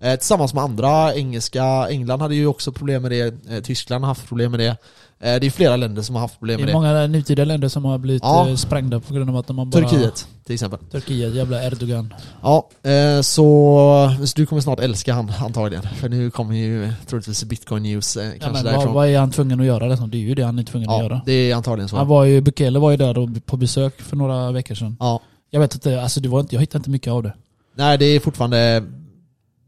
Eh, 0.00 0.16
tillsammans 0.16 0.54
med 0.54 0.64
andra 0.64 1.14
engelska, 1.14 1.88
England 1.90 2.20
hade 2.20 2.34
ju 2.34 2.46
också 2.46 2.72
problem 2.72 3.02
med 3.02 3.10
det, 3.10 3.50
eh, 3.50 3.62
Tyskland 3.62 4.04
har 4.04 4.08
haft 4.08 4.28
problem 4.28 4.50
med 4.50 4.60
det. 4.60 4.76
Eh, 5.20 5.40
det 5.40 5.46
är 5.46 5.50
flera 5.50 5.76
länder 5.76 6.02
som 6.02 6.14
har 6.14 6.22
haft 6.22 6.38
problem 6.38 6.56
Det 6.56 6.62
med 6.64 6.68
är 6.74 6.80
det. 6.80 6.92
många 6.94 7.06
nutida 7.06 7.44
länder 7.44 7.68
som 7.68 7.84
har 7.84 7.98
blivit 7.98 8.22
Ja. 8.22 8.48
eh, 8.48 8.54
sprängda 8.54 9.00
på 9.00 9.14
grund 9.14 9.30
av 9.30 9.36
att 9.36 9.46
de 9.46 9.58
har 9.58 9.64
bara... 9.64 9.88
Turkiet 9.88 10.26
till 10.44 10.54
exempel. 10.54 10.78
Turkiet, 10.90 11.34
jävla 11.34 11.64
Erdogan. 11.66 12.14
Ja, 12.42 12.68
eh, 12.82 13.20
så, 13.20 14.16
så 14.24 14.32
du 14.36 14.46
kommer 14.46 14.62
snart 14.62 14.80
älska 14.80 15.14
han 15.14 15.32
antagligen. 15.38 15.82
För 15.96 16.08
nu 16.08 16.30
kommer 16.30 16.56
ju 16.56 16.92
troligtvis 17.06 17.44
bitcoin 17.44 17.82
news 17.82 18.16
eh, 18.16 18.24
Ja, 18.24 18.30
kanske 18.30 18.50
men 18.52 18.64
därifrån. 18.64 18.84
vad, 18.86 18.94
vad 18.94 19.08
är 19.08 19.18
han 19.18 19.30
tvungen 19.30 19.60
att 19.60 19.66
göra? 19.66 19.86
Liksom? 19.88 20.10
Det 20.10 20.16
är 20.16 20.20
ju 20.20 20.34
det 20.34 20.42
han 20.42 20.58
är 20.58 20.62
tvungen 20.62 20.90
att 20.90 20.96
Ja, 20.96 21.02
göra. 21.02 21.20
det 21.26 21.32
är 21.32 21.54
antagligen 21.54 21.88
så. 21.88 21.96
Han 21.96 22.08
var 22.08 22.24
ju, 22.24 22.40
Bukele 22.40 22.78
var 22.78 22.90
ju 22.90 22.96
där 22.96 23.18
och, 23.18 23.28
på 23.46 23.56
besök 23.56 24.00
för 24.02 24.16
några 24.16 24.52
veckor 24.52 24.74
sedan. 24.74 24.96
Ja. 25.00 25.20
Jag 25.50 25.60
vet 25.60 25.74
inte, 25.74 26.02
alltså 26.02 26.20
det 26.20 26.28
var 26.28 26.40
inte, 26.40 26.54
jag 26.54 26.60
hittade 26.60 26.78
inte 26.80 26.90
mycket 26.90 27.12
av 27.12 27.22
det. 27.22 27.32
Nej, 27.76 27.98
det 27.98 28.04
är 28.04 28.20
fortfarande... 28.20 28.84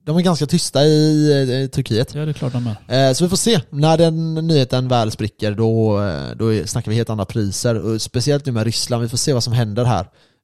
De 0.09 0.17
är 0.17 0.21
ganska 0.23 0.47
tysta 0.47 0.85
i 0.85 1.63
eh, 1.63 1.69
Turkiet. 1.69 2.15
Ja 2.15 2.25
det 2.25 2.31
är 2.31 2.33
klart 2.33 2.53
de 2.53 2.75
är. 2.89 3.09
Eh, 3.09 3.13
Så 3.15 3.25
vi 3.25 3.29
får 3.31 3.37
se. 3.37 3.61
När 3.71 3.99
den 3.99 4.35
nyheten 4.35 4.89
väl 4.89 5.11
spricker 5.11 5.53
då, 5.53 6.01
eh, 6.03 6.31
då 6.37 6.67
snackar 6.67 6.91
vi 6.91 6.97
helt 6.97 7.11
andra 7.11 7.25
priser. 7.25 7.75
Och 7.87 8.03
speciellt 8.03 8.47
nu 8.47 8.53
med 8.53 8.65
Ryssland, 8.65 9.03
vi 9.03 9.09
får 9.09 9.17
se 9.19 9.33
vad 9.33 9.45
som 9.45 9.53
händer 9.53 9.85
här. 9.85 10.01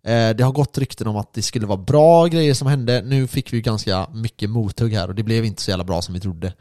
Eh, 0.07 0.37
Det 0.37 0.45
har 0.45 0.53
gått 0.53 0.79
rykten 0.79 1.07
om 1.07 1.17
att 1.17 1.35
det 1.35 1.43
skulle 1.43 1.67
vara 1.67 1.79
bra 1.79 2.27
grejer 2.27 2.55
som 2.55 2.67
hände. 2.67 3.03
Nu 3.03 3.27
fick 3.27 3.53
vi 3.53 3.61
ganska 3.61 4.07
mycket 4.15 4.51
mothugg 4.51 4.93
här 4.95 5.09
och 5.09 5.15
det 5.15 5.23
blev 5.23 5.45
inte 5.45 5.63
så 5.63 5.71
jävla 5.71 5.85
bra 5.85 6.03
som 6.03 6.15
vi 6.15 6.21
trodde. 6.21 6.53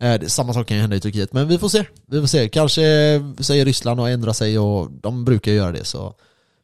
Det- 0.00 0.30
Samma 0.30 0.52
sak 0.54 0.66
kan 0.66 0.76
ju 0.76 0.80
hända 0.80 0.96
i 0.96 1.00
Turkiet, 1.00 1.32
men 1.32 1.48
vi 1.48 1.58
får 1.58 1.68
se. 1.68 1.84
Vi 2.06 2.20
får 2.20 2.26
se. 2.26 2.48
Kanske 2.48 2.80
säger 3.40 3.64
Ryssland 3.64 4.00
och 4.00 4.10
ändrar 4.10 4.32
sig 4.32 4.58
och 4.58 4.90
de 4.90 5.24
brukar 5.24 5.52
göra 5.52 5.72
det 5.72 5.84
så 5.84 6.14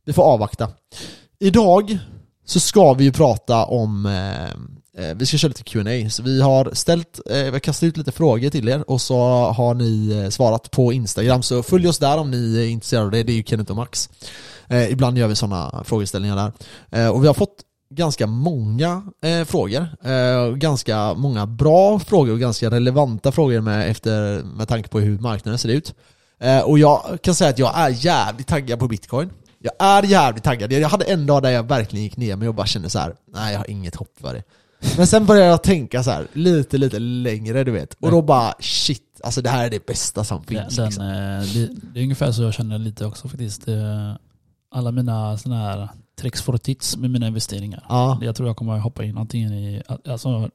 vi 0.06 0.12
får 0.12 0.22
avvakta. 0.22 0.68
Idag 1.38 1.98
så 2.44 2.60
ska 2.60 2.94
vi 2.94 3.04
ju 3.04 3.12
prata 3.12 3.64
om 3.64 4.06
eh, 4.06 4.44
eh 5.04 5.14
vi 5.16 5.26
ska 5.26 5.36
köra 5.36 5.48
lite 5.48 5.62
Q&A 5.62 6.10
så 6.10 6.22
vi 6.22 6.42
har 6.42 6.70
ställt, 6.72 7.20
eh, 7.30 7.42
vi 7.42 7.50
har 7.50 7.58
kastat 7.58 7.86
ut 7.86 7.96
lite 7.96 8.12
frågor 8.12 8.50
till 8.50 8.68
er 8.68 8.90
och 8.90 9.00
så 9.00 9.16
har 9.52 9.74
ni 9.74 10.22
eh, 10.22 10.28
svarat 10.28 10.70
på 10.70 10.92
Instagram 10.92 11.42
så 11.42 11.62
följ 11.62 11.88
oss 11.88 11.98
där 11.98 12.18
om 12.18 12.30
ni 12.30 12.58
är 12.58 12.66
intresserade 12.66 13.06
av 13.06 13.10
det, 13.10 13.22
det 13.22 13.32
är 13.32 13.36
ju 13.36 13.42
Kenneth 13.42 13.70
och 13.70 13.76
Max. 13.76 14.10
Eh, 14.68 14.92
ibland 14.92 15.18
gör 15.18 15.28
vi 15.28 15.36
sådana 15.36 15.84
frågeställningar 15.84 16.36
där. 16.36 16.52
Eh, 17.00 17.08
och 17.08 17.22
vi 17.22 17.26
har 17.26 17.34
fått 17.34 17.56
ganska 17.90 18.26
många 18.26 19.02
eh, 19.24 19.44
frågor, 19.44 19.88
eh, 20.04 20.54
ganska 20.54 21.14
många 21.14 21.46
bra 21.46 21.98
frågor 21.98 22.32
och 22.32 22.40
ganska 22.40 22.70
relevanta 22.70 23.32
frågor 23.32 23.60
med, 23.60 23.90
efter, 23.90 24.42
med 24.42 24.68
tanke 24.68 24.88
på 24.88 25.00
hur 25.00 25.18
marknaden 25.18 25.58
ser 25.58 25.68
ut. 25.68 25.94
Eh, 26.40 26.60
och 26.60 26.78
jag 26.78 27.18
kan 27.22 27.34
säga 27.34 27.50
att 27.50 27.58
jag 27.58 27.78
är 27.78 27.88
jävligt 27.88 28.46
taggad 28.46 28.78
på 28.78 28.88
bitcoin. 28.88 29.30
Jag 29.64 29.72
är 29.88 30.02
jävligt 30.02 30.44
taggad. 30.44 30.72
Jag 30.72 30.88
hade 30.88 31.04
en 31.04 31.26
dag 31.26 31.42
där 31.42 31.50
jag 31.50 31.68
verkligen 31.68 32.04
gick 32.04 32.16
ner 32.16 32.36
mig 32.36 32.48
och 32.48 32.54
bara 32.54 32.66
kände 32.66 32.90
så 32.90 32.98
här: 32.98 33.14
nej 33.32 33.52
jag 33.52 33.58
har 33.60 33.70
inget 33.70 33.94
hopp 33.94 34.12
för 34.20 34.34
det. 34.34 34.42
Men 34.96 35.06
sen 35.06 35.26
började 35.26 35.48
jag 35.48 35.62
tänka 35.62 36.02
så 36.02 36.10
här 36.10 36.26
lite, 36.32 36.78
lite 36.78 36.98
längre 36.98 37.64
du 37.64 37.70
vet. 37.70 37.94
Och 38.00 38.10
då 38.10 38.22
bara 38.22 38.54
shit, 38.60 39.20
alltså 39.22 39.42
det 39.42 39.50
här 39.50 39.66
är 39.66 39.70
det 39.70 39.86
bästa 39.86 40.24
som 40.24 40.44
finns. 40.44 40.76
den, 40.76 40.86
liksom. 40.86 41.04
eh, 41.04 41.10
det, 41.54 41.70
det 41.92 42.00
är 42.00 42.02
ungefär 42.02 42.32
så 42.32 42.42
jag 42.42 42.54
känner 42.54 42.78
lite 42.78 43.06
också 43.06 43.28
faktiskt. 43.28 43.68
Eh, 43.68 44.12
Alla 44.70 44.90
mina 44.92 45.38
sådana 45.38 45.60
här 45.60 45.88
tricks 46.20 46.42
for 46.42 46.56
tits 46.58 46.96
med 46.96 47.10
mina 47.10 47.26
investeringar. 47.26 47.84
Ja, 47.88 48.18
Jag 48.22 48.36
tror 48.36 48.48
jag 48.48 48.56
kommer 48.56 48.78
hoppa 48.78 49.04
in 49.04 49.18
antingen 49.18 49.52
i, 49.54 49.82
alltså, 50.08 50.50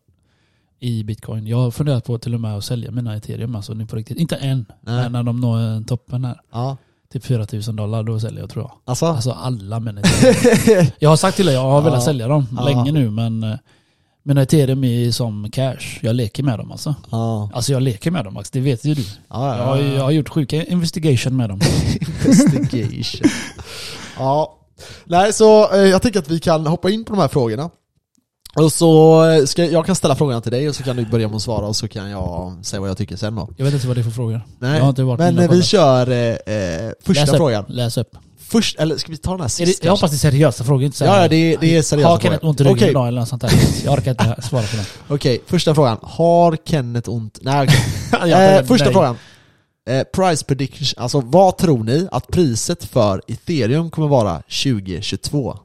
i 0.80 1.04
bitcoin. 1.04 1.48
Jag 1.48 1.58
har 1.58 1.72
funderat 1.72 2.06
på 2.06 2.18
till 2.18 2.34
och 2.34 2.42
med 2.42 2.58
att 2.58 2.64
sälja 2.64 2.92
mina 2.92 3.16
ethereum, 3.16 3.56
alltså 3.56 3.74
nu 3.74 3.86
på 3.86 3.96
riktigt. 3.96 4.18
Inte 4.18 4.36
än, 4.36 4.66
Nej. 4.82 5.10
när 5.10 5.24
de 5.24 5.40
når 5.42 5.84
toppen 5.84 6.26
här. 6.26 6.42
ja. 6.52 6.78
Typ 7.14 7.26
4000 7.26 7.76
dollar, 7.76 8.04
då 8.04 8.20
säljer 8.20 8.40
jag 8.40 8.50
tror 8.50 8.64
jag. 8.64 8.72
Alltså? 8.86 9.06
Alltså 9.06 9.32
alla 9.32 9.80
ethereum. 9.80 10.04
Jag 11.00 11.10
har 11.10 11.16
sagt 11.18 11.36
till 11.38 11.46
dig, 11.46 11.56
jag 11.56 11.62
har 11.62 11.82
velat 11.82 12.00
Ja. 12.00 12.06
sälja 12.06 12.28
dem 12.28 12.48
Ja. 12.58 12.64
länge 12.64 12.92
nu 12.92 13.10
men 13.10 13.44
eh, 13.44 13.56
mina 14.24 14.42
ethereum 14.42 14.84
är 14.84 15.12
som 15.12 15.52
cash. 15.52 16.00
Jag 16.02 16.16
leker 16.16 16.44
med 16.44 16.60
dem 16.60 16.72
alltså. 16.72 16.96
ja. 17.12 17.50
Alltså 17.54 17.72
jag 17.72 17.82
leker 17.82 18.12
med 18.12 18.26
dem 18.26 18.34
Max, 18.34 18.52
det 18.52 18.60
vet 18.60 18.86
ju 18.86 18.94
du. 18.94 19.06
Ja, 19.30 19.58
Jag 19.58 19.64
har, 19.66 19.78
jag 19.78 20.04
har 20.04 20.12
gjort 20.12 20.30
sjuka 20.30 20.64
investigation 20.64 21.38
med 21.38 21.50
dem. 21.50 21.60
Investigation. 22.26 23.30
ja. 24.18 24.56
Nej, 25.06 25.34
så 25.34 25.74
eh, 25.74 25.80
jag 25.82 26.02
tänker 26.02 26.20
att 26.20 26.30
vi 26.30 26.40
kan 26.40 26.68
hoppa 26.68 26.90
in 26.90 27.06
på 27.06 27.14
de 27.14 27.20
här 27.22 27.28
frågorna. 27.28 27.70
Och 28.56 28.74
så 28.74 29.24
ska, 29.48 29.66
jag 29.66 29.86
kan 29.86 29.96
ställa 29.96 30.16
frågan 30.16 30.42
till 30.42 30.52
dig 30.52 30.70
och 30.70 30.76
så 30.76 30.84
kan 30.84 30.96
du 30.96 31.06
börja 31.06 31.28
med 31.28 31.36
att 31.36 31.42
svara 31.42 31.66
och 31.66 31.76
så 31.76 31.88
kan 31.88 32.10
jag 32.10 32.54
säga 32.62 32.80
vad 32.80 32.90
jag 32.90 32.98
tycker 32.98 33.16
sen 33.16 33.36
då. 33.36 33.50
Jag 33.58 33.66
vet 33.66 33.74
inte 33.74 33.88
vad 33.88 33.98
det 33.98 34.02
är 34.02 34.04
för 34.04 34.12
frågor. 34.12 34.42
Nej, 34.60 34.82
men 35.18 35.40
eh, 35.40 35.50
vi 35.50 35.58
det. 35.58 35.64
kör 35.64 36.12
eh, 36.12 36.56
eh, 36.56 36.92
första 37.04 37.22
Läs 37.22 37.30
upp, 37.30 37.38
frågan. 37.38 37.66
Läs 37.68 37.98
upp. 37.98 38.18
Först, 38.40 38.80
eller 38.80 38.98
ska 38.98 39.12
vi 39.12 39.18
ta 39.18 39.32
den 39.32 39.40
här 39.40 39.46
Är 39.46 39.50
sist 39.50 39.82
det, 39.82 39.86
jag 39.86 39.94
hoppas 39.94 40.12
det 40.12 40.16
är 40.16 40.18
seriösa 40.18 40.64
frågor, 40.64 40.84
inte 40.84 40.98
så 40.98 41.06
Ja, 41.06 41.28
det, 41.28 41.58
det 41.62 41.78
är 41.78 41.82
seriösa 41.82 42.10
Har 42.10 42.20
Kenneth 42.20 42.46
ont 42.46 42.62
i 42.62 42.64
ryggen 42.64 42.90
idag 42.90 43.08
eller 43.08 43.20
något 43.20 43.30
sånt 43.30 43.42
där? 43.42 43.52
Jag 43.86 43.94
orkar 43.94 44.12
inte 44.12 44.42
svara 44.42 44.64
på 44.64 44.78
det. 44.78 45.14
okej, 45.16 45.42
första 45.46 45.76
frågan. 45.76 45.98
Har 46.02 46.58
Kenneth 46.66 47.10
ont? 47.10 47.40
Nej. 47.42 47.70
Jag 48.12 48.58
eh, 48.58 48.66
första 48.66 48.86
nej. 48.86 48.94
frågan. 48.94 49.18
Eh, 49.90 50.04
price 50.04 50.46
prediction, 50.46 51.04
alltså 51.04 51.22
vad 51.22 51.58
tror 51.58 51.84
ni 51.84 52.08
att 52.12 52.28
priset 52.28 52.84
för 52.84 53.22
ethereum 53.28 53.92
kommer 53.92 54.08
vara 54.08 54.42
2022? 54.64 55.58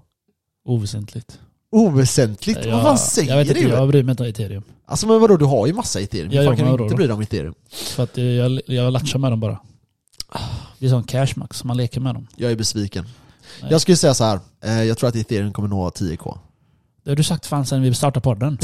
Oväsentligt. 0.69 1.39
Oväsentligt? 1.75 2.67
vad 2.67 2.83
fan 2.83 2.99
säger 2.99 3.31
jag 3.31 3.37
vet 3.37 3.49
inte, 3.49 3.61
du? 3.61 3.69
jag 3.69 3.89
bryr 3.89 4.03
mig 4.03 4.13
inte 4.13 4.23
om 4.23 4.29
ethereum. 4.29 4.63
Alltså 4.87 5.07
men 5.07 5.21
vadå, 5.21 5.37
du 5.37 5.45
har 5.45 5.67
ju 5.67 5.73
massa 5.73 6.01
ethereum. 6.01 6.33
Ja, 6.33 6.41
Hur 6.41 6.49
fan 6.49 6.57
kan 6.57 6.77
du 6.77 6.83
inte 6.83 6.95
bry 6.95 7.07
dig 7.07 7.15
om 7.15 7.21
ethereum? 7.21 7.55
För 7.73 8.03
att 8.03 8.17
jag, 8.17 8.61
jag 8.67 8.93
latchar 8.93 9.19
med 9.19 9.33
dem 9.33 9.41
bara. 9.41 9.59
Det 10.79 10.87
är 10.87 10.91
som 10.91 11.05
cashmax, 11.05 11.65
man 11.65 11.77
leker 11.77 12.01
med 12.01 12.15
dem. 12.15 12.27
Jag 12.37 12.53
är 12.53 12.57
besviken. 12.57 13.05
Nej. 13.63 13.73
Jag 13.73 13.81
skulle 13.81 13.97
säga 13.97 14.15
så 14.15 14.25
här. 14.25 14.41
Eh, 14.65 14.83
jag 14.85 14.99
tror 14.99 15.09
att 15.09 15.17
ethereum 15.17 15.53
kommer 15.53 15.69
nå 15.69 15.89
10k. 15.89 16.39
Det 17.05 17.11
har 17.11 17.17
du 17.17 17.23
sagt 17.23 17.47
fan 17.47 17.67
sen 17.67 17.83
vi 17.83 17.95
startade 17.95 18.25
podden. 18.25 18.59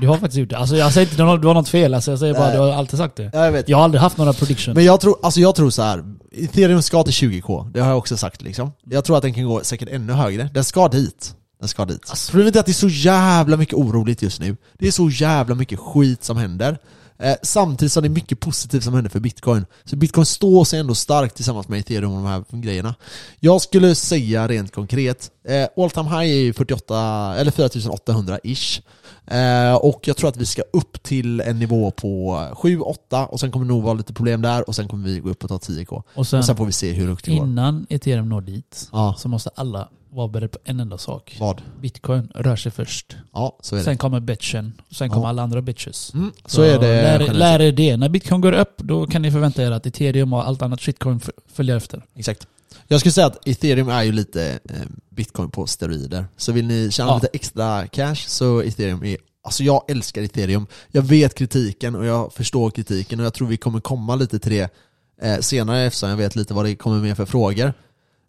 du 0.00 0.08
har 0.08 0.16
faktiskt 0.16 0.38
gjort 0.38 0.50
det. 0.50 0.58
Alltså 0.58 0.76
jag 0.76 0.92
säger 0.92 1.06
inte 1.06 1.16
du 1.16 1.22
har, 1.22 1.38
du 1.38 1.46
har 1.46 1.54
något 1.54 1.68
fel, 1.68 1.94
alltså 1.94 2.10
jag 2.10 2.18
säger 2.18 2.34
bara 2.34 2.46
Nej. 2.46 2.52
du 2.56 2.58
har 2.58 2.72
alltid 2.72 2.98
sagt 2.98 3.16
det. 3.16 3.30
Ja, 3.32 3.44
jag 3.44 3.52
vet. 3.52 3.68
Jag 3.68 3.76
har 3.76 3.84
aldrig 3.84 4.00
haft 4.00 4.16
några 4.16 4.32
prediction. 4.32 4.74
Men 4.74 4.84
jag 4.84 5.00
tror, 5.00 5.16
alltså 5.22 5.40
jag 5.40 5.54
tror 5.54 5.70
så 5.70 5.82
här. 5.82 6.04
ethereum 6.32 6.82
ska 6.82 7.02
till 7.02 7.12
20k, 7.12 7.70
det 7.72 7.80
har 7.80 7.88
jag 7.88 7.98
också 7.98 8.16
sagt 8.16 8.42
liksom. 8.42 8.72
Jag 8.84 9.04
tror 9.04 9.16
att 9.16 9.22
den 9.22 9.34
kan 9.34 9.44
gå 9.44 9.64
säkert 9.64 9.88
ännu 9.88 10.12
högre. 10.12 10.50
Den 10.54 10.64
ska 10.64 10.88
dit. 10.88 11.34
Den 11.60 11.68
ska 11.68 11.84
dit. 11.84 12.00
Alltså- 12.10 12.30
Problemet 12.30 12.56
är 12.56 12.60
att 12.60 12.66
det 12.66 12.72
är 12.72 12.74
så 12.74 12.88
jävla 12.88 13.56
mycket 13.56 13.74
oroligt 13.74 14.22
just 14.22 14.40
nu. 14.40 14.56
Det 14.78 14.86
är 14.88 14.92
så 14.92 15.10
jävla 15.10 15.54
mycket 15.54 15.78
skit 15.78 16.24
som 16.24 16.36
händer. 16.36 16.78
Eh, 17.20 17.34
samtidigt 17.42 17.92
som 17.92 18.02
det 18.02 18.06
är 18.06 18.10
mycket 18.10 18.40
positivt 18.40 18.84
som 18.84 18.94
händer 18.94 19.10
för 19.10 19.20
bitcoin. 19.20 19.66
Så 19.84 19.96
bitcoin 19.96 20.26
står 20.26 20.64
sig 20.64 20.80
ändå 20.80 20.94
starkt 20.94 21.34
tillsammans 21.36 21.68
med 21.68 21.80
ethereum 21.80 22.12
och 22.12 22.22
de 22.22 22.26
här 22.26 22.44
grejerna. 22.50 22.94
Jag 23.40 23.62
skulle 23.62 23.94
säga 23.94 24.48
rent 24.48 24.72
konkret, 24.74 25.30
eh, 25.48 25.66
all 25.84 25.90
time 25.90 26.08
high 26.08 26.18
är 26.20 26.24
ju 26.42 26.52
48, 26.52 27.34
eller 27.36 27.50
4800-ish. 27.50 28.82
Eh, 29.26 29.74
och 29.74 30.00
jag 30.08 30.16
tror 30.16 30.28
att 30.28 30.36
vi 30.36 30.46
ska 30.46 30.62
upp 30.72 31.02
till 31.02 31.40
en 31.40 31.58
nivå 31.58 31.90
på 31.90 32.36
7-8 32.56 33.26
och 33.26 33.40
sen 33.40 33.50
kommer 33.52 33.66
det 33.66 33.72
nog 33.72 33.82
vara 33.82 33.94
lite 33.94 34.12
problem 34.12 34.42
där 34.42 34.68
och 34.68 34.74
sen 34.74 34.88
kommer 34.88 35.08
vi 35.08 35.20
gå 35.20 35.30
upp 35.30 35.42
och 35.44 35.48
ta 35.50 35.58
10k. 35.58 36.02
och 36.14 36.26
sen, 36.26 36.38
Och 36.38 36.44
sen 36.44 36.56
får 36.56 36.66
vi 36.66 36.72
se 36.72 36.92
hur 36.92 37.08
högt 37.08 37.24
det 37.24 37.30
går. 37.36 37.46
innan 37.46 37.86
ethereum 37.90 38.28
når 38.28 38.40
dit, 38.40 38.88
Ja, 38.92 39.14
så 39.18 39.28
måste 39.28 39.50
alla 39.54 39.88
vara 40.10 40.28
beredda 40.28 40.48
på 40.48 40.58
en 40.64 40.80
enda 40.80 40.98
sak. 40.98 41.36
vad? 41.40 41.62
Bitcoin 41.80 42.28
rör 42.34 42.56
sig 42.56 42.72
först. 42.72 43.16
Ja, 43.32 43.58
så 43.62 43.74
är 43.74 43.78
det. 43.78 43.84
Sen 43.84 43.98
kommer 43.98 44.20
bitchen. 44.20 44.72
Sen 44.90 45.08
kommer 45.10 45.22
Ja. 45.22 45.28
alla 45.28 45.42
andra 45.42 45.62
bitches. 45.62 46.14
Mm, 46.14 46.32
så, 46.46 46.62
är 46.62 46.78
det 46.78 47.18
lär, 47.18 47.32
lär 47.34 47.60
er 47.60 47.72
det. 47.72 47.96
När 47.96 48.08
bitcoin 48.08 48.40
går 48.40 48.52
upp, 48.52 48.74
då 48.78 49.06
kan 49.06 49.22
ni 49.22 49.30
förvänta 49.32 49.62
er 49.62 49.70
att 49.70 49.86
ethereum 49.86 50.32
och 50.32 50.46
allt 50.48 50.62
annat 50.62 50.80
shitcoin 50.80 51.20
följer 51.52 51.76
efter. 51.76 52.02
Exakt. 52.14 52.46
Jag 52.88 53.00
skulle 53.00 53.12
säga 53.12 53.26
att 53.26 53.48
ethereum 53.48 53.88
är 53.88 54.02
ju 54.02 54.12
lite 54.12 54.58
eh, 54.64 54.76
bitcoin 55.10 55.50
på 55.50 55.66
steroider. 55.66 56.24
Så 56.36 56.52
vill 56.52 56.66
ni 56.66 56.88
tjäna 56.90 57.10
Ja. 57.10 57.14
lite 57.14 57.28
extra 57.32 57.86
cash 57.86 58.14
så 58.26 58.62
ethereum 58.62 59.04
är 59.04 59.16
Alltså 59.42 59.62
jag 59.64 59.90
älskar 59.90 60.22
ethereum. 60.22 60.66
Jag 60.90 61.02
vet 61.02 61.34
kritiken 61.34 61.94
och 61.94 62.06
jag 62.06 62.32
förstår 62.32 62.70
kritiken 62.70 63.20
och 63.20 63.26
jag 63.26 63.34
tror 63.34 63.48
vi 63.48 63.56
kommer 63.56 63.80
komma 63.80 64.14
lite 64.16 64.38
till 64.38 64.52
det 64.52 64.74
eh, 65.22 65.38
senare 65.40 65.82
eftersom 65.86 66.10
jag 66.10 66.16
vet 66.16 66.36
lite 66.36 66.54
vad 66.54 66.64
det 66.64 66.74
kommer 66.76 66.98
med 66.98 67.16
för 67.16 67.26
frågor. 67.26 67.72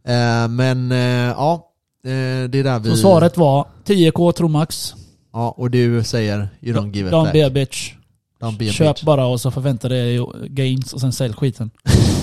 Eh, 0.07 0.47
men 0.47 0.91
ja, 1.37 1.68
det 2.03 2.59
är 2.59 2.63
där 2.63 2.79
vi... 2.79 2.89
Så 2.89 2.95
svaret 2.97 3.37
var 3.37 3.67
10k 3.85 4.31
tror 4.31 4.49
max. 4.49 4.93
Ja, 5.33 5.49
och 5.57 5.71
du 5.71 6.03
säger 6.03 6.49
you 6.61 6.77
don't 6.77 6.95
give 6.95 7.09
a 7.09 7.11
Don't 7.11 7.31
be 7.33 7.45
a 7.45 7.49
bitch. 7.49 7.93
Don't 8.41 8.57
be 8.57 8.69
a 8.69 8.71
Köp 8.71 8.95
bitch. 8.95 9.03
bara 9.03 9.25
och 9.25 9.41
så 9.41 9.51
förvänta 9.51 9.89
dig 9.89 10.19
gains 10.47 10.93
och 10.93 11.01
sen 11.01 11.11
sälj 11.13 11.33
skiten. 11.33 11.71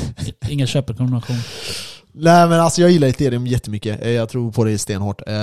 Ingen 0.49 0.67
köprekommendation. 0.67 1.37
Nej 2.13 2.49
men 2.49 2.61
alltså 2.61 2.81
jag 2.81 2.91
gillar 2.91 3.09
ethereum 3.09 3.47
jättemycket. 3.47 4.03
Eh, 4.03 4.11
Jag 4.11 4.29
tror 4.29 4.53
på 4.53 4.65
det 4.65 4.79
stenhårt. 4.79 5.23
Eh, 5.29 5.35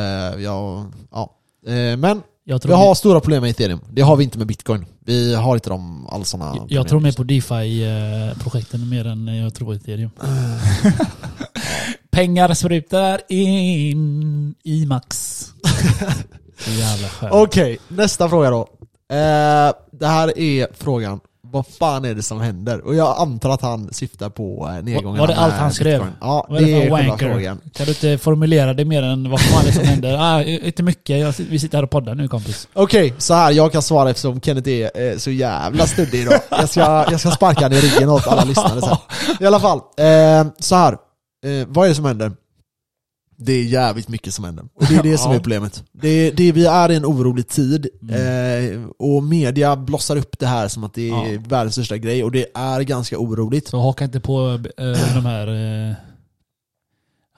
jag, 0.43 0.85
ja. 1.11 1.33
Eh, 1.67 1.97
Men 1.97 2.21
Jag 2.43 2.61
vi 2.67 2.73
har 2.73 2.95
stora 2.95 3.19
problem 3.19 3.41
med 3.41 3.49
ethereum. 3.51 3.79
Det 3.91 4.01
har 4.01 4.15
vi 4.15 4.23
inte 4.23 4.37
med 4.37 4.47
bitcoin. 4.47 4.85
Vi 5.05 5.35
har 5.35 5.55
inte 5.55 5.69
de 5.69 6.07
all 6.07 6.25
såna 6.25 6.53
mer, 6.53 6.61
jag 6.67 6.87
tror 6.87 6.99
mer 6.99 7.11
på 7.11 7.23
DeFi-projekten 7.23 8.89
mer 8.89 9.07
än 9.07 9.27
jag 9.27 9.53
tror 9.53 9.73
ethereum. 9.75 10.09
Pengar 12.13 12.53
sprutar 12.53 13.21
in 13.29 14.55
i 14.63 14.85
max. 14.85 15.45
Jävla 16.67 17.07
skönt. 17.07 17.33
Okej, 17.33 17.77
nästa 17.87 18.29
fråga 18.29 18.49
då. 18.49 18.59
Eh, 19.11 19.73
det 19.91 20.07
här 20.07 20.37
är 20.39 20.67
frågan. 20.83 21.19
Vad 21.51 21.67
fan 21.67 22.05
är 22.05 22.13
det 22.15 22.21
som 22.23 22.41
händer? 22.41 22.85
Och 22.85 22.95
jag 22.95 23.15
antar 23.17 23.49
att 23.49 23.61
han 23.61 23.93
syftar 23.93 24.29
på 24.29 24.71
eh, 24.77 24.83
nedgången 24.83 25.19
Var 25.19 25.27
det 25.27 25.35
allt 25.35 25.53
han 25.53 25.71
skrev? 25.73 26.05
Ja, 26.21 26.45
Vad 26.49 26.61
är 26.61 26.65
det 26.65 26.71
det 26.71 26.77
för 26.79 26.85
är 26.87 26.91
själva 26.95 27.09
wanker? 27.09 27.33
frågan. 27.33 27.59
Kan 27.73 27.85
du 27.85 27.91
inte 27.91 28.17
formulera 28.17 28.73
det 28.73 28.85
mer 28.85 29.03
än 29.03 29.29
vad 29.29 29.41
fan 29.41 29.61
är 29.61 29.65
det 29.67 29.73
som 29.73 29.83
händer? 29.83 30.17
Ah, 30.17 30.43
inte 30.43 30.83
mycket, 30.83 31.19
jag, 31.19 31.33
vi 31.49 31.59
sitter 31.59 31.77
här 31.77 31.83
och 31.83 31.89
poddar 31.89 32.15
nu 32.15 32.27
kompis. 32.27 32.67
Okej, 32.73 33.13
så 33.17 33.33
här. 33.33 33.51
Jag 33.51 33.71
kan 33.71 33.81
svara 33.81 34.09
eftersom 34.09 34.41
Kenneth 34.41 34.69
är 34.69 35.11
eh, 35.11 35.17
så 35.17 35.31
jävla 35.31 35.87
stöddig 35.87 36.21
idag. 36.21 36.39
Jag 36.49 36.69
ska, 36.69 37.05
jag 37.11 37.19
ska 37.19 37.31
sparka 37.31 37.61
han 37.61 37.73
i 37.73 37.79
ryggen 37.81 38.09
åt 38.09 38.27
alla 38.27 38.43
lyssnare 38.43 38.81
sen. 38.81 38.97
I 39.39 39.45
alla 39.45 39.59
fall, 39.59 39.77
eh, 39.77 40.47
så 40.59 40.75
här. 40.75 40.97
Eh, 41.43 41.67
vad 41.67 41.85
är 41.85 41.89
det 41.89 41.95
som 41.95 42.05
händer? 42.05 42.31
Det 43.37 43.53
är 43.53 43.63
jävligt 43.63 44.07
mycket 44.07 44.33
som 44.33 44.45
händer. 44.45 44.65
Och 44.75 44.85
det 44.89 44.95
är 44.95 45.03
det 45.03 45.17
som 45.17 45.31
är 45.31 45.35
problemet. 45.39 45.83
Det, 45.91 46.31
det, 46.31 46.51
vi 46.51 46.65
är 46.65 46.91
i 46.91 46.95
en 46.95 47.05
orolig 47.05 47.47
tid, 47.47 47.87
Mm. 48.01 48.73
eh, 48.83 48.89
och 48.99 49.23
media 49.23 49.75
blossar 49.75 50.15
upp 50.17 50.39
det 50.39 50.45
här 50.47 50.67
som 50.67 50.83
att 50.83 50.93
det 50.93 51.09
är 51.09 51.33
Ja. 51.33 51.39
världens 51.47 51.73
största 51.73 51.97
grej, 51.97 52.23
och 52.23 52.31
det 52.31 52.45
är 52.53 52.81
ganska 52.81 53.17
oroligt. 53.19 53.67
Så 53.67 53.79
haka 53.79 54.05
inte 54.05 54.19
på 54.19 54.49
eh, 54.77 55.13
de 55.15 55.25
här... 55.25 55.95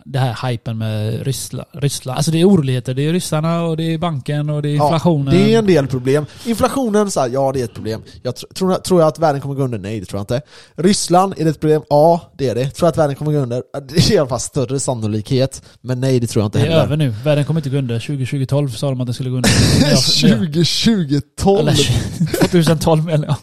Det 0.08 0.20
här 0.20 0.50
hypen 0.50 0.78
med 0.78 1.24
Ryssland. 1.26 1.68
Ryssland. 1.74 2.18
Alltså 2.18 2.32
det 2.32 2.42
är 2.42 2.50
oroligheter. 2.50 2.94
Det 2.94 3.02
är 3.08 3.14
ryssarna 3.14 3.62
och 3.64 3.78
det 3.78 3.94
är 3.94 3.98
banken 3.98 4.50
och 4.50 4.62
det 4.62 4.70
är 4.70 4.74
inflationen. 4.74 5.34
Ja, 5.34 5.40
det 5.46 5.54
är 5.54 5.60
en 5.60 5.66
del 5.66 5.88
problem. 5.88 6.26
Inflationen, 6.46 7.12
så 7.12 7.20
här, 7.20 7.30
ja 7.30 7.52
det 7.54 7.60
är 7.60 7.64
ett 7.64 7.74
problem. 7.74 8.02
Jag 8.24 8.34
tr- 8.34 8.54
tror, 8.54 8.74
tror 8.76 9.02
jag 9.02 9.08
att 9.08 9.20
världen 9.20 9.42
kommer 9.42 9.56
gå 9.56 9.64
under? 9.64 9.78
Nej, 9.78 10.00
det 10.00 10.06
tror 10.06 10.18
jag 10.20 10.24
inte. 10.24 10.42
Ryssland, 10.76 11.34
är 11.38 11.44
det 11.44 11.50
ett 11.50 11.60
problem? 11.60 11.82
Ja, 11.90 12.32
det 12.38 12.50
är 12.50 12.56
det. 12.56 12.70
Tror 12.70 12.86
jag 12.88 12.92
att 12.92 12.98
världen 12.98 13.16
kommer 13.16 13.32
gå 13.32 13.38
under? 13.38 13.64
Det 13.90 13.98
är 13.98 14.12
i 14.14 14.18
alla 14.18 14.30
fall 14.30 14.40
större 14.40 14.80
sannolikhet. 14.80 15.62
Men 15.82 16.00
nej, 16.00 16.20
det 16.20 16.28
tror 16.28 16.42
jag 16.44 16.48
inte 16.48 16.60
Det 16.60 16.66
är 16.66 16.70
heller. 16.70 16.84
över 16.84 16.98
nu. 16.98 17.10
Världen 17.24 17.46
kommer 17.46 17.60
inte 17.60 17.70
gå 17.70 17.78
under. 17.78 18.00
2012 18.00 18.70
sa 18.70 18.90
de 18.90 19.02
att 19.02 19.08
den 19.08 19.14
skulle 19.14 19.30
gå 19.30 19.36
under. 19.36 19.50
När 19.82 19.90
jag- 19.90 20.40
när 20.42 20.58
jag- 20.58 20.68
2012! 20.68 21.60
Eller 21.60 21.74
2012 22.50 23.10
eller 23.10 23.28
ja. 23.28 23.38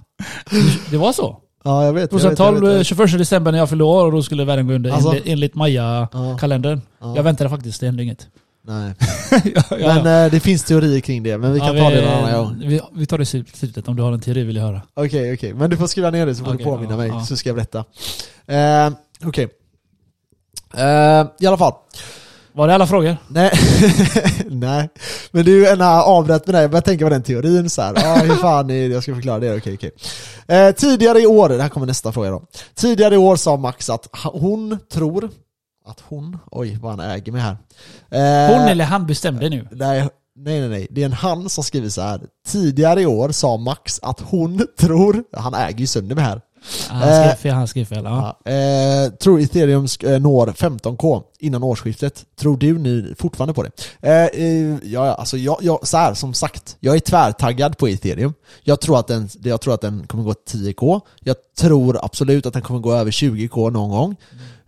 Det 0.90 0.96
var 0.96 1.12
så. 1.12 1.38
Ja, 1.64 1.85
jag 1.85 1.92
vet. 1.92 2.12
jag 2.12 2.18
vet, 2.18 2.25
jag 2.25 2.37
2012, 2.37 2.61
vet, 2.61 2.70
jag 2.72 2.79
vet. 2.79 2.87
21 2.87 3.18
december 3.18 3.53
när 3.53 3.59
jag 3.59 3.68
fyllde 3.68 3.85
år 3.85 4.07
och 4.07 4.12
då 4.12 4.22
skulle 4.22 4.44
världen 4.44 4.66
gå 4.66 4.75
under 4.75 4.90
Alltså? 4.90 5.09
enligt, 5.09 5.27
enligt 5.27 5.55
Maya-kalendern. 5.55 6.81
Ja, 7.01 7.16
Jag 7.16 7.22
väntade 7.22 7.51
faktiskt, 7.51 7.81
det 7.81 7.87
hände 7.87 8.03
inget. 8.03 8.27
Nej. 8.64 8.94
ja, 9.55 9.62
ja. 9.70 9.94
Men 10.03 10.25
eh, 10.25 10.31
det 10.31 10.40
finns 10.40 10.64
teorier 10.64 11.01
kring 11.01 11.22
det, 11.22 11.38
men 11.38 11.53
vi 11.53 11.61
kan 11.61 11.77
Ja, 11.77 11.85
ta 11.85 11.90
det 11.90 12.01
någon 12.05 12.14
annan 12.25 12.44
gång. 12.44 12.62
vi, 12.68 12.81
vi 12.94 13.07
tar 13.07 13.18
det 13.18 13.22
i 13.35 13.44
slutet 13.55 13.88
om 13.88 13.96
du 13.96 14.03
har 14.03 14.12
en 14.12 14.20
teori 14.20 14.42
vill 14.44 14.57
jag 14.57 14.62
höra. 14.62 14.83
Okej, 14.94 15.35
okej. 15.35 15.55
Men 15.55 15.70
du 15.70 15.77
får 15.77 15.87
skriva 15.87 16.11
ner 16.11 16.27
det 16.27 16.35
så 16.35 16.44
får 16.44 16.51
du 16.51 16.57
Okej, 16.57 16.64
påminna 16.66 16.96
mig, 16.96 17.12
så 17.27 17.37
ska 17.37 17.48
jag 17.48 17.57
berätta. 17.57 17.79
Eh, 18.46 18.92
okej. 19.25 19.48
Eh, 20.75 21.27
I 21.40 21.46
alla 21.46 21.57
fall. 21.59 21.72
Var 22.55 22.69
det 22.69 22.75
alla 22.75 22.87
frågor? 22.87 23.17
Nej, 23.29 23.51
nej. 24.47 24.88
Men 25.31 25.45
du, 25.45 25.69
en 25.69 25.81
avrätt 25.83 26.47
med 26.47 26.55
det, 26.55 26.61
jag 26.61 26.71
börjar 26.71 26.83
tänka 26.83 27.05
på 27.05 27.09
den 27.11 27.23
teorin 27.23 27.71
så 27.71 27.83
här. 27.83 27.95
Ah, 28.07 28.17
hur 28.19 28.35
fan 28.37 28.71
är 28.71 28.88
det? 28.88 28.95
Jag 28.95 29.03
ska 29.03 29.15
förklara 29.15 29.38
det, 29.38 29.57
okej 29.57 29.75
okej. 29.75 29.91
Eh, 30.47 30.75
tidigare 30.75 31.21
i 31.21 31.27
år, 31.27 31.49
det 31.49 31.62
här 31.62 31.69
kommer 31.69 31.87
nästa 31.87 32.12
fråga 32.12 32.31
då. 32.31 32.43
Tidigare 32.75 33.15
i 33.15 33.19
år 33.19 33.37
sa 33.37 33.57
Max 33.57 33.91
att 33.91 34.09
hon 34.12 34.79
tror, 34.93 35.31
att 35.87 36.01
hon, 36.09 36.38
oj 36.51 36.79
vad 36.83 36.91
han 37.01 37.11
äger 37.11 37.33
mig 37.33 37.41
här. 37.41 37.57
Eh, 38.11 38.57
Hon 38.59 38.69
eller 38.69 38.85
han 38.85 39.07
bestämde 39.07 39.49
nu? 39.49 39.69
Nej, 39.71 40.09
nej, 40.37 40.61
nej, 40.61 40.69
nej. 40.69 40.87
Det 40.91 41.01
är 41.03 41.07
en 41.07 41.12
han 41.12 41.49
som 41.49 41.65
skriver 41.65 41.88
så 41.88 42.01
här. 42.03 42.21
Tidigare 42.49 43.03
i 43.03 43.07
år 43.07 43.29
sa 43.31 43.57
Max 43.57 44.01
att 44.03 44.21
hon 44.21 44.67
tror, 44.79 45.25
han 45.37 45.55
äger 45.55 45.79
ju 45.79 45.87
sönder 45.87 46.15
mig 46.17 46.25
här. 46.25 46.40
Han 46.88 47.00
skrev 47.00 47.35
fel, 47.35 47.54
han 47.54 47.69
skrev 47.69 47.85
fel. 47.85 48.04
Ja. 48.04 48.38
Eh, 48.52 49.10
tror 49.13 49.40
ethereum 49.40 49.87
eh, 50.04 50.21
når 50.21 50.46
15k 50.46 51.23
innan 51.38 51.63
årsskiftet. 51.63 52.25
Tror 52.40 52.56
du 52.56 52.79
ni 52.79 53.15
fortfarande 53.19 53.54
på 53.54 53.63
det? 53.63 53.71
Eh, 54.00 54.44
eh, 54.44 54.77
ja, 54.83 55.15
alltså 55.15 55.37
jag, 55.37 55.56
jag, 55.60 55.88
så 55.88 55.96
här, 55.96 56.15
som 56.15 56.35
sagt, 56.35 56.77
jag 56.81 56.96
är 56.96 57.00
tvärtaggad 57.00 57.79
på 57.79 57.88
ethereum. 57.88 58.35
Jag 58.63 58.81
tror, 58.81 58.98
att 58.98 59.06
den, 59.06 59.29
jag 59.42 59.60
tror 59.60 59.75
att 59.75 59.81
den 59.81 60.06
kommer 60.06 60.25
gå 60.25 60.35
till 60.35 60.60
10k. 60.60 61.00
Jag 61.21 61.37
tror 61.58 62.04
absolut 62.04 62.46
att 62.46 62.52
den 62.52 62.63
kommer 62.63 62.81
gå 62.81 62.92
över 62.92 63.10
20k 63.10 63.71
någon 63.71 63.90
gång. 63.90 64.17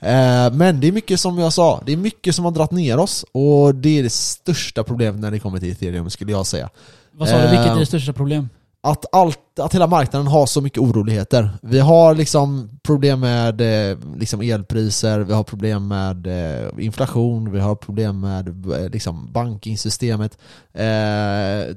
Eh, 0.05 0.53
men 0.53 0.80
det 0.80 0.88
är 0.88 0.92
mycket 0.92 1.20
som 1.20 1.38
jag 1.38 1.53
sa, 1.53 1.82
det 1.86 1.92
är 1.92 1.97
mycket 1.97 2.34
som 2.34 2.45
har 2.45 2.53
dratt 2.53 2.70
ner 2.70 2.99
oss 2.99 3.24
och 3.32 3.74
det 3.74 3.99
är 3.99 4.03
det 4.03 4.12
största 4.12 4.84
problemet 4.84 5.20
när 5.20 5.30
det 5.30 5.38
kommer 5.38 5.59
till 5.59 5.72
ethereum 5.72 6.11
skulle 6.11 6.32
jag 6.32 6.47
säga. 6.47 6.70
Vad 7.12 7.28
sa 7.28 7.36
du, 7.36 7.49
vilket 7.49 7.66
är 7.66 7.70
Eh, 7.70 7.78
det 7.78 7.86
största 7.86 8.12
problem? 8.12 8.49
Att, 8.87 9.05
allt, 9.12 9.59
att 9.59 9.74
hela 9.74 9.87
marknaden 9.87 10.26
har 10.26 10.47
så 10.47 10.61
mycket 10.61 10.78
oroligheter. 10.78 11.51
Vi 11.62 11.78
har 11.78 12.14
liksom 12.14 12.70
problem 12.82 13.20
med 13.20 13.61
eh, 13.91 13.99
liksom 14.18 14.41
elpriser, 14.41 15.20
vi 15.20 15.32
har 15.32 15.43
problem 15.45 15.89
med 15.89 16.26
eh, 16.26 16.68
inflation, 16.78 17.53
vi 17.53 17.61
har 17.61 17.74
problem 17.74 18.20
med 18.20 18.49
eh, 18.49 18.89
liksom 18.91 19.32
bankingsystemet 19.32 20.39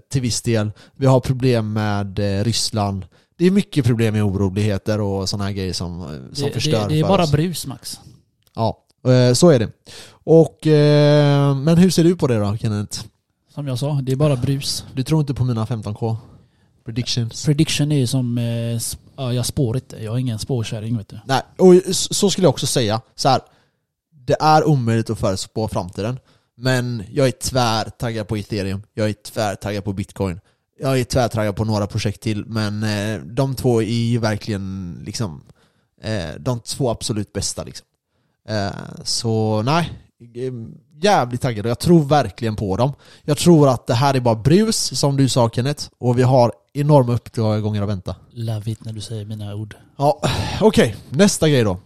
till 0.10 0.22
viss 0.22 0.42
del. 0.42 0.72
Vi 0.96 1.06
har 1.06 1.20
problem 1.20 1.74
med 1.74 2.20
Ryssland. 2.20 3.06
Det 3.38 3.46
är 3.46 3.52
mycket 3.52 3.86
problem 3.86 4.14
med 4.14 4.24
oroligheter 4.24 5.02
och 5.02 5.30
sådana 5.30 5.44
här 5.44 5.52
grejer 5.52 5.74
som, 5.74 6.20
som 6.34 6.48
Det, 6.48 6.54
förstör 6.54 6.82
det, 6.82 6.88
det 6.94 7.00
är 7.00 7.04
för 7.04 7.10
bara 7.10 7.24
oss. 7.24 7.32
brus 7.32 7.68
Max. 7.68 8.00
Ja, 8.56 8.78
så 9.36 9.50
är 9.50 9.60
det. 9.60 9.70
Och, 10.10 10.60
men 11.58 11.78
hur 11.78 11.90
ser 11.90 12.04
du 12.04 12.16
på 12.16 12.28
det 12.28 12.40
då 12.40 12.58
Kenneth? 12.58 13.00
Som 13.54 13.68
jag 13.68 13.80
sa, 13.80 14.00
det 14.04 14.12
är 14.12 14.16
bara 14.16 14.36
brus. 14.36 14.86
Du 14.94 15.04
tror 15.04 15.20
inte 15.22 15.34
på 15.34 15.44
mina 15.44 15.66
15k? 15.66 16.18
Predictions? 16.88 17.46
Prediction 17.46 17.92
är 17.92 17.98
ju 17.98 18.08
som, 18.08 18.38
eh, 18.38 18.80
ja, 19.16 19.34
jag 19.34 19.46
spår 19.46 19.76
inte. 19.76 20.04
Jag 20.04 20.16
är 20.16 20.20
ingen 20.20 20.40
spårkärring 20.40 20.98
vet 20.98 21.08
du. 21.08 21.20
Nej, 21.26 21.42
och 21.58 21.96
så 21.96 22.30
skulle 22.30 22.46
jag 22.46 22.50
också 22.50 22.68
säga. 22.68 23.02
Så 23.16 23.30
här, 23.30 23.42
det 24.12 24.38
är 24.40 24.68
omöjligt 24.68 25.10
att 25.10 25.20
förutspå 25.20 25.68
framtiden. 25.68 26.20
Men 26.58 27.04
jag 27.12 27.28
är 27.28 27.32
tvärtaggad 27.32 28.28
på 28.28 28.38
ethereum, 28.38 28.82
jag 28.94 29.10
är 29.10 29.14
tvärtaggad 29.14 29.84
på 29.84 29.94
bitcoin. 29.94 30.40
Jag 30.80 31.00
är 31.00 31.04
tvärtaggad 31.04 31.56
på 31.56 31.66
några 31.66 31.88
projekt 31.88 32.22
till, 32.22 32.46
men 32.46 32.84
eh, 32.84 33.22
de 33.22 33.56
två 33.56 33.82
är 33.82 33.86
ju 33.86 34.18
verkligen 34.18 34.98
liksom 35.06 35.44
eh, 36.02 36.36
de 36.40 36.60
två 36.60 36.90
absolut 36.90 37.34
bästa 37.34 37.64
liksom. 37.64 37.88
Så 39.04 39.62
nej, 39.62 39.92
eh, 40.36 40.54
jävligt 41.02 41.42
taggad 41.42 41.66
och 41.66 41.70
jag 41.70 41.80
tror 41.80 42.04
verkligen 42.04 42.56
på 42.56 42.78
dem. 42.78 42.94
Jag 43.24 43.38
tror 43.38 43.70
att 43.70 43.88
det 43.88 43.94
här 43.94 44.14
är 44.14 44.20
bara 44.20 44.36
brus, 44.36 45.00
som 45.00 45.18
du 45.18 45.30
sa 45.30 45.50
Kenneth, 45.50 45.88
och 45.98 46.20
vi 46.20 46.24
har 46.24 46.52
enorma 46.80 47.14
uppgångar 47.14 47.84
att 47.84 47.90
vänta. 47.90 48.16
Love 48.34 48.72
it 48.72 48.86
när 48.86 48.94
du 48.94 49.02
säger 49.02 49.26
mina 49.26 49.56
ord. 49.56 49.76
Ja, 49.98 50.22
okej. 50.62 50.96
Nästa 51.10 51.50
grej 51.50 51.64
då. 51.64 51.78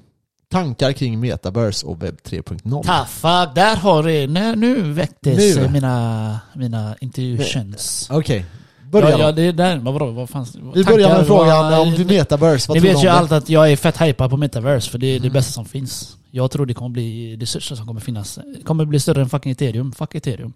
Tankar 0.52 0.92
kring 0.92 1.20
metaverse 1.20 1.86
och 1.86 2.04
webb 2.04 2.18
3.0. 2.24 2.84
Ta 2.84 3.06
fuck, 3.06 3.56
där 3.56 3.76
har 3.76 4.04
det, 4.04 4.28
nu, 4.28 4.56
nu 4.56 4.92
väcktes 4.94 5.56
Nu. 5.58 5.64
eh, 5.66 5.72
mina, 5.72 6.40
mina 6.54 6.96
intuitions. 7.02 8.08
Okej, 8.12 8.46
börja 8.92 9.10
ja, 9.12 9.18
ja, 9.20 9.32
det 9.32 9.42
är 9.42 9.54
där, 9.54 9.78
vad, 9.78 9.94
vadå, 9.94 10.12
vad 10.12 10.30
fanns 10.30 10.56
Vi 10.76 10.84
börjar 10.84 11.18
med 11.18 11.28
frågan 11.28 11.72
vad- 11.72 11.80
om 11.80 11.94
ni- 11.94 12.06
metaverse. 12.06 12.66
Vad 12.70 12.78
Ni 12.78 12.82
du 12.82 12.88
vet 12.88 12.98
ju 13.04 13.08
det? 13.08 13.12
allt 13.14 13.32
att 13.32 13.50
jag 13.50 13.72
är 13.72 13.76
fett 13.76 14.02
hypad 14.02 14.30
på 14.30 14.38
metaverse 14.38 14.90
för 14.92 14.98
det 14.98 15.08
är 15.08 15.14
det 15.20 15.26
Mm. 15.28 15.34
bästa 15.34 15.52
som 15.52 15.66
finns. 15.66 16.18
Jag 16.32 16.52
tror 16.52 16.66
det 16.66 16.74
kommer 16.74 16.90
bli 16.90 17.36
det 17.36 17.46
största 17.46 17.76
som 17.76 17.88
kommer 17.88 18.02
finnas. 18.02 18.40
Det 18.58 18.64
kommer 18.64 18.86
bli 18.86 19.00
större 19.00 19.22
än 19.22 19.30
fucking 19.30 19.52
ethereum. 19.52 19.92
Fuck 19.92 20.16
ethereum. 20.16 20.54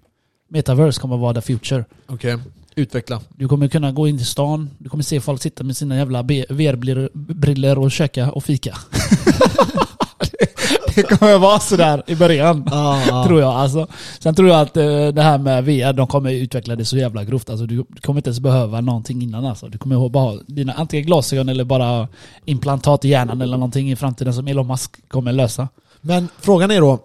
Metaverse 0.49 1.01
kommer 1.01 1.17
vara 1.17 1.33
the 1.33 1.41
future. 1.41 1.85
Okej, 2.07 2.37
utveckla. 2.75 3.21
Du 3.29 3.47
kommer 3.47 3.67
kunna 3.67 3.91
gå 3.91 4.07
in 4.07 4.17
till 4.17 4.27
stan, 4.27 4.69
du 4.77 4.89
kommer 4.89 5.03
se 5.03 5.21
folk 5.21 5.41
sitta 5.41 5.63
med 5.63 5.77
sina 5.77 5.95
jävla 5.95 6.21
VR-briller 6.23 7.79
och 7.79 7.91
käka 7.91 8.31
och 8.31 8.43
fika. 8.43 8.77
det 10.95 11.03
kommer 11.03 11.37
vara 11.37 11.59
sådär 11.59 12.03
i 12.07 12.15
början. 12.15 12.69
Ah, 12.71 13.25
Tror 13.25 13.41
jag 13.41 13.53
alltså. 13.53 13.87
Sen 14.19 14.35
tror 14.35 14.49
jag 14.49 14.61
att 14.61 14.77
eh, 14.77 15.07
det 15.07 15.21
här 15.21 15.37
med 15.37 15.65
VR, 15.65 15.93
de 15.93 16.07
kommer 16.07 16.31
utveckla 16.31 16.75
det 16.75 16.85
så 16.85 16.97
jävla 16.97 17.23
grovt. 17.23 17.49
Alltså, 17.49 17.65
du, 17.65 17.75
du 17.75 18.01
kommer 18.01 18.19
inte 18.19 18.29
ens 18.29 18.39
behöva 18.39 18.81
någonting 18.81 19.21
innan 19.21 19.45
alltså. 19.45 19.67
Du 19.67 19.77
kommer 19.77 20.09
bara 20.09 20.23
ha 20.23 20.39
dina 20.47 20.73
antingen 20.73 21.05
glasögon 21.05 21.49
eller 21.49 21.63
bara 21.63 22.07
implantat 22.45 23.05
i 23.05 23.09
hjärnan 23.09 23.41
eller 23.41 23.57
någonting 23.57 23.91
i 23.91 23.95
framtiden 23.95 24.33
som 24.33 24.47
Elon 24.47 24.67
Musk 24.67 25.09
kommer 25.09 25.31
lösa. 25.31 25.67
Men 26.01 26.27
frågan 26.39 26.71
är 26.71 26.81
då, 26.81 26.99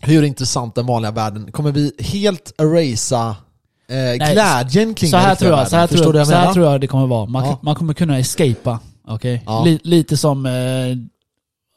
hur 0.00 0.22
intressant 0.22 0.74
den 0.74 0.86
vanliga 0.86 1.10
världen, 1.10 1.52
kommer 1.52 1.72
vi 1.72 1.92
helt 1.98 2.54
erasa 2.58 3.36
eh, 3.88 4.32
glädjen 4.32 4.94
kring 4.94 5.10
Så 5.10 5.16
här 5.16 5.34
tror 5.34 5.50
jag, 5.50 5.68
så 5.68 5.76
här 5.76 5.86
tror 5.86 6.16
jag, 6.16 6.26
så 6.26 6.34
här 6.34 6.52
tror 6.52 6.66
jag 6.66 6.80
det 6.80 6.86
kommer 6.86 7.06
vara. 7.06 7.26
Man, 7.26 7.44
Ja. 7.44 7.58
man 7.62 7.74
kommer 7.74 7.94
kunna 7.94 8.18
escapa. 8.18 8.80
okej? 9.08 9.42
Ja. 9.46 9.64
Li, 9.64 9.78
lite 9.82 10.16
som, 10.16 10.46
eh, 10.46 10.52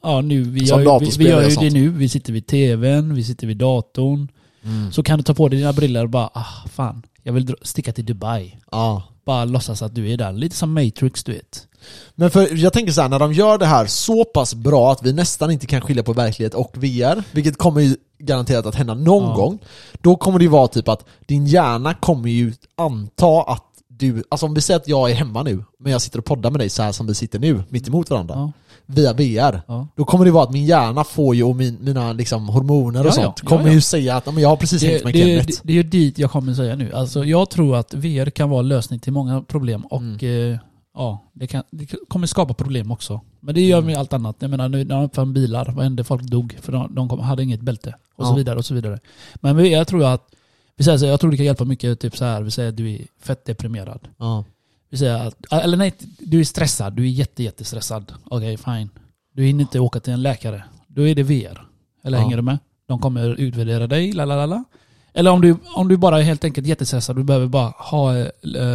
ja 0.02 0.20
nu, 0.20 0.42
vi 0.42 0.66
Som 0.66 0.82
gör, 0.82 1.00
vi, 1.00 1.10
vi 1.18 1.28
gör 1.30 1.48
ju 1.48 1.56
det 1.56 1.70
nu. 1.70 1.88
Vi 1.88 2.08
sitter 2.08 2.32
vid 2.32 2.46
tvn, 2.46 3.14
vi 3.14 3.24
sitter 3.24 3.46
vid 3.46 3.56
datorn. 3.56 4.28
Mm. 4.64 4.92
Så 4.92 5.02
kan 5.02 5.18
du 5.18 5.22
ta 5.22 5.34
på 5.34 5.48
dig 5.48 5.58
dina 5.58 5.72
briller 5.72 6.02
och 6.04 6.10
bara, 6.10 6.30
ah 6.34 6.68
fan, 6.72 7.02
jag 7.22 7.32
vill 7.32 7.54
sticka 7.62 7.92
till 7.92 8.04
Dubai. 8.06 8.56
Ja. 8.70 9.02
Bara 9.26 9.44
låtsas 9.44 9.82
att 9.82 9.94
du 9.94 10.10
är 10.12 10.16
där. 10.16 10.32
Lite 10.32 10.56
som 10.56 10.72
Matrix 10.74 11.24
du 11.24 11.32
vet. 11.32 11.66
Men 12.14 12.30
för 12.30 12.56
jag 12.56 12.72
tänker 12.72 12.92
så 12.92 13.00
här, 13.00 13.08
när 13.08 13.18
de 13.18 13.32
gör 13.32 13.58
det 13.58 13.66
här 13.66 13.86
så 13.86 14.24
pass 14.24 14.54
bra 14.54 14.92
att 14.92 15.02
vi 15.02 15.12
nästan 15.12 15.50
inte 15.50 15.66
kan 15.66 15.80
skilja 15.80 16.02
på 16.02 16.12
verklighet 16.12 16.54
och 16.54 16.72
VR, 16.76 17.22
vilket 17.32 17.58
kommer 17.58 17.80
ju 17.80 17.96
garanterat 18.20 18.66
att 18.66 18.74
hända 18.74 18.94
någon 18.94 19.28
Ja. 19.28 19.34
gång, 19.36 19.58
då 20.00 20.16
kommer 20.16 20.38
det 20.38 20.42
ju 20.44 20.50
vara 20.50 20.68
typ 20.68 20.88
att 20.88 21.04
din 21.26 21.46
hjärna 21.46 21.94
kommer 21.94 22.28
ju 22.30 22.52
anta 22.76 23.42
att 23.42 23.64
du, 23.88 24.24
alltså 24.28 24.46
om 24.46 24.54
vi 24.54 24.60
säger 24.60 24.80
att 24.80 24.88
jag 24.88 25.10
är 25.10 25.14
hemma 25.14 25.42
nu, 25.42 25.64
men 25.78 25.92
jag 25.92 26.00
sitter 26.02 26.18
och 26.18 26.24
poddar 26.24 26.50
med 26.50 26.60
dig 26.60 26.68
så 26.68 26.82
här 26.82 26.92
som 26.92 27.06
vi 27.06 27.14
sitter 27.14 27.38
nu, 27.38 27.62
mitt 27.68 27.88
emot 27.88 28.10
varandra, 28.10 28.34
Ja, 28.36 28.52
via 28.86 29.12
VR. 29.12 29.62
ja. 29.66 29.86
Då 29.96 30.04
kommer 30.04 30.24
det 30.24 30.30
vara 30.30 30.44
att 30.44 30.50
min 30.52 30.64
hjärna 30.66 31.04
får 31.04 31.34
ju, 31.34 31.42
och 31.42 31.56
min, 31.56 31.78
mina 31.80 32.12
liksom 32.12 32.48
hormoner 32.48 33.00
och 33.00 33.06
Ja, 33.06 33.12
sånt, 33.12 33.40
kommer 33.40 33.70
ju 33.70 33.80
säga 33.80 34.16
att 34.16 34.26
"Ja, 34.26 34.32
men 34.32 34.42
jag 34.42 34.48
har 34.48 34.56
precis 34.56 34.82
hängt 34.82 34.98
Det, 34.98 35.04
med 35.04 35.14
det, 35.14 35.18
Kenneth. 35.20 35.46
det, 35.46 35.60
det 35.62 35.72
är 35.72 35.74
ju 35.74 35.82
dit 35.82 36.18
jag 36.18 36.30
kommer 36.30 36.54
säga 36.54 36.76
nu. 36.76 36.92
Alltså, 36.92 37.24
jag 37.24 37.50
tror 37.50 37.76
att 37.76 37.94
VR 37.94 38.30
kan 38.30 38.50
vara 38.50 38.62
lösning 38.62 39.00
till 39.00 39.12
många 39.12 39.42
problem 39.42 39.84
och 39.86 40.00
Mm. 40.02 40.52
eh, 40.52 40.58
ja, 40.94 41.30
det, 41.32 41.46
kan, 41.46 41.62
det 41.70 41.86
kommer 42.08 42.26
skapa 42.26 42.54
problem 42.54 42.90
också. 42.92 43.20
Men 43.40 43.54
det 43.54 43.60
gör 43.60 43.78
Mm. 43.78 43.86
med 43.86 43.96
allt 43.98 44.12
annat. 44.12 44.36
Jag 44.38 44.50
menar, 44.50 44.68
nu 44.68 44.84
när 44.84 44.94
de 44.96 45.04
uppfann 45.04 45.32
bilar, 45.32 45.72
vad 45.72 45.84
hände? 45.84 46.04
Folk 46.04 46.22
dog 46.22 46.56
för 46.60 46.72
de, 46.72 46.94
de 46.94 47.08
kom, 47.08 47.20
hade 47.20 47.42
inget 47.42 47.60
bälte. 47.60 47.94
Och 48.16 48.26
så 48.26 48.32
Ja. 48.32 48.36
vidare 48.36 48.58
och 48.58 48.64
så 48.64 48.74
vidare. 48.74 48.98
Men 49.34 49.56
VR 49.56 49.84
tror 49.84 50.02
jag 50.02 50.12
att, 50.12 50.34
vi 50.76 50.84
säger 50.84 50.98
så, 50.98 51.06
jag 51.06 51.20
tror 51.20 51.30
det 51.30 51.36
kan 51.36 51.46
hjälpa 51.46 51.64
mycket, 51.64 52.00
typ 52.00 52.16
så 52.16 52.24
här, 52.24 52.42
vi 52.42 52.50
säger 52.50 52.68
att 52.68 52.76
du 52.76 52.90
är 52.94 53.00
fett 53.22 53.44
deprimerad. 53.44 54.08
Ja. 54.18 54.44
Vi 54.90 54.96
säger 54.98 55.26
att, 55.26 55.52
eller 55.52 55.76
nej, 55.76 55.92
du 56.18 56.40
är 56.40 56.44
stressad. 56.44 56.92
Du 56.92 57.02
är 57.02 57.08
jätte, 57.08 57.42
jättestressad. 57.42 58.12
Okej, 58.24 58.56
fine. 58.56 58.90
Du 59.32 59.44
hinner 59.44 59.60
inte 59.60 59.80
åka 59.80 60.00
till 60.00 60.12
en 60.12 60.22
läkare. 60.22 60.64
Då 60.86 61.08
är 61.08 61.14
det 61.14 61.22
VR. 61.22 61.66
Eller 62.04 62.18
Ja. 62.18 62.22
hänger 62.22 62.36
du 62.36 62.42
med? 62.42 62.58
De 62.86 62.98
kommer 62.98 63.28
utvärdera 63.40 63.86
dig, 63.86 64.12
la 64.12 64.24
la 64.24 64.36
la 64.36 64.46
la. 64.46 64.64
Eller 65.12 65.30
om 65.30 65.40
du, 65.40 65.56
om 65.76 65.88
du 65.88 65.96
bara 65.96 66.18
är 66.18 66.22
helt 66.22 66.44
enkelt 66.44 66.66
jättestressad, 66.66 67.16
du 67.16 67.22
behöver 67.24 67.46
bara 67.46 67.72
ha 67.76 68.16
eh, 68.18 68.28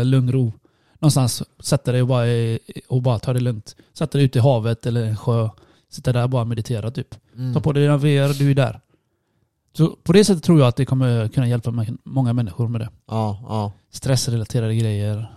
lugn 0.03 0.32
ro. 0.32 0.53
Någonstans, 1.06 1.43
sätta 1.60 1.91
dig 1.91 2.01
och 2.01 2.08
bara, 2.08 2.26
och 2.88 3.01
bara 3.01 3.20
ta 3.20 3.34
det 3.34 3.39
lugnt. 3.39 3.76
Sätta 3.93 4.18
dig 4.18 4.26
ute 4.26 4.39
i 4.39 4.41
havet 4.41 4.86
eller 4.86 5.03
en 5.03 5.18
sjö. 5.18 5.49
Sitta 5.89 6.14
där 6.14 6.24
och 6.24 6.30
bara 6.30 6.45
meditera 6.45 6.91
typ. 6.91 7.16
Mm. 7.36 7.53
Ta 7.53 7.60
på 7.60 7.74
dig 7.74 7.84
dina 7.84 7.97
VR, 7.97 8.39
du 8.39 8.51
är 8.51 8.56
där. 8.56 8.82
Så 9.78 9.95
på 10.03 10.14
det 10.14 10.26
sättet 10.26 10.43
tror 10.43 10.60
jag 10.60 10.68
att 10.68 10.76
det 10.76 10.86
kommer 10.86 11.28
kunna 11.28 11.47
hjälpa 11.47 11.86
många 12.03 12.34
människor 12.34 12.68
med 12.68 12.82
det. 12.82 12.89
Ja, 13.08 13.39
ja. 13.47 13.72
Stressrelaterade 13.91 14.76
grejer. 14.76 15.32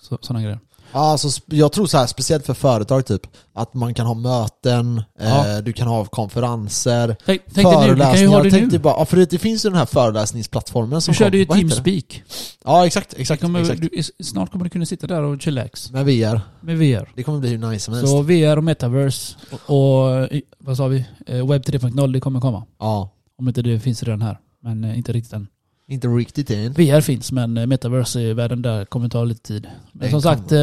Så, 0.00 0.18
sådana 0.20 0.42
grejer. 0.42 0.60
Ja, 0.92 1.00
alltså, 1.00 1.40
jag 1.46 1.72
tror 1.72 1.86
så 1.86 1.98
här, 1.98 2.06
speciellt 2.06 2.46
för 2.46 2.54
företag 2.54 3.06
typ, 3.06 3.26
att 3.54 3.74
man 3.74 3.94
kan 3.94 4.06
ha 4.06 4.14
möten, 4.14 5.02
Ja. 5.20 5.48
eh, 5.56 5.58
du 5.58 5.72
kan 5.72 5.88
ha 5.88 6.04
konferenser, 6.04 7.16
Tänk, 7.26 7.42
tänk 7.54 7.68
dig 7.70 7.88
nu, 7.88 7.94
du 7.94 8.00
kan 8.00 8.20
ju 8.20 8.26
ha 8.26 8.42
det 8.42 8.50
Tänk 8.50 8.72
nu. 8.72 8.78
bara, 8.78 8.94
ja, 8.98 9.04
för 9.04 9.16
det, 9.16 9.30
det 9.30 9.38
finns 9.38 9.64
ju 9.64 9.68
den 9.70 9.78
här 9.78 9.86
föreläsningsplattformen 9.86 11.00
som 11.00 11.12
Du 11.12 11.18
körde 11.18 11.38
ju? 11.38 11.44
Teamspeak. 11.46 12.22
Ja, 12.64 12.86
exakt, 12.86 13.14
exakt, 13.16 13.42
kommer, 13.42 13.60
exakt. 13.60 13.80
Du, 13.80 13.90
snart 14.24 14.52
kommer 14.52 14.64
du 14.64 14.70
kunna 14.70 14.86
sitta 14.86 15.06
där 15.06 15.22
och 15.22 15.42
chillax 15.42 15.92
Med 15.92 16.04
VR. 16.06 16.40
med 16.60 16.78
VR. 16.78 17.08
Det 17.16 17.22
kommer 17.22 17.38
bli 17.38 17.48
hur 17.50 17.58
nice 17.58 17.84
som 17.84 17.94
helst. 17.94 18.08
Så 18.10 18.22
VR 18.22 18.56
och 18.56 18.64
metaverse 18.64 19.36
och, 19.66 20.10
och 20.10 20.32
i- 20.32 20.42
vad 20.58 20.76
sa 20.76 20.86
vi? 20.86 21.04
Eh, 21.26 21.46
Web 21.46 21.62
3.0 21.62 22.12
det 22.12 22.20
kommer 22.20 22.40
komma. 22.40 22.64
Ja, 22.78 23.10
Om 23.38 23.48
inte 23.48 23.62
det 23.62 23.80
finns 23.80 24.02
redan 24.02 24.22
här. 24.22 24.38
Men 24.62 24.84
eh, 24.84 24.98
inte 24.98 25.12
riktigt 25.12 25.32
än. 25.32 25.46
Inte 25.88 26.08
riktigt 26.08 26.50
än. 26.50 26.72
VR 26.72 27.00
finns 27.00 27.32
men 27.32 27.56
eh, 27.56 27.66
metaverse 27.66 28.20
i 28.20 28.32
världen 28.34 28.62
där 28.62 28.84
kommer 28.84 29.08
ta 29.08 29.24
lite 29.24 29.42
tid. 29.42 29.66
Men 29.92 30.04
Det 30.06 30.10
som 30.10 30.22
sagt, 30.22 30.52
eh, 30.52 30.60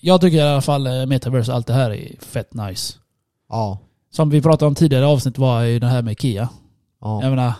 jag 0.00 0.20
tycker 0.20 0.36
i 0.36 0.40
alla 0.40 0.60
fall 0.62 0.86
eh, 0.86 1.06
metaverse 1.06 1.52
allt 1.52 1.66
det 1.66 1.72
här 1.72 1.90
är 1.90 2.12
fett 2.20 2.54
nice. 2.54 2.94
Ja, 3.48 3.78
Som 4.12 4.30
vi 4.30 4.42
pratade 4.42 4.66
om 4.68 4.74
tidigare 4.74 5.06
avsnitt 5.06 5.38
var 5.38 5.62
ju 5.62 5.78
det 5.78 5.86
här 5.86 6.02
med 6.02 6.12
IKEA. 6.12 6.48
ja. 7.00 7.22
Jag 7.22 7.30
menar, 7.30 7.52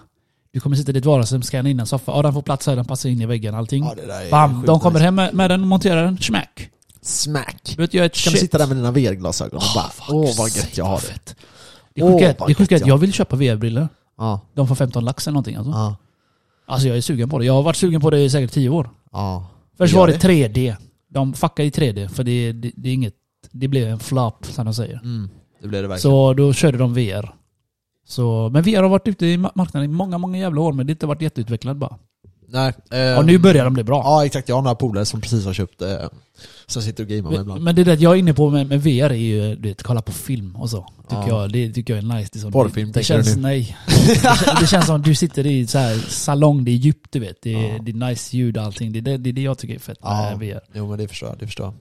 du 0.53 0.61
kommer 0.61 0.77
sitta 0.77 0.91
i 0.91 0.95
ditt 0.95 1.05
vardagsrum, 1.05 1.43
scanna 1.43 1.69
in 1.69 1.81
en 1.81 1.87
soffa. 1.87 2.12
Ja, 2.12 2.23
den 2.23 2.33
får 2.33 2.43
plats 2.43 2.67
här, 2.67 2.77
den 2.77 2.85
passar 2.85 3.09
in 3.09 3.21
i 3.21 3.27
väggen, 3.27 3.55
allting. 3.55 3.85
ja 3.85 3.95
det 3.97 4.07
där 4.07 4.21
är 4.27 4.31
Bam! 4.31 4.62
De 4.67 4.81
kommer 4.81 4.99
nice. 4.99 5.05
hem 5.05 5.14
med, 5.14 5.35
med 5.35 5.51
den 5.51 5.61
och 5.62 5.67
monterar 5.69 6.05
den. 6.05 6.19
Smack! 6.19 6.71
Smack! 7.03 7.62
Du 7.77 7.83
vet, 7.83 7.95
jag 7.95 8.12
Kan 8.12 8.33
du 8.33 8.39
sitta 8.39 8.59
där 8.59 8.67
med 8.67 8.77
dina 8.77 8.91
VR-glasögon 8.91 9.57
och 9.57 9.62
bara 9.75 9.89
fuck, 9.89 10.07
åh 10.14 10.39
vad 10.39 10.51
säg 10.51 10.62
gött 10.62 10.77
jag 10.79 10.85
har 10.85 10.91
vad 10.93 11.03
det. 11.03 11.35
Det 11.95 12.03
sjuka 12.03 12.31
är- 12.31 12.37
vad 12.39 12.49
det 12.49 12.55
sjuka 12.55 12.75
är 12.75 12.79
gött 12.79 12.83
att 12.83 12.89
jag 12.89 12.95
jag 12.95 12.99
vill 13.01 13.12
köpa 13.12 13.37
VR-briller. 13.37 13.89
Ja, 14.19 14.41
De 14.55 14.69
får 14.69 14.75
15 14.75 15.05
lax 15.05 15.27
eller 15.27 15.33
någonting 15.33 15.57
alltså. 15.57 15.71
ja, 15.73 15.97
Alltså 16.67 16.89
jag 16.89 16.97
är 16.97 17.01
sugen 17.01 17.29
på 17.29 17.39
det. 17.39 17.45
Jag 17.45 17.53
har 17.53 17.62
varit 17.62 17.77
sugen 17.77 18.01
på 18.01 18.11
det 18.11 18.21
i 18.25 18.31
säkert 18.31 18.53
10 18.53 18.69
år. 18.69 18.91
ja. 19.12 19.47
Först 19.79 19.95
var 19.95 20.07
det 20.07 20.12
det? 20.12 20.29
3D. 20.29 20.77
De 21.09 21.33
fuckar 21.35 21.64
i 21.64 21.71
3D 21.71 22.09
för 22.09 22.25
det, 22.25 22.53
det, 22.53 22.73
det 22.77 22.89
är 22.89 22.93
inget... 22.93 23.14
Det 23.53 23.69
blev 23.69 23.89
en 23.89 23.99
flop 23.99 24.47
som 24.47 24.64
de 24.64 24.75
säger. 24.75 25.01
Mm, 25.05 25.29
det 25.62 25.69
blir 25.69 25.83
det 25.83 25.89
verkligen. 25.89 26.12
Så 26.12 26.35
då 26.35 26.53
körde 26.53 26.79
de 26.79 26.95
VR. 26.95 27.35
Så, 28.07 28.51
men 28.53 28.62
VR 28.62 28.83
har 28.83 28.89
varit 28.89 29.09
ute 29.09 29.27
i 29.27 29.37
ma- 29.37 29.51
marknaden 29.55 29.91
i 29.91 29.93
många, 29.93 30.19
många 30.19 30.39
jävla 30.39 30.61
år 30.61 30.73
men 30.73 30.87
det 30.87 30.91
har 30.91 30.95
inte 30.95 31.07
varit 31.07 31.23
jätteutvecklad 31.23 31.79
bara. 31.79 31.99
Nej, 32.49 32.73
eh, 32.91 33.19
Och 33.19 33.27
nu 33.27 33.39
börjar 33.39 33.64
de 33.64 33.75
bli 33.75 33.85
bra. 33.85 34.03
Ja 34.05 34.25
exakt, 34.27 34.49
jag 34.49 34.57
har 34.57 34.62
några 34.62 34.75
polare 34.75 35.05
som 35.05 35.21
precis 35.21 35.45
har 35.47 35.53
köpt 35.53 35.83
eh, 35.83 35.89
Som 36.69 36.83
sitter 36.83 37.03
och 37.05 37.09
gamear 37.09 37.23
med 37.23 37.33
Men, 37.33 37.41
ibland. 37.41 37.62
men 37.62 37.75
det 37.75 37.85
där 37.85 37.97
jag 38.01 38.12
är 38.12 38.17
inne 38.17 38.35
på 38.35 38.51
med, 38.51 38.67
med 38.67 38.83
VR 38.83 39.11
är 39.11 39.14
ju 39.14 39.55
du 39.57 39.69
vet, 39.69 39.83
kolla 39.83 40.03
på 40.03 40.12
film 40.12 40.57
och 40.57 40.71
så. 40.71 40.87
Tycker 41.09 41.23
Ja. 41.29 41.43
jag, 41.43 41.53
det 41.53 41.73
tycker 41.73 41.95
jag 41.97 42.05
är 42.05 42.17
nice. 42.17 42.31
Det, 42.33 42.39
är 42.39 42.41
som- 42.41 42.53
Porrfilm, 42.53 42.87
det, 42.89 42.93
det 42.93 43.01
du 43.01 43.05
känns, 43.05 43.37
nu? 43.37 43.43
nej. 43.43 43.77
Det, 44.07 44.57
det 44.61 44.67
känns 44.67 44.87
som 44.87 45.03
du 45.03 45.14
sitter 45.14 45.47
i 45.47 45.67
så 45.67 45.79
här 45.79 45.97
salong, 46.09 46.64
det 46.64 46.71
är 46.71 46.75
djupt 46.77 47.07
du 47.12 47.19
vet. 47.19 47.37
Det 47.43 47.55
är, 47.55 47.73
Ja. 47.73 47.79
det 47.83 47.91
är 47.91 47.95
nice 48.09 48.37
ljud 48.37 48.57
och 48.57 48.62
allting. 48.62 48.93
Det 48.93 48.99
är 48.99 49.01
det, 49.01 49.17
det, 49.17 49.31
är 49.31 49.33
det 49.33 49.43
jag 49.43 49.59
tycker 49.59 49.75
är 49.75 49.79
fett 49.79 50.03
med 50.03 50.29
Ja. 50.33 50.37
VR. 50.37 50.61
Jo 50.75 50.89
men 50.91 50.99
det 50.99 51.09
förstår 51.09 51.29
jag, 51.29 51.39
det 51.39 51.47
förstår 51.47 51.67
jag. 51.67 51.75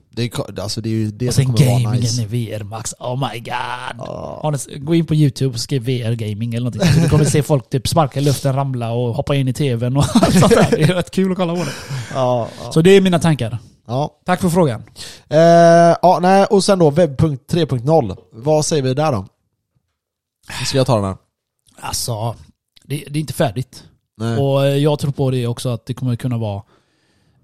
Det 0.54 0.62
alltså, 0.62 0.80
det 0.80 0.88
är 0.88 0.90
ju 0.90 1.10
det 1.10 1.28
Och 1.28 1.34
som 1.34 1.44
sen 1.44 1.54
kommer 1.54 1.70
vara 1.70 1.80
gamingen 1.80 2.00
nice. 2.00 2.22
i 2.22 2.24
VR 2.56 2.62
Max. 2.64 2.94
Oh 2.98 3.16
my 3.32 3.38
god. 3.40 3.98
Ja. 3.98 4.54
Ni, 4.68 4.78
gå 4.78 4.94
in 4.94 5.06
på 5.06 5.14
youtube 5.14 5.54
och 5.54 5.60
skriv 5.60 5.82
VR 5.82 6.12
gaming 6.14 6.54
eller 6.54 6.64
någonting. 6.70 6.92
Så 6.94 7.00
Du 7.00 7.08
kommer 7.08 7.24
se 7.24 7.42
folk 7.42 7.70
typ 7.70 7.88
sparka 7.88 8.20
i 8.20 8.22
luften, 8.22 8.54
ramla 8.54 8.90
och 8.92 9.14
hoppa 9.14 9.34
in 9.36 9.48
i 9.48 9.52
tvn 9.52 9.96
och 9.96 10.04
allt 10.14 10.38
sånt 10.40 10.52
där. 10.54 10.66
Det 10.70 10.82
är 10.82 10.94
rätt 10.94 11.10
kul 11.10 11.30
att 11.32 11.36
kolla 11.38 11.54
på 11.54 11.64
det. 11.64 11.70
Ja, 12.14 12.48
ja. 12.64 12.72
Så 12.72 12.82
det 12.82 12.90
är 12.90 13.00
mina 13.00 13.18
tankar. 13.18 13.58
Ja. 13.86 14.20
Tack 14.24 14.40
för 14.40 14.48
frågan. 14.48 14.82
Eh, 15.28 15.38
ja, 16.02 16.18
nej, 16.22 16.44
och 16.44 16.64
sen 16.64 16.78
då 16.78 16.90
webb.3.0. 16.90 17.38
3.0. 17.48 18.16
Vad 18.32 18.64
säger 18.64 18.82
vi 18.82 18.94
där 18.94 19.12
då? 19.12 19.26
Ska 20.66 20.78
jag 20.78 20.86
ta 20.86 20.94
den 20.96 21.04
här? 21.04 21.16
Alltså, 21.80 22.34
det, 22.84 23.04
det 23.10 23.18
är 23.18 23.20
inte 23.20 23.32
färdigt. 23.32 23.84
Nej. 24.16 24.38
Och 24.38 24.66
eh, 24.66 24.76
jag 24.76 24.98
tror 24.98 25.12
på 25.12 25.30
det 25.30 25.46
också 25.46 25.68
att 25.68 25.86
det 25.86 25.94
kommer 25.94 26.16
kunna 26.16 26.38
vara 26.38 26.62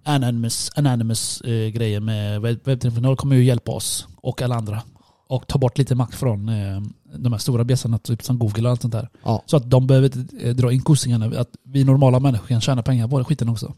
anonymous, 0.05 0.71
anonymous 0.75 1.41
eh, 1.41 1.69
grejer 1.69 2.01
med 2.01 2.41
webb 2.41 2.61
webb 2.65 2.79
3.0 2.79 3.17
kommer 3.17 3.37
ju 3.37 3.45
hjälpa 3.45 3.73
oss 3.73 4.07
och 4.17 4.43
alla 4.43 4.55
andra. 4.55 4.83
Och 5.29 5.47
ta 5.47 5.59
bort 5.59 5.79
lite 5.79 5.95
makt 5.95 6.15
från 6.15 6.49
eh, 6.49 6.81
de 7.17 7.33
här 7.33 7.39
stora 7.39 7.65
bjässarna 7.65 7.99
typ 7.99 8.23
som 8.23 8.39
Google 8.39 8.65
och 8.65 8.71
allt 8.71 8.83
sånt 8.83 8.93
där. 8.93 9.09
Ja. 9.25 9.43
Så 9.47 9.57
att 9.57 9.71
de 9.71 9.87
behöver 9.87 10.11
eh, 10.41 10.55
dra 10.55 10.73
in 10.73 10.83
kossingarna. 10.83 11.41
Att 11.41 11.51
vi 11.65 11.85
normala 11.85 12.21
människor 12.21 12.47
kan 12.47 12.61
tjäna 12.61 12.83
pengar 12.83 13.09
på 13.09 13.19
det 13.19 13.25
skiten 13.25 13.49
också. 13.49 13.75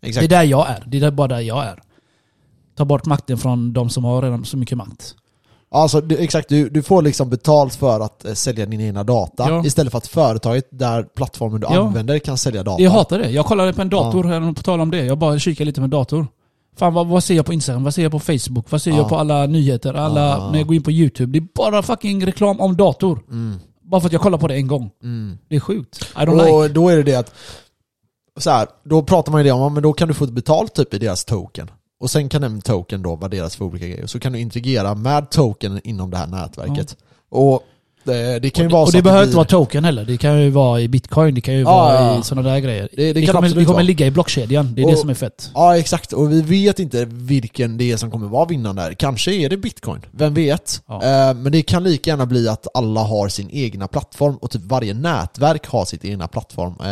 Exakt. 0.00 0.28
Det 0.28 0.36
är 0.36 0.38
där 0.38 0.48
jag 0.48 0.68
är. 0.70 0.84
Det 0.86 1.02
är 1.02 1.10
bara 1.10 1.28
där 1.28 1.40
jag 1.40 1.64
är. 1.64 1.82
Ta 2.76 2.84
bort 2.84 3.06
makten 3.06 3.38
från 3.38 3.72
de 3.72 3.90
som 3.90 4.04
har 4.04 4.22
redan 4.22 4.44
så 4.44 4.56
mycket 4.56 4.78
makt. 4.78 5.14
Alltså, 5.70 6.00
du, 6.00 6.16
exakt, 6.18 6.48
du, 6.48 6.68
du 6.68 6.82
får 6.82 7.02
liksom 7.02 7.30
betalt 7.30 7.74
för 7.74 8.00
att 8.00 8.24
eh, 8.24 8.32
sälja 8.34 8.66
din 8.66 8.80
egna 8.80 9.04
data 9.04 9.46
Ja. 9.48 9.64
istället 9.66 9.90
för 9.90 9.98
att 9.98 10.06
företaget 10.06 10.68
där 10.70 11.02
plattformen 11.02 11.60
du 11.60 11.66
Ja. 11.70 11.80
använder 11.86 12.18
kan 12.18 12.38
sälja 12.38 12.62
data. 12.62 12.82
Jag 12.82 12.90
hatar 12.90 13.18
det. 13.18 13.30
Jag 13.30 13.46
kollade 13.46 13.72
på 13.72 13.82
en 13.82 13.88
dator, 13.88 14.24
här, 14.24 14.52
på 14.52 14.62
tal 14.62 14.80
om 14.80 14.90
det. 14.90 15.04
Jag 15.04 15.18
bara 15.18 15.38
kikade 15.38 15.64
lite 15.66 15.80
på 15.80 15.84
en 15.84 15.90
dator. 15.90 16.26
Fan 16.76 16.94
vad, 16.94 17.06
vad 17.06 17.24
ser 17.24 17.34
jag 17.34 17.46
på 17.46 17.52
Instagram? 17.52 17.84
Vad 17.84 17.94
ser 17.94 18.02
jag 18.02 18.12
på 18.12 18.20
Facebook? 18.20 18.70
Vad 18.70 18.82
ser 18.82 18.90
Ja. 18.90 18.96
jag 18.96 19.08
på 19.08 19.16
alla 19.16 19.46
nyheter? 19.46 19.94
Alla, 19.94 20.20
Ja. 20.28 20.50
När 20.50 20.58
jag 20.58 20.66
går 20.66 20.76
in 20.76 20.82
på 20.82 20.90
YouTube. 20.92 21.32
Det 21.32 21.38
är 21.38 21.48
bara 21.54 21.82
fucking 21.82 22.26
reklam 22.26 22.60
om 22.60 22.76
dator. 22.76 23.22
Mm, 23.30 23.56
Bara 23.82 24.00
för 24.00 24.06
att 24.08 24.12
jag 24.12 24.22
kollar 24.22 24.38
på 24.38 24.48
det 24.48 24.54
en 24.54 24.66
gång. 24.66 24.90
mm. 25.02 25.38
Det 25.48 25.56
är 25.56 25.60
sjukt. 25.60 26.02
I 26.16 26.18
don't 26.18 26.50
Och 26.52 26.62
like. 26.62 26.74
då 26.74 26.88
är 26.88 26.96
det 26.96 27.02
det 27.02 27.14
att, 27.14 27.34
så 28.40 28.50
här, 28.50 28.66
då 28.84 29.02
pratar 29.02 29.32
man 29.32 29.40
ju 29.40 29.44
det 29.44 29.52
om, 29.52 29.60
ja, 29.60 29.68
men 29.68 29.82
då 29.82 29.92
kan 29.92 30.08
du 30.08 30.14
få 30.14 30.26
betalt 30.26 30.74
typ 30.74 30.94
i 30.94 30.98
deras 30.98 31.24
token. 31.24 31.70
Och 32.04 32.10
sen 32.10 32.28
kan 32.28 32.42
den 32.42 32.60
token 32.60 33.02
då 33.02 33.16
värderas 33.16 33.56
för 33.56 33.64
olika 33.64 33.86
grejer. 33.86 34.06
Så 34.06 34.20
kan 34.20 34.32
du 34.32 34.40
integrera 34.40 34.94
med 34.94 35.30
token 35.30 35.80
inom 35.84 36.10
det 36.10 36.16
här 36.16 36.26
nätverket. 36.26 36.96
Och 37.28 37.62
det, 38.04 38.38
det 38.38 38.50
kan 38.50 38.64
ju 38.64 38.68
vara 38.70 38.82
Och 38.82 38.88
så 38.88 38.92
det 38.92 38.98
att 38.98 39.04
behöver 39.04 39.22
blir- 39.22 39.28
inte 39.28 39.36
vara 39.36 39.46
token 39.46 39.84
heller. 39.84 40.04
Det 40.04 40.16
kan 40.16 40.40
ju 40.40 40.50
vara 40.50 40.80
i 40.80 40.88
bitcoin, 40.88 41.34
det 41.34 41.40
kan 41.40 41.54
ju 41.54 41.60
Ja, 41.60 41.64
vara 41.64 42.18
i 42.18 42.22
sådana 42.22 42.50
där 42.50 42.58
grejer. 42.58 42.88
Det- 42.92 43.12
det 43.12 43.20
Det, 43.20 43.26
kommer, 43.26 43.48
det 43.48 43.54
kommer 43.54 43.66
vara. 43.66 43.82
ligga 43.82 44.06
i 44.06 44.10
blockkedjan. 44.10 44.74
Det 44.74 44.82
är 44.82 44.86
det 44.86 44.92
Och- 44.92 44.98
som 44.98 45.10
är 45.10 45.14
fett. 45.14 45.50
Ja 45.54 45.76
exakt, 45.78 46.12
och 46.12 46.32
vi 46.32 46.42
vet 46.42 46.78
inte 46.78 47.04
vilken 47.10 47.78
det 47.78 47.92
är 47.92 47.96
som 47.96 48.10
kommer 48.10 48.26
vara 48.28 48.44
vinnande 48.44 48.82
här. 48.82 48.92
Kanske 48.94 49.32
är 49.32 49.48
det 49.50 49.56
bitcoin, 49.56 50.00
vem 50.10 50.34
vet? 50.34 50.82
Ja. 50.88 50.94
Eh, 51.02 51.34
men 51.34 51.52
det 51.52 51.62
kan 51.62 51.84
lika 51.84 52.10
gärna 52.10 52.26
bli 52.26 52.48
att 52.48 52.66
alla 52.74 53.00
har 53.00 53.28
sin 53.28 53.48
egna 53.50 53.88
plattform 53.88 54.36
och 54.36 54.50
typ 54.50 54.62
varje 54.64 54.94
nätverk 54.94 55.66
har 55.66 55.84
sitt 55.84 56.04
egna 56.04 56.28
plattform. 56.28 56.74
Eh, 56.80 56.86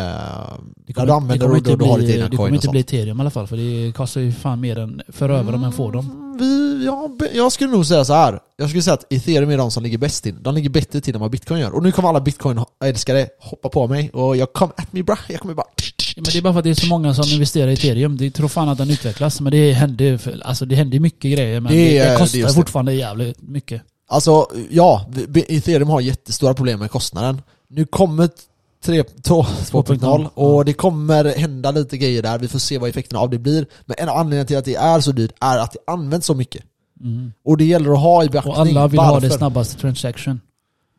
Det 0.86 0.92
där 0.92 1.06
du 1.06 1.12
använder 1.12 1.50
och 1.50 1.62
då 1.62 1.76
du 1.76 1.84
har 1.84 1.98
ditt 1.98 2.10
egna 2.10 2.28
det 2.28 2.28
coin 2.28 2.36
kommer 2.36 2.48
och 2.48 2.54
inte 2.54 2.68
bli 2.68 2.80
ethereum 2.80 3.18
i 3.18 3.20
alla 3.20 3.30
fall. 3.30 3.46
För 3.46 3.56
det 3.56 3.92
kostar 3.92 4.20
ju 4.20 4.32
fan 4.32 4.60
mer 4.60 4.78
än 4.78 5.02
för 5.08 5.28
över 5.30 5.52
dem 5.52 5.64
än 5.64 5.72
få 5.72 5.90
dem. 5.90 6.31
Vi, 6.38 6.82
ja, 6.86 7.10
jag 7.34 7.52
skulle 7.52 7.70
nog 7.70 7.86
säga 7.86 8.04
så 8.04 8.12
här. 8.12 8.38
Jag 8.56 8.68
skulle 8.68 8.82
säga 8.82 8.94
att 8.94 9.12
ethereum 9.12 9.50
är 9.50 9.56
de 9.58 9.70
som 9.70 9.82
ligger 9.82 9.98
bäst 9.98 10.22
till. 10.22 10.42
De 10.42 10.54
ligger 10.54 10.70
bättre 10.70 11.00
till 11.00 11.14
än 11.14 11.20
vad 11.20 11.30
bitcoin 11.30 11.60
gör. 11.60 11.70
Och 11.70 11.82
nu 11.82 11.92
kommer 11.92 12.08
alla 12.08 12.20
bitcoin-älskare 12.20 13.26
hoppa 13.38 13.68
på 13.68 13.86
mig 13.88 14.10
och 14.10 14.36
jag 14.36 14.52
kommer 14.52 14.74
at 14.76 14.92
me 14.92 15.02
bra. 15.02 15.18
Jag 15.28 15.40
kommer 15.40 15.54
bara... 15.54 15.66
Ja, 15.76 16.22
Men 16.22 16.24
det 16.24 16.38
är 16.38 16.42
bara 16.42 16.52
för 16.52 16.58
att 16.58 16.64
det 16.64 16.70
är 16.70 16.74
så 16.74 16.86
många 16.86 17.14
som 17.14 17.24
investerar 17.28 17.68
i 17.68 17.72
ethereum. 17.72 18.16
Det 18.16 18.30
tror 18.30 18.48
fan 18.48 18.68
att 18.68 18.78
den 18.78 18.90
utvecklas. 18.90 19.40
Men 19.40 19.50
det 19.52 19.72
händer, 19.72 20.40
alltså 20.44 20.64
det 20.64 20.74
händer 20.74 21.00
mycket 21.00 21.32
grejer. 21.32 21.60
Men 21.60 21.72
Det 21.72 21.98
det, 21.98 22.10
det, 22.10 22.18
kostar 22.18 22.38
det. 22.38 22.54
fortfarande 22.54 22.94
jävligt 22.94 23.42
mycket. 23.42 23.82
Alltså, 24.08 24.46
ja, 24.70 25.10
ethereum 25.48 25.88
har 25.88 26.00
jättestora 26.00 26.54
problem 26.54 26.78
med 26.80 26.90
kostnaden. 26.90 27.42
Nu 27.70 27.84
kommer 27.84 28.26
3 28.26 28.34
2 28.34 28.51
2.0 28.82 30.28
och 30.34 30.64
det 30.64 30.72
kommer 30.72 31.38
hända 31.38 31.70
lite 31.70 31.98
grejer 31.98 32.22
där, 32.22 32.38
vi 32.38 32.48
får 32.48 32.58
se 32.58 32.78
vad 32.78 32.90
effekterna 32.90 33.20
av 33.20 33.30
det 33.30 33.38
blir. 33.38 33.66
Men 33.84 33.96
en 33.98 34.08
av 34.08 34.16
anledningarna 34.16 34.46
till 34.46 34.56
att 34.56 34.64
det 34.64 34.74
är 34.74 35.00
så 35.00 35.12
dyrt 35.12 35.32
är 35.40 35.58
att 35.58 35.72
det 35.72 35.78
används 35.86 36.26
så 36.26 36.34
mycket. 36.34 36.64
Mm. 37.00 37.32
Och 37.44 37.56
det 37.56 37.64
gäller 37.64 37.92
att 37.92 38.00
ha 38.00 38.24
i 38.24 38.28
beaktning. 38.28 38.54
Och 38.54 38.60
alla 38.60 38.88
vill 38.88 39.00
ha 39.00 39.06
det 39.06 39.12
Varför? 39.12 39.38
snabbaste 39.38 39.80
transaction. 39.80 40.40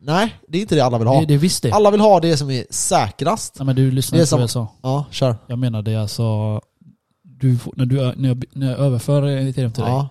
Nej, 0.00 0.34
det 0.48 0.58
är 0.58 0.62
inte 0.62 0.74
det 0.74 0.80
alla 0.80 0.98
vill 0.98 1.08
ha. 1.08 1.20
Det, 1.20 1.26
det 1.26 1.36
visst 1.36 1.62
det. 1.62 1.72
Alla 1.72 1.90
vill 1.90 2.00
ha 2.00 2.20
det 2.20 2.36
som 2.36 2.50
är 2.50 2.64
säkrast. 2.70 3.54
Ja, 3.58 3.64
men 3.64 3.76
du 3.76 3.90
lyssnar 3.90 4.18
inte 4.18 4.30
på 4.30 4.36
vad 4.36 4.42
jag 4.42 4.50
sa. 4.50 4.68
Ja, 4.82 5.04
kör. 5.10 5.36
Jag 5.46 5.58
menar 5.58 5.82
det 5.82 5.96
alltså... 5.96 6.60
Du, 7.22 7.58
när, 7.76 7.86
du, 7.86 8.12
när, 8.16 8.28
jag, 8.28 8.44
när 8.52 8.70
jag 8.70 8.78
överför 8.80 9.26
ethereum 9.26 9.72
till 9.72 9.82
dig. 9.82 10.04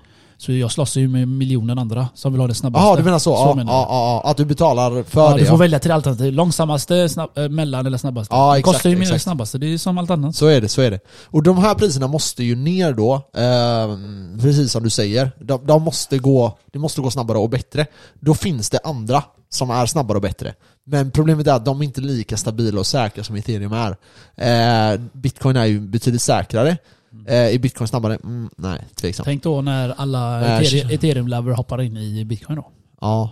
Ja. 0.44 0.46
Så 0.46 0.52
jag 0.52 0.72
slåss 0.72 0.98
ju 0.98 1.08
med 1.08 1.28
miljoner 1.28 1.76
andra 1.76 2.08
som 2.14 2.32
vill 2.34 2.42
ha 2.42 2.48
det 2.48 2.54
snabbaste. 2.54 2.88
Jaha, 2.88 2.96
du 2.96 3.04
menar 3.04 3.20
så? 3.20 3.30
ja, 3.30 3.54
menar 3.56 3.74
ja, 3.74 3.88
ja, 3.90 4.22
ja, 4.24 4.30
att 4.30 4.38
du 4.38 4.46
betalar 4.46 5.04
för 5.04 5.22
Ja, 5.22 5.34
det 5.34 5.40
du 5.40 5.46
får 5.46 5.54
ja. 5.54 5.58
välja 5.58 5.80
tre 5.80 5.94
alternativ. 5.94 6.34
Långsammaste, 6.34 7.10
snabb, 7.10 7.38
eh, 7.38 7.50
mellan 7.50 7.86
eller 7.86 7.98
snabbaste. 7.98 8.36
Ja, 8.36 8.54
det 8.54 8.60
exakt, 8.60 8.76
kostar 8.76 8.90
ju 8.90 8.96
mer 8.96 9.18
snabbaste. 9.18 9.58
Det 9.58 9.74
är 9.74 9.78
som 9.78 9.98
allt 9.98 10.10
annat. 10.10 10.36
Så 10.36 10.48
är 10.48 10.62
det, 10.62 10.70
så 10.70 10.82
är 10.82 10.92
det. 10.92 11.00
Och 11.26 11.44
de 11.44 11.58
här 11.58 11.76
priserna 11.76 12.08
måste 12.08 12.44
ju 12.44 12.56
ner 12.56 12.94
då, 12.94 13.14
eh, 13.14 14.42
precis 14.42 14.72
som 14.72 14.84
du 14.84 14.90
säger. 14.90 15.32
De, 15.40 15.66
de 15.66 15.82
måste 15.82 16.18
gå, 16.18 16.58
det 16.72 16.80
måste 16.80 17.02
gå 17.02 17.12
snabbare 17.12 17.38
och 17.38 17.50
bättre. 17.50 17.86
Då 18.20 18.34
finns 18.34 18.70
det 18.70 18.80
andra 18.84 19.24
som 19.50 19.70
är 19.70 19.86
snabbare 19.86 20.18
och 20.18 20.22
bättre. 20.22 20.54
Men 20.86 21.12
problemet 21.12 21.48
är 21.48 21.54
att 21.54 21.66
de 21.66 21.82
är 21.82 21.86
inte 21.86 22.02
lika 22.02 22.38
stabila 22.38 22.80
och 22.80 22.88
säkra 22.88 23.24
som 23.24 23.36
ethereum 23.36 23.74
är. 23.74 23.96
Eh, 24.36 25.00
Bitcoin 25.14 25.56
är 25.56 25.66
ju 25.66 25.80
betydligt 25.80 26.22
säkrare. 26.22 26.78
Eh, 27.28 27.36
är 27.36 27.60
bitcoin 27.60 27.88
snabbare? 27.88 28.16
Mm, 28.24 28.50
nej, 28.58 28.86
tveksamt. 28.96 29.26
Tänk 29.26 29.44
då 29.44 29.62
när 29.62 29.90
alla 29.90 30.40
Nej, 30.40 30.64
ethereum- 30.66 30.92
ethereum-lover 30.92 31.52
hoppar 31.54 31.82
in 31.82 31.98
i 31.98 32.26
bitcoin 32.26 32.56
då. 32.56 32.72
Ja. 33.02 33.32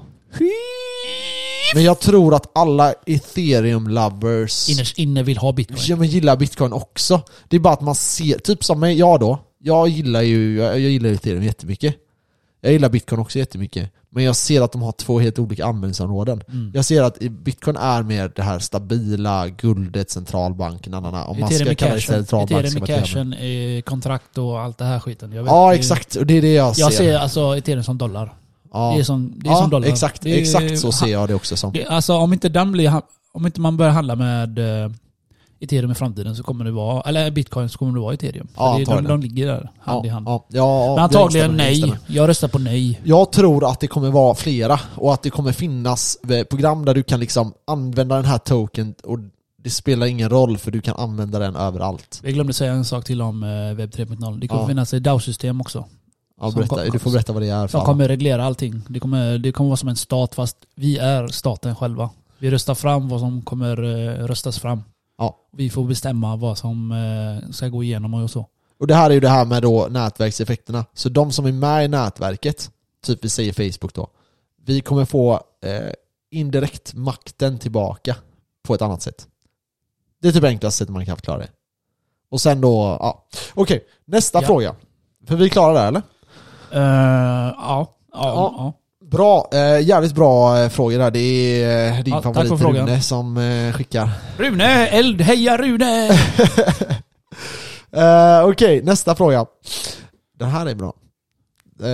Men 1.74 1.84
jag 1.84 2.00
tror 2.00 2.36
att 2.36 2.52
alla 2.58 2.94
ethereum 3.06 3.88
lovers 3.88 4.70
Innerst 4.70 4.98
inne 4.98 5.24
vill 5.24 5.38
ha 5.38 5.52
bitcoin. 5.54 5.80
Ja 5.88 5.96
men 5.96 6.08
gillar 6.08 6.38
bitcoin 6.38 6.74
också. 6.74 7.22
Det 7.48 7.56
är 7.56 7.60
bara 7.60 7.74
att 7.74 7.82
man 7.82 7.96
ser, 7.96 8.38
typ 8.40 8.64
som 8.64 8.80
mig, 8.80 8.98
jag 9.00 9.20
då. 9.20 9.40
Jag 9.60 9.88
gillar 9.88 10.22
ju, 10.22 10.58
jag, 10.58 10.68
jag 10.80 10.92
gillar 10.92 11.10
ethereum 11.10 11.44
jättemycket. 11.44 11.96
Jag 12.62 12.74
gillar 12.74 12.90
bitcoin 12.90 13.22
också 13.22 13.40
jättemycket. 13.40 13.92
Men 14.14 14.24
jag 14.24 14.36
ser 14.36 14.62
att 14.62 14.72
de 14.72 14.82
har 14.82 14.92
två 14.92 15.20
helt 15.20 15.40
olika 15.40 15.66
användningsområden. 15.66 16.44
Mm. 16.48 16.72
Jag 16.74 16.86
ser 16.86 17.04
att 17.04 17.20
bitcoin 17.20 17.78
är 17.78 18.04
mer 18.04 18.32
det 18.36 18.42
här 18.42 18.60
stabila 18.60 19.48
guldet, 19.48 20.10
centralbanken, 20.10 20.94
annan, 20.94 21.14
om 21.28 21.40
man 21.40 21.50
ska 21.52 21.76
kalla 21.76 21.96
det 21.96 22.02
centralbank. 22.02 22.52
ethereum 22.66 22.80
med 22.80 22.88
cashen, 22.88 23.82
kontrakt 23.82 24.38
och 24.38 24.60
allt 24.60 24.78
det 24.78 24.86
här 24.86 25.00
skiten. 25.00 25.32
Jag 25.32 25.44
vet, 25.44 25.52
Ja 25.52 25.76
exakt, 25.76 26.18
det 26.26 26.38
är 26.38 26.42
det 26.42 26.54
jag 26.54 26.76
ser. 26.76 26.82
Jag 26.84 26.94
ser 26.94 27.18
alltså 27.18 27.58
ethereum 27.58 27.84
som 27.84 27.98
dollar. 27.98 28.34
ja. 28.74 28.92
Det 28.96 29.00
är 29.00 29.04
som, 29.04 29.34
det 29.36 29.48
är 29.50 29.52
ja, 29.52 29.58
som 29.62 29.70
dollar. 29.70 29.88
exakt, 29.88 30.26
är- 30.26 30.38
exakt 30.38 30.80
så 30.80 30.92
ser 30.92 31.08
jag 31.08 31.28
det 31.28 31.34
också 31.36 31.58
som. 31.58 31.74
Det, 31.74 31.86
alltså 31.86 32.14
om 32.14 32.34
inte 32.34 32.50
den 32.50 32.72
blir, 32.72 33.02
om 33.34 33.46
inte 33.46 33.62
man 33.62 33.78
börjar 33.78 33.92
handla 33.92 34.16
med 34.16 34.60
eh, 34.84 34.92
ethereum 35.62 35.92
i 35.92 35.96
framtiden 35.96 36.36
så 36.36 36.44
kommer 36.44 36.66
det 36.66 36.72
vara, 36.72 37.02
eller 37.02 37.32
bitcoin 37.32 37.70
så 37.70 37.78
kommer 37.78 37.94
det 37.94 38.00
vara 38.00 38.14
ethereum. 38.14 38.48
Ja, 38.58 38.78
det, 38.78 38.86
de, 38.86 39.04
de 39.04 39.20
ligger 39.22 39.48
där, 39.48 39.70
hand 39.80 40.06
ja, 40.06 40.08
i 40.08 40.10
hand. 40.10 40.28
Ja, 40.28 40.46
ja, 40.50 40.96
Men 40.96 41.04
antagligen 41.04 41.58
nej. 41.58 41.94
Jag 42.08 42.30
röstar 42.30 42.48
på 42.48 42.60
nej. 42.60 43.02
Jag 43.04 43.32
tror 43.32 43.70
att 43.70 43.80
det 43.80 43.88
kommer 43.88 44.10
vara 44.10 44.36
flera 44.36 44.80
och 44.96 45.14
att 45.14 45.24
det 45.24 45.30
kommer 45.30 45.52
finnas 45.52 46.18
eh, 46.30 46.44
program 46.44 46.86
där 46.86 46.94
du 46.94 47.04
kan 47.04 47.20
liksom 47.20 47.54
använda 47.68 48.16
den 48.16 48.26
här 48.26 48.38
token 48.38 48.96
och 49.04 49.20
det 49.64 49.70
spelar 49.70 50.06
ingen 50.08 50.30
roll 50.30 50.58
för 50.58 50.72
du 50.72 50.82
kan 50.82 50.96
använda 50.96 51.40
den 51.40 51.56
överallt. 51.56 52.20
Jag 52.24 52.34
glömde 52.34 52.54
säga 52.54 52.72
en 52.74 52.86
sak 52.86 53.06
till 53.06 53.22
om 53.22 53.44
eh, 53.44 53.50
webb 53.76 53.90
3.0. 53.90 54.40
Det 54.40 54.48
kommer 54.48 54.62
Ja. 54.62 54.68
finnas 54.68 54.94
ett 54.94 55.04
DAO-system 55.04 55.62
också. 55.62 55.86
Ja, 56.42 56.52
berätta, 56.52 56.76
kom- 56.76 56.90
du 56.92 57.00
får 57.00 57.12
berätta 57.12 57.34
vad 57.34 57.42
det 57.42 57.50
är 57.50 57.68
för 57.68 57.78
alla. 57.78 57.86
kommer 57.86 58.08
reglera 58.08 58.46
allting. 58.46 58.82
Det 58.88 59.00
kommer, 59.00 59.38
det 59.38 59.52
kommer 59.52 59.68
vara 59.70 59.78
som 59.78 59.90
en 59.90 59.96
stat 59.96 60.36
fast 60.36 60.58
vi 60.76 60.98
är 60.98 61.28
staten 61.28 61.76
själva. 61.76 62.10
Vi 62.40 62.52
röstar 62.52 62.76
fram 62.76 63.10
vad 63.10 63.20
som 63.20 63.42
kommer 63.42 63.84
eh, 63.84 64.26
röstas 64.28 64.60
fram. 64.60 64.84
Ja. 65.22 65.38
Vi 65.52 65.70
får 65.70 65.84
bestämma 65.84 66.36
vad 66.36 66.58
som 66.58 66.92
eh, 66.92 67.52
ska 67.52 67.68
gå 67.68 67.84
igenom 67.84 68.14
och 68.14 68.32
så. 68.32 68.46
Och 68.80 68.88
det 68.88 68.96
här 68.96 69.10
är 69.10 69.14
ju 69.14 69.20
det 69.20 69.30
här 69.30 69.46
med 69.46 69.62
då 69.62 69.88
nätverkseffekterna. 69.92 70.86
Så 70.94 71.10
de 71.10 71.32
som 71.32 71.46
är 71.46 71.52
med 71.52 71.86
i 71.86 71.88
nätverket, 71.88 72.72
typ 73.06 73.26
vi 73.26 73.30
säger 73.30 73.54
Facebook 73.54 73.94
då, 73.94 74.08
vi 74.66 74.82
kommer 74.82 75.06
få 75.06 75.34
eh, 75.64 75.92
indirekt 76.32 76.94
makten 76.94 77.60
tillbaka 77.60 78.16
på 78.64 78.74
ett 78.76 78.82
annat 78.82 79.02
sätt. 79.02 79.28
Det 80.22 80.28
är 80.28 80.32
typ 80.32 80.44
enklaste 80.44 80.78
sättet 80.78 80.94
man 80.94 81.06
kan 81.06 81.16
förklara 81.18 81.38
det. 81.38 81.50
Och 82.30 82.42
sen 82.42 82.62
då, 82.62 82.98
ja. 83.00 83.26
Okej, 83.54 83.86
nästa 84.06 84.42
Ja. 84.42 84.48
fråga. 84.48 84.76
För 85.28 85.36
vi 85.36 85.46
är 85.46 85.50
klara 85.50 85.74
där 85.74 85.88
eller? 85.88 86.02
Eh, 86.72 87.54
ja. 87.58 87.96
Ja, 88.14 88.54
Ja. 88.58 88.74
Bra, 89.12 89.50
eh, 89.54 89.80
jävligt 89.88 90.16
bra 90.16 90.60
eh, 90.60 90.70
frågor 90.70 90.98
där. 91.00 91.12
Det 91.12 91.20
är 91.64 91.88
eh, 91.98 92.04
din 92.04 92.14
Ja, 92.14 92.22
tack 92.22 92.34
favorit 92.34 92.50
för 92.50 92.58
frågan. 92.58 92.88
Rune 92.88 93.02
som 93.02 93.38
eh, 93.38 93.74
skickar. 93.74 94.10
Rune! 94.38 94.88
Eld! 94.88 95.22
Heja 95.22 95.58
Rune! 95.58 96.10
Eh, 97.94 98.46
Okej, 98.46 98.82
nästa 98.84 99.16
fråga. 99.16 99.46
Den 100.40 100.50
här 100.50 100.66
är 100.66 100.76
bra. 100.76 100.94
Eh, 101.84 101.90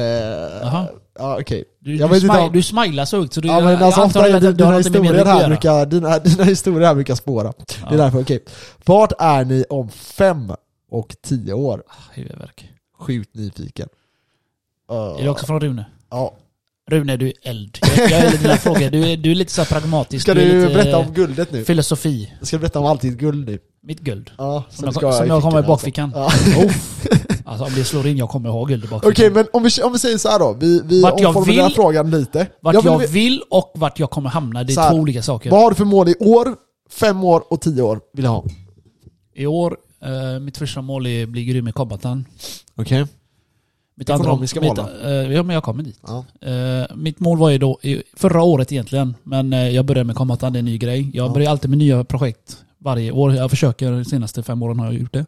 Jaha. 0.61 0.87
ja, 1.19 1.37
okej. 1.41 1.63
Du, 1.79 1.95
Jag 1.95 2.09
du, 2.09 2.13
vet 2.13 2.23
inte 2.23 2.37
om- 2.39 2.51
du 2.53 2.63
smilar 2.63 3.05
så 3.05 3.17
högt 3.19 3.33
så 3.33 3.41
du, 3.41 3.47
Ja 3.47 3.59
men 3.59 3.83
alltså 3.83 4.01
ofta 4.01 4.27
är 4.29 4.39
det, 4.39 4.53
dina 4.53 4.77
historier 4.77 5.25
här 5.25 5.47
brukar, 5.47 5.85
dina, 5.85 6.19
dina 6.19 6.43
historier 6.43 6.87
här 6.87 6.95
brukar 6.95 7.15
spåra. 7.15 7.53
Det 7.89 7.93
är 7.95 7.97
därför, 7.97 8.21
okej. 8.21 8.43
Vart 8.85 9.11
är 9.19 9.45
ni 9.45 9.65
om 9.69 9.89
fem 9.89 10.51
och 10.91 11.15
tio 11.23 11.53
år? 11.53 11.83
Huvudvärk. 12.13 12.69
Sjukt 12.99 13.35
nyfiken. 13.35 13.89
Är 15.19 15.23
det 15.23 15.29
också 15.29 15.45
från 15.45 15.59
Rune? 15.59 15.85
Ja. 16.09 16.33
Rune, 16.89 17.17
du 17.17 17.27
är 17.27 17.33
eld. 17.41 17.77
Jag, 17.81 17.97
jag 18.11 18.19
gillar 18.25 18.37
dina 18.41 18.57
frågor. 18.57 18.89
Du 18.89 19.09
är, 19.11 19.17
du 19.17 19.31
är 19.31 19.35
lite 19.35 19.51
så 19.51 19.61
här 19.61 19.79
pragmatisk. 19.79 20.21
Ska 20.23 20.33
du 20.33 20.41
lite, 20.41 20.73
berätta 20.73 20.97
om 20.97 21.13
guldet 21.13 21.51
nu? 21.51 21.65
Filosofi. 21.65 22.33
Ska 22.41 22.57
du 22.57 22.61
berätta 22.61 22.79
om 22.79 22.85
allt 22.85 23.01
ditt 23.01 23.17
guld 23.17 23.47
nu? 23.49 23.59
Mitt 23.83 23.99
guld. 23.99 24.31
Ja, 24.37 24.63
Som 24.69 24.81
du 24.81 24.85
jag, 24.87 24.93
ska 24.93 25.11
som 25.11 25.27
jag 25.27 25.41
kommer 25.41 25.59
i 25.59 25.61
fickan, 25.61 25.67
bakfickan. 25.67 26.13
alltså. 26.13 26.49
Ja. 26.49 26.69
Alltså 27.45 27.65
om 27.65 27.71
det 27.75 27.83
slår 27.83 28.07
in, 28.07 28.17
jag 28.17 28.29
kommer 28.29 28.49
ha 28.49 28.63
guld 28.65 28.83
i 28.85 28.87
bakfickan. 28.87 29.11
Okej, 29.11 29.29
men 29.31 29.45
om 29.53 29.63
vi, 29.63 29.81
om 29.83 29.93
vi 29.93 29.99
säger 29.99 30.17
så 30.17 30.29
här 30.29 30.39
då. 30.39 30.57
Vi, 30.59 30.81
vi 30.85 31.01
Vart 31.01 31.25
omformulerar 31.25 31.65
vill- 31.67 31.75
frågan 31.75 32.11
lite. 32.11 32.47
Vart 32.61 32.73
Jag 32.73 32.85
jag 32.85 32.97
vill- 32.99 33.07
vill 33.09 33.41
och 33.49 33.71
vart 33.75 33.99
jag 33.99 34.09
kommer 34.09 34.29
hamna, 34.29 34.63
det 34.63 34.73
är 34.73 34.81
här, 34.81 34.89
två 34.91 34.97
olika 34.97 35.21
saker. 35.23 35.51
Vad 35.51 35.61
har 35.61 35.69
du 35.69 35.75
för 35.75 35.85
mål 35.85 36.09
i 36.09 36.15
år, 36.19 36.55
fem 36.91 37.23
år 37.23 37.43
och 37.53 37.61
tio 37.61 37.81
år? 37.81 37.99
Vill 38.13 38.25
jag 38.25 38.31
ha. 38.31 38.45
I 39.35 39.45
år, 39.45 39.77
eh, 40.03 40.39
mitt 40.39 40.57
första 40.57 40.81
mål 40.81 41.07
är 41.07 41.23
att 41.23 41.29
bli 41.29 41.45
grym 41.45 41.67
i 41.67 41.71
kombatan. 41.71 42.25
Okej. 42.75 43.05
Mitt 43.99 44.09
Ekonomiska 44.09 44.61
mitt, 44.61 44.77
mål 44.77 44.85
eh, 45.03 45.11
Ja, 45.11 45.43
men 45.43 45.53
jag 45.53 45.63
kommer 45.63 45.83
dit. 45.83 45.99
Ja. 46.07 46.25
Eh, 46.49 46.95
mitt 46.95 47.19
mål 47.19 47.37
var 47.37 47.49
ju 47.49 47.57
då 47.57 47.79
förra 48.13 48.41
året 48.43 48.71
egentligen, 48.71 49.15
men 49.23 49.53
eh, 49.53 49.69
jag 49.69 49.85
började 49.85 50.03
med 50.07 50.15
kombatan, 50.15 50.53
det 50.53 50.57
är 50.57 50.59
en 50.59 50.65
ny 50.65 50.77
grej. 50.77 51.11
Jag 51.13 51.27
Ja. 51.29 51.33
börjar 51.33 51.51
alltid 51.51 51.69
med 51.69 51.77
nya 51.77 52.03
projekt 52.03 52.57
varje 52.77 53.11
år. 53.11 53.35
Jag 53.35 53.49
försöker, 53.49 53.91
de 53.91 54.05
senaste 54.05 54.43
fem 54.43 54.61
åren 54.63 54.79
har 54.79 54.85
jag 54.85 54.95
gjort 54.95 55.13
det. 55.13 55.25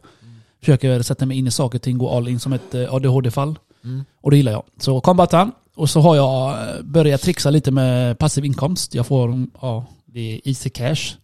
Försöker 0.60 1.02
sätta 1.02 1.26
mig 1.26 1.38
in 1.38 1.46
i 1.46 1.50
saker 1.50 1.78
och 1.78 1.82
ting, 1.82 1.98
gå 1.98 2.10
all 2.10 2.28
in 2.28 2.40
som 2.40 2.52
ett 2.52 2.74
ADHD-fall. 2.74 3.58
Mm. 3.84 4.04
Och 4.20 4.30
det 4.30 4.36
gillar 4.36 4.52
jag. 4.52 4.62
Så 4.80 5.00
kombatan. 5.00 5.52
Och 5.76 5.90
så 5.90 6.00
har 6.00 6.16
jag 6.16 6.56
börjat 6.84 7.20
trixa 7.20 7.50
lite 7.50 7.70
med 7.70 8.18
passiv 8.18 8.44
inkomst. 8.44 8.94
Jag 8.94 9.06
får, 9.06 9.46
ja, 9.62 9.84
det 10.06 10.20
är 10.34 10.48
easy 10.48 10.70
cash. 10.70 11.14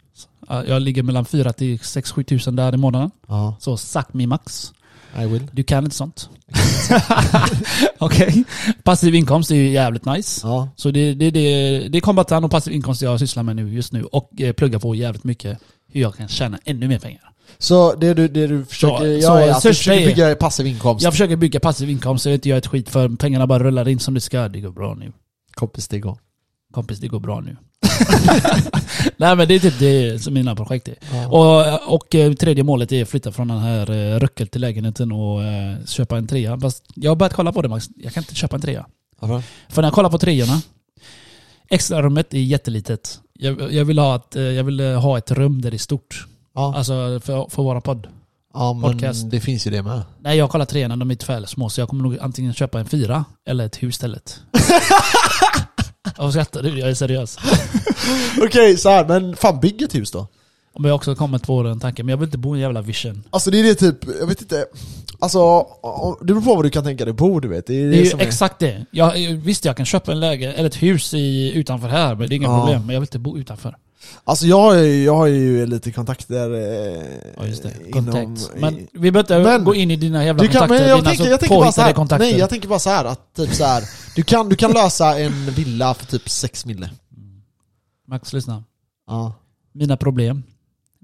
Ja, 0.47 0.65
Jag 0.65 0.81
ligger 0.81 1.03
mellan 1.03 1.25
4 1.25 1.53
till 1.53 1.77
6-7 1.77 2.23
tusen 2.23 2.55
där 2.55 2.73
i 2.73 2.77
månaden. 2.77 3.11
Ja, 3.27 3.55
Så 3.59 3.77
suck 3.77 4.13
me 4.13 4.27
max. 4.27 4.73
I 5.15 5.25
will. 5.25 5.47
Du 5.51 5.63
kan 5.63 5.83
inte 5.83 5.95
sånt. 5.95 6.29
Okej. 7.97 8.43
Passiv 8.83 9.15
inkomst 9.15 9.51
är 9.51 9.55
ju 9.55 9.69
jävligt 9.69 10.05
nice. 10.05 10.47
Ja. 10.47 10.69
Så 10.75 10.91
det, 10.91 11.13
det, 11.13 11.31
det, 11.31 11.79
det 11.87 11.97
är 11.97 12.01
kombatan 12.01 12.43
och 12.43 12.51
passiv 12.51 12.73
inkomst 12.73 13.01
jag 13.01 13.19
sysslar 13.19 13.43
med 13.43 13.55
nu 13.55 13.73
just 13.73 13.93
nu. 13.93 14.03
Och 14.03 14.41
eh, 14.41 14.53
pluggar 14.53 14.79
på 14.79 14.95
jävligt 14.95 15.23
mycket 15.23 15.59
hur 15.91 16.01
jag 16.01 16.15
kan 16.15 16.27
tjäna 16.27 16.59
ännu 16.65 16.87
mer 16.87 16.99
pengar. 16.99 17.21
Så 17.57 17.95
det 17.95 18.13
du, 18.13 18.27
det 18.27 18.47
du 18.47 18.65
försöker 18.65 19.05
göra 19.05 19.21
så 19.21 19.35
är 19.35 19.51
att 19.51 19.63
du 19.63 19.69
försöker 19.69 20.05
bygga 20.05 20.35
passiv 20.35 20.67
inkomst? 20.67 21.03
Jag 21.03 21.13
försöker 21.13 21.35
bygga 21.35 21.59
passiv 21.59 21.89
inkomst 21.89 22.25
jag 22.25 22.33
inte 22.33 22.49
gör 22.49 22.57
ett 22.57 22.67
skit 22.67 22.89
för 22.89 23.09
pengarna 23.09 23.47
bara 23.47 23.63
rullar 23.63 23.87
in 23.87 23.99
som 23.99 24.13
det 24.13 24.21
ska. 24.21 24.47
Det 24.47 24.61
går 24.61 24.71
bra 24.71 24.95
nu. 24.95 25.11
Kompis, 25.53 25.87
det 25.87 25.99
går. 25.99 26.17
Kompis, 26.77 26.99
det 26.99 27.07
går 27.07 27.19
bra 27.19 27.39
nu. 27.39 27.57
Nej 29.17 29.35
men 29.35 29.47
det 29.47 29.55
är 29.55 29.59
typ 29.59 29.79
det 29.79 30.23
som 30.23 30.33
mina 30.33 30.55
projekt 30.55 30.87
är. 30.87 30.95
Ja. 31.13 31.27
Och, 31.27 31.93
och 31.93 32.15
eh, 32.15 32.33
tredje 32.33 32.63
målet 32.63 32.91
är 32.91 33.01
att 33.03 33.09
flytta 33.09 33.31
från 33.31 33.47
den 33.47 33.59
här 33.59 33.91
eh, 33.91 34.19
Röckel 34.19 34.47
till 34.47 34.61
lägenheten 34.61 35.11
och 35.11 35.43
eh, 35.43 35.85
köpa 35.85 36.17
en 36.17 36.27
trea. 36.27 36.59
Fast 36.59 36.83
jag 36.95 37.11
har 37.11 37.15
börjat 37.15 37.33
kolla 37.33 37.51
på 37.51 37.61
det 37.61 37.67
Max. 37.67 37.89
Jag 37.95 38.13
kan 38.13 38.23
inte 38.23 38.35
köpa 38.35 38.55
en 38.55 38.61
trea. 38.61 38.85
Varför? 39.19 39.43
För 39.69 39.81
när 39.81 39.87
jag 39.87 39.93
kollar 39.93 40.09
på 40.09 40.17
treorna, 40.17 40.61
extra 41.69 42.01
rummet 42.01 42.33
är 42.33 42.39
jättelitet. 42.39 43.19
Jag, 43.33 43.73
jag, 43.73 43.85
vill 43.85 43.99
ha 43.99 44.15
ett, 44.15 44.35
jag 44.35 44.63
vill 44.63 44.79
ha 44.79 45.17
ett 45.17 45.31
rum 45.31 45.61
där 45.61 45.71
det 45.71 45.77
är 45.77 45.79
stort. 45.79 46.27
Ja, 46.55 46.75
Alltså 46.75 47.19
för, 47.23 47.49
för 47.49 47.63
våra 47.63 47.81
podd. 47.81 48.07
ja 48.53 48.73
men 48.73 48.91
podcast. 48.91 49.31
det 49.31 49.39
finns 49.39 49.67
ju 49.67 49.71
det 49.71 49.83
med. 49.83 50.01
Nej 50.19 50.37
jag 50.37 50.49
kollar 50.49 50.65
treorna, 50.65 50.95
de 50.95 51.11
är 51.11 51.25
för 51.25 51.45
små 51.45 51.69
så 51.69 51.81
jag 51.81 51.89
kommer 51.89 52.03
nog 52.03 52.17
antingen 52.21 52.53
köpa 52.53 52.79
en 52.79 52.85
fyra 52.85 53.25
eller 53.47 53.65
ett 53.65 53.83
hus 53.83 53.95
istället. 53.95 54.39
Varför 56.17 56.31
skrattar 56.31 56.63
du? 56.63 56.79
Jag 56.79 56.89
är 56.89 56.93
seriös. 56.93 57.37
Okej, 58.41 58.77
så 58.77 58.89
här, 58.89 59.05
men 59.05 59.35
fan 59.35 59.59
bygg 59.59 59.81
ett 59.81 59.95
hus 59.95 60.11
då. 60.11 60.27
Om 60.73 60.85
jag 60.85 60.95
också 60.95 61.15
kommit 61.15 61.43
på 61.43 61.63
den 61.63 61.79
tanken, 61.79 62.05
men 62.05 62.11
jag 62.13 62.17
vill 62.17 62.27
inte 62.27 62.37
bo 62.37 62.55
i 62.55 62.57
en 62.57 62.61
jävla 62.61 62.81
vision. 62.81 63.23
Alltså 63.29 63.51
det 63.51 63.59
är 63.59 63.63
det 63.63 63.75
typ, 63.75 63.95
jag 64.19 64.27
vet 64.27 64.41
inte. 64.41 64.65
Alltså, 65.19 65.39
om- 65.81 66.17
det 66.21 66.25
beror 66.25 66.41
på 66.41 66.55
vad 66.55 66.65
du 66.65 66.69
kan 66.69 66.83
tänka 66.83 67.05
dig 67.05 67.13
bo 67.13 67.39
du 67.39 67.47
vet. 67.47 67.67
Det 67.67 67.73
är 67.73 67.83
det, 67.83 67.89
Det 67.89 67.97
är 67.97 68.03
ju 68.03 68.09
som 68.09 68.19
exakt 68.19 68.59
det. 68.59 68.85
Jag, 68.91 69.13
visst 69.33 69.65
jag 69.65 69.77
kan 69.77 69.85
köpa 69.85 70.11
en 70.11 70.19
läge 70.19 70.53
eller 70.53 70.67
ett 70.67 70.75
hus 70.83 71.13
i, 71.13 71.51
utanför 71.55 71.87
här, 71.87 72.15
men 72.15 72.29
det 72.29 72.35
är 72.35 72.37
inga 72.37 72.47
Ja. 72.47 72.59
problem. 72.59 72.85
Men 72.85 72.93
jag 72.93 72.99
vill 73.01 73.07
inte 73.07 73.19
bo 73.19 73.37
utanför. 73.37 73.75
Alltså 74.23 74.45
jag 74.45 74.59
har 74.61 74.73
ju, 74.75 75.03
jag 75.03 75.15
har 75.15 75.27
ju 75.27 75.65
lite 75.65 75.91
kontakter 75.91 76.53
eh, 76.53 77.03
Ja 77.37 77.45
just 77.45 77.63
det. 77.63 77.73
inom... 77.89 78.05
Kontakt. 78.05 78.51
Men 78.61 78.87
vi 78.93 79.11
behöver 79.11 79.55
inte 79.55 79.65
gå 79.65 79.75
in 79.75 79.91
i 79.91 79.95
dina 79.95 80.25
jävla 80.25 80.43
Du 80.43 80.49
kan, 80.49 80.59
kontakter. 80.59 80.79
men 80.79 80.89
jag 80.89 80.97
dina 80.99 81.09
tänker, 81.09 81.23
så 81.23 81.29
jag 81.29 81.39
tänker 81.39 81.55
bara 81.55 81.71
så 81.71 81.81
här, 81.81 81.93
kontakter. 81.93 82.25
nej 82.25 82.37
jag 82.39 82.49
tänker 82.49 82.67
bara 82.67 82.79
så 82.79 82.89
här 82.89 83.05
att 83.05 83.33
typ 83.33 83.53
så 83.53 83.63
här, 83.63 83.83
du 84.15 84.23
kan, 84.23 84.49
du 84.49 84.55
kan 84.55 84.71
lösa 84.71 85.19
en 85.19 85.45
villa 85.45 85.93
för 85.93 86.05
typ 86.05 86.29
6 86.29 86.65
mille. 86.65 86.89
Max, 88.07 88.33
lyssna. 88.33 88.63
Ja, 89.07 89.33
Mina 89.73 89.97
problem. 89.97 90.43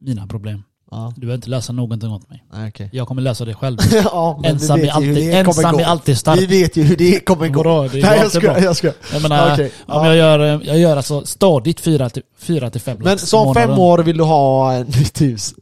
Mina 0.01 0.27
problem. 0.27 0.63
Ja, 0.95 1.13
Du 1.15 1.21
behöver 1.21 1.35
inte 1.35 1.49
lösa 1.49 1.73
någonting 1.73 2.11
åt 2.11 2.29
mig. 2.29 2.43
nej 2.53 2.69
okej. 2.69 2.89
Jag 2.93 3.07
kommer 3.07 3.21
lösa 3.21 3.45
det 3.45 3.53
själv. 3.53 3.77
ja, 4.03 4.41
ensam 4.43 4.79
är 4.79 4.87
alltid, 4.89 5.33
ensam 5.33 5.79
är 5.79 5.83
alltid 5.83 6.17
stark. 6.17 6.39
Vi 6.41 6.45
vet 6.45 6.77
ju 6.77 6.83
hur 6.83 6.95
det 6.97 7.19
kommer 7.25 7.47
gå. 7.49 7.63
Vadå? 7.63 7.87
Det 7.87 8.01
Nej 8.01 8.19
jag 8.19 8.31
skojar, 8.31 8.53
bra. 8.53 8.63
jag 8.63 8.75
skojar. 8.75 8.95
Jag 9.13 9.21
menar, 9.21 9.53
Okej, 9.53 9.71
om 9.85 10.05
ja. 10.05 10.07
jag 10.07 10.15
gör, 10.15 10.39
eh, 10.55 10.61
jag 10.67 10.79
gör 10.79 10.97
alltså 10.97 11.25
stadigt 11.25 11.79
fyra 11.79 12.09
till, 12.09 12.23
fyra 12.39 12.69
till 12.69 12.81
fem 12.81 12.97
Men 12.97 13.05
lax 13.07 13.23
så 13.23 13.39
om 13.39 13.53
fem 13.55 13.79
år 13.79 13.99
vill 13.99 14.17
du 14.17 14.23
ha 14.23 14.79
nytt 14.79 15.21
hus? 15.21 15.53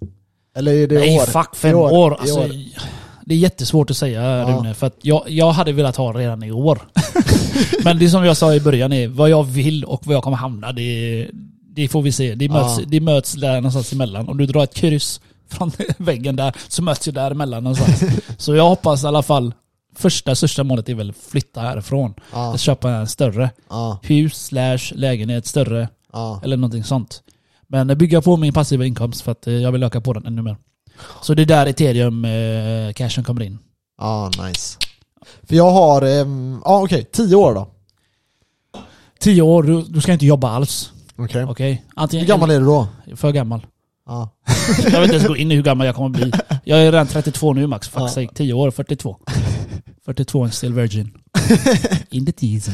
Eller 0.56 0.74
är 0.74 0.88
det 0.88 0.96
Nej 1.00 1.20
år? 1.20 1.26
fuck 1.26 1.56
fem 1.56 1.72
I 1.72 1.74
år. 1.74 1.92
år, 1.94 2.18
Alltså, 2.20 2.40
år. 2.40 2.52
Det 3.26 3.34
är 3.36 3.38
jättesvårt 3.40 3.90
att 3.90 3.98
säga 3.98 4.22
Ja. 4.22 4.46
Rune, 4.58 4.74
för 4.74 4.88
att 4.88 4.96
jag, 5.02 5.24
jag 5.28 5.52
hade 5.52 5.72
velat 5.72 5.96
ha 5.96 6.12
redan 6.12 6.44
i 6.44 6.52
år. 6.52 6.80
Men 7.84 8.00
det 8.00 8.10
som 8.10 8.26
jag 8.26 8.38
sa 8.38 8.54
i 8.54 8.60
början 8.60 8.94
är, 8.94 9.08
vad 9.08 9.30
jag 9.30 9.44
vill 9.44 9.84
och 9.86 10.02
vad 10.08 10.16
jag 10.16 10.24
kommer 10.24 10.38
hamna, 10.38 10.72
det, 10.72 11.28
det 11.76 11.88
får 11.88 12.02
vi 12.02 12.12
se. 12.12 12.36
Det 12.36 12.50
möts, 12.50 12.80
Ja. 12.80 12.86
det 12.88 13.00
möts 13.00 13.34
där 13.34 13.56
någonstans 13.56 13.94
emellan. 13.94 14.30
Om 14.30 14.38
du 14.38 14.46
drar 14.46 14.64
ett 14.64 14.74
kryss 14.74 15.22
från 15.50 15.72
väggen 15.98 16.36
där, 16.36 16.56
så 16.68 16.84
möts 16.84 17.08
ju 17.08 17.12
däremellan 17.12 17.64
någonstans. 17.64 18.04
Så 18.38 18.56
jag 18.56 18.70
hoppas 18.70 19.04
i 19.04 19.08
alla 19.08 19.24
fall, 19.24 19.54
första, 19.96 20.36
största 20.36 20.64
målet 20.64 20.90
är 20.90 20.96
väl 20.96 21.14
flytta 21.14 21.62
härifrån. 21.62 22.14
Ja, 22.34 22.54
Att 22.54 22.60
köpa 22.60 22.92
en 22.92 23.08
större 23.08 23.50
ja, 23.70 24.00
hus, 24.04 24.46
slash 24.46 24.80
lägenhet, 24.92 25.46
större, 25.48 25.90
ja. 26.14 26.42
eller 26.44 26.58
någonting 26.58 26.84
sånt. 26.84 27.24
Men 27.68 27.98
bygga 27.98 28.22
på 28.22 28.38
min 28.38 28.54
passiva 28.54 28.86
inkomst 28.86 29.22
för 29.22 29.32
att 29.32 29.48
eh, 29.48 29.54
jag 29.54 29.72
vill 29.72 29.84
öka 29.84 30.02
på 30.02 30.14
den 30.14 30.26
ännu 30.26 30.42
mer. 30.42 30.58
Så 31.22 31.34
det 31.34 31.42
är 31.42 31.46
där 31.46 31.66
ethereum 31.66 32.26
eh, 32.26 33.24
kommer 33.24 33.42
in. 33.44 33.60
Ja, 33.98 34.32
nice. 34.48 34.78
För 35.44 35.56
jag 35.56 35.72
har, 35.72 36.02
ehm, 36.02 36.62
ja 36.66 36.84
okej, 36.84 37.06
10 37.12 37.36
år 37.36 37.54
då. 37.54 37.68
Tio 39.20 39.42
år, 39.42 39.64
du, 39.64 39.82
du 39.82 40.02
ska 40.02 40.14
inte 40.14 40.26
jobba 40.26 40.50
alls. 40.50 40.92
Okej. 41.24 41.46
Okej? 41.46 41.86
Antingen 41.96 42.26
Hur 42.26 42.34
gammal 42.34 42.50
är 42.52 42.60
du 42.60 42.66
då? 42.66 42.88
För 43.16 43.32
gammal. 43.32 43.66
Ja. 44.06 44.30
Jag 44.84 44.92
vill 44.92 45.04
inte 45.04 45.16
ens 45.16 45.28
gå 45.28 45.36
in 45.38 45.52
i 45.52 45.56
hur 45.56 45.64
gammal 45.64 45.88
jag 45.88 45.96
kommer 45.96 46.10
bli. 46.10 46.32
Jag 46.64 46.80
är 46.82 46.86
redan 46.92 47.08
32 47.08 47.54
nu 47.54 47.68
max. 47.68 47.90
Fuck 47.90 48.02
Ja. 48.02 48.08
sake. 48.08 48.30
10 48.36 48.54
år, 48.54 48.72
42. 48.72 49.18
42 50.06 50.44
and 50.44 50.54
still 50.54 50.74
virgin. 50.74 51.12
In 52.10 52.26
the 52.26 52.32
teasen. 52.32 52.74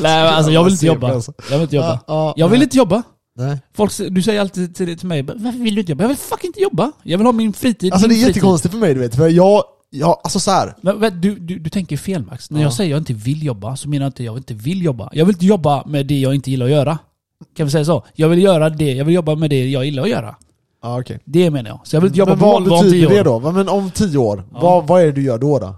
Nej 0.00 0.24
men 0.24 0.34
alltså 0.34 0.52
jag 0.52 0.64
vill 0.64 0.72
inte 0.72 0.86
jobba. 0.86 1.12
Alltså. 1.14 1.32
Jag 1.50 1.56
vill 1.56 1.62
inte 1.62 1.76
jobba. 1.76 1.88
Ja, 1.88 2.00
ja, 2.06 2.34
Jag 2.36 2.48
vill 2.48 2.58
nej. 2.58 2.64
inte 2.64 2.76
jobba. 2.76 3.02
Nej. 3.36 3.58
Folk, 3.76 3.92
du 4.10 4.22
säger 4.22 4.40
alltid 4.40 4.74
till, 4.74 4.98
till 4.98 5.08
mig, 5.08 5.22
varför 5.22 5.58
vill 5.58 5.74
du 5.74 5.80
inte 5.80 5.92
jobba? 5.92 6.04
Jag 6.04 6.08
vill 6.08 6.16
fucking 6.16 6.48
inte 6.48 6.60
jobba. 6.60 6.92
Jag 7.02 7.18
vill 7.18 7.26
ha 7.26 7.32
min 7.32 7.52
fritid. 7.52 7.92
Alltså 7.92 8.08
det 8.08 8.14
min 8.14 8.20
är 8.20 8.24
fritid. 8.24 8.36
jättekonstigt 8.36 8.72
för 8.72 8.78
mig 8.80 8.94
du 8.94 9.00
vet, 9.00 9.14
för 9.14 9.28
jag, 9.28 9.62
jag 9.98 10.20
alltså 10.24 10.40
så 10.40 10.50
här. 10.50 10.74
Men, 10.80 11.20
du, 11.20 11.34
du, 11.38 11.58
du 11.58 11.70
tänker 11.70 11.96
fel 11.96 12.24
Max. 12.24 12.50
När 12.50 12.58
Ja. 12.60 12.64
jag 12.66 12.72
säger 12.72 12.90
jag 12.90 13.00
inte 13.00 13.12
vill 13.12 13.42
jobba 13.42 13.76
så 13.76 13.88
menar 13.88 14.04
jag 14.04 14.08
inte 14.10 14.24
jag 14.24 14.36
inte 14.36 14.54
vill 14.54 14.82
jobba. 14.82 15.10
Jag 15.12 15.24
vill 15.24 15.34
inte 15.34 15.46
jobba 15.46 15.86
med 15.86 16.06
det 16.06 16.20
jag 16.20 16.34
inte 16.34 16.50
gillar 16.50 16.66
att 16.66 16.72
göra. 16.72 16.98
Kan 17.56 17.66
vi 17.66 17.72
säga 17.72 17.84
så? 17.84 18.04
Jag 18.14 18.28
vill 18.28 18.42
göra 18.42 18.70
det, 18.70 18.92
jag 18.92 19.04
vill 19.04 19.14
jobba 19.14 19.34
med 19.34 19.50
det 19.50 19.70
jag 19.70 19.84
gillar 19.84 20.02
att 20.02 20.08
göra. 20.10 20.36
Ja, 20.82 21.00
okej. 21.00 21.18
Det 21.24 21.50
menar 21.50 21.70
jag. 21.70 21.80
Så 21.84 21.96
jag 21.96 22.00
vill 22.00 22.08
inte 22.08 22.18
jobba 22.18 22.30
Men 22.32 22.38
på 22.40 22.46
Volvo 22.46 22.74
om 22.74 22.82
tio 22.90 23.06
år. 23.06 23.10
det 23.10 23.22
då? 23.22 23.40
Men 23.52 23.68
om 23.68 23.90
10 23.90 24.18
år, 24.18 24.44
Ja. 24.52 24.60
vad, 24.60 24.86
vad 24.86 25.02
är 25.02 25.06
det 25.06 25.12
du 25.12 25.22
gör 25.22 25.38
då 25.38 25.58
då? 25.58 25.74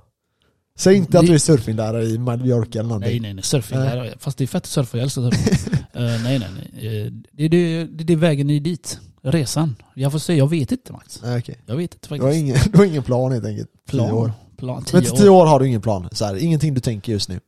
Säg 0.78 0.96
inte 0.96 1.18
att 1.18 1.24
Det- 1.26 1.30
du 1.30 1.34
är 1.34 1.38
surfinglärare 1.38 2.04
i 2.04 2.18
Mallorca 2.18 2.78
eller 2.78 2.88
någonting. 2.88 3.10
Nej 3.10 3.20
nej 3.20 3.34
nej, 3.34 3.42
surfing. 3.44 3.78
Nej. 3.78 3.96
där- 3.96 4.14
Fast 4.18 4.38
det 4.38 4.44
är 4.44 4.46
fett 4.46 4.62
att 4.62 4.66
surfa, 4.66 4.96
jag 4.98 5.02
älskar 5.04 5.22
surfing. 5.30 5.76
Eh, 5.92 6.02
nej 6.02 6.38
nej 6.38 6.48
nej. 6.72 7.02
Eh, 7.06 7.12
det, 7.32 7.48
det, 7.48 7.84
det, 7.84 8.04
det 8.04 8.12
är 8.12 8.16
vägen 8.16 8.50
är 8.50 8.60
dit. 8.60 9.00
Resan. 9.32 9.76
Jag 9.94 10.12
får 10.12 10.18
se, 10.18 10.34
jag 10.34 10.50
vet 10.50 10.72
inte 10.72 10.92
Max. 10.92 11.20
Nej, 11.22 11.38
okej. 11.38 11.58
Jag 11.66 11.76
vet 11.76 11.94
inte 11.94 12.08
Du 12.08 12.14
har 12.14 12.28
faktiskt. 12.28 12.40
ingen, 12.42 12.56
du 12.72 12.78
har 12.78 12.84
ingen 12.84 13.02
plan 13.02 13.32
helt 13.32 13.44
enkelt. 13.46 13.68
10 13.90 14.00
år. 14.00 14.08
Plan. 14.08 14.32
Plan. 14.56 14.84
Men 14.92 15.02
Tio 15.02 15.10
till 15.10 15.18
10 15.20 15.28
år. 15.28 15.42
år 15.42 15.46
har 15.46 15.60
du 15.60 15.66
ingen 15.68 15.80
plan? 15.80 16.08
Så 16.12 16.24
här, 16.24 16.36
ingenting 16.36 16.74
du 16.74 16.80
tänker 16.80 17.12
just 17.12 17.28
nu? 17.28 17.40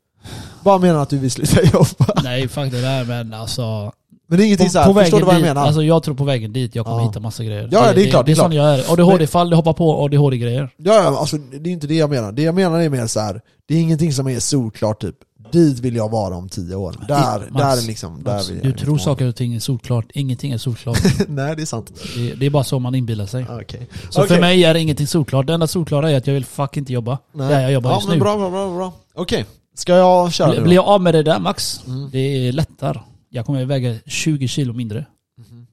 Bara 0.64 0.78
menar 0.78 1.02
att 1.02 1.10
du 1.10 1.18
vill 1.18 1.30
sluta 1.30 1.62
jobba? 1.72 2.20
Nej 2.22 2.48
fuck 2.48 2.70
det 2.72 2.80
där 2.80 3.04
men 3.04 3.34
alltså. 3.34 3.92
Men 4.30 4.38
det 4.38 4.44
är 4.44 4.46
ingenting 4.46 4.70
så 4.70 4.78
här, 4.78 4.94
förstår 4.94 5.18
du 5.18 5.24
vad 5.24 5.34
jag 5.34 5.40
dit, 5.42 5.46
menar? 5.48 5.66
alltså 5.66 5.82
jag 5.82 6.02
tror 6.02 6.14
på 6.14 6.24
vägen 6.24 6.52
dit 6.52 6.74
jag 6.74 6.86
kommer 6.86 6.98
Ja. 7.00 7.06
hitta 7.08 7.20
massa 7.20 7.44
grejer. 7.44 7.68
Ja, 7.72 7.86
ja, 7.86 7.92
det 7.94 8.06
är 8.06 8.10
klart, 8.10 8.26
Det 8.26 8.32
är 8.32 8.36
det 8.36 8.40
är 8.40 8.42
sån 8.42 8.52
jag 8.52 8.78
är. 8.78 8.92
ADHD-fall, 8.92 9.50
det 9.50 9.56
hoppar 9.56 9.72
på 9.72 10.04
ADHD-grejer. 10.04 10.70
Ja, 10.76 10.94
ja, 10.94 11.18
alltså 11.18 11.36
det 11.36 11.70
är 11.70 11.72
inte 11.72 11.86
det 11.86 11.94
jag 11.94 12.10
menar. 12.10 12.32
Det 12.32 12.42
jag 12.42 12.54
menar 12.54 12.80
är 12.80 12.88
mer 12.88 13.06
så 13.06 13.20
här. 13.20 13.40
det 13.68 13.74
är 13.74 13.80
ingenting 13.80 14.12
som 14.12 14.28
är 14.28 14.40
solklart 14.40 15.00
typ. 15.00 15.14
Dit 15.52 15.78
vill 15.78 15.96
jag 15.96 16.08
vara 16.10 16.36
om 16.36 16.48
tio 16.48 16.74
år. 16.74 16.94
Där, 17.08 17.38
Max, 17.38 17.52
där 17.52 17.82
är 17.82 17.86
liksom... 17.86 18.22
Där 18.22 18.34
Max, 18.34 18.48
vill 18.48 18.56
jag 18.56 18.64
du 18.64 18.68
liksom 18.70 18.86
tror 18.86 18.98
saker 18.98 19.26
och 19.28 19.36
ting 19.36 19.54
är 19.54 19.60
solklart. 19.60 20.06
Ingenting 20.14 20.52
är 20.52 20.58
solklart. 20.58 20.98
Nej, 21.28 21.56
det 21.56 21.62
är 21.62 21.66
sant. 21.66 21.92
det, 22.16 22.34
det 22.34 22.46
är 22.46 22.50
bara 22.50 22.64
så 22.64 22.78
man 22.78 22.94
inbillar 22.94 23.26
sig. 23.26 23.46
Okej. 23.50 23.88
Så 24.10 24.20
Okej. 24.22 24.28
för 24.36 24.40
mig 24.40 24.64
är 24.64 24.74
ingenting 24.74 25.06
solklart. 25.06 25.46
Det 25.46 25.54
enda 25.54 25.66
solklara 25.66 26.10
är 26.10 26.16
att 26.16 26.26
jag 26.26 26.34
vill 26.34 26.44
fuck 26.44 26.76
inte 26.76 26.92
jobba. 26.92 27.18
Nej. 27.32 27.48
Där 27.48 27.60
jag 27.60 27.72
jobbar 27.72 27.90
ja, 27.90 27.96
just 27.96 28.08
men 28.08 28.18
nu. 28.18 28.24
Bra, 28.24 28.36
bra, 28.36 28.50
bra. 28.50 28.76
bra. 28.76 28.92
Okej, 29.14 29.44
ska 29.74 29.96
jag 29.96 30.32
köra 30.32 30.50
Blir, 30.50 30.62
blir 30.62 30.74
jag 30.74 30.84
av 30.84 31.00
med 31.02 31.14
det 31.14 31.22
där 31.22 31.38
Max, 31.38 31.80
Mm. 31.86 32.08
det 32.12 32.18
är 32.48 32.52
lättare. 32.52 32.98
Jag 33.30 33.46
kommer 33.46 33.64
väga 33.64 33.94
20 34.06 34.48
kilo 34.48 34.72
mindre. 34.72 35.06
Mhm. 35.38 35.66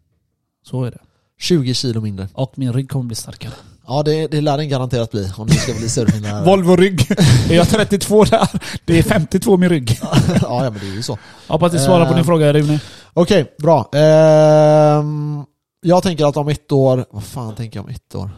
Så 0.65 0.83
är 0.83 0.91
det. 0.91 0.97
20 1.39 1.73
kilo 1.73 2.01
mindre. 2.01 2.27
Och 2.33 2.53
min 2.55 2.73
rygg 2.73 2.89
kommer 2.89 3.05
bli 3.05 3.15
starkare. 3.15 3.51
Ja, 3.87 4.03
det, 4.03 4.27
det 4.27 4.41
lär 4.41 4.57
den 4.57 4.69
garanterat 4.69 5.11
bli 5.11 5.31
om 5.37 5.47
du 5.47 5.53
ska 5.53 5.73
bli 5.73 5.89
surfinglärare. 5.89 6.45
Volvo-rygg. 6.45 7.11
Är 7.49 7.55
jag 7.55 7.69
32 7.69 8.23
där? 8.23 8.47
Det 8.85 8.99
är 8.99 9.03
52 9.03 9.57
min 9.57 9.69
rygg. 9.69 9.99
ja, 10.41 10.59
men 10.61 10.73
det 10.79 10.87
är 10.87 10.95
ju 10.95 11.03
så. 11.03 11.17
Hoppas 11.47 11.71
det 11.71 11.79
svarar 11.79 12.05
på 12.05 12.11
Eh, 12.11 12.15
din 12.15 12.25
fråga 12.25 12.53
Rune. 12.53 12.79
Okej, 13.13 13.55
bra. 13.61 13.89
Ehm, 13.93 15.45
jag 15.81 16.03
tänker 16.03 16.25
att 16.25 16.37
om 16.37 16.47
ett 16.47 16.71
år... 16.71 17.05
Vad 17.11 17.23
fan 17.23 17.55
tänker 17.55 17.77
jag 17.79 17.85
om 17.85 17.91
ett 17.91 18.15
år? 18.15 18.29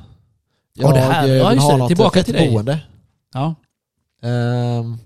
Ja, 0.73 0.91
det 0.91 0.99
här- 0.99 1.27
eh, 1.27 1.33
ja, 1.33 1.47
vill 1.49 1.55
just 1.55 1.65
ha 1.67 1.71
det. 1.71 1.77
något 1.77 1.87
Tillbaka 1.87 2.23
till 2.23 2.33
dig. 2.33 2.51
boende. 2.51 2.79
Ja. 3.33 3.55
Ehm, 4.23 4.97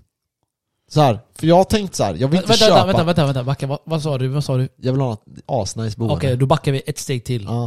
så 0.90 1.00
här, 1.00 1.18
för 1.38 1.46
jag 1.46 1.56
har 1.56 1.64
tänkt 1.64 1.94
så 1.94 2.04
här, 2.04 2.14
jag 2.14 2.28
vill 2.28 2.38
Vänta, 2.40 2.52
inte 2.52 2.64
vänta, 2.64 2.76
köpa... 2.76 2.86
vänta, 2.86 3.04
vänta, 3.04 3.24
vänta, 3.26 3.44
backa. 3.44 3.66
Vad, 3.66 3.78
vad 3.84 4.02
sa 4.02 4.18
du? 4.18 4.28
Vad 4.28 4.44
sa 4.44 4.56
du? 4.56 4.68
Jag 4.76 4.92
vill 4.92 5.00
ha 5.00 5.08
något 5.10 5.24
asnice 5.46 5.98
boende. 5.98 6.14
Okej, 6.14 6.36
då 6.36 6.46
backar 6.46 6.72
vi 6.72 6.82
ett 6.86 6.98
steg 6.98 7.24
till. 7.24 7.44
Ja. 7.44 7.64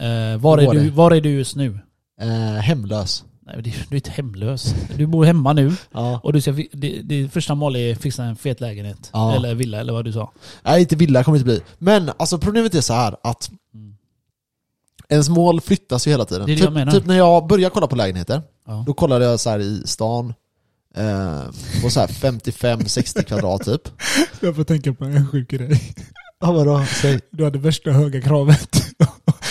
Eh, 0.00 0.38
var, 0.40 0.58
är 0.58 0.70
du, 0.72 0.90
var 0.90 1.10
är 1.10 1.20
du 1.20 1.30
just 1.30 1.56
nu? 1.56 1.78
Eh, 2.20 2.28
hemlös. 2.60 3.24
Nej, 3.46 3.56
du, 3.56 3.70
du 3.70 3.76
är 3.90 3.94
inte 3.94 4.10
hemlös. 4.10 4.74
Du 4.96 5.06
bor 5.06 5.24
hemma 5.24 5.52
nu 5.52 5.72
Ja. 5.92 6.20
och 6.22 6.32
du 6.32 6.40
ska, 6.40 6.52
det, 6.72 7.00
det 7.02 7.28
första 7.28 7.54
målet 7.54 7.80
är 7.80 7.92
att 7.92 8.00
fixa 8.00 8.24
en 8.24 8.36
fet 8.36 8.60
lägenhet. 8.60 9.10
Ja. 9.12 9.34
Eller 9.36 9.54
villa, 9.54 9.80
eller 9.80 9.92
vad 9.92 10.04
du 10.04 10.12
sa. 10.12 10.32
Nej, 10.62 10.80
inte 10.80 10.96
villa 10.96 11.24
kommer 11.24 11.38
det 11.38 11.40
inte 11.52 11.62
bli. 11.64 11.72
Men 11.78 12.10
alltså 12.16 12.38
problemet 12.38 12.74
är 12.74 12.80
så 12.80 12.92
här 12.94 13.16
att 13.22 13.50
Mm. 13.74 13.96
ens 15.08 15.28
mål 15.28 15.60
flyttas 15.60 16.06
ju 16.06 16.10
hela 16.10 16.24
tiden. 16.24 16.46
Det 16.46 16.52
är 16.52 16.54
det 16.54 16.60
typ, 16.60 16.64
jag 16.64 16.72
menar. 16.72 16.92
typ 16.92 17.06
när 17.06 17.16
jag 17.16 17.46
började 17.46 17.70
kolla 17.74 17.86
på 17.86 17.96
lägenheter, 17.96 18.42
Ja. 18.66 18.84
då 18.86 18.94
kollade 18.94 19.24
jag 19.24 19.40
så 19.40 19.50
här 19.50 19.58
i 19.58 19.82
stan, 19.86 20.34
eh, 20.96 21.40
på 21.82 21.90
så 21.90 22.00
här 22.00 22.06
55-60 22.06 23.22
kvadrat 23.26 23.64
typ. 23.64 23.80
Jag 24.40 24.56
får 24.56 24.64
tänka 24.64 24.92
på 24.94 25.04
en 25.04 25.26
sjuk 25.28 25.50
grej. 25.50 25.94
Ja 26.40 26.52
vadå? 26.52 26.84
Säg. 27.02 27.20
Du 27.30 27.44
hade 27.44 27.58
värsta 27.58 27.90
höga 27.90 28.20
kravet. 28.20 28.83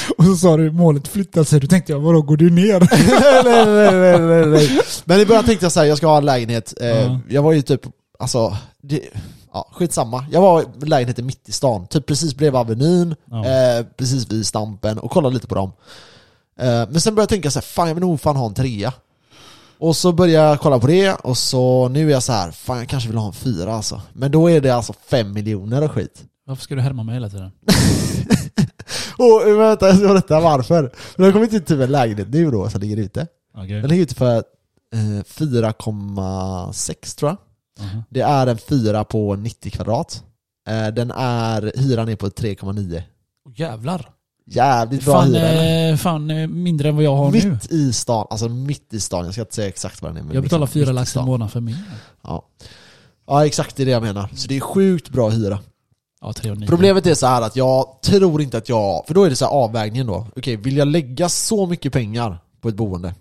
Och 0.17 0.23
så 0.23 0.35
sa 0.35 0.57
du 0.57 0.71
målet 0.71 1.07
flyttar 1.07 1.43
sig. 1.43 1.59
Då 1.59 1.67
tänkte 1.67 1.91
jag, 1.91 1.99
vadå 1.99 2.21
går 2.21 2.37
du 2.37 2.49
ner? 2.49 2.79
nej, 3.43 3.65
nej, 3.91 4.19
nej, 4.19 4.45
nej. 4.45 4.79
Men 5.05 5.19
i 5.19 5.25
början 5.25 5.43
tänkte 5.45 5.65
jag 5.65 5.71
så 5.71 5.79
här, 5.79 5.87
jag 5.87 5.97
ska 5.97 6.07
ha 6.07 6.17
en 6.17 6.25
lägenhet. 6.25 6.73
Eh, 6.81 6.87
Ja. 6.87 7.19
Jag 7.29 7.41
var 7.41 7.53
ju 7.53 7.61
typ, 7.61 7.81
alltså, 8.19 8.57
det, 8.81 9.01
ja, 9.53 9.69
skitsamma. 9.73 10.25
Jag 10.31 10.41
var 10.41 10.61
i 10.61 10.65
lägenheten 10.85 11.25
mitt 11.25 11.49
i 11.49 11.51
stan, 11.51 11.87
typ 11.87 12.05
precis 12.05 12.35
bredvid 12.35 12.59
Avenyn, 12.59 13.11
eh, 13.31 13.85
precis 13.97 14.31
vid 14.31 14.45
Stampen 14.47 14.99
och 14.99 15.11
kollade 15.11 15.33
lite 15.33 15.47
på 15.47 15.55
dem. 15.55 15.71
Eh, 16.59 16.65
men 16.65 17.01
sen 17.01 17.15
började 17.15 17.21
jag 17.23 17.29
tänka 17.29 17.51
så 17.51 17.59
här, 17.59 17.63
fan 17.63 17.87
jag 17.87 17.95
vill 17.95 18.01
nog 18.03 18.21
fan 18.21 18.35
ha 18.35 18.45
en 18.45 18.53
trea. 18.53 18.93
Och 19.79 19.95
så 19.95 20.11
började 20.11 20.47
jag 20.47 20.59
kolla 20.59 20.79
på 20.79 20.87
det 20.87 21.13
och 21.13 21.37
så 21.37 21.87
nu 21.89 22.07
är 22.07 22.11
jag 22.11 22.23
så 22.23 22.31
här, 22.33 22.51
fan 22.51 22.77
jag 22.77 22.87
kanske 22.89 23.09
vill 23.09 23.17
ha 23.17 23.27
en 23.27 23.33
fyra 23.33 23.73
alltså. 23.75 24.01
Men 24.13 24.31
då 24.31 24.49
är 24.51 24.61
det 24.61 24.69
alltså 24.69 24.93
fem 25.07 25.33
miljoner 25.33 25.83
och 25.83 25.91
skit. 25.91 26.23
Varför 26.47 26.63
ska 26.63 26.75
du 26.75 26.81
härma 26.81 27.03
mig 27.03 27.13
hela 27.13 27.29
tiden? 27.29 27.51
Och 29.17 29.47
eh, 29.49 29.57
vänta, 29.57 29.87
jag 29.87 29.97
ska 29.97 30.07
berätta 30.07 30.39
varför. 30.39 30.91
Men 31.15 31.25
har 31.25 31.31
kommit 31.31 31.53
ut 31.53 31.65
typ 31.67 31.79
en 31.81 31.91
lägenhet 31.91 32.27
nu 32.29 32.51
då 32.51 32.69
som 32.69 32.81
ligger 32.81 32.97
ute. 32.97 33.27
Okej. 33.57 33.81
Den 33.81 33.89
ligger 33.89 34.03
ute 34.03 34.15
för 34.15 34.35
eh, 34.93 35.23
4,6 35.23 37.17
tror 37.19 37.29
jag. 37.31 37.37
Aha. 37.87 38.03
Det 38.09 38.21
är 38.21 38.47
en 38.47 38.57
fyra 38.57 39.03
på 39.03 39.35
90 39.35 39.71
kvadrat. 39.71 40.23
Eh, 40.69 40.87
den 40.87 41.11
är, 41.11 41.71
hyran 41.75 42.09
är 42.09 42.15
på 42.15 42.27
3,9. 42.29 43.01
Åh, 43.47 43.53
Jävlar. 43.55 44.09
Jävligt 44.45 45.05
bra 45.05 45.13
Fan, 45.13 45.27
hyra. 45.27 45.39
eller? 45.39 45.91
eh, 45.91 45.97
fan 45.97 46.29
eh, 46.31 46.47
mindre 46.47 46.89
än 46.89 46.95
vad 46.95 47.05
jag 47.05 47.15
har 47.15 47.31
nu. 47.31 47.51
Mitt 47.51 47.71
i 47.71 47.93
stan, 47.93 48.27
alltså 48.29 48.49
mitt 48.49 48.93
i 48.93 48.99
stan. 48.99 49.25
Jag 49.25 49.33
ska 49.33 49.41
inte 49.41 49.55
säga 49.55 49.67
exakt 49.67 50.01
vad 50.01 50.11
den 50.11 50.17
är. 50.17 50.23
Men 50.23 50.33
Jag 50.33 50.43
betalar 50.43 50.65
liksom 50.65 50.73
fyra 50.81 50.85
mitt 50.89 50.95
lax 50.95 51.15
i 51.15 51.19
månaden 51.19 51.49
för 51.49 51.59
min. 51.59 51.77
Ja. 52.21 52.45
ja, 53.27 53.45
exakt 53.45 53.75
det 53.75 53.83
är 53.83 53.85
det 53.85 53.91
jag 53.91 54.03
menar. 54.03 54.29
Så 54.35 54.47
det 54.47 54.55
är 54.55 54.59
sjukt 54.59 55.09
bra 55.09 55.29
hyra. 55.29 55.59
Ja, 56.23 56.33
3 56.33 56.51
och 56.51 56.57
9. 56.57 56.67
Problemet 56.67 57.05
är 57.07 57.13
så 57.13 57.27
här 57.27 57.41
att 57.41 57.55
jag 57.55 58.01
tror 58.01 58.41
inte 58.41 58.57
att 58.57 58.69
jag, 58.69 59.03
för 59.07 59.13
då 59.13 59.23
är 59.23 59.29
det 59.29 59.35
så 59.35 59.45
här 59.45 59.51
avvägningen 59.51 60.07
då. 60.07 60.27
Okej, 60.35 60.55
vill 60.55 60.77
jag 60.77 60.87
lägga 60.87 61.29
så 61.29 61.65
mycket 61.65 61.93
pengar 61.93 62.37
på 62.61 62.69
ett 62.69 62.75
boende? 62.75 63.13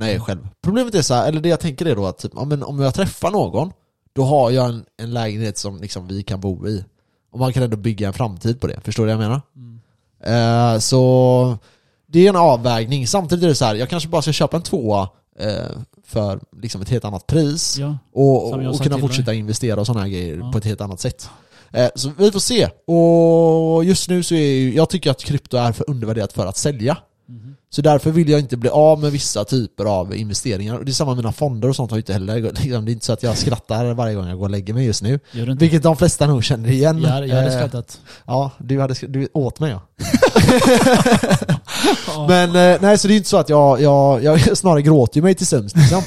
Nej, 0.00 0.20
själv. 0.20 0.48
Problemet 0.62 0.94
är 0.94 1.02
så 1.02 1.14
här, 1.14 1.28
eller 1.28 1.40
det 1.40 1.48
jag 1.48 1.60
tänker 1.60 1.86
är 1.86 1.96
då 1.96 2.06
att 2.06 2.18
typ, 2.18 2.32
ja, 2.36 2.44
men 2.44 2.62
om 2.62 2.80
jag 2.80 2.94
träffar 2.94 3.30
någon, 3.30 3.72
då 4.12 4.22
har 4.24 4.50
jag 4.50 4.68
en, 4.68 4.84
en 5.02 5.10
lägenhet 5.14 5.58
som 5.58 5.80
liksom 5.80 6.06
vi 6.06 6.22
kan 6.22 6.40
bo 6.40 6.66
i. 6.66 6.84
Och 7.32 7.38
man 7.38 7.52
kan 7.52 7.62
ändå 7.62 7.76
bygga 7.76 8.06
en 8.06 8.12
framtid 8.12 8.60
på 8.60 8.66
det. 8.66 8.80
Förstår 8.84 9.06
du 9.06 9.14
vad 9.14 9.24
jag 9.24 9.30
menar? 9.30 9.40
Mm. 9.56 10.74
Eh, 10.74 10.78
så 10.78 11.58
det 12.06 12.24
är 12.26 12.28
en 12.28 12.36
avvägning. 12.36 13.06
Samtidigt 13.06 13.44
är 13.44 13.48
det 13.48 13.54
så 13.54 13.64
här, 13.64 13.74
jag 13.74 13.88
kanske 13.88 14.08
bara 14.08 14.22
ska 14.22 14.32
köpa 14.32 14.56
en 14.56 14.62
tvåa 14.62 15.08
eh, 15.38 15.48
för 16.04 16.40
liksom 16.62 16.82
ett 16.82 16.88
helt 16.88 17.04
annat 17.04 17.26
pris 17.26 17.76
Ja. 17.78 17.98
och, 18.12 18.52
och 18.52 18.76
sa 18.76 18.84
kunna 18.84 18.98
fortsätta 18.98 19.34
investera 19.34 19.80
och 19.80 19.86
sådana 19.86 20.00
här 20.02 20.08
grejer 20.08 20.36
Ja. 20.36 20.52
på 20.52 20.58
ett 20.58 20.64
helt 20.64 20.80
annat 20.80 21.00
sätt. 21.00 21.30
Eh, 21.72 21.88
så 21.94 22.10
vi 22.18 22.32
får 22.32 22.40
se. 22.40 22.68
Och 22.86 23.84
just 23.84 24.08
nu 24.08 24.22
så 24.22 24.34
är 24.34 24.52
ju, 24.52 24.74
jag 24.74 24.90
tycker 24.90 25.10
att 25.10 25.24
krypto 25.24 25.56
är 25.56 25.72
för 25.72 25.90
undervärderat 25.90 26.32
för 26.32 26.46
att 26.46 26.56
sälja. 26.56 26.96
Mhm. 27.28 27.54
Så 27.70 27.82
därför 27.82 28.10
vill 28.10 28.28
jag 28.28 28.40
inte 28.40 28.56
bli 28.56 28.70
av 28.70 29.00
med 29.00 29.12
vissa 29.12 29.44
typer 29.44 29.84
av 29.84 30.16
investeringar. 30.16 30.78
Och 30.78 30.84
det 30.84 30.90
är 30.90 30.92
samma 30.92 31.10
med 31.10 31.16
mina 31.16 31.32
fonder 31.32 31.68
och 31.68 31.76
sånt 31.76 31.90
har 31.90 31.98
jag 31.98 32.00
inte 32.00 32.12
heller. 32.12 32.40
Liksom, 32.40 32.84
Det 32.84 32.90
är 32.90 32.92
inte 32.92 33.06
så 33.06 33.12
att 33.12 33.22
jag 33.22 33.36
skrattar 33.36 33.94
varje 33.94 34.14
gång 34.14 34.28
jag 34.28 34.38
går 34.38 34.44
och 34.44 34.50
lägger 34.50 34.74
mig 34.74 34.86
just 34.86 35.02
nu. 35.02 35.20
Vilket 35.58 35.82
de 35.82 35.96
flesta 35.96 36.26
nog 36.26 36.44
känner 36.44 36.68
igen. 36.68 37.02
Jag, 37.02 37.28
jag 37.28 37.36
hade 37.36 37.48
Eh, 37.48 37.58
skrattat. 37.58 38.00
Ja, 38.26 38.50
du, 38.58 38.80
hade, 38.80 38.94
du 39.08 39.28
åt 39.34 39.60
mig 39.60 39.70
ja. 39.70 39.80
Men 42.28 42.48
eh, 42.56 42.78
nej, 42.80 42.98
så 42.98 43.08
det 43.08 43.14
är 43.14 43.16
inte 43.16 43.28
så 43.28 43.36
att 43.36 43.48
jag, 43.48 43.80
jag, 43.80 44.22
jag 44.24 44.56
snarare 44.58 44.82
gråter 44.82 45.16
ju 45.16 45.22
mig 45.22 45.34
till 45.34 45.46
sömns 45.46 45.76
liksom. 45.76 46.02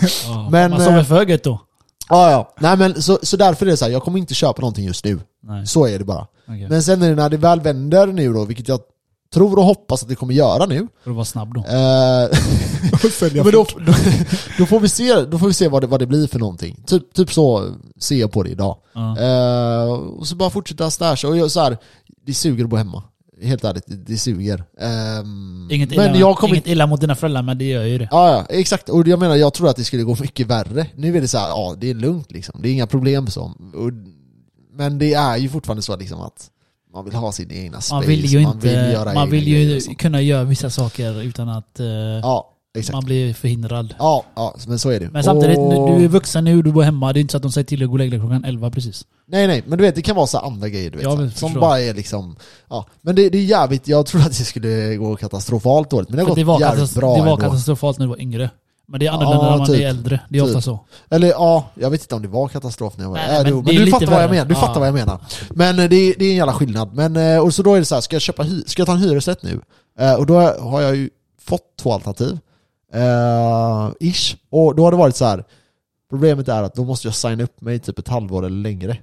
Men, 0.52 0.72
man 0.72 0.80
sover 0.80 1.04
för 1.04 1.16
högt 1.16 1.44
då? 1.44 1.60
Ja, 2.12 2.32
ja. 2.32 2.54
Nej 2.60 2.78
men 2.78 3.02
så, 3.02 3.20
så 3.24 3.38
därför 3.38 3.66
är 3.66 3.70
det 3.70 3.78
så 3.78 3.86
här, 3.86 3.92
jag 3.92 4.04
kommer 4.04 4.20
inte 4.20 4.34
köpa 4.34 4.62
någonting 4.62 4.86
just 4.86 5.06
nu. 5.06 5.20
Nej. 5.44 5.68
Så 5.68 5.88
är 5.88 6.00
det 6.00 6.06
bara. 6.06 6.28
Okej. 6.48 6.70
Men 6.70 6.84
sen 6.84 7.02
är 7.02 7.10
det 7.10 7.16
när 7.16 7.30
det 7.30 7.38
väl 7.38 7.62
vänder 7.62 8.08
nu 8.08 8.34
då, 8.34 8.46
vilket 8.46 8.68
jag 8.68 8.80
tror 9.34 9.58
och 9.60 9.66
hoppas 9.66 10.04
att 10.04 10.10
det 10.10 10.16
kommer 10.16 10.34
göra 10.34 10.66
nu. 10.66 10.88
Får 11.04 11.12
du 11.12 11.16
vara 11.16 11.26
snabb 11.26 11.54
då? 11.54 11.60
Eh, 11.60 12.30
men 13.44 13.52
då, 13.52 13.66
då, 13.86 13.94
då 14.58 14.66
får 14.66 14.80
vi 14.80 14.90
se, 14.90 15.26
då 15.26 15.40
får 15.40 15.48
vi 15.48 15.54
se 15.54 15.68
vad, 15.68 15.84
det, 15.84 15.88
vad 15.88 16.00
det 16.00 16.08
blir 16.08 16.28
för 16.28 16.40
någonting. 16.40 16.84
Typ, 16.88 17.14
typ 17.14 17.34
så 17.34 17.76
ser 18.00 18.16
jag 18.16 18.32
på 18.32 18.44
det 18.44 18.50
idag. 18.50 18.78
Ja. 18.94 19.18
Eh, 19.20 19.92
och 19.92 20.28
så 20.28 20.36
bara 20.36 20.50
fortsätta 20.50 20.92
stasha. 20.92 21.28
Och 21.28 21.38
jag, 21.38 21.52
så 21.52 21.60
här, 21.60 21.78
det 22.26 22.34
suger 22.34 22.64
att 22.64 22.70
bo 22.70 22.76
hemma. 22.76 23.04
Helt 23.42 23.64
ärligt, 23.64 23.84
det, 23.88 24.18
suger. 24.18 24.64
Ehm, 24.80 25.68
Inget, 25.72 25.92
illa, 25.92 26.04
men 26.04 26.20
jag 26.20 26.38
kommer 26.38 26.54
inget 26.54 26.68
illa 26.68 26.88
mot 26.88 27.02
dina 27.02 27.16
föräldrar, 27.16 27.42
men 27.42 27.58
det 27.58 27.66
gör 27.66 27.84
ju 27.84 27.98
det. 27.98 28.08
Ja, 28.12 28.32
ja, 28.32 28.46
exakt. 28.50 28.90
Och 28.90 29.08
jag 29.08 29.20
menar, 29.20 29.36
jag 29.36 29.54
tror 29.54 29.70
att 29.70 29.76
det 29.76 29.84
skulle 29.84 30.04
gå 30.04 30.18
mycket 30.22 30.48
värre. 30.48 30.88
Nu 30.96 31.18
är 31.18 31.22
det 31.22 31.28
så 31.28 31.38
här, 31.38 31.48
ja, 31.48 31.76
det 31.78 31.90
är 31.90 31.94
lugnt 31.94 32.32
liksom. 32.32 32.62
Det 32.62 32.70
är 32.70 32.74
inga 32.74 32.88
problem 32.88 33.28
så. 33.28 33.56
Men 34.74 34.98
det 34.98 35.14
är 35.14 35.38
ju 35.38 35.50
fortfarande 35.50 35.82
så 35.82 35.98
liksom 35.98 36.22
att 36.22 36.50
man 36.94 37.06
vill 37.06 37.14
ha 37.14 37.32
exakt. 42.78 42.94
man 42.94 43.06
blir 43.06 43.34
förhindrad. 43.34 43.96
Ja, 44.00 44.24
ja, 44.36 44.56
men 44.68 44.80
så 44.80 44.90
är 44.90 45.00
det. 45.00 45.10
Men 45.10 45.24
samtidigt, 45.24 45.58
Och- 45.58 45.98
du 46.00 46.04
är 46.04 46.08
vuxen 46.08 46.44
nu, 46.44 46.62
du 46.62 46.72
bor 46.72 46.84
hemma, 46.84 47.14
det 47.14 47.20
är 47.20 47.22
inte 47.22 47.32
så 47.32 47.38
att 47.38 47.44
de 47.44 47.52
säger 47.52 47.66
till 47.66 47.80
dig 47.80 47.86
att 47.86 47.90
gå 47.90 47.94
och 47.94 48.00
lägga 48.00 48.10
dig 48.12 48.20
klockan 48.20 48.44
11 48.46 48.72
precis. 48.72 49.06
Nej 49.28 49.48
nej, 49.48 49.64
men 49.68 49.78
du 49.78 49.84
vet 49.84 49.96
det 49.96 50.02
kan 50.02 50.16
vara 50.16 50.28
så 50.28 50.38
andra 50.38 50.70
grejer 50.70 50.92
du 50.92 50.98
vet. 50.98 51.04
Ja, 51.04 51.16
som 51.18 51.30
förstår. 51.32 51.60
bara 51.60 51.80
är 51.82 51.94
liksom, 51.94 52.36
ja. 52.70 52.86
Men 53.02 53.16
det, 53.16 53.30
det 53.30 53.38
är 53.38 53.44
jävligt, 53.44 53.88
jag 53.88 54.06
trodde 54.06 54.26
att 54.26 54.38
det 54.38 54.44
skulle 54.46 54.96
gå 54.96 55.16
katastrofalt 55.16 55.90
dåligt. 55.90 56.10
Men 56.10 56.18
det 56.18 56.24
har 56.24 56.28
gått 56.30 56.36
det 56.36 56.44
var, 56.44 56.60
jävligt 56.60 56.96
bra 56.96 57.16
det 57.16 57.22
var 57.22 57.28
ändå. 57.32 57.42
katastrofalt 57.42 57.98
när 58.00 58.06
du 58.06 58.10
var 58.10 58.22
yngre. 58.22 58.50
Men 58.88 59.00
det 59.00 59.08
är 59.08 59.12
annorlunda 59.12 59.46
Ja, 59.46 59.52
när 59.52 59.58
man 59.58 59.68
typ. 59.68 59.80
är 59.82 59.88
äldre. 59.88 60.20
Det 60.30 60.38
är 60.40 60.42
Typ. 60.44 60.48
ofta 60.50 60.62
så. 60.62 60.80
Eller 61.10 61.28
ja, 61.28 61.70
jag 61.76 61.90
vet 61.90 62.02
inte 62.02 62.16
om 62.16 62.22
det 62.22 62.28
var 62.28 62.48
katastrof 62.48 62.98
när 62.98 63.04
jag 63.04 63.10
var 63.10 63.18
Nej, 63.18 63.38
äh, 63.38 63.44
men 63.44 63.56
men, 63.56 63.76
du 63.76 63.92
fattar 63.92 64.06
vad 64.06 64.24
jag 64.24 64.30
menar. 64.32 64.46
Du 64.46 64.54
Ja. 64.54 64.60
fattar 64.60 64.80
vad 64.80 64.88
jag 64.88 64.94
menar. 64.96 65.20
Men 65.50 65.80
eh, 65.80 65.90
det, 65.90 65.96
är- 65.96 66.16
det 66.20 66.26
är 66.26 66.30
en 66.30 66.36
jävla 66.36 66.54
skillnad. 66.54 66.94
Men, 66.94 67.16
eh, 67.16 67.38
och 67.40 67.54
så 67.54 67.64
då 67.64 67.74
är 67.76 67.80
det 67.80 67.86
så 67.86 67.96
här, 67.96 68.02
ska 68.02 68.16
jag 68.16 68.22
köpa 68.22 68.46
ska 68.66 68.80
jag 68.82 68.88
ta 68.88 68.92
en 68.94 69.00
hyresrätt 69.00 69.44
nu? 69.44 69.62
Eh, 70.00 70.14
och 70.14 70.26
då 70.26 70.40
har 70.40 70.82
jag 70.82 70.96
ju 70.96 71.10
fått 71.42 71.62
två 71.82 71.94
alternativ. 71.94 72.38
Eh, 72.94 73.92
ish. 74.00 74.36
Och 74.50 74.76
då 74.76 74.84
har 74.84 74.92
det 74.92 74.98
varit 74.98 75.16
så 75.16 75.26
här. 75.26 75.44
Problemet 76.10 76.48
är 76.48 76.64
att 76.64 76.76
då 76.76 76.84
måste 76.86 77.08
jag 77.08 77.16
signa 77.16 77.44
upp 77.44 77.62
mig 77.62 77.80
typ 77.80 78.00
ett 78.00 78.08
halvår 78.08 78.46
eller 78.46 78.58
längre. 78.62 78.98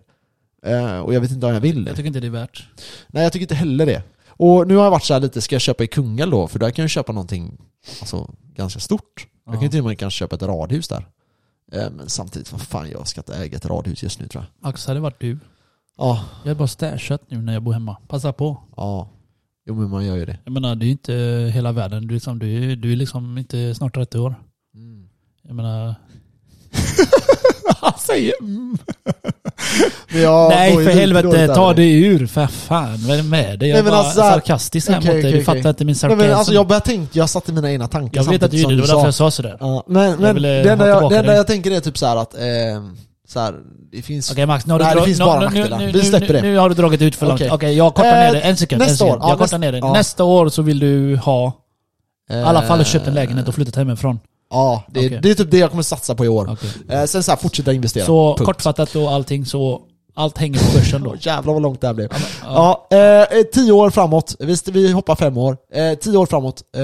Eh, 0.66 0.98
och 0.98 1.14
jag 1.14 1.20
vet 1.20 1.30
inte 1.30 1.46
om 1.46 1.54
jag 1.54 1.60
vill 1.60 1.84
det. 1.84 1.90
Jag 1.90 1.96
tycker 1.96 2.06
inte 2.06 2.20
det 2.20 2.26
är 2.26 2.30
värt. 2.30 2.68
Nej 3.08 3.22
jag 3.22 3.32
tycker 3.32 3.44
inte 3.44 3.54
heller 3.54 3.86
det. 3.86 4.02
Och 4.28 4.68
nu 4.68 4.76
har 4.76 4.84
jag 4.84 4.90
varit 4.90 5.04
så 5.04 5.18
lite, 5.18 5.40
ska 5.40 5.54
jag 5.54 5.62
köpa 5.62 5.84
i 5.84 5.86
Kungälv 5.86 6.30
då? 6.30 6.48
För 6.48 6.58
där 6.58 6.70
kan 6.70 6.82
jag 6.82 6.90
köpa 6.90 7.12
någonting 7.12 7.58
alltså, 8.00 8.30
ganska 8.54 8.80
stort. 8.80 9.26
Jag 9.44 9.54
kan 9.54 9.62
ju 9.62 9.68
till 9.68 9.80
och 9.80 9.86
med 9.86 9.98
kanske 9.98 10.18
köpa 10.18 10.36
ett 10.36 10.42
radhus 10.42 10.88
där. 10.88 11.06
Eh, 11.72 11.90
Men 11.90 12.08
samtidigt, 12.08 12.52
vad 12.52 12.60
fan 12.60 12.90
jag 12.90 13.08
ska 13.08 13.20
inte 13.20 13.34
äga 13.36 13.56
ett 13.56 13.66
radhus 13.66 14.02
just 14.02 14.20
nu 14.20 14.26
tror 14.28 14.44
jag. 14.60 14.68
Max 14.68 14.86
hade 14.86 15.00
varit 15.00 15.20
du. 15.20 15.38
Ja, 15.98 16.24
Jag 16.44 16.50
är 16.50 16.54
bara 16.54 16.68
stashat 16.68 17.22
nu 17.28 17.38
när 17.42 17.52
jag 17.52 17.62
bor 17.62 17.72
hemma. 17.72 17.96
Passa 18.08 18.32
på. 18.32 18.56
ja. 18.76 19.08
Jo 19.68 19.74
men 19.74 19.90
man 19.90 20.06
gör 20.06 20.16
ju 20.16 20.24
det. 20.24 20.38
Jag 20.44 20.52
menar, 20.52 20.74
det 20.74 20.84
är 20.84 20.86
ju 20.86 20.92
inte 20.92 21.50
hela 21.54 21.72
världen. 21.72 22.06
Du 22.06 22.14
är, 22.14 22.16
liksom, 22.16 22.38
du 22.38 22.72
är, 22.72 22.76
du 22.76 22.92
är 22.92 22.96
liksom 22.96 23.38
inte 23.38 23.74
snart 23.74 23.94
30 23.94 24.18
år. 24.18 24.34
Mm. 24.74 25.08
Jag 25.42 25.54
menar... 25.54 25.94
säger 28.08 28.32
mm. 28.40 28.78
Nej 30.48 30.74
för 30.74 30.90
helvete, 30.90 31.28
dåligt 31.28 31.54
ta 31.54 31.72
det 31.72 31.92
ur 31.92 32.26
för 32.26 32.46
fan. 32.46 32.96
Vad 32.96 33.18
är 33.18 33.22
det 33.22 33.28
med 33.28 33.58
dig? 33.58 33.68
Jag 33.68 33.82
var 33.82 33.92
alltså 33.92 34.20
sarkastisk 34.20 34.88
här 34.88 34.98
Okej, 34.98 35.14
mot 35.14 35.22
dig. 35.22 35.30
okej, 35.30 35.38
Du 35.38 35.44
fattar 35.44 35.68
inte 35.68 35.84
min 35.84 35.92
Nej, 35.92 35.94
sarkasm. 35.94 36.18
men 36.18 36.32
alltså 36.32 36.52
jag 36.52 36.66
började 36.66 36.86
tänka, 36.86 37.10
jag 37.12 37.30
satte 37.30 37.52
mina 37.52 37.72
egna 37.72 37.88
tankar 37.88 38.22
jag 38.22 38.30
vet 38.30 38.42
att 38.42 38.50
du 38.50 38.56
gjorde 38.56 38.76
det, 38.76 38.82
det 38.82 38.88
var 38.88 38.94
därför 38.94 39.06
jag 39.06 39.14
sa 39.14 39.30
sådär. 39.30 39.56
Ja, 39.60 39.84
men 39.86 40.20
men 40.20 40.42
det, 40.42 40.70
enda 40.70 40.88
jag, 40.88 41.12
jag 41.12 41.46
tänker 41.46 41.70
är 41.70 41.80
typ 41.80 41.98
så 41.98 42.06
här 42.06 42.16
att, 42.16 42.34
eh, 42.34 42.40
så 43.28 43.40
här, 43.40 43.54
det 43.92 44.02
finns... 44.02 44.30
Okej 44.30 44.46
Max, 44.46 44.66
nu 44.66 44.72
har, 44.72 44.80
Nej, 44.80 44.94
det 44.94 45.02
finns 45.04 45.18
bara 45.18 45.38
nu- 45.38 45.44
nackdelar. 45.44 45.78
nu- 45.78 45.92
Vi 45.92 46.02
släpper 46.02 46.26
nu- 46.26 46.32
det. 46.32 46.42
Nu 46.42 46.56
har 46.56 46.68
du 46.68 46.74
dragit 46.74 47.02
ut 47.02 47.16
för 47.16 47.26
långt. 47.26 47.40
Okej. 47.40 47.50
Okej, 47.52 47.74
jag 47.76 47.94
kortar 47.94 48.08
Eh, 48.08 48.14
ner 48.26 48.32
det. 48.32 48.40
En 48.40 48.56
sekund. 48.56 48.78
nästa 48.78 48.92
en 48.92 48.96
sekund. 48.98 49.12
år. 49.12 49.18
Ja, 49.22 49.28
Jag 49.28 49.38
kortar 49.38 49.44
nästa- 49.44 49.58
ner 49.58 49.72
det. 49.72 49.78
ja. 49.78 49.92
Nästa 49.92 50.24
år 50.24 50.48
så 50.48 50.62
vill 50.62 50.78
du 50.78 51.16
ha, 51.16 51.52
i 52.30 52.34
alla 52.34 52.62
fall 52.62 52.78
Eh, 52.80 52.84
köpt 52.84 53.06
en 53.06 53.14
lägenhet 53.14 53.48
och 53.48 53.54
flyttat 53.54 53.76
hemifrån. 53.76 54.18
Ja, 54.50 54.84
det, 54.90 55.06
Okej. 55.06 55.18
det 55.22 55.30
är 55.30 55.34
typ 55.34 55.50
det 55.50 55.58
jag 55.58 55.70
kommer 55.70 55.82
satsa 55.82 56.14
på 56.14 56.24
i 56.24 56.28
år. 56.28 56.56
Eh, 56.90 57.04
sen 57.04 57.22
så 57.22 57.30
här, 57.32 57.36
fortsätta 57.38 57.72
investera. 57.72 58.06
Så 58.06 58.34
Punkt. 58.36 58.46
kortfattat 58.46 58.96
och 58.96 59.12
allting 59.12 59.46
så, 59.46 59.80
allt 60.18 60.38
hänger 60.38 60.58
på 60.58 60.78
börsen 60.78 61.02
då. 61.02 61.14
Jävlar 61.20 61.52
vad 61.52 61.62
långt 61.62 61.80
det 61.80 61.86
här 61.86 61.94
blev. 61.94 62.08
Ja. 62.44 62.86
Ja, 62.90 62.96
eh, 62.96 63.42
tio 63.52 63.72
år 63.72 63.90
framåt. 63.90 64.36
Visst, 64.38 64.68
vi 64.68 64.92
hoppar 64.92 65.16
fem 65.16 65.36
år. 65.38 65.56
Eh, 65.74 65.98
tio 65.98 66.16
år 66.18 66.26
framåt. 66.26 66.62
Eh, 66.76 66.82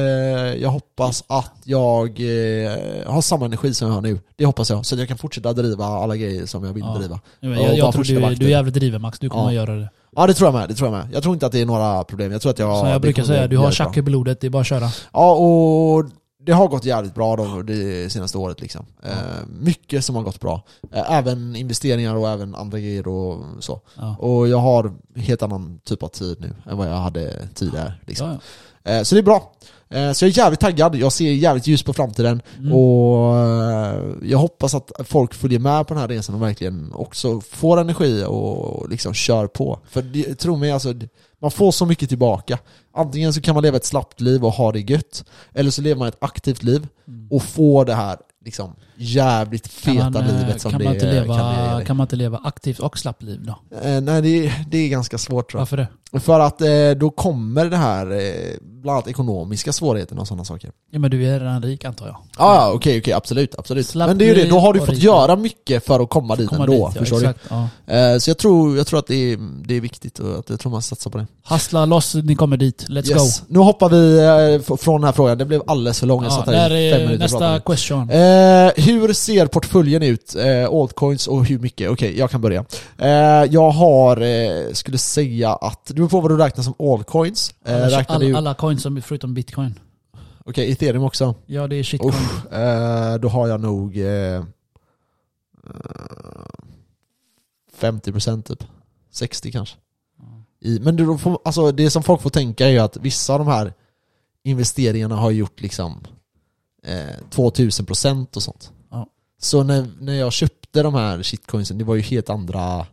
jag 0.63 0.69
hoppas 0.71 1.25
att 1.27 1.53
jag 1.65 2.09
eh, 2.21 2.73
har 3.07 3.21
samma 3.23 3.47
energi 3.47 3.75
som 3.75 3.89
jag 3.89 3.95
har 3.95 4.03
nu. 4.03 4.21
Det 4.37 4.45
hoppas 4.47 4.71
jag. 4.71 4.87
Så 4.87 4.95
att 4.95 4.99
jag 4.99 5.09
kan 5.09 5.19
fortsätta 5.19 5.53
driva 5.53 5.85
alla 5.85 6.17
grejer 6.17 6.47
som 6.47 6.65
jag 6.65 6.73
vill 6.73 6.85
Ja. 6.87 6.99
driva. 6.99 7.21
Jag, 7.41 7.77
jag, 7.79 7.93
tror 7.93 8.05
du, 8.05 8.35
du 8.35 8.47
är 8.47 8.51
jävligt 8.51 8.75
driven 8.75 9.03
Max, 9.03 9.19
du 9.19 9.29
kommer 9.29 9.47
att 9.47 9.55
göra 9.55 9.75
det. 9.75 9.89
Ja 10.17 10.27
det 10.27 10.35
tror 10.35 10.47
jag 10.47 10.55
med, 10.55 10.69
det 10.69 10.75
tror 10.75 10.91
jag 10.93 10.99
med. 10.99 11.15
Jag 11.15 11.23
tror 11.23 11.35
inte 11.35 11.47
att 11.47 11.53
det 11.53 11.61
är 11.61 11.67
några 11.67 12.05
problem. 12.05 12.33
Jag 12.33 12.43
tror 12.43 12.53
att 12.53 12.59
jag... 12.59 12.79
Som 12.79 12.89
jag 12.89 13.01
brukar 13.01 13.23
säga, 13.23 13.47
du 13.47 13.57
har 13.57 13.71
tjack 13.71 13.97
i 13.97 14.03
blodet, 14.03 14.41
det 14.41 14.47
är 14.47 14.51
bara 14.51 14.61
att 14.61 14.67
köra. 14.67 14.89
Ja, 15.13 15.33
och 15.33 16.05
det 16.45 16.53
har 16.53 16.69
gått 16.69 16.85
jävligt 16.85 17.15
bra 17.15 17.37
då 17.37 17.63
det 17.63 18.13
senaste 18.13 18.39
året 18.39 18.61
liksom. 18.61 18.87
Eh, 19.03 19.13
mycket 19.49 20.05
som 20.05 20.17
har 20.17 20.23
gått 20.23 20.41
bra. 20.41 20.63
Eh, 20.93 21.13
även 21.13 21.57
investeringar 21.57 22.15
och 22.15 22.29
även 22.29 22.55
andra 22.55 22.79
grejer 22.79 23.09
och 23.09 23.45
så. 23.61 23.81
Ja. 23.97 24.17
Och 24.19 24.49
jag 24.49 24.59
har 24.59 24.95
helt 25.17 25.43
annan 25.43 25.81
typ 25.85 26.03
av 26.03 26.09
tid 26.09 26.37
nu 26.41 26.55
än 26.71 26.79
vad 26.79 26.89
jag 26.89 26.95
hade 26.95 27.49
tidigare. 27.55 27.95
Liksom. 28.07 28.29
Ja, 28.29 28.39
ja. 28.83 28.91
Eh, 28.91 29.03
så 29.03 29.15
det 29.15 29.21
är 29.21 29.23
bra. 29.23 29.53
Eh, 29.95 30.13
så 30.13 30.25
jag 30.25 30.31
är 30.31 30.39
jävligt 30.39 30.61
taggad, 30.61 30.97
jag 30.97 31.13
ser 31.13 31.33
jävligt 31.33 31.67
ljus 31.67 31.83
på 31.83 31.93
framtiden. 31.93 32.43
Mm. 32.59 32.73
Och 32.73 33.37
eh, 33.37 34.03
jag 34.23 34.39
hoppas 34.39 34.75
att 34.75 34.93
folk 35.05 35.35
följer 35.35 35.59
med 35.59 35.87
på 35.87 35.95
den 35.95 36.01
här 36.01 36.09
resan 36.09 36.35
och 36.35 36.43
verkligen 36.43 36.93
också 36.93 37.41
får 37.41 37.81
energi 37.81 38.25
och 38.29 38.89
liksom 38.89 39.15
kör 39.15 39.47
på. 39.47 39.79
För 39.89 40.35
tro 40.35 40.57
mig, 40.57 40.71
alltså, 40.71 40.95
man 41.41 41.51
får 41.51 41.73
så 41.73 41.87
mycket 41.87 42.09
tillbaka. 42.09 42.59
Antingen 42.95 43.33
så 43.33 43.41
kan 43.41 43.55
man 43.55 43.63
leva 43.63 43.77
ett 43.77 43.85
slappt 43.85 44.21
liv 44.21 44.45
och 44.45 44.53
ha 44.53 44.73
det 44.73 44.81
gött, 44.81 45.25
eller 45.53 45.71
så 45.71 45.83
lever 45.83 45.99
man 45.99 46.09
ett 46.09 46.17
aktivt 46.21 46.63
liv 46.63 46.87
Mm. 47.09 47.29
och 47.31 47.43
får 47.43 47.85
det 47.85 47.95
här 47.95 48.17
liksom 48.45 48.75
jävligt 48.97 49.69
feta 49.69 50.11
man, 50.11 50.17
eh, 50.27 50.39
livet 50.39 50.61
som 50.61 50.71
kan 50.71 50.79
det 50.79 50.85
man, 50.85 50.95
inte 50.95 51.13
leva, 51.13 51.37
kan 51.37 51.77
bli. 51.77 51.87
kan 51.87 51.97
man 51.97 52.05
inte 52.05 52.17
leva 52.17 52.41
aktivt 52.45 52.79
och 52.79 52.99
slappt 52.99 53.23
liv 53.23 53.41
då? 53.45 53.77
Eh, 53.83 54.01
nej, 54.01 54.23
det, 54.23 54.53
det 54.69 54.79
är 54.79 54.89
ganska 54.89 55.19
svårt 55.19 55.51
tror 55.51 55.59
jag. 55.59 55.63
Varför 55.63 55.77
det? 55.77 55.89
För 56.21 56.41
att 56.41 56.61
eh, 56.61 56.69
då 56.97 57.11
kommer 57.11 57.65
det 57.67 57.77
här, 57.77 58.11
eh, 58.13 58.57
bland 58.61 58.97
annat 58.97 59.09
ekonomiska 59.09 59.73
svårigheterna 59.73 60.21
och 60.21 60.29
sådana 60.29 60.45
saker. 60.45 60.71
Ja 60.91 60.99
men 60.99 61.11
du 61.11 61.27
är 61.27 61.41
redan 61.41 61.63
rik 61.63 61.85
antar 61.85 62.07
jag. 62.07 62.17
Ja, 62.39 62.55
ja 62.55 62.73
okej, 62.75 62.99
okej, 62.99 63.13
absolut, 63.13 63.55
absolut. 63.59 63.87
Slapp 63.87 64.09
Men 64.09 64.19
det 64.19 64.25
är 64.25 64.29
ju 64.29 64.43
det, 64.43 64.49
då 64.51 64.59
har 64.59 64.73
du 64.73 64.81
fått 64.81 64.99
göra 64.99 65.37
mycket 65.37 65.87
för 65.87 66.01
att 66.01 66.11
komma 66.11 66.37
dit 66.37 66.49
Komma 66.49 66.65
ändå, 66.65 66.73
dit, 66.73 66.97
ja, 66.97 67.01
förstår 67.01 67.17
exakt, 67.17 67.41
Ja. 67.49 67.69
du? 67.87 67.93
Eh, 67.93 68.19
så 68.19 68.31
jag 68.31 68.39
tror, 68.39 68.77
jag 68.77 68.87
tror 68.87 68.99
att 68.99 69.07
det 69.07 69.33
är, 69.33 69.39
det 69.67 69.75
är 69.75 69.81
viktigt 69.81 70.19
och 70.19 70.39
att 70.39 70.51
jag 70.51 70.61
tror 70.61 70.73
man 70.73 70.83
satsar 70.83 71.11
på 71.11 71.19
det. 71.19 71.27
Hustla 71.49 71.85
loss, 71.87 72.15
ni 72.15 72.35
kommer 72.35 72.57
dit. 72.57 72.87
Let's 72.89 73.11
yes. 73.11 73.41
go. 73.41 73.47
Nu 73.49 73.59
hoppar 73.59 73.89
vi 73.89 74.19
eh, 74.71 74.77
från 74.77 75.01
den 75.01 75.05
här 75.05 75.13
frågan, 75.13 75.39
det 75.39 75.45
blev 75.45 75.63
alldeles 75.67 76.01
för 76.01 76.07
långt, 76.07 76.23
jag 76.25 76.33
Ja, 76.33 76.37
satt 76.37 76.55
här 76.55 76.75
i 76.75 76.93
fem 76.93 77.01
minuter 77.03 77.19
nästa 77.19 77.61
question. 77.61 78.11
Eh, 78.89 78.95
hur 78.95 79.13
ser 79.13 79.47
portföljen 79.47 80.03
ut? 80.03 80.35
Eh, 80.35 80.65
altcoins 80.69 81.27
och 81.29 81.45
hur 81.45 81.59
mycket? 81.59 81.91
Okej, 81.91 82.19
jag 82.19 82.31
kan 82.31 82.41
börja. 82.41 82.65
Eh, 82.99 83.09
jag 83.53 83.71
har, 83.71 84.21
eh, 84.21 84.73
skulle 84.73 84.99
säga 84.99 85.53
att, 85.53 85.91
beror 85.95 86.09
på 86.09 86.21
vad 86.21 86.31
du 86.31 86.37
räknar 86.37 86.65
som 86.65 86.75
altcoins. 86.79 87.55
Eh, 87.65 87.85
alla, 87.85 88.05
alla, 88.09 88.39
alla 88.39 88.55
coins 88.55 88.83
som- 88.83 89.03
förutom 89.03 89.35
bitcoin. 89.35 89.79
Okej, 90.47 90.73
ethereum 90.73 91.03
också. 91.05 91.35
Ja 91.47 91.67
det 91.69 91.77
är 91.77 91.83
shitcoin. 91.83 92.15
Uff, 92.15 92.53
eh, 92.53 93.15
då 93.15 93.29
har 93.29 93.49
jag 93.49 93.61
nog 93.61 93.97
eh, 93.99 94.07
eh, 94.07 94.43
50% 97.79 98.43
typ. 98.43 98.65
60 99.11 99.53
kanske. 99.53 99.77
I, 100.61 100.79
men 100.81 100.97
då 100.97 101.19
får, 101.19 101.39
alltså, 101.45 101.73
det 101.73 101.91
som 101.91 102.03
folk 102.03 102.23
får 102.23 102.31
tänka 102.31 102.67
är 102.67 102.71
ju 102.71 102.79
att 102.79 102.97
vissa 102.97 103.33
av 103.33 103.39
de 103.39 103.49
här 103.49 103.73
investeringarna 104.45 105.17
har 105.17 105.31
gjort 105.31 105.61
liksom 105.61 106.01
eh, 106.87 107.17
2000% 107.31 108.37
och 108.37 108.43
sånt. 108.43 108.73
Så 109.41 109.63
när, 109.63 109.87
när 110.01 110.15
jag 110.15 110.33
köpte 110.33 110.83
de 110.83 110.95
här 110.95 111.23
shitcoinsen, 111.23 111.79
det 111.79 111.85
var 111.85 111.95
ju 111.95 112.01
helt 112.01 112.31
andra... 112.31 112.87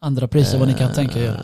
Andra 0.00 0.28
priser 0.28 0.58
vad 0.58 0.68
ni 0.68 0.74
kan 0.74 0.88
eh, 0.88 0.94
tänka 0.94 1.18
er. 1.18 1.42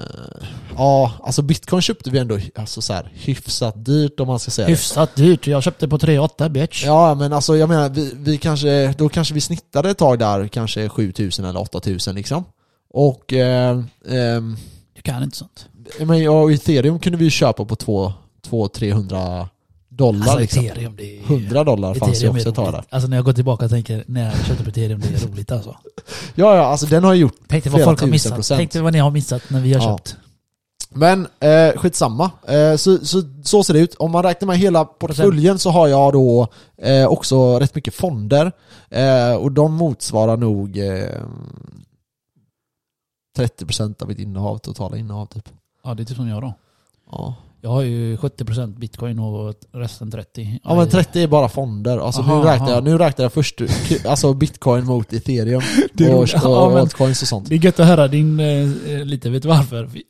Ja, 0.77 1.13
alltså 1.23 1.43
bitcoin 1.43 1.83
köpte 1.83 2.11
vi 2.11 2.19
ändå 2.19 2.39
alltså 2.55 2.83
så 2.83 2.93
här, 2.93 3.13
hyfsat 3.15 3.85
dyrt 3.85 4.21
om 4.21 4.27
man 4.27 4.39
ska 4.39 4.51
säga 4.51 4.67
det. 4.67 4.73
Hyfsat 4.73 5.17
dyrt. 5.17 5.47
Jag 5.47 5.63
köpte 5.63 5.89
på 5.89 5.99
3,8 5.99 6.49
bitch. 6.49 6.85
Ja 6.85 7.15
men 7.15 7.33
alltså 7.33 7.57
jag 7.57 7.69
menar, 7.69 7.89
vi, 7.89 8.13
vi 8.17 8.39
kanske, 8.39 8.95
då 8.99 9.09
kanske 9.09 9.35
vi 9.35 9.41
snittade 9.41 9.91
ett 9.91 9.99
tag 9.99 10.19
där 10.19 10.49
kanske 10.49 10.89
7000 10.89 11.45
eller 11.45 11.61
8000 11.61 12.15
liksom. 12.15 12.45
Och, 12.91 13.33
eh, 13.33 13.81
ehm, 14.09 14.57
Du 14.97 15.03
kan 15.03 15.23
inte 15.23 15.37
sånt. 15.37 15.67
men, 15.99 16.23
ja, 16.23 16.31
och 16.43 16.53
ethereum 16.53 16.99
kunde 16.99 17.19
vi 17.19 17.25
ju 17.25 17.31
köpa 17.31 17.65
på 17.65 17.75
200-300 18.45 19.49
dollar 19.97 20.21
Alltså 20.23 20.39
liksom. 20.39 20.65
ethereum 20.65 20.97
det 20.97 21.17
är... 21.19 21.23
100 21.23 21.65
dollar 21.65 21.95
fanns 21.95 22.23
ju 22.23 22.29
också 22.29 22.49
ett 22.49 22.55
tag 22.55 22.73
där. 22.73 22.85
Alltså 22.91 23.09
när 23.09 23.17
jag 23.17 23.25
går 23.25 23.33
tillbaka 23.33 23.65
och 23.65 23.71
tänker 23.71 24.05
när 24.07 24.25
jag 24.25 24.47
köpte 24.47 24.65
på 24.65 24.71
ethereum, 24.71 25.01
det 25.01 25.09
är 25.09 25.29
roligt 25.29 25.53
alltså. 25.53 25.77
Ja 26.35 26.57
ja, 26.57 26.63
alltså 26.65 26.87
den 26.87 27.05
har 27.05 27.15
ju 27.15 27.21
gjort 27.21 27.37
Tänk 27.49 27.65
dig 27.65 27.73
vad 27.73 27.85
folk 27.85 28.01
har 28.01 28.07
missat. 28.09 28.35
procent. 28.35 28.59
Tänk 28.59 28.73
dig 28.73 28.83
vad 28.83 28.93
ni 28.93 28.99
har 28.99 29.11
missat 29.11 29.43
när 29.51 29.61
vi 29.61 29.73
har 29.75 29.81
Ja. 29.83 29.97
köpt. 29.99 30.17
Men 30.97 31.27
eh, 31.41 31.77
skitsamma. 31.77 32.31
Eh, 32.49 32.77
så, 32.77 33.07
så, 33.07 33.23
så 33.43 33.65
ser 33.65 33.75
det 33.75 33.81
ut. 33.81 33.95
Om 33.95 34.11
man 34.13 34.23
räknar 34.23 34.47
med 34.47 34.59
hela 34.59 34.85
portföljen 34.85 35.59
så 35.59 35.71
har 35.71 35.89
jag 35.89 36.13
då 36.13 36.49
eh, 36.79 37.07
också 37.07 37.59
rätt 37.59 37.75
mycket 37.75 37.95
fonder. 37.95 38.53
Eh, 38.91 39.35
och 39.35 39.53
de 39.53 39.73
motsvarar 39.75 40.37
nog 40.37 40.79
eh, 40.79 41.21
30% 43.39 44.03
av 44.03 44.09
mitt 44.09 44.19
innehav, 44.19 44.59
totala 44.59 44.97
innehav 44.97 45.27
typ. 45.27 45.49
Ja 45.85 45.95
det 45.95 46.03
är 46.03 46.05
typ 46.05 46.17
som 46.17 46.29
jag 46.29 46.43
då. 46.43 46.55
Ja. 47.11 47.35
Jag 47.65 47.71
har 47.71 47.83
ju 47.83 48.17
70% 48.17 48.79
bitcoin 48.79 49.19
och 49.19 49.55
resten 49.73 50.11
30. 50.11 50.61
ja 50.65 50.75
men 50.75 50.89
30 50.89 51.23
är 51.23 51.27
bara 51.27 51.49
fonder. 51.49 51.99
Alltså 51.99 52.21
Aha, 52.21 52.39
nu, 52.39 52.49
räknar 52.49 52.71
jag, 52.71 52.85
nu 52.85 52.99
räknar 52.99 53.25
jag 53.25 53.33
först 53.33 53.61
alltså 54.07 54.35
bitcoin 54.35 54.85
mot 54.85 55.13
ethereum 55.13 55.63
Det 55.93 56.15
och, 56.15 56.23
och, 56.23 56.29
Ja, 56.33 56.81
altcoins 56.81 57.23
och 57.23 57.29
sånt. 57.29 57.49
Det 57.49 57.55
är 57.55 57.65
gött 57.65 57.81
att 57.81 57.87
höra 57.87 58.09
din 58.09 58.41
eh, 58.41 59.05
lite, 59.05 59.31
vet 59.31 59.43
du 59.43 59.49
varför? 59.49 59.87
För 59.87 60.01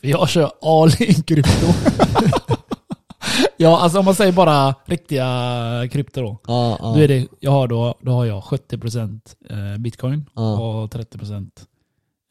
jag 0.00 0.28
kör 0.28 0.50
all 0.62 1.02
in 1.02 1.22
krypto. 1.22 1.66
ja, 3.56 3.80
alltså 3.80 3.98
om 3.98 4.04
man 4.04 4.14
säger 4.14 4.32
bara 4.32 4.74
riktiga 4.84 5.88
krypto 5.92 6.22
då. 6.22 6.38
Ja, 6.46 6.76
ja, 6.80 6.94
Då, 6.94 7.00
är 7.00 7.08
det, 7.08 7.26
jag 7.40 7.50
har 7.50 7.68
då, 7.68 7.94
då 8.00 8.12
har 8.12 8.24
jag 8.24 8.42
70% 8.42 9.20
eh, 9.50 9.78
bitcoin 9.78 10.26
ja, 10.34 10.82
och 10.82 10.90
30% 10.94 11.50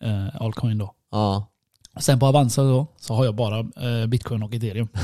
eh, 0.04 0.42
altcoin 0.42 0.78
då. 0.78 0.94
ja. 1.12 1.50
Sen 2.00 2.20
på 2.20 2.26
Avanza 2.26 2.64
då, 2.64 2.88
så 3.00 3.14
har 3.14 3.26
jag 3.26 3.36
bara 3.36 3.60
eh, 3.60 4.08
bitcoin 4.08 4.44
och 4.44 4.54
ethereum. 4.56 4.88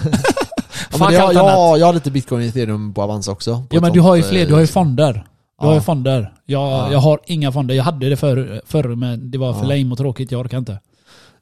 Ja, 0.91 0.97
men 1.05 1.13
jag, 1.13 1.33
jag, 1.33 1.79
jag 1.79 1.85
har 1.85 1.93
lite 1.93 2.11
bitcoin 2.11 2.41
och 2.41 2.47
ethereum 2.47 2.93
på 2.93 3.01
Avanza 3.01 3.31
också. 3.31 3.55
på 3.69 3.75
Ja 3.75 3.81
men 3.81 3.93
du 3.93 3.99
har 4.01 4.15
ju 4.15 4.23
fler, 4.23 4.41
eh, 4.41 4.47
du 4.47 4.53
har 4.53 4.61
ju 4.61 4.67
fonder. 4.67 5.13
Du 5.13 5.21
Ja. 5.59 5.67
har 5.67 5.73
ju 5.75 5.81
fonder. 5.81 6.33
Jag, 6.45 6.61
Ja. 6.71 6.91
jag 6.91 6.99
har 6.99 7.19
inga 7.25 7.51
fonder. 7.51 7.75
Jag 7.75 7.83
hade 7.83 8.09
det 8.09 8.15
förr, 8.17 8.61
förr 8.65 8.95
men 8.95 9.31
det 9.31 9.37
var 9.37 9.53
för 9.53 9.61
Ja. 9.61 9.67
lame 9.77 9.91
och 9.91 9.97
tråkigt. 9.97 10.31
Jag 10.31 10.41
orkar 10.41 10.57
inte. 10.57 10.79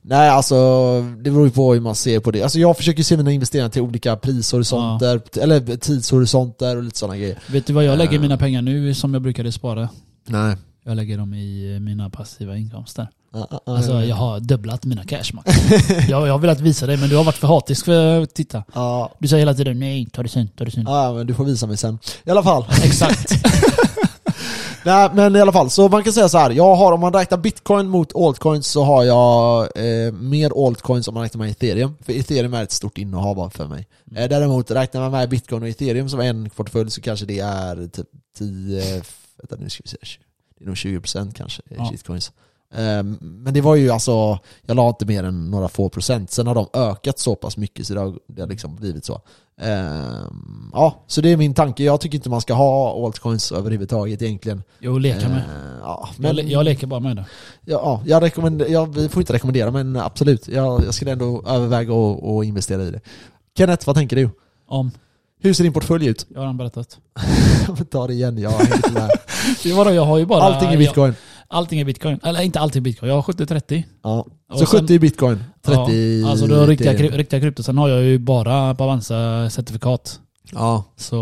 Nej 0.01 0.29
alltså, 0.29 0.55
det 1.01 1.31
beror 1.31 1.45
ju 1.45 1.51
på 1.51 1.73
hur 1.73 1.81
man 1.81 1.95
ser 1.95 2.19
på 2.19 2.31
det. 2.31 2.43
Alltså 2.43 2.59
jag 2.59 2.77
försöker 2.77 3.03
se 3.03 3.17
mina 3.17 3.31
investeringar 3.31 3.69
till 3.69 3.81
olika 3.81 4.15
prishorisonter, 4.15 5.21
eller 5.41 5.77
tidshorisonter 5.77 6.77
och 6.77 6.83
lite 6.83 6.97
sådana 6.99 7.17
grejer. 7.17 7.39
Vet 7.51 7.67
du 7.67 7.73
vad 7.73 7.83
jag 7.83 7.97
lägger 7.97 8.13
Ja. 8.13 8.21
mina 8.21 8.37
pengar 8.37 8.61
nu 8.61 8.93
som 8.93 9.13
jag 9.13 9.21
brukade 9.23 9.51
spara? 9.51 9.89
Nej. 10.27 10.55
Jag 10.85 10.95
lägger 10.95 11.17
dem 11.17 11.33
i 11.33 11.73
eh, 11.75 11.79
mina 11.79 12.09
passiva 12.09 12.57
inkomster. 12.57 13.07
Alltså 13.65 13.91
ja. 13.91 14.03
jag 14.05 14.15
har 14.15 14.39
dubblat 14.39 14.85
mina 14.85 15.03
cash 15.03 15.33
max. 15.33 15.51
jag, 16.09 16.27
jag 16.27 16.31
har 16.33 16.39
velat 16.39 16.59
visa 16.59 16.85
dig 16.85 16.97
men 16.97 17.09
du 17.09 17.15
har 17.17 17.23
varit 17.23 17.35
för 17.35 17.47
hatisk 17.47 17.85
för 17.85 18.21
att 18.21 18.33
titta. 18.33 18.63
Ja, 18.73 19.11
Du 19.19 19.27
säger 19.27 19.41
hela 19.41 19.53
tiden 19.53 19.79
nej, 19.79 20.07
ta 20.13 20.23
det 20.23 20.29
sen, 20.29 20.47
ta 20.47 20.65
det 20.65 20.71
sen. 20.71 20.83
ja, 20.87 21.13
men 21.13 21.27
du 21.27 21.33
får 21.33 21.45
visa 21.45 21.67
mig 21.67 21.77
sen. 21.77 21.99
I 22.23 22.29
alla 22.31 22.43
fall. 22.43 22.65
Exakt. 22.83 23.31
Nej 24.85 25.09
men 25.13 25.35
i 25.35 25.41
alla 25.41 25.51
fall, 25.51 25.69
så 25.69 25.89
man 25.89 26.03
kan 26.03 26.13
säga 26.13 26.29
så 26.29 26.37
här. 26.37 26.51
Jag 26.51 26.75
har, 26.75 26.91
om 26.91 26.99
man 26.99 27.13
räknar 27.13 27.37
bitcoin 27.37 27.87
mot 27.89 28.15
altcoins 28.15 28.67
så 28.67 28.83
har 28.83 29.03
jag 29.03 29.61
eh, 29.75 30.11
mer 30.13 30.65
altcoins 30.67 31.07
om 31.07 31.13
man 31.13 31.23
räknar 31.23 31.39
med 31.39 31.49
ethereum. 31.51 31.95
För 32.01 32.13
ethereum 32.13 32.53
är 32.53 32.63
ett 32.63 32.71
stort 32.71 32.97
innehav 32.97 33.49
för 33.49 33.67
mig. 33.67 33.87
Mm. 34.11 34.23
Eh, 34.23 34.29
däremot 34.29 34.71
räknar 34.71 35.01
man 35.01 35.11
med 35.11 35.29
bitcoin 35.29 35.63
och 35.63 35.69
ethereum 35.69 36.09
som 36.09 36.19
en 36.19 36.49
portfölj 36.49 36.91
så 36.91 37.01
kanske 37.01 37.25
det 37.25 37.39
är 37.39 37.87
typ 37.87 38.07
10, 38.37 39.01
vänta 39.37 39.55
nu 39.59 39.69
ska 39.69 39.81
vi 39.83 39.89
se, 39.89 39.97
det 40.59 40.63
är 40.63 40.67
nog 40.67 40.75
20% 40.75 41.33
kanske, 41.33 41.61
eh, 41.69 41.77
Ja. 41.79 41.89
shitcoins. 41.91 42.31
Eh, 42.75 43.03
men 43.19 43.53
det 43.53 43.61
var 43.61 43.75
ju 43.75 43.89
alltså, 43.89 44.39
jag 44.65 44.75
la 44.75 44.89
inte 44.89 45.05
mer 45.05 45.23
än 45.23 45.51
några 45.51 45.67
få 45.67 45.89
procent. 45.89 46.31
Sen 46.31 46.47
har 46.47 46.55
de 46.55 46.67
ökat 46.73 47.19
så 47.19 47.35
pass 47.35 47.57
mycket 47.57 47.87
så 47.87 47.93
det 47.93 47.99
har, 47.99 48.13
det 48.27 48.41
har 48.41 48.49
liksom 48.49 48.75
blivit 48.75 49.05
så. 49.05 49.21
Ehm, 49.61 50.71
ja, 50.73 51.03
så 51.07 51.21
det 51.21 51.29
är 51.31 51.37
min 51.37 51.53
tanke. 51.53 51.83
Jag 51.83 52.01
tycker 52.01 52.15
inte 52.17 52.29
man 52.29 52.41
ska 52.41 52.53
ha 52.53 53.05
altcoins 53.05 53.51
överhuvudtaget 53.51 54.21
egentligen. 54.21 54.63
Jo, 54.79 54.97
leka 54.97 55.29
med. 55.29 55.37
Eh, 55.37 55.43
ja, 55.81 56.09
Jag, 56.19 56.35
le- 56.35 56.41
jag 56.43 56.65
leker 56.65 56.87
bara 56.87 56.99
med 56.99 57.15
det. 57.15 57.25
Ja, 57.65 57.79
ja, 57.83 58.01
jag 58.05 58.23
rekommenderar, 58.23 58.69
ja, 58.69 58.85
vi 58.85 59.09
får 59.09 59.21
inte 59.21 59.33
rekommendera 59.33 59.71
men 59.71 59.95
absolut, 59.95 60.47
jag, 60.47 60.83
jag 60.85 60.93
skulle 60.93 61.11
ändå 61.11 61.43
överväga 61.47 61.93
att 61.93 62.45
investera 62.45 62.83
i 62.83 62.91
det. 62.91 62.99
Kenneth, 63.57 63.87
vad 63.87 63.95
tänker 63.95 64.15
du? 64.15 64.29
Om. 64.67 64.91
Hur 65.41 65.53
ser 65.53 65.63
din 65.63 65.73
portfölj 65.73 66.07
ut? 66.07 66.25
Jag 66.29 66.37
har 66.39 66.43
redan 66.43 66.57
berättat. 66.57 66.97
Ta 67.91 68.07
det 68.07 68.13
igen, 68.13 68.37
jag 68.37 68.49
hänger 68.51 68.75
inte 68.75 68.91
med. 68.91 69.09
Det 69.63 69.73
var 69.73 69.85
då, 69.85 69.91
jag 69.93 70.05
har 70.05 70.17
ju 70.17 70.25
bara... 70.25 70.41
Allting 70.43 70.69
är 70.69 70.77
bitcoin. 70.77 71.05
Jag, 71.05 71.15
allting 71.47 71.79
är 71.79 71.85
bitcoin. 71.85 72.19
Eller 72.23 72.41
inte 72.41 72.59
allting 72.59 72.79
är 72.79 72.83
bitcoin. 72.83 73.09
Jag 73.09 73.15
har 73.15 73.21
70-30. 73.21 73.83
Ja. 74.03 74.25
Och 74.49 74.59
Så 74.59 74.65
sen- 74.65 74.79
70 74.81 74.93
i 74.93 74.99
bitcoin, 74.99 75.43
30 75.61 76.21
Ja, 76.21 76.29
alltså 76.29 76.47
då 76.47 76.65
riktiga, 76.65 76.91
Ethereum. 76.93 77.11
kry- 77.13 77.17
riktiga 77.17 77.39
krypto. 77.39 77.63
Sen 77.63 77.77
har 77.77 77.89
jag 77.89 78.03
ju 78.03 78.17
bara 78.17 78.75
på 78.75 78.83
Avanza 78.83 79.49
certifikat. 79.49 80.19
Ja, 80.51 80.83
Så 80.95 81.15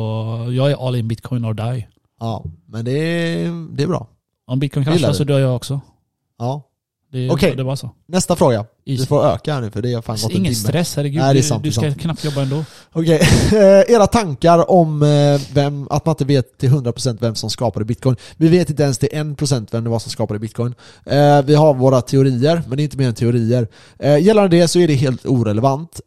jag 0.52 0.72
är 0.72 0.88
all 0.88 0.96
in 0.96 1.08
bitcoin 1.08 1.46
or 1.46 1.54
die. 1.54 1.88
ja, 2.20 2.44
men 2.68 2.86
det 2.86 2.92
är, 2.92 3.76
det 3.76 3.84
är 3.84 3.88
bra. 3.88 4.08
Om 4.48 4.60
bitcoin 4.60 4.86
kraschar 4.86 5.14
så 5.14 5.24
dör 5.24 5.40
jag 5.40 5.56
också. 5.56 5.82
Ja. 6.40 6.62
Okej. 7.32 7.56
det 7.56 7.64
var 7.64 7.76
så. 7.76 7.90
Nästa 8.08 8.36
fråga. 8.36 8.66
Easy. 8.88 9.02
Du 9.04 9.08
får 9.08 9.26
öka 9.26 9.54
här 9.54 9.62
nu 9.62 9.72
för 9.72 9.82
det 9.82 9.94
har 9.94 10.02
fan 10.02 10.16
gått 10.22 10.32
en 10.32 10.38
Ingen 10.38 10.54
timme. 10.54 10.68
stress, 10.68 10.96
herregud. 10.96 11.22
Nej, 11.22 11.34
det 11.34 11.40
är 11.40 11.42
Du- 11.42 11.48
sant, 11.48 11.64
du 11.64 11.70
är 11.70 11.74
ska 11.74 11.94
knappt 11.94 12.24
jobba 12.26 12.42
ändå. 12.42 12.66
Okej, 12.92 13.20
Eh, 13.54 13.96
era 13.96 14.08
tankar 14.08 14.72
om 14.72 15.02
eh, 15.04 15.42
vem, 15.54 15.88
att 15.90 16.06
man 16.06 16.14
inte 16.14 16.26
vet 16.26 16.58
till 16.58 16.70
100% 16.70 17.18
vem 17.22 17.36
som 17.36 17.50
skapade 17.50 17.86
bitcoin. 17.86 18.16
Vi 18.38 18.48
vet 18.48 18.70
inte 18.70 18.84
ens 18.84 18.98
till 18.98 19.10
1% 19.10 19.68
vem 19.72 19.84
det 19.84 19.90
var 19.90 20.00
som 20.00 20.12
skapade 20.12 20.40
bitcoin. 20.40 20.74
Eh, 21.06 21.42
Vi 21.42 21.56
har 21.56 21.74
våra 21.74 22.02
teorier, 22.02 22.62
men 22.68 22.78
det 22.78 22.82
är 22.82 22.86
inte 22.86 22.98
mer 22.98 23.08
än 23.08 23.14
teorier. 23.14 23.68
Gällande 24.20 24.58
det 24.58 24.68
så 24.68 24.80
är 24.80 24.88
det 24.88 24.94
helt 24.94 25.26
orelevant. 25.26 26.02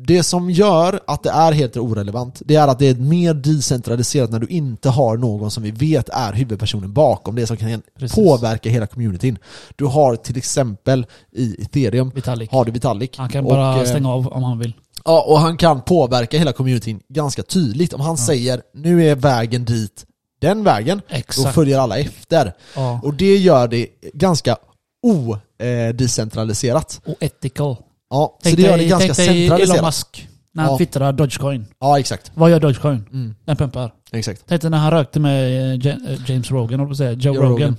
Eh, 0.00 0.06
Det 0.06 0.22
som 0.22 0.50
gör 0.50 1.00
att 1.06 1.22
det 1.22 1.30
är 1.30 1.52
helt 1.52 1.76
orelevant, 1.76 2.42
det 2.44 2.56
är 2.56 2.68
att 2.68 2.78
det 2.78 2.86
är 2.88 2.94
mer 2.94 3.34
decentraliserat 3.34 4.30
när 4.30 4.38
du 4.38 4.46
inte 4.46 4.88
har 4.88 5.16
någon 5.16 5.50
som 5.50 5.62
vi 5.62 5.70
vet 5.70 6.08
är 6.08 6.32
huvudpersonen 6.32 6.92
bakom 6.92 7.34
det 7.36 7.46
som 7.46 7.56
kan 7.56 7.82
Precis. 7.98 8.14
påverka 8.14 8.70
hela 8.70 8.86
communityn. 8.86 9.38
Du 9.76 9.84
har 9.84 10.16
till 10.16 10.36
exempel 10.36 11.06
i 11.32 11.62
ethereum, 11.62 12.10
Vitalik. 12.14 12.50
har 12.52 12.64
du 12.64 12.72
Vitalik. 12.72 13.16
Han 13.18 13.28
kan 13.28 13.44
Och, 13.44 13.50
bara 13.50 13.76
eh, 13.80 13.84
stänga 13.84 14.10
av 14.10 14.28
om 14.28 14.42
han 14.42 14.58
vill. 14.58 14.72
Ja, 15.04 15.24
och 15.28 15.38
han 15.40 15.56
kan 15.56 15.82
påverka 15.82 16.38
hela 16.38 16.52
communityn 16.52 17.00
ganska 17.08 17.42
tydligt. 17.42 17.92
Om 17.92 18.00
han 18.00 18.16
säger 18.16 18.62
nu 18.74 19.04
är 19.06 19.14
vägen 19.14 19.64
dit 19.64 20.06
den 20.40 20.64
vägen, 20.64 21.02
då 21.08 21.16
Exakt. 21.16 21.54
följer 21.54 21.78
alla 21.78 21.98
efter. 21.98 22.52
Ja. 22.76 23.00
Och 23.02 23.14
det 23.14 23.36
gör 23.36 23.68
det 23.68 23.86
ganska 24.14 24.56
odecentraliserat. 25.02 27.00
Och 27.06 27.14
ethical. 27.22 27.76
Ja, 28.10 28.36
så 28.38 28.38
Tänk 28.42 28.56
det 28.56 28.62
gör 28.62 28.78
det 28.78 28.84
ganska 28.84 29.12
dig 29.12 29.28
Elon 29.46 29.48
centraliserat. 29.58 29.84
Musk. 29.84 30.28
När 30.54 30.62
han 30.62 30.72
Ja. 30.72 30.78
twittrar 30.78 31.12
Dogecoin. 31.12 31.66
Ja, 31.80 31.98
exakt. 31.98 32.32
Vad 32.34 32.50
gör 32.50 32.60
Dogecoin? 32.60 33.04
Mm, 33.12 33.34
Den 33.44 33.56
pumpar. 33.56 33.92
exakt. 34.12 34.42
Tänk 34.46 34.62
dig 34.62 34.70
när 34.70 34.78
han 34.78 34.90
rökte 34.90 35.20
med 35.20 35.86
eh, 35.86 35.92
eh, 35.92 36.30
James 36.30 36.50
Rogan, 36.50 36.80
att 36.90 36.96
säga. 36.96 37.12
Joe, 37.12 37.34
Joe 37.34 37.42
Rogan. 37.42 37.76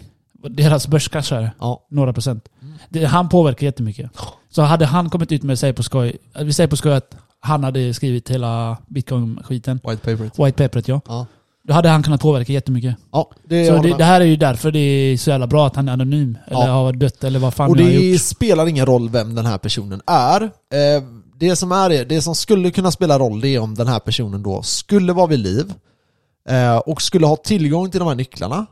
Deras 0.50 0.88
börs 0.88 1.10
kraschade. 1.10 1.52
Ja. 1.60 1.88
Några 1.90 2.14
procent. 2.14 2.50
Mm. 2.62 2.74
Det, 2.90 3.06
han 3.06 3.30
påverkar 3.30 3.66
jättemycket. 3.66 4.12
Så 4.50 4.62
hade 4.62 4.86
han 4.86 5.10
kommit 5.10 5.32
ut 5.32 5.44
med, 5.44 5.60
säg 5.60 5.74
på 5.74 5.84
skoj, 5.84 6.18
vi 6.40 6.54
säger 6.54 6.68
på 6.68 6.76
skoj 6.78 6.94
att 6.94 7.16
han 7.40 7.64
hade 7.64 7.94
skrivit 7.94 8.30
hela 8.30 8.78
bitcoin-skiten. 8.88 9.80
White 9.88 9.98
paper. 10.16 10.46
White 10.46 10.64
paperet 10.68 10.88
ja. 10.88 11.02
Ja. 11.08 11.26
Då 11.64 11.74
hade 11.74 11.90
han 11.90 12.04
kunnat 12.04 12.22
påverka 12.22 12.54
jättemycket. 12.54 12.96
Ja, 13.12 13.30
det, 13.44 13.66
Så 13.68 13.74
jag 13.74 13.84
det, 13.84 13.98
det 13.98 14.04
här 14.04 14.22
är 14.22 14.26
ju 14.26 14.36
därför 14.36 14.72
det 14.72 14.80
är 14.80 15.18
så 15.18 15.30
jävla 15.30 15.48
bra 15.48 15.68
att 15.68 15.76
han 15.76 15.90
är 15.90 15.94
anonym. 15.94 16.38
Eller 16.48 16.60
Ja. 16.66 16.72
har 16.72 16.94
dött 16.94 17.24
eller 17.24 17.40
vad 17.40 17.54
fan 17.54 17.70
Och 17.70 17.78
nu 17.78 17.84
har 17.84 17.90
det 17.90 17.96
gjort. 18.12 18.22
spelar 18.22 18.68
ingen 18.68 18.86
roll 18.86 19.10
vem 19.10 19.36
den 19.36 19.46
här 19.46 19.58
personen 19.58 20.02
är. 20.08 20.42
Eh, 20.44 21.04
det 21.40 21.56
som 21.56 21.72
är 21.72 21.90
det, 21.90 22.04
det 22.04 22.22
som 22.22 22.36
skulle 22.36 22.72
kunna 22.72 22.92
spela 22.92 23.20
roll 23.20 23.42
det 23.42 23.48
är 23.48 23.60
om 23.60 23.76
den 23.76 23.88
här 23.88 24.00
personen 24.00 24.44
då 24.44 24.62
skulle 24.62 25.14
vara 25.14 25.28
vid 25.28 25.40
liv 25.40 25.74
eh, 26.50 26.78
och 26.78 27.02
skulle 27.02 27.26
ha 27.26 27.36
tillgång 27.36 27.92
till 27.92 28.00
de 28.00 28.08
här 28.08 28.16
nycklarna 28.16 28.66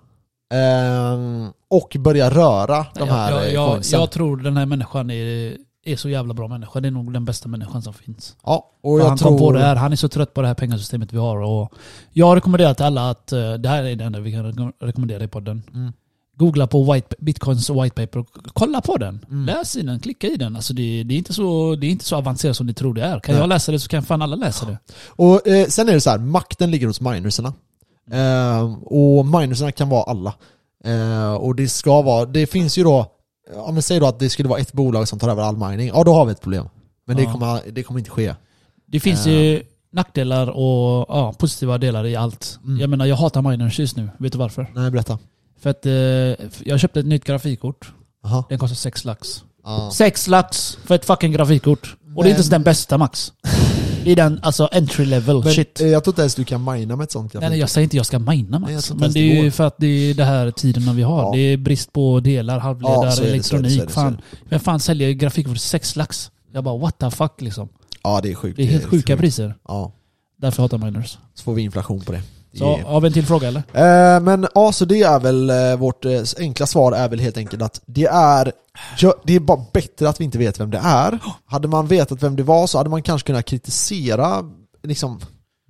eh, 0.54 1.50
och 1.70 1.96
börja 2.00 2.30
röra 2.30 2.86
de 2.96 3.08
jag, 3.08 3.14
här 3.16 3.32
jag, 3.32 3.54
jag, 3.54 3.72
coinsen. 3.72 4.00
jag 4.00 4.12
tror 4.12 4.38
den 4.38 4.58
här 4.58 4.66
människan 4.66 5.10
är, 5.10 5.58
är 5.92 5.96
så 5.96 6.10
jävla 6.10 6.34
bra 6.34 6.48
människa. 6.48 6.80
Det 6.80 6.88
är 6.88 6.92
nog 6.92 7.14
den 7.14 7.26
bästa 7.26 7.50
människan 7.50 7.82
som 7.82 7.94
finns. 7.94 8.36
ja, 8.46 8.72
och 8.82 9.00
jag 9.00 9.06
han 9.06 9.18
tror... 9.18 9.30
kom 9.30 9.38
på 9.38 9.52
det 9.52 9.60
här. 9.60 9.76
Han 9.76 9.92
är 9.92 9.96
så 9.96 10.10
trött 10.10 10.34
på 10.34 10.42
det 10.42 10.48
här 10.48 10.56
pengasystemet 10.56 11.14
vi 11.14 11.18
har. 11.18 11.38
Och 11.38 11.74
jag 12.12 12.36
rekommenderar 12.36 12.74
till 12.74 12.86
alla 12.86 13.10
att 13.10 13.32
eh, 13.32 13.54
det 13.54 13.70
här 13.70 13.84
är 13.84 13.96
det 13.96 14.04
enda 14.04 14.20
vi 14.20 14.32
kan 14.32 14.46
re- 14.46 14.74
rekommendera 14.80 15.24
i 15.24 15.28
podden. 15.28 15.64
Mm. 15.74 15.94
Googla 16.38 16.68
på 16.68 16.94
white, 16.94 17.16
bitcoins 17.20 17.70
white 17.70 17.96
paper 17.96 18.20
och 18.20 18.28
kolla 18.54 18.82
på 18.82 18.98
den. 18.98 19.26
Mm. 19.30 19.46
Läs 19.46 19.76
i 19.76 19.82
den, 19.82 20.00
klicka 20.00 20.28
i 20.28 20.36
den. 20.36 20.56
Alltså 20.56 20.74
det, 20.74 21.04
det, 21.04 21.14
är 21.14 21.18
inte 21.18 21.34
så, 21.34 21.76
det 21.76 21.88
är 21.88 21.92
inte 21.92 22.06
så 22.06 22.16
avancerat 22.16 22.58
som 22.58 22.68
ni 22.68 22.74
tror 22.74 22.94
det 22.94 23.04
är. 23.04 23.20
Kan 23.20 23.36
Nej. 23.36 23.42
jag 23.42 23.50
läsa 23.50 23.72
det 23.72 23.80
så 23.80 23.88
kan 23.88 24.04
fan 24.04 24.22
alla 24.22 24.36
läsa 24.36 24.66
det. 24.66 24.78
Och 25.08 25.48
eh, 25.48 25.68
sen 25.68 25.90
är 25.90 25.94
det 25.94 26.02
så 26.02 26.10
här, 26.10 26.18
makten 26.18 26.72
ligger 26.72 26.88
hos 26.88 27.02
minerserna. 27.02 27.54
Eh, 28.12 28.74
och 28.84 29.26
minerserna 29.26 29.72
kan 29.72 29.90
vara 29.90 30.04
alla. 30.04 30.34
Eh, 30.84 31.34
och 31.34 31.56
det 31.56 31.68
ska 31.68 32.02
vara, 32.02 32.26
det 32.26 32.48
finns 32.48 32.78
ju 32.78 32.84
då, 32.84 33.06
om 33.56 33.76
vi 33.76 33.82
säger 33.82 34.02
då 34.02 34.08
att 34.08 34.20
det 34.20 34.30
skulle 34.30 34.50
vara 34.50 34.60
ett 34.60 34.74
bolag 34.74 35.08
som 35.08 35.20
tar 35.20 35.30
över 35.30 35.44
all 35.44 35.58
mining, 35.58 35.88
ja 35.88 36.04
då 36.04 36.14
har 36.14 36.26
vi 36.26 36.32
ett 36.32 36.42
problem. 36.42 36.70
Men 37.08 37.18
det, 37.18 37.24
Ja. 37.24 37.32
kommer, 37.32 37.62
det 37.72 37.84
kommer 37.84 38.00
inte 38.00 38.12
ske. 38.12 38.36
Det 38.86 39.00
finns 39.00 39.26
Ja. 39.26 39.32
ju 39.32 39.64
nackdelar 39.94 40.48
och 40.50 41.06
ja, 41.10 41.34
positiva 41.38 41.78
delar 41.78 42.06
i 42.06 42.16
allt. 42.16 42.60
Mm. 42.64 42.80
Jag 42.80 42.90
menar 42.90 43.06
jag 43.06 43.16
hatar 43.16 43.42
miners 43.42 43.80
just 43.80 43.98
nu. 43.98 44.10
Vet 44.18 44.32
du 44.32 44.38
varför? 44.38 44.72
Nej, 44.76 44.92
berätta. 44.92 45.20
För 45.60 45.70
att 45.70 45.86
eh, 45.86 45.92
jag 46.70 46.80
köpte 46.80 47.00
ett 47.00 47.06
nytt 47.06 47.26
grafikkort. 47.26 47.94
Aha. 48.26 48.44
Den 48.50 48.60
kostar 48.60 48.76
6 48.76 49.06
lax. 49.06 49.44
Ja. 49.64 49.90
6 49.94 50.28
lax 50.28 50.78
för 50.86 50.96
ett 50.96 51.06
fucking 51.06 51.32
grafikkort. 51.32 51.96
Och 52.02 52.06
det 52.06 52.12
är 52.12 52.16
Men- 52.16 52.28
inte 52.28 52.30
ens 52.38 52.50
den 52.50 52.64
bästa 52.64 52.98
max. 52.98 53.34
Är 54.12 54.16
den 54.16 54.40
alltså 54.44 54.70
entry 54.72 55.06
level 55.06 55.44
Men 55.44 55.54
shit. 55.54 55.82
eh, 55.82 55.88
jag 55.88 56.04
tror 56.04 56.12
inte 56.12 56.22
ens 56.22 56.36
du 56.36 56.44
kan 56.44 56.64
mina 56.74 56.96
med 56.96 57.04
ett 57.04 57.12
sånt 57.12 57.34
Nej, 57.34 57.42
grafik. 57.42 57.50
nej, 57.50 57.60
jag 57.60 57.70
säger 57.70 57.84
inte 57.84 57.98
jag 57.98 58.06
ska 58.06 58.20
mina 58.20 58.60
Nej, 58.60 58.74
max. 58.76 58.90
inte 58.92 59.02
Men 59.04 59.12
det 59.14 59.20
är 59.20 59.44
ju 59.44 59.52
för 59.52 59.64
att 59.68 59.76
det 59.78 59.88
är 59.88 60.14
det 60.14 60.24
här 60.26 60.52
tiderna 60.52 60.94
vi 60.94 61.02
har. 61.02 61.22
Ja. 61.24 61.32
Det 61.34 61.40
är 61.40 61.58
brist 61.58 61.94
på 61.94 62.20
delar, 62.20 62.60
halvledare, 62.60 63.14
Ja, 63.18 63.24
elektronik. 63.24 63.82
det, 63.82 63.94
fan. 63.94 64.22
Vem 64.50 64.60
fan 64.60 64.80
säljer 64.80 65.12
grafikkort 65.12 65.52
för 65.54 65.60
6 65.60 65.96
lax? 65.96 66.32
Jag 66.54 66.64
bara 66.64 66.78
what 66.78 66.98
the 67.00 67.12
fuck 67.12 67.42
liksom. 67.42 67.70
Ja, 68.04 68.20
det 68.24 68.32
är 68.32 68.36
sjukt. 68.36 68.58
Det 68.58 68.64
är 68.64 68.68
helt 68.68 68.86
sjuka 68.86 69.14
sjukt. 69.14 69.22
priser. 69.22 69.56
Ja, 69.68 69.92
Därför 70.42 70.62
hatar 70.64 70.78
miners. 70.78 71.18
så 71.36 71.44
får 71.44 71.54
vi 71.54 71.62
inflation 71.62 72.02
på 72.02 72.12
det. 72.12 72.22
Så 72.54 72.78
är... 72.78 72.84
har 72.84 73.02
vi 73.02 73.08
en 73.08 73.14
till 73.14 73.26
fråga 73.26 73.48
eller? 73.48 73.64
Eh, 73.74 74.20
men 74.20 74.48
ja, 74.56 74.72
så 74.72 74.86
det 74.86 75.02
är 75.02 75.20
väl 75.20 75.50
eh, 75.50 75.76
vårt 75.76 76.06
eh, 76.06 76.22
enkla 76.38 76.68
svar 76.68 76.92
är 76.92 77.10
väl 77.10 77.20
helt 77.20 77.38
enkelt 77.38 77.62
att 77.62 77.82
det 77.86 78.06
är 78.06 78.52
det 79.24 79.36
är 79.36 79.40
bara 79.40 79.66
bättre 79.74 80.10
att 80.10 80.20
vi 80.20 80.24
inte 80.26 80.38
vet 80.38 80.60
vem 80.60 80.72
det 80.72 80.82
är. 80.84 81.20
Hade 81.46 81.68
man 81.68 81.88
vetat 81.88 82.24
vem 82.24 82.36
det 82.36 82.44
var 82.44 82.68
så 82.68 82.78
hade 82.78 82.90
man 82.90 83.04
kanske 83.04 83.28
kunnat 83.28 83.46
kritisera 83.46 84.44
liksom 84.84 85.20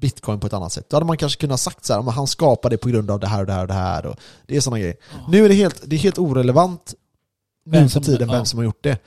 Bitcoin 0.01 0.39
på 0.39 0.47
ett 0.47 0.53
annat 0.53 0.71
sätt. 0.71 0.89
Då 0.89 0.95
hade 0.95 1.05
man 1.05 1.17
kanske 1.17 1.41
kunnat 1.41 1.59
sagt 1.59 1.85
så 1.85 1.93
här, 1.93 2.11
han 2.11 2.27
skapade 2.27 2.73
det 2.73 2.77
på 2.77 2.89
grund 2.89 3.11
av 3.11 3.19
det 3.19 3.27
här 3.27 3.39
och 3.39 3.47
det 3.47 3.53
här 3.53 3.61
och 3.61 3.67
det 3.67 3.73
här. 3.73 4.05
Och 4.05 4.15
det 4.47 4.55
är 4.55 4.61
sådana 4.61 4.79
grejer. 4.79 4.95
Nu 5.29 5.45
är 5.45 5.49
det 5.49 5.55
helt, 5.55 5.81
det 5.85 5.95
är 5.95 5.99
helt 5.99 6.17
orelevant 6.17 6.93
nu 7.65 7.89
för 7.89 7.99
tiden 7.99 8.27
vem 8.31 8.45
som 8.45 8.59
har 8.59 8.63
gjort 8.63 8.83
det. 8.83 8.97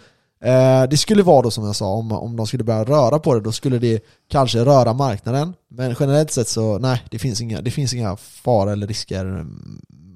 Eh, 0.43 0.83
det 0.91 0.97
skulle 0.97 1.23
vara 1.23 1.43
då 1.43 1.51
som 1.51 1.65
jag 1.65 1.77
sa, 1.77 1.87
om, 1.87 2.13
om 2.13 2.37
de 2.37 2.47
skulle 2.47 2.65
börja 2.65 2.85
röra 2.85 3.19
på 3.19 3.35
det, 3.35 3.41
då 3.41 3.53
skulle 3.53 3.79
det 3.79 4.05
kanske 4.29 4.59
röra 4.65 4.93
marknaden. 4.93 5.55
Men 5.69 5.95
generellt 6.01 6.31
sett 6.31 6.49
så, 6.49 6.79
nej, 6.79 7.03
det 7.11 7.19
finns 7.19 7.41
inga, 7.41 7.61
det 7.61 7.71
finns 7.71 7.95
inga 7.95 8.17
faror 8.17 8.73
eller 8.73 8.87
risker 8.87 9.25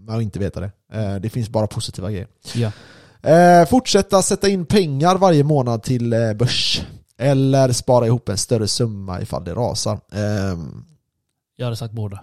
med 0.07 0.17
att 0.17 0.23
inte 0.23 0.39
veta 0.39 0.61
det. 0.61 0.71
Eh, 0.93 1.15
det 1.15 1.29
finns 1.31 1.49
bara 1.49 1.67
positiva 1.67 2.11
grejer. 2.11 2.27
Ja. 2.55 2.73
Eh, 3.31 3.67
fortsätta 3.69 4.23
sätta 4.23 4.49
in 4.49 4.67
pengar 4.67 5.17
varje 5.17 5.45
månad 5.45 5.83
till 5.83 6.13
eh, 6.13 6.33
börs. 6.33 6.83
Eller 7.19 7.73
spara 7.73 8.07
ihop 8.07 8.29
en 8.29 8.37
större 8.39 8.69
summa 8.69 9.21
ifall 9.21 9.45
det 9.45 9.55
rasar. 9.55 9.93
Eh, 10.13 10.59
Jag 11.57 11.67
hade 11.67 11.77
sagt 11.77 11.93
båda. 11.95 12.21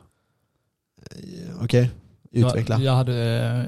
Okej, 1.62 1.90
utveckla. 2.32 2.76
Jag, 2.76 2.84
jag, 2.84 2.92
hade, 2.94 3.14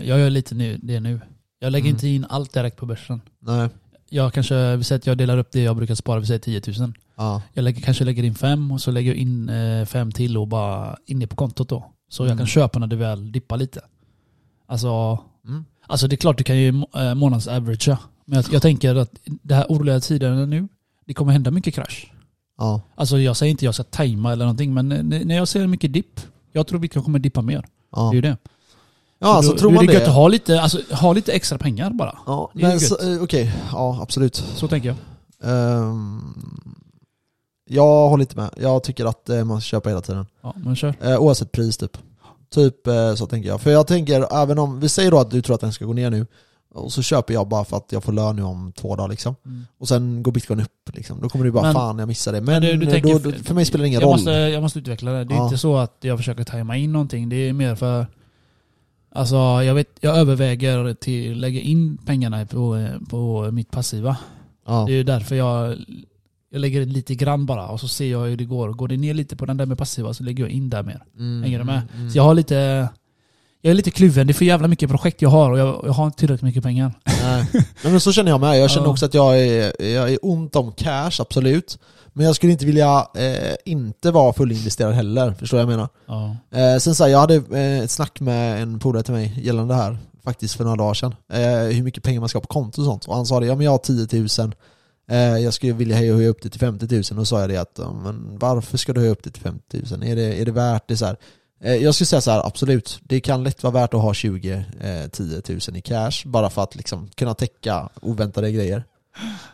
jag 0.04 0.20
gör 0.20 0.30
lite 0.30 0.56
nu, 0.56 0.78
det 0.84 1.00
nu. 1.00 1.20
Jag 1.60 1.72
lägger 1.72 1.86
Mm. 1.86 1.96
inte 1.96 2.08
in 2.08 2.26
allt 2.30 2.54
direkt 2.54 2.78
på 2.78 2.86
börsen. 2.86 3.22
Nej. 3.40 3.70
Jag 4.16 4.34
kanske, 4.34 4.76
vi 4.76 4.84
säger 4.84 5.00
att 5.00 5.08
jag 5.08 5.18
delar 5.18 5.38
upp 5.38 5.52
det 5.52 5.62
jag 5.62 5.76
brukar 5.76 5.96
spara, 5.96 6.20
vi 6.20 6.26
säger 6.26 6.40
10 6.40 6.62
000. 6.80 6.94
Ja. 7.16 7.42
Jag 7.54 7.64
lägger, 7.64 7.82
kanske 7.82 8.04
lägger 8.06 8.24
in 8.24 8.36
fem 8.36 8.72
och 8.72 8.82
så 8.82 8.92
lägger 8.92 9.12
jag 9.12 9.18
in 9.18 9.50
eh, 9.50 9.86
fem 9.86 10.12
till 10.12 10.38
och 10.38 10.48
bara 10.48 10.98
in 11.06 11.20
det 11.20 11.28
på 11.28 11.36
kontot 11.36 11.70
då. 11.70 11.92
Så 12.10 12.24
jag 12.24 12.28
Mm. 12.28 12.38
kan 12.38 12.48
köpa 12.48 12.80
när 12.80 12.88
det 12.88 12.96
väl 12.96 13.32
dippar 13.32 13.58
lite. 13.58 13.82
Alltså, 14.68 15.20
Mm. 15.48 15.66
alltså 15.88 16.08
det 16.08 16.16
är 16.16 16.18
klart 16.18 16.38
du 16.38 16.44
kan 16.44 16.58
ju 16.58 16.84
eh, 16.96 17.14
månads 17.16 17.48
averagea. 17.48 18.00
Men 18.26 18.36
jag, 18.36 18.46
jag 18.54 18.62
tänker 18.62 18.96
att 18.96 19.12
det 19.26 19.56
här 19.56 19.66
oroliga 19.70 20.00
tiderna 20.00 20.46
nu, 20.46 20.68
det 21.06 21.14
kommer 21.14 21.32
hända 21.34 21.52
mycket 21.52 21.74
krasch. 21.76 22.12
Ja. 22.58 22.82
Alltså 22.96 23.18
jag 23.20 23.38
säger 23.38 23.52
inte 23.52 23.66
jag 23.66 23.74
ska 23.74 23.84
tajma 23.84 24.32
eller 24.32 24.46
någonting, 24.46 24.74
men 24.74 24.88
när 25.26 25.36
jag 25.36 25.48
ser 25.48 25.68
mycket 25.68 25.94
dipp, 25.94 26.20
jag 26.52 26.68
tror 26.68 26.80
bitcoin 26.80 27.04
kommer 27.06 27.20
dippa 27.20 27.42
mer. 27.42 27.66
Ja. 27.92 28.02
Det 28.02 28.12
är 28.12 28.16
ju 28.16 28.22
det. 28.22 28.38
Ja, 29.26 29.36
alltså 29.36 29.52
då, 29.52 29.58
tror 29.58 29.72
man 29.72 29.84
är 29.84 29.88
det 29.88 29.94
gött 29.94 30.04
det. 30.04 30.10
att 30.10 30.16
ha 30.16 30.28
lite, 30.28 30.62
alltså, 30.62 30.80
ha 30.92 31.14
lite 31.14 31.32
extra 31.32 31.58
pengar 31.58 31.90
bara. 31.90 32.18
Ja, 32.26 32.52
Det 32.54 32.62
men 32.62 32.80
så- 32.80 33.14
eh, 33.14 33.24
okej, 33.24 33.52
ja 33.72 34.00
absolut. 34.02 34.36
Så 34.56 34.68
tänker 34.68 34.88
jag. 34.90 34.98
Ehm, 35.52 36.22
jag 37.70 38.10
håller 38.10 38.22
inte 38.24 38.36
med. 38.38 38.50
Jag 38.62 38.84
tycker 38.84 39.06
att 39.06 39.30
eh, 39.30 39.44
man 39.44 39.62
ska 39.62 39.66
köpa 39.68 39.90
hela 39.90 40.02
tiden. 40.02 40.26
Ja, 40.42 40.54
men 40.58 40.76
kör. 40.76 40.94
Eh, 41.02 41.18
oavsett 41.18 41.52
pris 41.52 41.78
typ. 41.78 41.98
Typ 42.54 42.88
eh, 42.88 43.16
så 43.16 43.26
tänker 43.28 43.50
jag. 43.50 43.62
För 43.62 43.72
jag 43.72 43.88
tänker, 43.88 44.42
även 44.44 44.60
om, 44.60 44.80
vi 44.80 44.90
säger 44.90 45.12
då 45.12 45.20
att 45.20 45.32
du 45.32 45.42
tror 45.42 45.56
att 45.56 45.62
den 45.62 45.74
ska 45.74 45.86
gå 45.86 45.94
ner 45.94 46.10
nu. 46.10 46.28
Och 46.74 46.94
så 46.94 47.02
köper 47.02 47.34
jag 47.34 47.48
bara 47.48 47.66
för 47.66 47.78
att 47.78 47.92
jag 47.92 48.04
får 48.04 48.12
lön 48.14 48.36
nu 48.36 48.44
om 48.44 48.72
två 48.76 48.96
dagar 48.96 49.08
liksom. 49.10 49.36
Mm. 49.46 49.66
Och 49.80 49.88
sen 49.88 50.24
går 50.24 50.32
bitcoin 50.32 50.60
upp 50.62 50.90
liksom. 50.94 51.22
Då 51.22 51.30
kommer 51.30 51.46
du 51.46 51.52
bara 51.52 51.64
Men- 51.64 51.74
fan 51.74 52.00
jag 52.00 52.08
missade 52.08 52.38
det. 52.40 52.42
Men, 52.46 52.62
du- 52.62 52.78
du 52.78 52.86
eh, 52.86 52.92
tänker- 52.92 53.20
då, 53.20 53.32
för 53.44 53.54
mig 53.54 53.66
spelar 53.66 53.82
det 53.84 53.88
ingen 53.88 54.02
jag 54.02 54.08
roll. 54.08 54.16
Måste, 54.16 54.32
jag 54.32 54.62
måste 54.62 54.80
utveckla 54.80 55.12
det. 55.12 55.24
Det 55.24 55.34
är 55.34 55.38
Ja. 55.38 55.44
inte 55.46 55.58
så 55.58 55.78
att 55.78 55.96
jag 56.02 56.18
försöker 56.18 56.44
tajma 56.44 56.78
in 56.78 56.92
någonting. 56.92 57.30
Det 57.30 57.36
är 57.50 57.54
mer 57.54 57.76
för... 57.76 58.08
Alltså 59.16 59.36
jag 59.64 59.74
vet, 59.76 59.88
jag 60.02 60.18
överväger 60.18 60.94
till 60.94 61.40
lägga 61.40 61.60
in 61.62 61.98
pengarna 62.06 62.46
på, 62.46 62.88
på 63.10 63.52
mitt 63.52 63.72
passiva. 63.72 64.18
Ja. 64.68 64.84
Det 64.88 64.94
är 64.94 64.98
ju 64.98 65.04
därför 65.04 65.36
jag, 65.36 65.76
jag 66.52 66.60
lägger 66.60 66.86
lite 66.86 67.16
grann 67.16 67.46
bara 67.46 67.68
och 67.68 67.80
så 67.80 67.88
ser 67.88 68.12
jag 68.12 68.20
hur 68.26 68.38
det 68.38 68.46
går. 68.46 68.70
Går 68.70 68.88
det 68.88 68.98
ner 68.98 69.14
lite 69.14 69.36
på 69.36 69.46
den 69.46 69.58
där 69.58 69.66
med 69.66 69.78
passiva 69.78 70.14
så 70.14 70.24
lägger 70.24 70.44
jag 70.44 70.52
in 70.52 70.70
där 70.70 70.84
mer. 70.84 71.04
Mm, 71.18 71.44
Hänger 71.44 71.60
du 71.60 71.66
med? 71.66 71.82
mm, 71.96 72.10
Så 72.12 72.18
jag 72.18 72.24
har 72.24 72.34
lite, 72.34 72.90
jag 73.62 73.72
är 73.72 73.74
lite 73.76 73.92
kluven. 73.92 74.28
Det 74.28 74.32
är 74.32 74.34
för 74.36 74.46
jävla 74.46 74.68
mycket 74.68 74.90
projekt 74.90 75.22
jag 75.22 75.30
har 75.30 75.52
och 75.52 75.60
jag, 75.60 75.82
jag 75.86 75.94
har 75.94 76.06
inte 76.06 76.18
tillräckligt 76.20 76.44
mycket 76.46 76.64
pengar. 76.64 76.94
Nej. 77.24 77.46
Men 77.84 78.00
så 78.00 78.12
känner 78.12 78.32
jag 78.32 78.42
med. 78.42 78.60
Jag 78.60 78.72
känner 78.72 78.88
också 78.90 79.06
att 79.06 79.14
jag 79.14 79.40
är, 79.42 79.82
jag 79.86 80.12
är 80.12 80.20
ont 80.22 80.56
om 80.56 80.72
cash, 80.72 81.12
absolut. 81.20 81.80
Men 82.18 82.26
jag 82.26 82.36
skulle 82.36 82.52
inte 82.52 82.66
vilja 82.66 83.08
eh, 83.16 83.56
inte 83.66 84.12
vara 84.12 84.34
fullinvesterad 84.34 84.94
heller, 84.94 85.34
förstår 85.34 85.60
jag 85.60 85.66
vad 85.66 85.74
jag 85.74 85.78
menar? 85.78 85.90
Ja. 86.52 86.60
Eh, 86.60 86.78
sen 86.78 86.96
så 86.96 87.04
här, 87.04 87.12
jag 87.12 87.20
hade 87.20 87.36
eh, 87.36 87.80
ett 87.80 87.92
snack 87.92 88.20
med 88.20 88.62
en 88.62 88.80
polare 88.80 89.04
till 89.04 89.14
mig 89.14 89.40
gällande 89.42 89.74
det 89.74 89.78
här, 89.78 89.98
faktiskt 90.24 90.56
för 90.56 90.64
några 90.64 90.78
dagar 90.78 90.94
sedan. 90.94 91.16
Eh, 91.34 91.76
hur 91.76 91.84
mycket 91.84 92.04
pengar 92.04 92.20
man 92.20 92.30
ska 92.30 92.38
ha 92.38 92.42
på 92.42 92.48
konto 92.48 92.82
och 92.82 92.86
sånt. 92.86 93.06
Och 93.06 93.16
han 93.16 93.26
sa 93.26 93.40
det, 93.40 93.46
ja 93.46 93.56
men 93.56 93.66
jag 93.66 93.72
har 93.72 93.78
10 93.78 94.08
000, 94.44 94.56
eh, 95.10 95.18
jag 95.44 95.54
skulle 95.54 95.74
vilja 95.74 95.96
höja 95.96 96.28
upp 96.28 96.42
det 96.42 96.50
till 96.50 96.60
50 96.60 96.96
000. 96.96 97.04
Och 97.10 97.16
då 97.16 97.26
sa 97.26 97.40
jag 97.40 97.50
det 97.50 97.58
att, 97.58 97.80
men 98.04 98.38
varför 98.40 98.78
ska 98.78 98.94
du 98.94 99.00
höja 99.00 99.12
upp 99.12 99.24
det 99.24 99.32
till 99.32 99.42
50 99.42 99.82
000? 99.92 100.04
Är 100.04 100.16
det, 100.16 100.42
är 100.42 100.46
det 100.46 100.52
värt 100.52 100.88
det? 100.88 100.98
Så 100.98 101.06
här? 101.06 101.18
Eh, 101.64 101.76
jag 101.76 101.96
skulle 101.96 102.06
säga 102.06 102.22
så 102.22 102.32
här, 102.32 102.48
absolut. 102.48 103.00
Det 103.04 103.20
kan 103.20 103.44
lätt 103.44 103.64
vara 103.64 103.74
värt 103.74 103.94
att 103.94 104.02
ha 104.02 104.14
20, 104.14 104.66
eh, 104.82 105.10
10 105.12 105.42
000 105.50 105.60
i 105.78 105.82
cash, 105.82 106.12
bara 106.26 106.50
för 106.50 106.64
att 106.64 106.76
liksom 106.76 107.10
kunna 107.16 107.34
täcka 107.34 107.90
oväntade 108.02 108.52
grejer. 108.52 108.84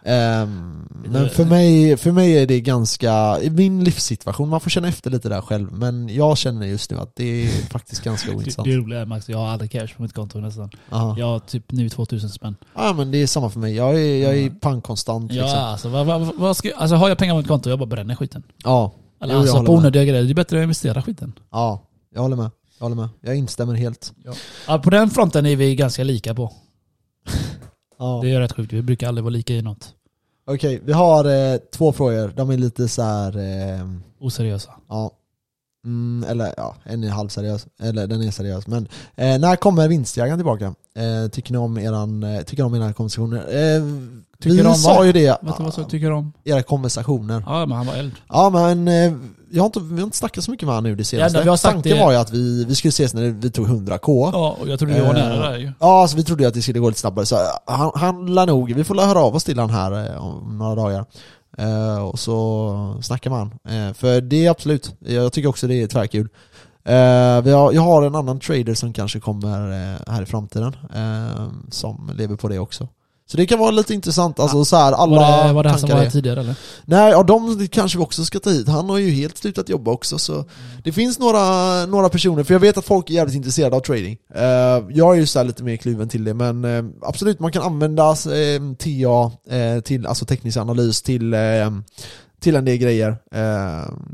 Ehm, 0.04 0.88
men 1.06 1.30
för 1.30 1.46
mig, 1.46 1.98
för 1.98 2.12
mig 2.12 2.38
är 2.38 2.48
det 2.48 2.62
ganska, 2.62 3.40
i 3.42 3.50
min 3.50 3.84
livssituation, 3.84 4.50
man 4.50 4.60
får 4.60 4.70
känna 4.70 4.88
efter 4.88 5.10
lite 5.10 5.30
där 5.30 5.42
själv, 5.42 5.72
men 5.72 6.10
jag 6.10 6.38
känner 6.38 6.68
just 6.68 6.92
nu 6.92 6.98
att 6.98 7.16
det 7.16 7.24
är 7.46 7.48
faktiskt 7.70 8.04
ganska 8.04 8.30
Det, 8.32 8.36
ointressant. 8.36 8.68
det 8.68 8.76
roliga 8.76 9.00
är 9.02 9.06
Max, 9.06 9.30
jag 9.30 9.38
har 9.38 9.48
aldrig 9.48 9.72
cash 9.72 9.88
på 9.98 10.02
mitt 10.02 10.14
konto 10.14 10.40
nästan. 10.40 10.70
Ja. 10.90 11.16
Jag 11.20 11.26
har 11.26 11.40
typ 11.40 11.72
nu 11.72 11.90
2000 11.90 12.30
spänn. 12.30 12.56
ja 12.76 12.94
men 12.94 13.12
det 13.12 13.18
är 13.18 13.28
samma 13.28 13.50
för 13.50 13.60
mig, 13.60 13.76
jag 13.76 13.96
är, 13.96 14.16
jag 14.24 14.38
är 14.38 14.42
Ja. 14.46 14.52
pangkonstant 14.62 15.32
Ja, 15.34 15.42
liksom. 15.44 15.60
alltså, 15.60 15.90
vad, 15.90 16.06
vad, 16.06 16.36
vad 16.38 16.58
ska, 16.58 16.72
alltså 16.76 16.96
har 16.96 17.10
jag 17.10 17.18
pengar 17.18 17.34
på 17.34 17.38
mitt 17.38 17.48
konto, 17.48 17.70
jag 17.70 17.80
bara 17.80 17.86
bränner 17.86 18.16
skiten. 18.16 18.44
Ja, 18.64 18.94
Eller 19.22 19.34
Jo, 19.34 19.40
alltså 19.40 19.64
på 19.64 19.74
onödiga 19.74 20.04
grejer. 20.06 20.24
Det 20.24 20.32
är 20.32 20.34
bättre 20.36 20.58
att 20.58 20.64
investera 20.64 21.02
skiten. 21.02 21.34
ja, 21.52 21.82
jag 22.14 22.22
håller 22.22 22.36
med. 22.36 22.52
Jag 22.80 22.86
håller 22.86 22.96
med. 22.96 23.10
Jag 23.22 23.36
instämmer 23.36 23.74
helt. 23.76 24.14
Ja, 24.68 24.80
på 24.80 24.90
den 24.90 25.10
fronten 25.10 25.46
är 25.46 25.56
vi 25.56 25.76
ganska 25.76 26.04
lika 26.04 26.36
på. 26.36 26.54
Ja. 28.02 28.20
Det 28.24 28.32
är 28.32 28.40
rätt 28.40 28.52
sjukt. 28.56 28.74
Vi 28.74 28.82
brukar 28.82 29.08
aldrig 29.08 29.24
vara 29.24 29.32
lika 29.34 29.54
i 29.54 29.62
något. 29.62 29.94
Okej, 30.46 30.82
vi 30.86 30.94
har 30.94 31.26
eh, 31.54 31.58
två 31.58 31.94
frågor. 31.94 32.34
De 32.36 32.50
är 32.50 32.58
lite 32.58 32.88
så 32.88 33.02
här. 33.02 33.38
Eh, 33.38 33.88
Oseriösa. 34.20 34.72
ja. 34.90 35.12
Mm, 35.86 36.30
eller 36.30 36.54
ja, 36.58 36.76
en 36.84 37.04
är 37.04 37.10
halvseriös. 37.10 37.68
Eller 37.82 38.08
den 38.08 38.22
är 38.22 38.32
seriös. 38.32 38.68
Men 38.68 38.88
eh, 39.16 39.40
när 39.40 39.56
kommer 39.56 39.88
vinstjägaren 39.88 40.38
tillbaka? 40.40 40.66
Eh, 40.96 41.28
tycker 41.32 41.52
ni 41.52 41.58
om 41.58 41.78
eran, 41.78 42.24
eh, 42.24 42.42
tycker 42.42 42.64
ni 42.64 42.68
om 42.68 42.76
era 42.76 42.94
konversationer? 42.94 43.38
Eh, 43.38 43.84
Tycker 44.40 44.56
vi 44.64 44.66
om 44.70 44.76
sa 44.76 44.94
vad? 44.96 45.06
ju 45.06 45.12
det. 45.12 45.38
Vet 45.42 45.58
du 45.58 45.64
vad 45.64 45.74
jag 45.78 45.90
tycker 45.90 46.12
om? 46.12 46.34
Era 46.44 46.64
konversationer. 46.64 47.44
Ja, 47.46 47.66
men 47.66 47.78
han 47.78 47.86
var 47.88 47.94
eld. 47.96 48.12
Ja 48.30 48.50
men 48.50 48.88
eh, 48.88 49.14
jag 49.52 49.62
har 49.64 49.66
inte, 49.66 49.80
vi 49.80 49.96
har 49.96 50.04
inte 50.04 50.18
snackat 50.18 50.44
så 50.44 50.52
mycket 50.52 50.66
med 50.66 50.76
honom 50.76 50.90
nu 50.92 50.96
det 50.96 51.04
senaste. 51.04 51.38
Ja, 51.38 51.44
vi 51.44 51.50
har 51.50 51.58
sagt 51.58 51.74
Tanken 51.74 51.98
det- 51.98 52.04
var 52.04 52.12
ju 52.12 52.18
att 52.18 52.32
vi, 52.34 52.66
vi 52.66 52.76
skulle 52.76 52.90
ses 52.90 53.14
när 53.14 53.22
vi 53.30 53.52
tog 53.52 53.68
100k. 53.68 54.30
Ja, 54.34 54.58
och 54.62 54.68
jag 54.70 54.80
trodde 54.80 54.94
vi 54.94 55.00
var 55.00 55.08
Eh, 55.08 55.14
nära 55.14 55.50
där 55.52 55.58
ju. 55.58 55.72
Ja, 55.80 56.08
så 56.08 56.18
vi 56.18 56.24
trodde 56.24 56.48
att 56.48 56.54
det 56.54 56.62
skulle 56.62 56.80
gå 56.80 56.88
lite 56.90 57.00
snabbare. 57.00 57.26
Så 57.26 57.36
han, 57.66 57.92
han 57.96 58.34
lär 58.36 58.46
nog, 58.46 58.74
vi 58.74 58.84
får 58.84 58.96
höra 58.96 59.20
av 59.20 59.36
oss 59.36 59.44
till 59.44 59.60
han 59.60 59.70
här 59.70 60.12
eh, 60.16 60.26
om 60.26 60.58
några 60.58 60.76
dagar. 60.76 61.06
Eh, 61.58 62.04
och 62.04 62.20
så 62.20 62.98
snackar 63.02 63.30
man. 63.30 63.48
Eh, 63.70 63.94
för 63.94 64.22
det 64.22 64.46
är 64.46 64.50
absolut, 64.52 64.96
jag 65.00 65.34
tycker 65.34 65.50
också 65.50 65.68
det 65.68 65.82
är 65.82 65.88
tvärkul. 65.88 66.28
Eh, 66.84 67.42
vi 67.42 67.52
har, 67.52 67.72
jag 67.74 67.82
har 67.82 68.04
en 68.04 68.16
annan 68.16 68.40
trader 68.40 68.74
som 68.74 68.94
kanske 68.94 69.20
kommer 69.20 69.72
eh, 69.94 70.14
här 70.14 70.22
i 70.22 70.26
framtiden, 70.26 70.76
eh, 70.96 71.48
som 71.72 72.12
lever 72.18 72.36
på 72.36 72.48
det 72.48 72.60
också. 72.60 72.88
Så 73.32 73.38
det 73.38 73.46
kan 73.46 73.60
vara 73.60 73.72
lite 73.72 73.94
intressant, 73.94 74.40
alltså 74.40 74.66
så 74.66 74.76
här, 74.76 74.92
alla 74.92 75.16
Var 75.20 75.48
det, 75.48 75.54
var 75.54 75.64
det 75.64 75.70
han 75.70 75.80
som 75.80 75.90
var 75.90 75.98
är- 75.98 76.04
här 76.04 76.10
tidigare 76.10 76.40
eller? 76.40 76.56
Nej, 76.86 77.12
ja, 77.12 77.24
de 77.24 77.68
kanske 77.68 77.98
vi 77.98 78.04
också 78.04 78.26
ska 78.26 78.40
ta 78.40 78.50
hit. 78.50 78.68
Han 78.68 78.90
har 78.90 78.98
ju 78.98 79.10
helt 79.10 79.38
slutat 79.38 79.70
jobba 79.70 79.92
också 79.92 80.18
så 80.20 80.46
Det 80.84 80.92
finns 80.92 81.20
några, 81.20 81.86
några 81.86 82.10
personer, 82.10 82.44
för 82.44 82.54
jag 82.54 82.60
vet 82.60 82.78
att 82.78 82.86
folk 82.86 83.10
är 83.10 83.14
jävligt 83.14 83.36
intresserade 83.36 83.76
av 83.76 83.80
trading. 83.80 84.18
Eh, 84.36 84.42
jag 84.90 85.16
är 85.16 85.20
ju 85.20 85.26
så 85.26 85.44
lite 85.44 85.64
mer 85.64 85.76
kluven 85.78 86.10
till 86.10 86.24
det, 86.24 86.34
men 86.34 86.66
eh, 86.66 86.84
absolut 87.02 87.40
man 87.40 87.52
kan 87.52 87.64
använda 87.64 88.10
eh, 88.10 88.62
TA, 88.78 89.32
till, 89.84 90.08
alltså 90.08 90.26
teknisk 90.26 90.58
analys 90.58 91.02
till, 91.02 91.36
till 92.42 92.56
en 92.56 92.66
del 92.66 92.78
grejer. 92.78 93.18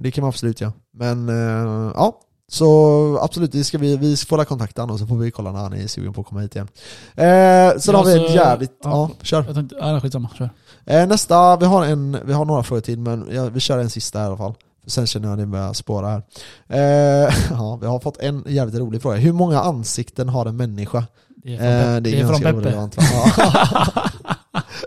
Det 0.02 0.12
kan 0.12 0.22
man 0.22 0.30
absolut 0.30 0.62
göra. 0.62 0.74
Men 0.98 1.30
eh, 1.30 1.92
ja, 1.96 2.20
så 2.52 3.20
absolut, 3.22 3.52
det 3.52 3.64
ska 3.64 3.78
vi, 3.78 3.98
vi 3.98 4.18
får 4.18 4.38
la 4.38 4.46
kontakta 4.46 4.82
honom 4.82 4.94
och 4.94 5.00
så 5.00 5.08
får 5.08 5.18
vi 5.18 5.32
kolla 5.32 5.52
när 5.52 5.60
han 5.60 5.74
är 5.74 5.88
sugen 5.88 6.14
på 6.14 6.22
att 6.22 6.28
komma 6.28 6.42
hit 6.42 6.56
igen. 6.56 6.68
Eh, 7.16 7.80
sen 7.80 7.94
Ja, 7.94 7.98
har 7.98 8.06
vi 8.06 8.14
en 8.22 8.28
så- 8.28 8.34
jävligt, 8.34 8.80
ja, 8.84 8.90
ja. 8.90 9.10
kör. 9.26 9.44
Jag 9.48 9.56
tänkte, 9.56 9.76
ja 9.80 10.00
skitsamma, 10.00 10.30
kör. 10.38 10.50
Eh, 10.86 11.08
nästa, 11.08 11.58
vi 11.58 11.66
har, 11.66 11.86
en, 11.86 12.18
vi 12.26 12.34
har 12.34 12.46
några 12.46 12.64
frågor 12.64 12.82
till 12.82 13.00
men 13.00 13.28
ja, 13.32 13.46
vi 13.46 13.60
kör 13.60 13.78
en 13.78 13.90
sista 13.90 14.22
i 14.24 14.26
alla 14.26 14.38
fall. 14.38 14.54
Sen 14.88 15.08
känner 15.08 15.28
jag 15.28 15.34
att 15.34 15.40
det 15.40 15.46
börjar 15.46 15.74
spåra 15.74 16.08
här. 16.08 16.22
Eh, 16.70 17.34
ja, 17.50 17.76
vi 17.82 17.88
har 17.88 18.00
fått 18.00 18.18
en 18.18 18.44
jävligt 18.48 18.76
rolig 18.80 19.02
fråga. 19.02 19.16
Hur 19.18 19.34
många 19.34 19.62
ansikten 19.62 20.30
har 20.30 20.46
en 20.46 20.58
människa? 20.58 21.04
Det 21.44 21.56
är 21.56 21.58
från, 21.58 21.68
Eh, 21.68 21.72
det 21.82 21.96
är, 21.96 22.02
det 22.02 22.20
är 22.20 22.28
från 22.28 22.42
Peppe. 22.42 22.58
orelevant 22.58 22.98
va? 22.98 23.04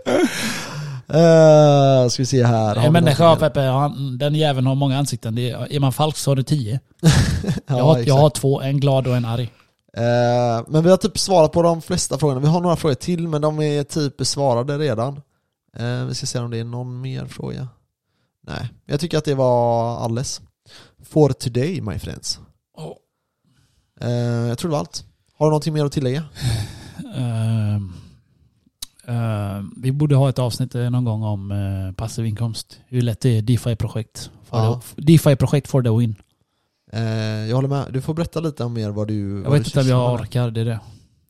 Ja. 0.05 0.17
Eh, 1.13 2.07
ska 2.07 2.21
vi 2.21 2.25
se 2.25 2.43
här. 2.43 2.75
Har 2.75 2.85
En 2.85 2.93
människa 2.93 3.27
har? 3.27 3.35
Peppe, 3.35 3.61
han, 3.61 4.17
den 4.17 4.35
jäveln 4.35 4.67
har 4.67 4.75
många 4.75 4.97
ansikten. 4.97 5.35
Det 5.35 5.49
är, 5.49 5.73
är 5.73 5.79
man 5.79 5.93
falsk 5.93 6.17
så 6.17 6.31
har 6.31 6.35
du 6.35 6.43
tio. 6.43 6.79
Ja, 7.67 7.77
jag, 7.77 7.83
har, 7.83 7.97
jag 7.99 8.13
har 8.15 8.29
två, 8.29 8.61
en 8.61 8.79
glad 8.79 9.07
och 9.07 9.15
en 9.15 9.25
arg. 9.25 9.51
Eh, 9.97 10.63
men 10.67 10.83
vi 10.83 10.89
har 10.89 10.97
typ 10.97 11.17
svarat 11.17 11.51
på 11.51 11.61
de 11.61 11.81
flesta 11.81 12.17
frågorna. 12.17 12.39
Vi 12.39 12.47
har 12.47 12.61
några 12.61 12.75
frågor 12.75 12.95
till 12.95 13.27
men 13.27 13.41
de 13.41 13.59
är 13.61 13.83
typ 13.83 14.17
besvarade 14.17 14.77
redan. 14.77 15.21
Eh, 15.77 16.05
vi 16.05 16.15
ska 16.15 16.25
se 16.25 16.39
om 16.39 16.51
det 16.51 16.59
är 16.59 16.63
någon 16.63 17.01
mer 17.01 17.25
fråga. 17.25 17.67
Nej, 18.47 18.69
jag 18.85 18.99
tycker 18.99 19.17
att 19.17 19.25
det 19.25 19.35
var 19.35 19.97
alles. 19.99 20.41
For 21.05 21.29
today 21.29 21.81
my 21.81 21.99
friends. 21.99 22.39
Oh. 22.77 22.93
Jag 24.47 24.57
tror 24.57 24.69
det 24.69 24.71
var 24.71 24.79
allt. 24.79 25.05
Har 25.37 25.45
du 25.45 25.49
någonting 25.49 25.73
mer 25.73 25.85
att 25.85 25.91
tillägga? 25.91 26.23
Ehm, 29.11 29.73
vi 29.77 29.91
borde 29.91 30.15
ha 30.15 30.29
ett 30.29 30.39
avsnitt 30.39 30.75
eh, 30.75 30.89
någon 30.89 31.05
gång 31.05 31.23
om 31.23 31.51
uh, 31.51 31.91
passiv 31.93 32.25
inkomst. 32.25 32.79
Hur 32.87 33.01
lätt 33.01 33.21
det 33.21 33.37
är 33.37 33.41
DeFi-projekt. 33.41 34.31
Ja. 34.51 34.81
DeFi-projekt 34.95 35.67
for 35.67 35.83
the 35.83 35.89
win. 35.89 36.15
Eh, 36.91 37.49
jag 37.49 37.55
håller 37.55 37.69
med. 37.69 37.85
Du 37.93 38.01
får 38.01 38.13
berätta 38.13 38.39
lite 38.39 38.63
om 38.63 38.73
mer 38.73 38.89
vad 38.89 39.07
du 39.07 39.37
Jag 39.37 39.49
vad 39.49 39.53
vet 39.53 39.63
du 39.63 39.67
inte 39.67 39.81
om 39.81 39.87
jag 39.87 40.11
med. 40.11 40.21
orkar, 40.21 40.51
det 40.51 40.61
är 40.61 40.65
det. 40.65 40.79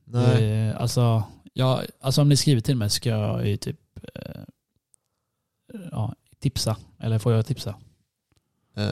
Nej. 0.04 0.50
är, 0.50 0.74
alltså, 0.74 1.22
jag, 1.52 1.80
alltså 2.00 2.22
om 2.22 2.28
ni 2.28 2.36
skriver 2.36 2.60
till 2.60 2.76
mig 2.76 2.90
ska 2.90 3.08
jag 3.08 3.48
ju 3.48 3.56
typ 3.56 3.76
ja, 5.90 6.14
tipsa. 6.40 6.76
Eller 7.00 7.18
får 7.18 7.32
jag 7.32 7.46
tipsa? 7.46 7.74
Eh, 8.76 8.88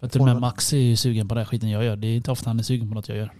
För 0.00 0.08
till 0.08 0.20
och 0.20 0.26
med 0.26 0.40
Max 0.40 0.72
är 0.72 0.76
ju 0.78 0.96
sugen 0.96 1.28
på 1.28 1.34
den 1.34 1.40
här 1.40 1.48
skiten 1.48 1.70
jag 1.70 1.84
gör. 1.84 1.96
Det 1.96 2.06
är 2.06 2.16
inte 2.16 2.30
ofta 2.30 2.50
han 2.50 2.58
är 2.58 2.62
sugen 2.62 2.88
på 2.88 2.94
något 2.94 3.08
jag 3.08 3.18
gör. 3.18 3.32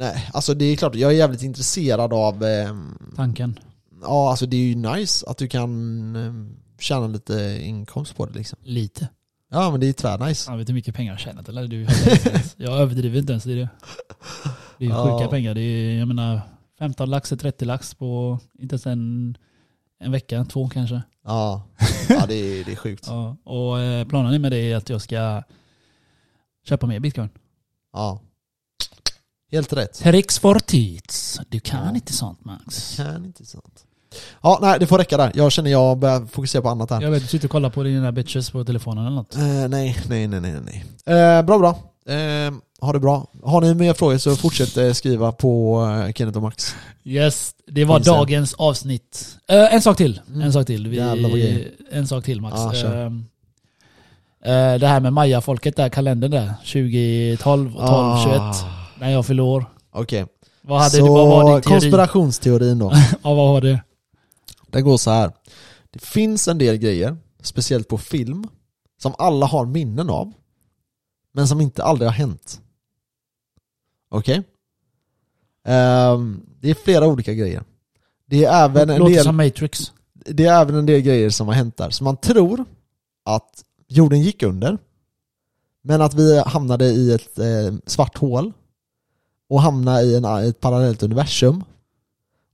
Eh, 0.00 0.06
nej, 0.06 0.30
alltså 0.32 0.54
det 0.54 0.64
är 0.64 0.76
klart. 0.76 0.94
Jag 0.94 1.10
är 1.12 1.16
jävligt 1.16 1.42
intresserad 1.42 2.12
av 2.12 2.44
ehm, 2.44 2.98
Tanken. 3.16 3.58
Ja, 4.02 4.30
alltså 4.30 4.46
det 4.46 4.56
är 4.56 4.66
ju 4.66 4.74
nice 4.74 5.26
att 5.26 5.38
du 5.38 5.48
kan 5.48 6.16
eh, 6.16 6.32
tjäna 6.80 7.06
lite 7.06 7.60
inkomst 7.62 8.16
på 8.16 8.26
det 8.26 8.32
liksom. 8.32 8.58
Lite. 8.62 9.08
Ja 9.50 9.70
men 9.70 9.80
det 9.80 9.86
är 9.88 9.92
tvärnice. 9.92 10.50
Jag 10.50 10.58
vet 10.58 10.68
hur 10.68 10.74
mycket 10.74 10.94
pengar 10.94 11.12
jag 11.12 11.16
har 11.16 11.20
tjänat 11.20 11.48
eller? 11.48 11.66
Du, 11.66 11.86
jag 12.56 12.78
överdriver 12.78 13.18
inte 13.18 13.32
ens 13.32 13.46
i 13.46 13.54
det. 13.54 13.68
Det 14.78 14.84
är 14.84 14.88
ju 14.88 14.94
Ja. 14.94 15.18
sjuka 15.18 15.30
pengar. 15.30 15.54
Det 15.54 15.60
är, 15.60 15.98
jag 15.98 16.08
menar, 16.08 16.40
15 16.78 17.10
lax 17.10 17.32
är 17.32 17.36
30 17.36 17.64
lax 17.64 17.94
på 17.94 18.38
inte 18.58 18.72
ens 18.72 18.86
en, 18.86 19.36
en 20.00 20.12
vecka, 20.12 20.44
två 20.44 20.68
kanske. 20.68 21.02
Ja, 21.24 21.62
ja 22.08 22.24
det, 22.28 22.34
är, 22.34 22.64
det 22.64 22.72
är 22.72 22.76
sjukt. 22.76 23.04
Ja. 23.06 23.36
Och 23.44 23.80
eh, 23.80 24.06
planen 24.06 24.42
med 24.42 24.52
det 24.52 24.58
är 24.72 24.76
att 24.76 24.88
jag 24.88 25.02
ska 25.02 25.42
köpa 26.68 26.86
mer 26.86 27.00
bitcoin. 27.00 27.28
Ja. 27.92 28.20
Helt 29.52 29.72
rätt. 29.72 29.94
Tricks 29.94 30.38
for 30.38 30.58
teats. 30.58 31.40
Du 31.48 31.60
kan 31.60 31.84
Ja. 31.88 31.94
inte 31.94 32.12
sånt 32.12 32.44
Max. 32.44 32.96
Kan 32.96 33.24
inte 33.24 33.44
sånt. 33.46 33.84
Ja, 34.42 34.58
nej 34.62 34.76
det 34.80 34.86
får 34.86 34.98
räcka 34.98 35.16
där. 35.16 35.32
Jag 35.34 35.52
känner 35.52 35.70
jag 35.70 35.98
börjar 35.98 36.26
fokusera 36.26 36.62
på 36.62 36.68
annat 36.68 36.90
här. 36.90 37.02
Jag 37.02 37.10
vet, 37.10 37.22
du 37.22 37.28
sitter 37.28 37.46
och 37.46 37.50
kollar 37.52 37.70
på 37.70 37.82
dina 37.82 38.12
bitches 38.12 38.50
på 38.50 38.64
telefonen 38.64 39.06
eller 39.06 39.16
något. 39.16 39.34
Eh, 39.36 39.42
nej, 39.68 39.96
nej, 40.08 40.28
nej, 40.28 40.40
nej, 40.40 40.54
nej. 40.64 40.84
Eh, 41.18 41.42
bra, 41.42 41.58
bra. 41.58 41.68
Eh, 42.14 42.52
ha 42.80 42.92
det 42.92 43.00
bra. 43.00 43.26
Har 43.42 43.60
ni 43.60 43.74
mer 43.74 43.94
frågor 43.94 44.18
så 44.18 44.36
fortsätt 44.36 44.96
skriva 44.96 45.32
på 45.32 45.82
Kenneth 46.16 46.36
och 46.36 46.42
Max. 46.42 46.74
Yes, 47.04 47.50
det 47.66 47.84
var 47.84 48.00
dagens 48.00 48.54
avsnitt. 48.54 49.36
Eh, 49.48 49.74
en 49.74 49.82
sak 49.82 49.96
till. 49.96 50.20
Mm. 50.28 50.40
En 50.42 50.52
sak 50.52 50.66
till. 50.66 50.88
Vi, 50.88 51.68
en 51.90 52.06
sak 52.06 52.24
till 52.24 52.40
Max. 52.40 52.78
Kör. 52.80 53.06
Ehm, 53.06 53.24
eh, 54.44 54.78
det 54.80 54.86
här 54.86 55.00
med 55.00 55.12
Maya-folket 55.12 55.76
där, 55.76 55.88
kalendern 55.88 56.30
där. 56.30 56.52
2012 56.64 57.76
och 57.76 57.86
12, 57.86 58.16
21. 58.24 58.40
När 59.00 59.10
jag 59.10 59.26
fyllde 59.26 59.42
år. 59.42 59.64
Okej. 59.90 60.26
Vad, 60.62 60.78
hade 60.78 60.90
Så 60.90 60.96
du, 61.04 61.08
vad 61.08 61.28
var 61.28 61.52
din 61.52 61.62
teori? 61.62 61.80
konspirationsteorin 61.80 62.78
då. 62.78 62.92
Ja, 63.22 63.34
vad 63.34 63.48
var 63.48 63.60
det? 63.60 63.82
Det 64.70 64.82
går 64.82 64.96
så 64.96 65.10
här. 65.10 65.32
Det 65.90 65.98
finns 66.02 66.48
en 66.48 66.58
del 66.58 66.76
grejer, 66.76 67.16
speciellt 67.42 67.88
på 67.88 67.98
film, 67.98 68.44
som 69.02 69.14
alla 69.18 69.46
har 69.46 69.66
minnen 69.66 70.10
av, 70.10 70.32
men 71.32 71.48
som 71.48 71.60
inte 71.60 71.84
aldrig 71.84 72.08
har 72.08 72.14
hänt. 72.14 72.60
Okej? 74.10 74.42
Ehm, 75.64 76.42
det 76.60 76.70
är 76.70 76.74
flera 76.74 77.06
olika 77.06 77.34
grejer. 77.34 77.62
Det 78.26 78.44
är, 78.44 78.64
även 78.64 78.90
en 78.90 78.98
Låter 78.98 79.14
del, 79.14 79.24
som 79.24 79.36
Matrix. 79.36 79.92
det 80.14 80.46
är 80.46 80.60
även 80.62 80.74
en 80.74 80.86
del 80.86 81.00
grejer 81.00 81.30
som 81.30 81.46
har 81.46 81.54
hänt 81.54 81.76
där. 81.76 81.90
Så 81.90 82.04
man 82.04 82.16
tror 82.16 82.64
att 83.24 83.64
jorden 83.88 84.20
gick 84.20 84.42
under, 84.42 84.78
men 85.82 86.02
att 86.02 86.14
vi 86.14 86.38
hamnade 86.46 86.84
i 86.86 87.12
ett 87.12 87.38
eh, 87.38 87.74
svart 87.86 88.18
hål 88.18 88.52
och 89.50 89.62
hamnade 89.62 90.02
i 90.02 90.16
en, 90.16 90.24
ett 90.24 90.60
parallellt 90.60 91.02
universum. 91.02 91.64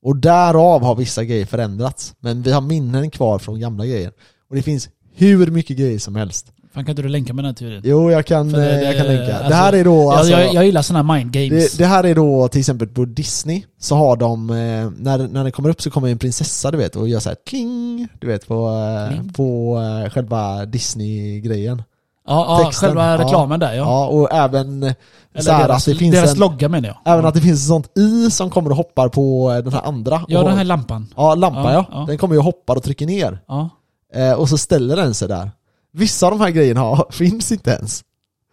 Och 0.02 0.16
därav 0.16 0.82
har 0.82 0.94
vissa 0.94 1.24
grejer 1.24 1.47
förändrats. 1.47 2.14
Men 2.20 2.43
vi 2.43 2.52
har 2.52 2.60
minnen 2.60 3.10
kvar 3.10 3.39
från 3.39 3.60
gamla 3.60 3.86
grejer. 3.86 4.12
Och 4.51 4.56
det 4.56 4.62
finns 4.62 4.89
hur 5.14 5.47
mycket 5.51 5.77
grejer 5.77 5.98
som 5.98 6.16
helst. 6.16 6.52
Fan 6.74 6.85
kan 6.85 6.93
inte 6.93 7.02
du 7.02 7.09
länka 7.09 7.32
med 7.32 7.44
den 7.44 7.48
här 7.48 7.55
teorin? 7.55 7.81
Jo, 7.85 8.10
jag 8.10 8.27
kan, 8.27 8.52
det- 8.52 8.74
eh, 8.74 8.81
jag 8.82 8.97
kan 8.97 9.06
det- 9.06 9.12
länka. 9.16 9.32
det 9.32 9.39
alltså, 9.39 9.55
här 9.55 9.73
är 9.73 9.85
då 9.85 10.10
alltså, 10.10 10.32
jag, 10.32 10.55
jag, 10.55 10.64
gillar 10.66 10.82
sådana 10.82 11.12
här 11.12 11.18
mind 11.18 11.32
games. 11.32 11.73
det, 11.73 11.78
det 11.78 11.86
här 11.86 12.05
är 12.06 12.14
då 12.14 12.48
till 12.48 12.60
exempel 12.60 12.89
på 12.89 13.05
Disney, 13.05 13.64
så 13.78 13.94
har 13.94 14.16
de, 14.16 14.51
eh, 14.51 14.56
när, 14.98 15.28
när 15.28 15.44
det 15.44 15.51
kommer 15.51 15.68
upp 15.68 15.82
så 15.82 15.90
kommer 15.90 16.09
en 16.09 16.18
prinsessa 16.18 16.70
du 16.70 16.78
vet 16.78 16.97
och 16.97 17.09
gör 17.09 17.20
så 17.20 17.28
här 17.28 17.36
kling, 17.47 18.09
du 18.20 18.27
vet 18.27 18.47
på, 18.48 18.68
eh, 18.70 19.14
Kling. 19.16 19.32
på 19.32 19.78
själva 20.12 20.64
Disney-grejen. 20.66 21.82
Ja, 22.27 22.59
ja 22.59 22.65
texten. 22.65 22.89
själva 22.89 23.07
Ja. 23.11 23.19
reklamen 23.19 23.61
där 23.61 23.73
ja. 23.74 23.77
Ja, 23.85 24.07
och 24.07 24.32
även 24.32 24.82
eh, 24.82 24.93
Eller 25.35 25.43
så 25.44 25.53
här 25.53 25.69
deras, 25.69 25.89
att 25.89 25.93
det 25.94 25.98
finns 25.98 26.15
deras 26.15 26.32
en, 26.32 26.39
logga 26.39 26.69
menar 26.69 26.89
jag. 26.89 26.97
även 27.15 27.27
att 27.27 27.35
det 27.35 27.40
finns 27.40 27.61
ett 27.61 27.66
sånt 27.69 27.98
i 27.98 28.31
som 28.31 28.51
kommer 28.51 28.70
och 28.70 28.77
hoppar 28.77 29.09
på 29.09 29.53
eh, 29.53 29.59
den 29.65 29.73
här 29.73 29.82
andra. 29.82 30.23
Ja, 30.28 30.39
och, 30.43 30.48
den 30.48 30.57
här 30.59 30.65
lampan. 30.65 31.07
ja 31.16 31.35
lampan 31.35 31.65
ja, 31.65 31.73
Ja, 31.73 31.85
ja. 31.90 32.05
Den 32.07 32.19
kommer 32.19 32.35
ju 32.35 32.39
och 32.39 32.44
hoppar 32.44 32.77
och 32.77 32.82
trycker 32.82 33.07
ner. 33.07 33.39
Ja. 33.48 33.69
Eh, 34.15 34.32
och 34.32 34.48
så 34.48 34.59
ställer 34.59 34.97
den 34.97 35.15
sig 35.15 35.28
där. 35.28 35.51
Vissa 35.93 36.27
av 36.27 36.32
de 36.32 36.40
här 36.40 36.51
grejerna 36.51 37.05
finns 37.11 37.53
inte 37.53 37.70
ens. 37.70 38.03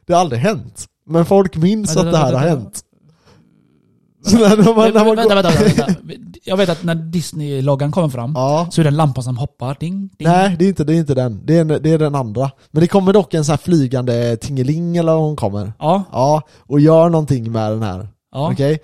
Det 0.07 0.13
har 0.13 0.19
aldrig 0.21 0.41
hänt. 0.41 0.85
Men 1.05 1.25
folk 1.25 1.55
minns 1.55 1.97
att 1.97 2.11
det 2.11 2.17
här 2.17 2.33
har 2.33 2.39
hänt. 2.47 2.81
Så 4.23 4.37
när, 4.37 4.75
man, 4.75 4.93
när 4.93 5.05
man 5.05 5.15
vänta, 5.15 5.35
vänta, 5.35 5.49
vänta, 5.63 5.85
vänta. 5.85 6.01
Jag 6.45 6.57
vet 6.57 6.69
att 6.69 6.83
när 6.83 6.95
Disney-loggan 6.95 7.91
kommer 7.91 8.09
fram 8.09 8.31
Ja. 8.35 8.67
så 8.71 8.81
är 8.81 8.83
det 8.83 8.89
en 8.89 8.95
lampa 8.95 9.21
som 9.21 9.37
hoppar. 9.37 9.77
Ding, 9.79 10.09
ding. 10.17 10.27
Nej, 10.27 10.55
det 10.59 10.65
är 10.65 10.69
inte, 10.69 10.83
det 10.83 10.93
är 10.93 10.97
inte 10.97 11.13
den. 11.13 11.41
Det 11.45 11.57
är, 11.57 11.61
en- 11.61 11.67
det 11.83 11.89
är 11.91 11.97
den 11.99 12.15
andra. 12.15 12.51
Men 12.71 12.81
det 12.81 12.87
kommer 12.87 13.13
dock 13.13 13.33
en 13.33 13.45
sån 13.45 13.53
här 13.53 13.57
flygande 13.57 14.37
tingeling 14.37 14.97
eller 14.97 15.13
hon 15.13 15.35
kommer. 15.35 15.73
Ja, 15.79 16.03
Ja, 16.11 16.41
och 16.67 16.79
gör 16.79 17.09
någonting 17.09 17.51
med 17.51 17.71
den 17.71 17.83
här. 17.83 18.07
ja. 18.33 18.51
Okej? 18.51 18.79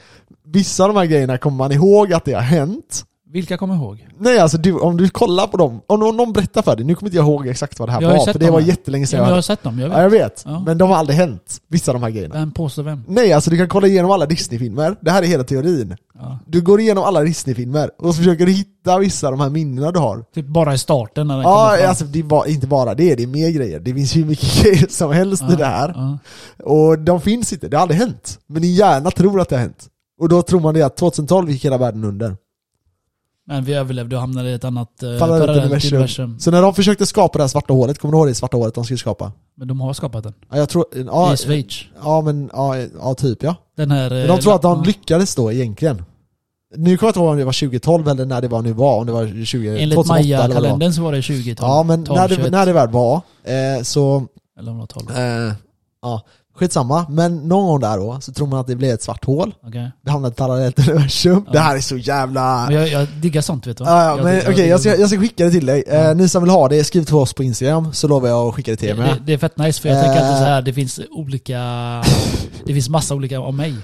Vissa 0.45 0.83
av 0.83 0.89
de 0.93 0.97
här 0.99 1.05
grejerna 1.05 1.37
kommer 1.37 1.57
man 1.57 1.71
ihåg 1.71 2.13
att 2.13 2.25
det 2.25 2.33
har 2.33 2.41
hänt. 2.41 3.03
Vilka 3.31 3.57
kommer 3.57 3.75
ihåg? 3.75 4.07
Nej 4.19 4.39
alltså 4.39 4.57
du, 4.57 4.73
om 4.73 4.97
du 4.97 5.09
kollar 5.09 5.47
på 5.47 5.57
dem, 5.57 5.81
om 5.87 5.99
någon, 5.99 6.17
någon 6.17 6.33
berättar 6.33 6.61
för 6.61 6.75
dig, 6.75 6.85
nu 6.85 6.95
kommer 6.95 7.07
inte 7.09 7.17
jag 7.17 7.25
ihåg 7.25 7.47
exakt 7.47 7.79
vad 7.79 7.87
det 7.89 7.93
här 7.93 8.01
Jag 8.01 8.09
var, 8.09 8.25
för 8.25 8.39
det 8.39 8.45
dem 8.45 8.53
var 8.53 8.61
jättelänge 8.61 9.07
sedan 9.07 9.17
Ja, 9.17 9.23
jag 9.23 9.31
jag 9.31 9.35
har 9.37 9.41
sett 9.41 9.63
dem, 9.63 9.79
jag 9.79 9.91
Ja, 9.91 10.01
jag 10.01 10.09
vet. 10.09 10.21
vet. 10.21 10.43
Ja. 10.45 10.63
Men 10.65 10.77
de 10.77 10.89
har 10.89 10.97
aldrig 10.97 11.17
hänt, 11.19 11.57
vissa 11.67 11.91
av 11.91 11.95
de 11.95 12.03
här 12.03 12.09
grejerna. 12.11 12.35
Vem 12.35 12.51
påstår 12.51 12.83
vem? 12.83 13.03
Nej 13.07 13.33
alltså 13.33 13.49
du 13.49 13.57
kan 13.57 13.67
kolla 13.69 13.87
igenom 13.87 14.11
alla 14.11 14.25
Disney-filmer, 14.25 14.95
det 15.01 15.11
här 15.11 15.23
är 15.23 15.27
hela 15.27 15.43
teorin. 15.43 15.95
Ja. 16.19 16.39
Du 16.47 16.61
går 16.61 16.79
igenom 16.79 17.03
alla 17.03 17.21
Disney-filmer 17.21 17.89
och 17.99 18.15
så 18.15 18.17
försöker 18.17 18.45
du 18.45 18.51
hitta 18.51 18.97
vissa 18.99 19.27
av 19.27 19.33
de 19.33 19.39
här 19.41 19.49
minnena 19.49 19.91
du 19.91 19.99
har. 19.99 20.23
Typ 20.35 20.47
bara 20.47 20.73
i 20.73 20.77
starten 20.77 21.27
när 21.27 21.35
den 21.35 21.43
Ja, 21.43 21.87
alltså 21.87 22.05
det 22.05 22.23
bara, 22.23 22.47
inte 22.47 22.67
bara 22.67 22.93
det, 22.95 23.15
det 23.15 23.23
är 23.23 23.27
mer 23.27 23.49
grejer. 23.49 23.79
Det 23.79 23.93
finns 23.93 24.15
hur 24.15 24.25
mycket 24.25 24.53
grejer 24.63 24.87
som 24.89 25.11
helst 25.11 25.43
i 25.51 25.55
det 25.55 25.65
här. 25.65 25.93
Ja. 25.95 26.17
Och 26.65 26.99
de 26.99 27.21
finns 27.21 27.53
inte, 27.53 27.67
det 27.67 27.77
har 27.77 27.81
aldrig 27.81 27.99
hänt. 27.99 28.39
Men 28.47 28.61
din 28.61 28.73
hjärna 28.75 29.11
tror 29.11 29.41
att 29.41 29.49
det 29.49 29.55
har 29.55 29.61
hänt. 29.61 29.87
Och 30.21 30.29
då 30.29 30.41
tror 30.41 30.59
man 30.59 30.73
det 30.73 30.81
att 30.81 30.97
2012 30.97 31.49
gick 31.49 31.65
hela 31.65 31.77
världen 31.77 32.03
under. 32.03 32.35
Men 33.49 33.63
vi 33.63 33.73
överlevde 33.73 34.15
och 34.15 34.21
hamnade 34.21 34.49
i 34.49 34.53
ett 34.53 34.63
annat 34.63 35.03
eh, 35.03 35.19
Parallellt 35.19 35.49
universum. 35.63 35.95
universum. 35.97 36.39
Så 36.39 36.51
när 36.51 36.61
de 36.61 36.73
försökte 36.75 37.05
skapa 37.05 37.37
det 37.37 37.43
här 37.43 37.47
svarta 37.47 37.73
hålet, 37.73 37.99
kommer 37.99 38.11
du 38.11 38.17
ihåg 38.17 38.27
det 38.27 38.35
svarta 38.35 38.57
hålet 38.57 38.75
de 38.75 38.83
skulle 38.85 38.97
skapa? 38.97 39.31
Men 39.57 39.67
de 39.67 39.81
har 39.81 39.93
skapat 39.93 40.23
den. 40.23 40.33
Ja, 40.51 40.57
jag 40.57 40.69
tror, 40.69 40.85
ja, 41.05 41.33
I 41.33 41.37
Schweiz. 41.37 41.81
ja 42.03 42.21
men, 42.21 42.49
ja, 42.53 42.77
ja 42.77 43.13
typ 43.15 43.43
ja. 43.43 43.55
Den 43.77 43.91
här... 43.91 44.09
Men 44.09 44.21
eh, 44.21 44.27
de 44.27 44.39
tror 44.39 44.55
att 44.55 44.61
de 44.61 44.83
lyckades 44.83 45.35
då 45.35 45.51
egentligen. 45.51 46.03
Nu 46.75 46.97
kommer 46.97 47.07
jag 47.07 47.09
inte 47.09 47.19
ihåg 47.19 47.29
om 47.29 47.37
det 47.37 47.45
var 47.45 47.59
2012 47.59 48.07
eller 48.07 48.25
när 48.25 48.41
det 48.41 48.47
var 48.47 48.61
nu 48.61 48.73
var, 48.73 48.99
om 48.99 49.05
det 49.05 49.11
var 49.11 49.45
20, 49.45 49.81
Enligt 49.83 49.95
2008 49.95 50.19
eller 50.19 50.37
vad 50.37 50.49
det 50.49 50.53
var. 50.53 50.61
Maya-kalendern 50.61 50.93
så 50.93 51.01
var 51.01 51.11
det 51.11 51.21
20 51.21 51.55
12. 51.55 51.69
Ja 51.69 51.83
men 51.83 52.05
12, 52.05 52.19
när 52.19 52.27
det, 52.27 52.35
21. 52.35 52.51
när 52.51 52.65
det 52.65 52.73
väl 52.73 52.89
var, 52.89 53.15
eh, 53.43 53.83
så, 53.83 54.27
Eller 54.59 54.71
om 54.71 54.77
det 54.77 54.81
var 54.81 54.87
12. 54.87 55.47
eh, 55.47 55.53
ja, 56.01 56.21
skitsamma. 56.59 57.05
Men 57.09 57.35
någon 57.47 57.67
gång 57.67 57.79
där 57.79 57.97
då, 57.97 58.17
så 58.21 58.31
tror 58.33 58.47
man 58.47 58.59
att 58.59 58.67
det 58.67 58.75
blev 58.75 58.93
ett 58.93 59.03
svart 59.03 59.25
hål. 59.25 59.53
Okej. 59.63 59.91
Det 60.05 60.11
hamnade 60.11 60.31
i 60.31 60.31
ett 60.31 60.37
parallellt 60.37 60.79
universum. 60.89 61.43
Ja. 61.45 61.51
Det 61.51 61.59
här 61.59 61.75
är 61.75 61.79
så 61.81 61.97
jävla... 61.97 62.65
Men 62.65 62.75
jag, 62.75 62.87
jag 62.89 63.07
diggar 63.21 63.41
sånt 63.41 63.67
vet 63.67 63.77
du. 63.77 63.83
Ja, 63.83 64.03
ja, 64.03 64.15
Jag 64.17 64.23
men 64.23 64.41
okej, 64.53 64.67
jag, 64.67 64.79
ska, 64.79 64.95
jag 64.95 65.09
ska 65.09 65.19
skicka 65.19 65.45
det 65.45 65.51
till 65.51 65.65
dig. 65.65 65.83
Eh, 65.87 66.15
ni 66.15 66.29
som 66.29 66.43
vill 66.43 66.51
ha 66.51 66.67
det, 66.67 66.83
skriv 66.83 67.03
till 67.03 67.15
oss 67.15 67.33
på 67.33 67.43
Instagram 67.43 67.93
så 67.93 68.07
lovar 68.07 68.27
jag 68.29 68.47
att 68.47 68.55
skicka 68.55 68.71
det 68.71 68.77
till 68.77 68.89
er 68.89 68.93
det, 68.93 68.99
med. 69.01 69.09
det, 69.09 69.21
det 69.25 69.33
är 69.33 69.37
fett 69.37 69.57
nice 69.57 69.81
för 69.81 69.89
jag 69.89 69.97
Eh. 69.97 70.03
tänker 70.03 70.21
alltid 70.21 70.37
så 70.37 70.43
här, 70.43 70.61
det 70.61 70.73
finns 70.73 70.99
olika... 71.11 71.59
det 72.65 72.73
finns 72.73 72.89
massa 72.89 73.15
olika 73.15 73.39
om 73.41 73.57
mig. 73.57 73.75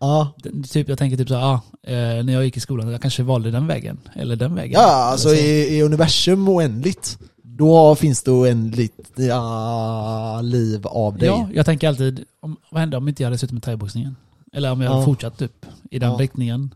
Ja, 0.00 0.34
Typ, 0.72 0.88
jag 0.88 0.98
tänker 0.98 1.16
typ 1.16 1.28
så 1.28 1.34
här, 1.34 1.44
ah, 1.44 1.60
eh, 1.86 2.24
när 2.24 2.32
jag 2.32 2.44
gick 2.44 2.56
i 2.56 2.60
skolan, 2.60 2.90
jag 2.92 3.02
kanske 3.02 3.22
valde 3.22 3.50
den 3.50 3.66
vägen. 3.66 3.98
Eller 4.14 4.36
den 4.36 4.54
vägen. 4.54 4.72
ja 4.80 4.92
alltså 4.92 5.28
så. 5.28 5.34
i, 5.34 5.76
i 5.78 5.82
universum 5.82 6.48
oändligt, 6.48 7.18
då 7.56 7.94
finns 7.94 8.22
det 8.22 8.30
oändligt 8.30 9.10
ja, 9.16 10.40
liv 10.42 10.86
av 10.86 11.18
dig. 11.18 11.28
Ja, 11.28 11.48
jag 11.54 11.66
tänker 11.66 11.88
alltid, 11.88 12.24
om, 12.40 12.56
vad 12.70 12.80
hände 12.80 12.96
om 12.96 13.08
inte 13.08 13.22
jag 13.22 13.26
hade 13.26 13.38
suttit 13.38 13.52
med 13.52 13.62
thaiboxningen? 13.62 14.16
Eller 14.52 14.72
om 14.72 14.80
jag 14.80 14.88
hade 14.88 15.00
Ja. 15.00 15.04
fortsatt 15.04 15.42
upp 15.42 15.66
i 15.90 15.98
den 15.98 16.10
Ja. 16.10 16.16
riktningen. 16.18 16.74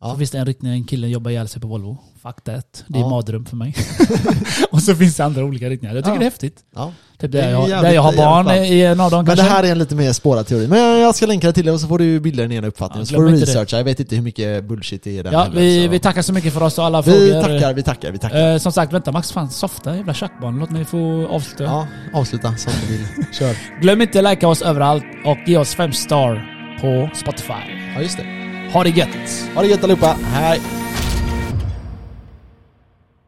Ja. 0.00 0.10
Så 0.10 0.16
finns 0.18 0.30
det 0.30 0.38
en 0.38 0.46
riktning, 0.46 0.72
en 0.72 0.84
kille 0.84 1.06
jobbar 1.08 1.30
ihjäl 1.30 1.48
sig 1.48 1.60
på 1.62 1.68
Volvo. 1.68 1.98
Fuck 2.22 2.44
that. 2.44 2.84
Det 2.88 2.98
är 2.98 3.02
Ja. 3.02 3.08
mardröm 3.08 3.44
för 3.46 3.56
mig. 3.56 3.74
och 4.70 4.82
så 4.82 4.94
finns 4.94 5.16
det 5.16 5.24
andra 5.24 5.44
olika 5.44 5.70
riktningar. 5.70 5.94
Jag 5.94 6.04
tycker 6.04 6.14
Ja. 6.14 6.18
det 6.18 6.24
är 6.24 6.30
häftigt. 6.30 6.58
Ja. 6.74 6.92
Typ 7.18 7.32
där 7.32 7.50
jag, 7.50 7.68
jävligt- 7.68 7.82
där 7.82 7.94
jag 7.94 8.02
har 8.02 8.12
barn 8.16 8.50
i 8.64 8.80
en 8.80 9.00
av 9.00 9.10
dem 9.10 9.18
Men 9.18 9.26
kanske. 9.26 9.44
det 9.44 9.50
här 9.50 9.64
är 9.64 9.72
en 9.72 9.78
lite 9.78 9.94
mer 9.94 10.12
spårad 10.12 10.46
teori. 10.46 10.68
Men 10.68 10.78
jag 11.00 11.14
ska 11.14 11.26
länka 11.26 11.46
det 11.46 11.52
till 11.52 11.64
dig 11.64 11.74
och 11.74 11.80
så 11.80 11.86
får 11.88 11.98
du 11.98 12.20
bilda 12.20 12.42
din 12.42 12.50
egen 12.52 12.64
uppfattning. 12.64 13.00
Ja, 13.00 13.06
så 13.06 13.14
får 13.14 13.22
du 13.24 13.30
det. 13.30 13.36
researcha, 13.42 13.76
jag 13.76 13.84
vet 13.84 14.00
inte 14.00 14.14
hur 14.16 14.22
mycket 14.22 14.64
bullshit 14.64 15.04
det 15.04 15.18
är 15.18 15.24
den 15.24 15.32
Ja, 15.32 15.42
heller, 15.42 15.60
vi, 15.60 15.84
så. 15.84 15.90
vi 15.90 15.98
tackar 15.98 16.22
så 16.22 16.32
mycket 16.32 16.52
för 16.52 16.62
oss 16.62 16.78
och 16.78 16.84
alla 16.84 17.02
vi 17.02 17.10
frågor. 17.10 17.42
tackar, 17.42 17.74
vi 17.74 17.82
tackar, 17.82 18.12
vi 18.12 18.18
tackar. 18.18 18.52
Eh, 18.52 18.58
som 18.58 18.72
sagt, 18.72 18.92
vänta 18.92 19.12
Max, 19.12 19.32
fan 19.32 19.50
softa 19.50 19.96
jävla 19.96 20.14
tjackbarn. 20.14 20.58
Låt 20.58 20.70
mig 20.70 20.84
få 20.84 21.26
avsluta. 21.30 21.64
Ja, 21.64 21.86
avsluta 22.14 22.56
som 22.56 22.72
du 22.86 22.92
vill. 22.96 23.06
Kör. 23.32 23.56
Glöm 23.80 24.02
inte 24.02 24.18
att 24.18 24.24
likea 24.24 24.48
oss 24.48 24.62
överallt 24.62 25.04
och 25.24 25.38
ge 25.46 25.56
oss 25.56 25.74
fem 25.74 25.92
star 25.92 26.44
på 26.80 27.10
Spotify. 27.16 27.52
Ja, 27.96 28.02
just 28.02 28.16
det. 28.16 28.45
Ha 28.76 28.82
det 28.84 28.90
gött! 28.90 29.50
Ha 29.54 29.62
det 29.62 29.68
gött 29.68 29.84
allihopa, 29.84 30.16
hej! 30.32 30.60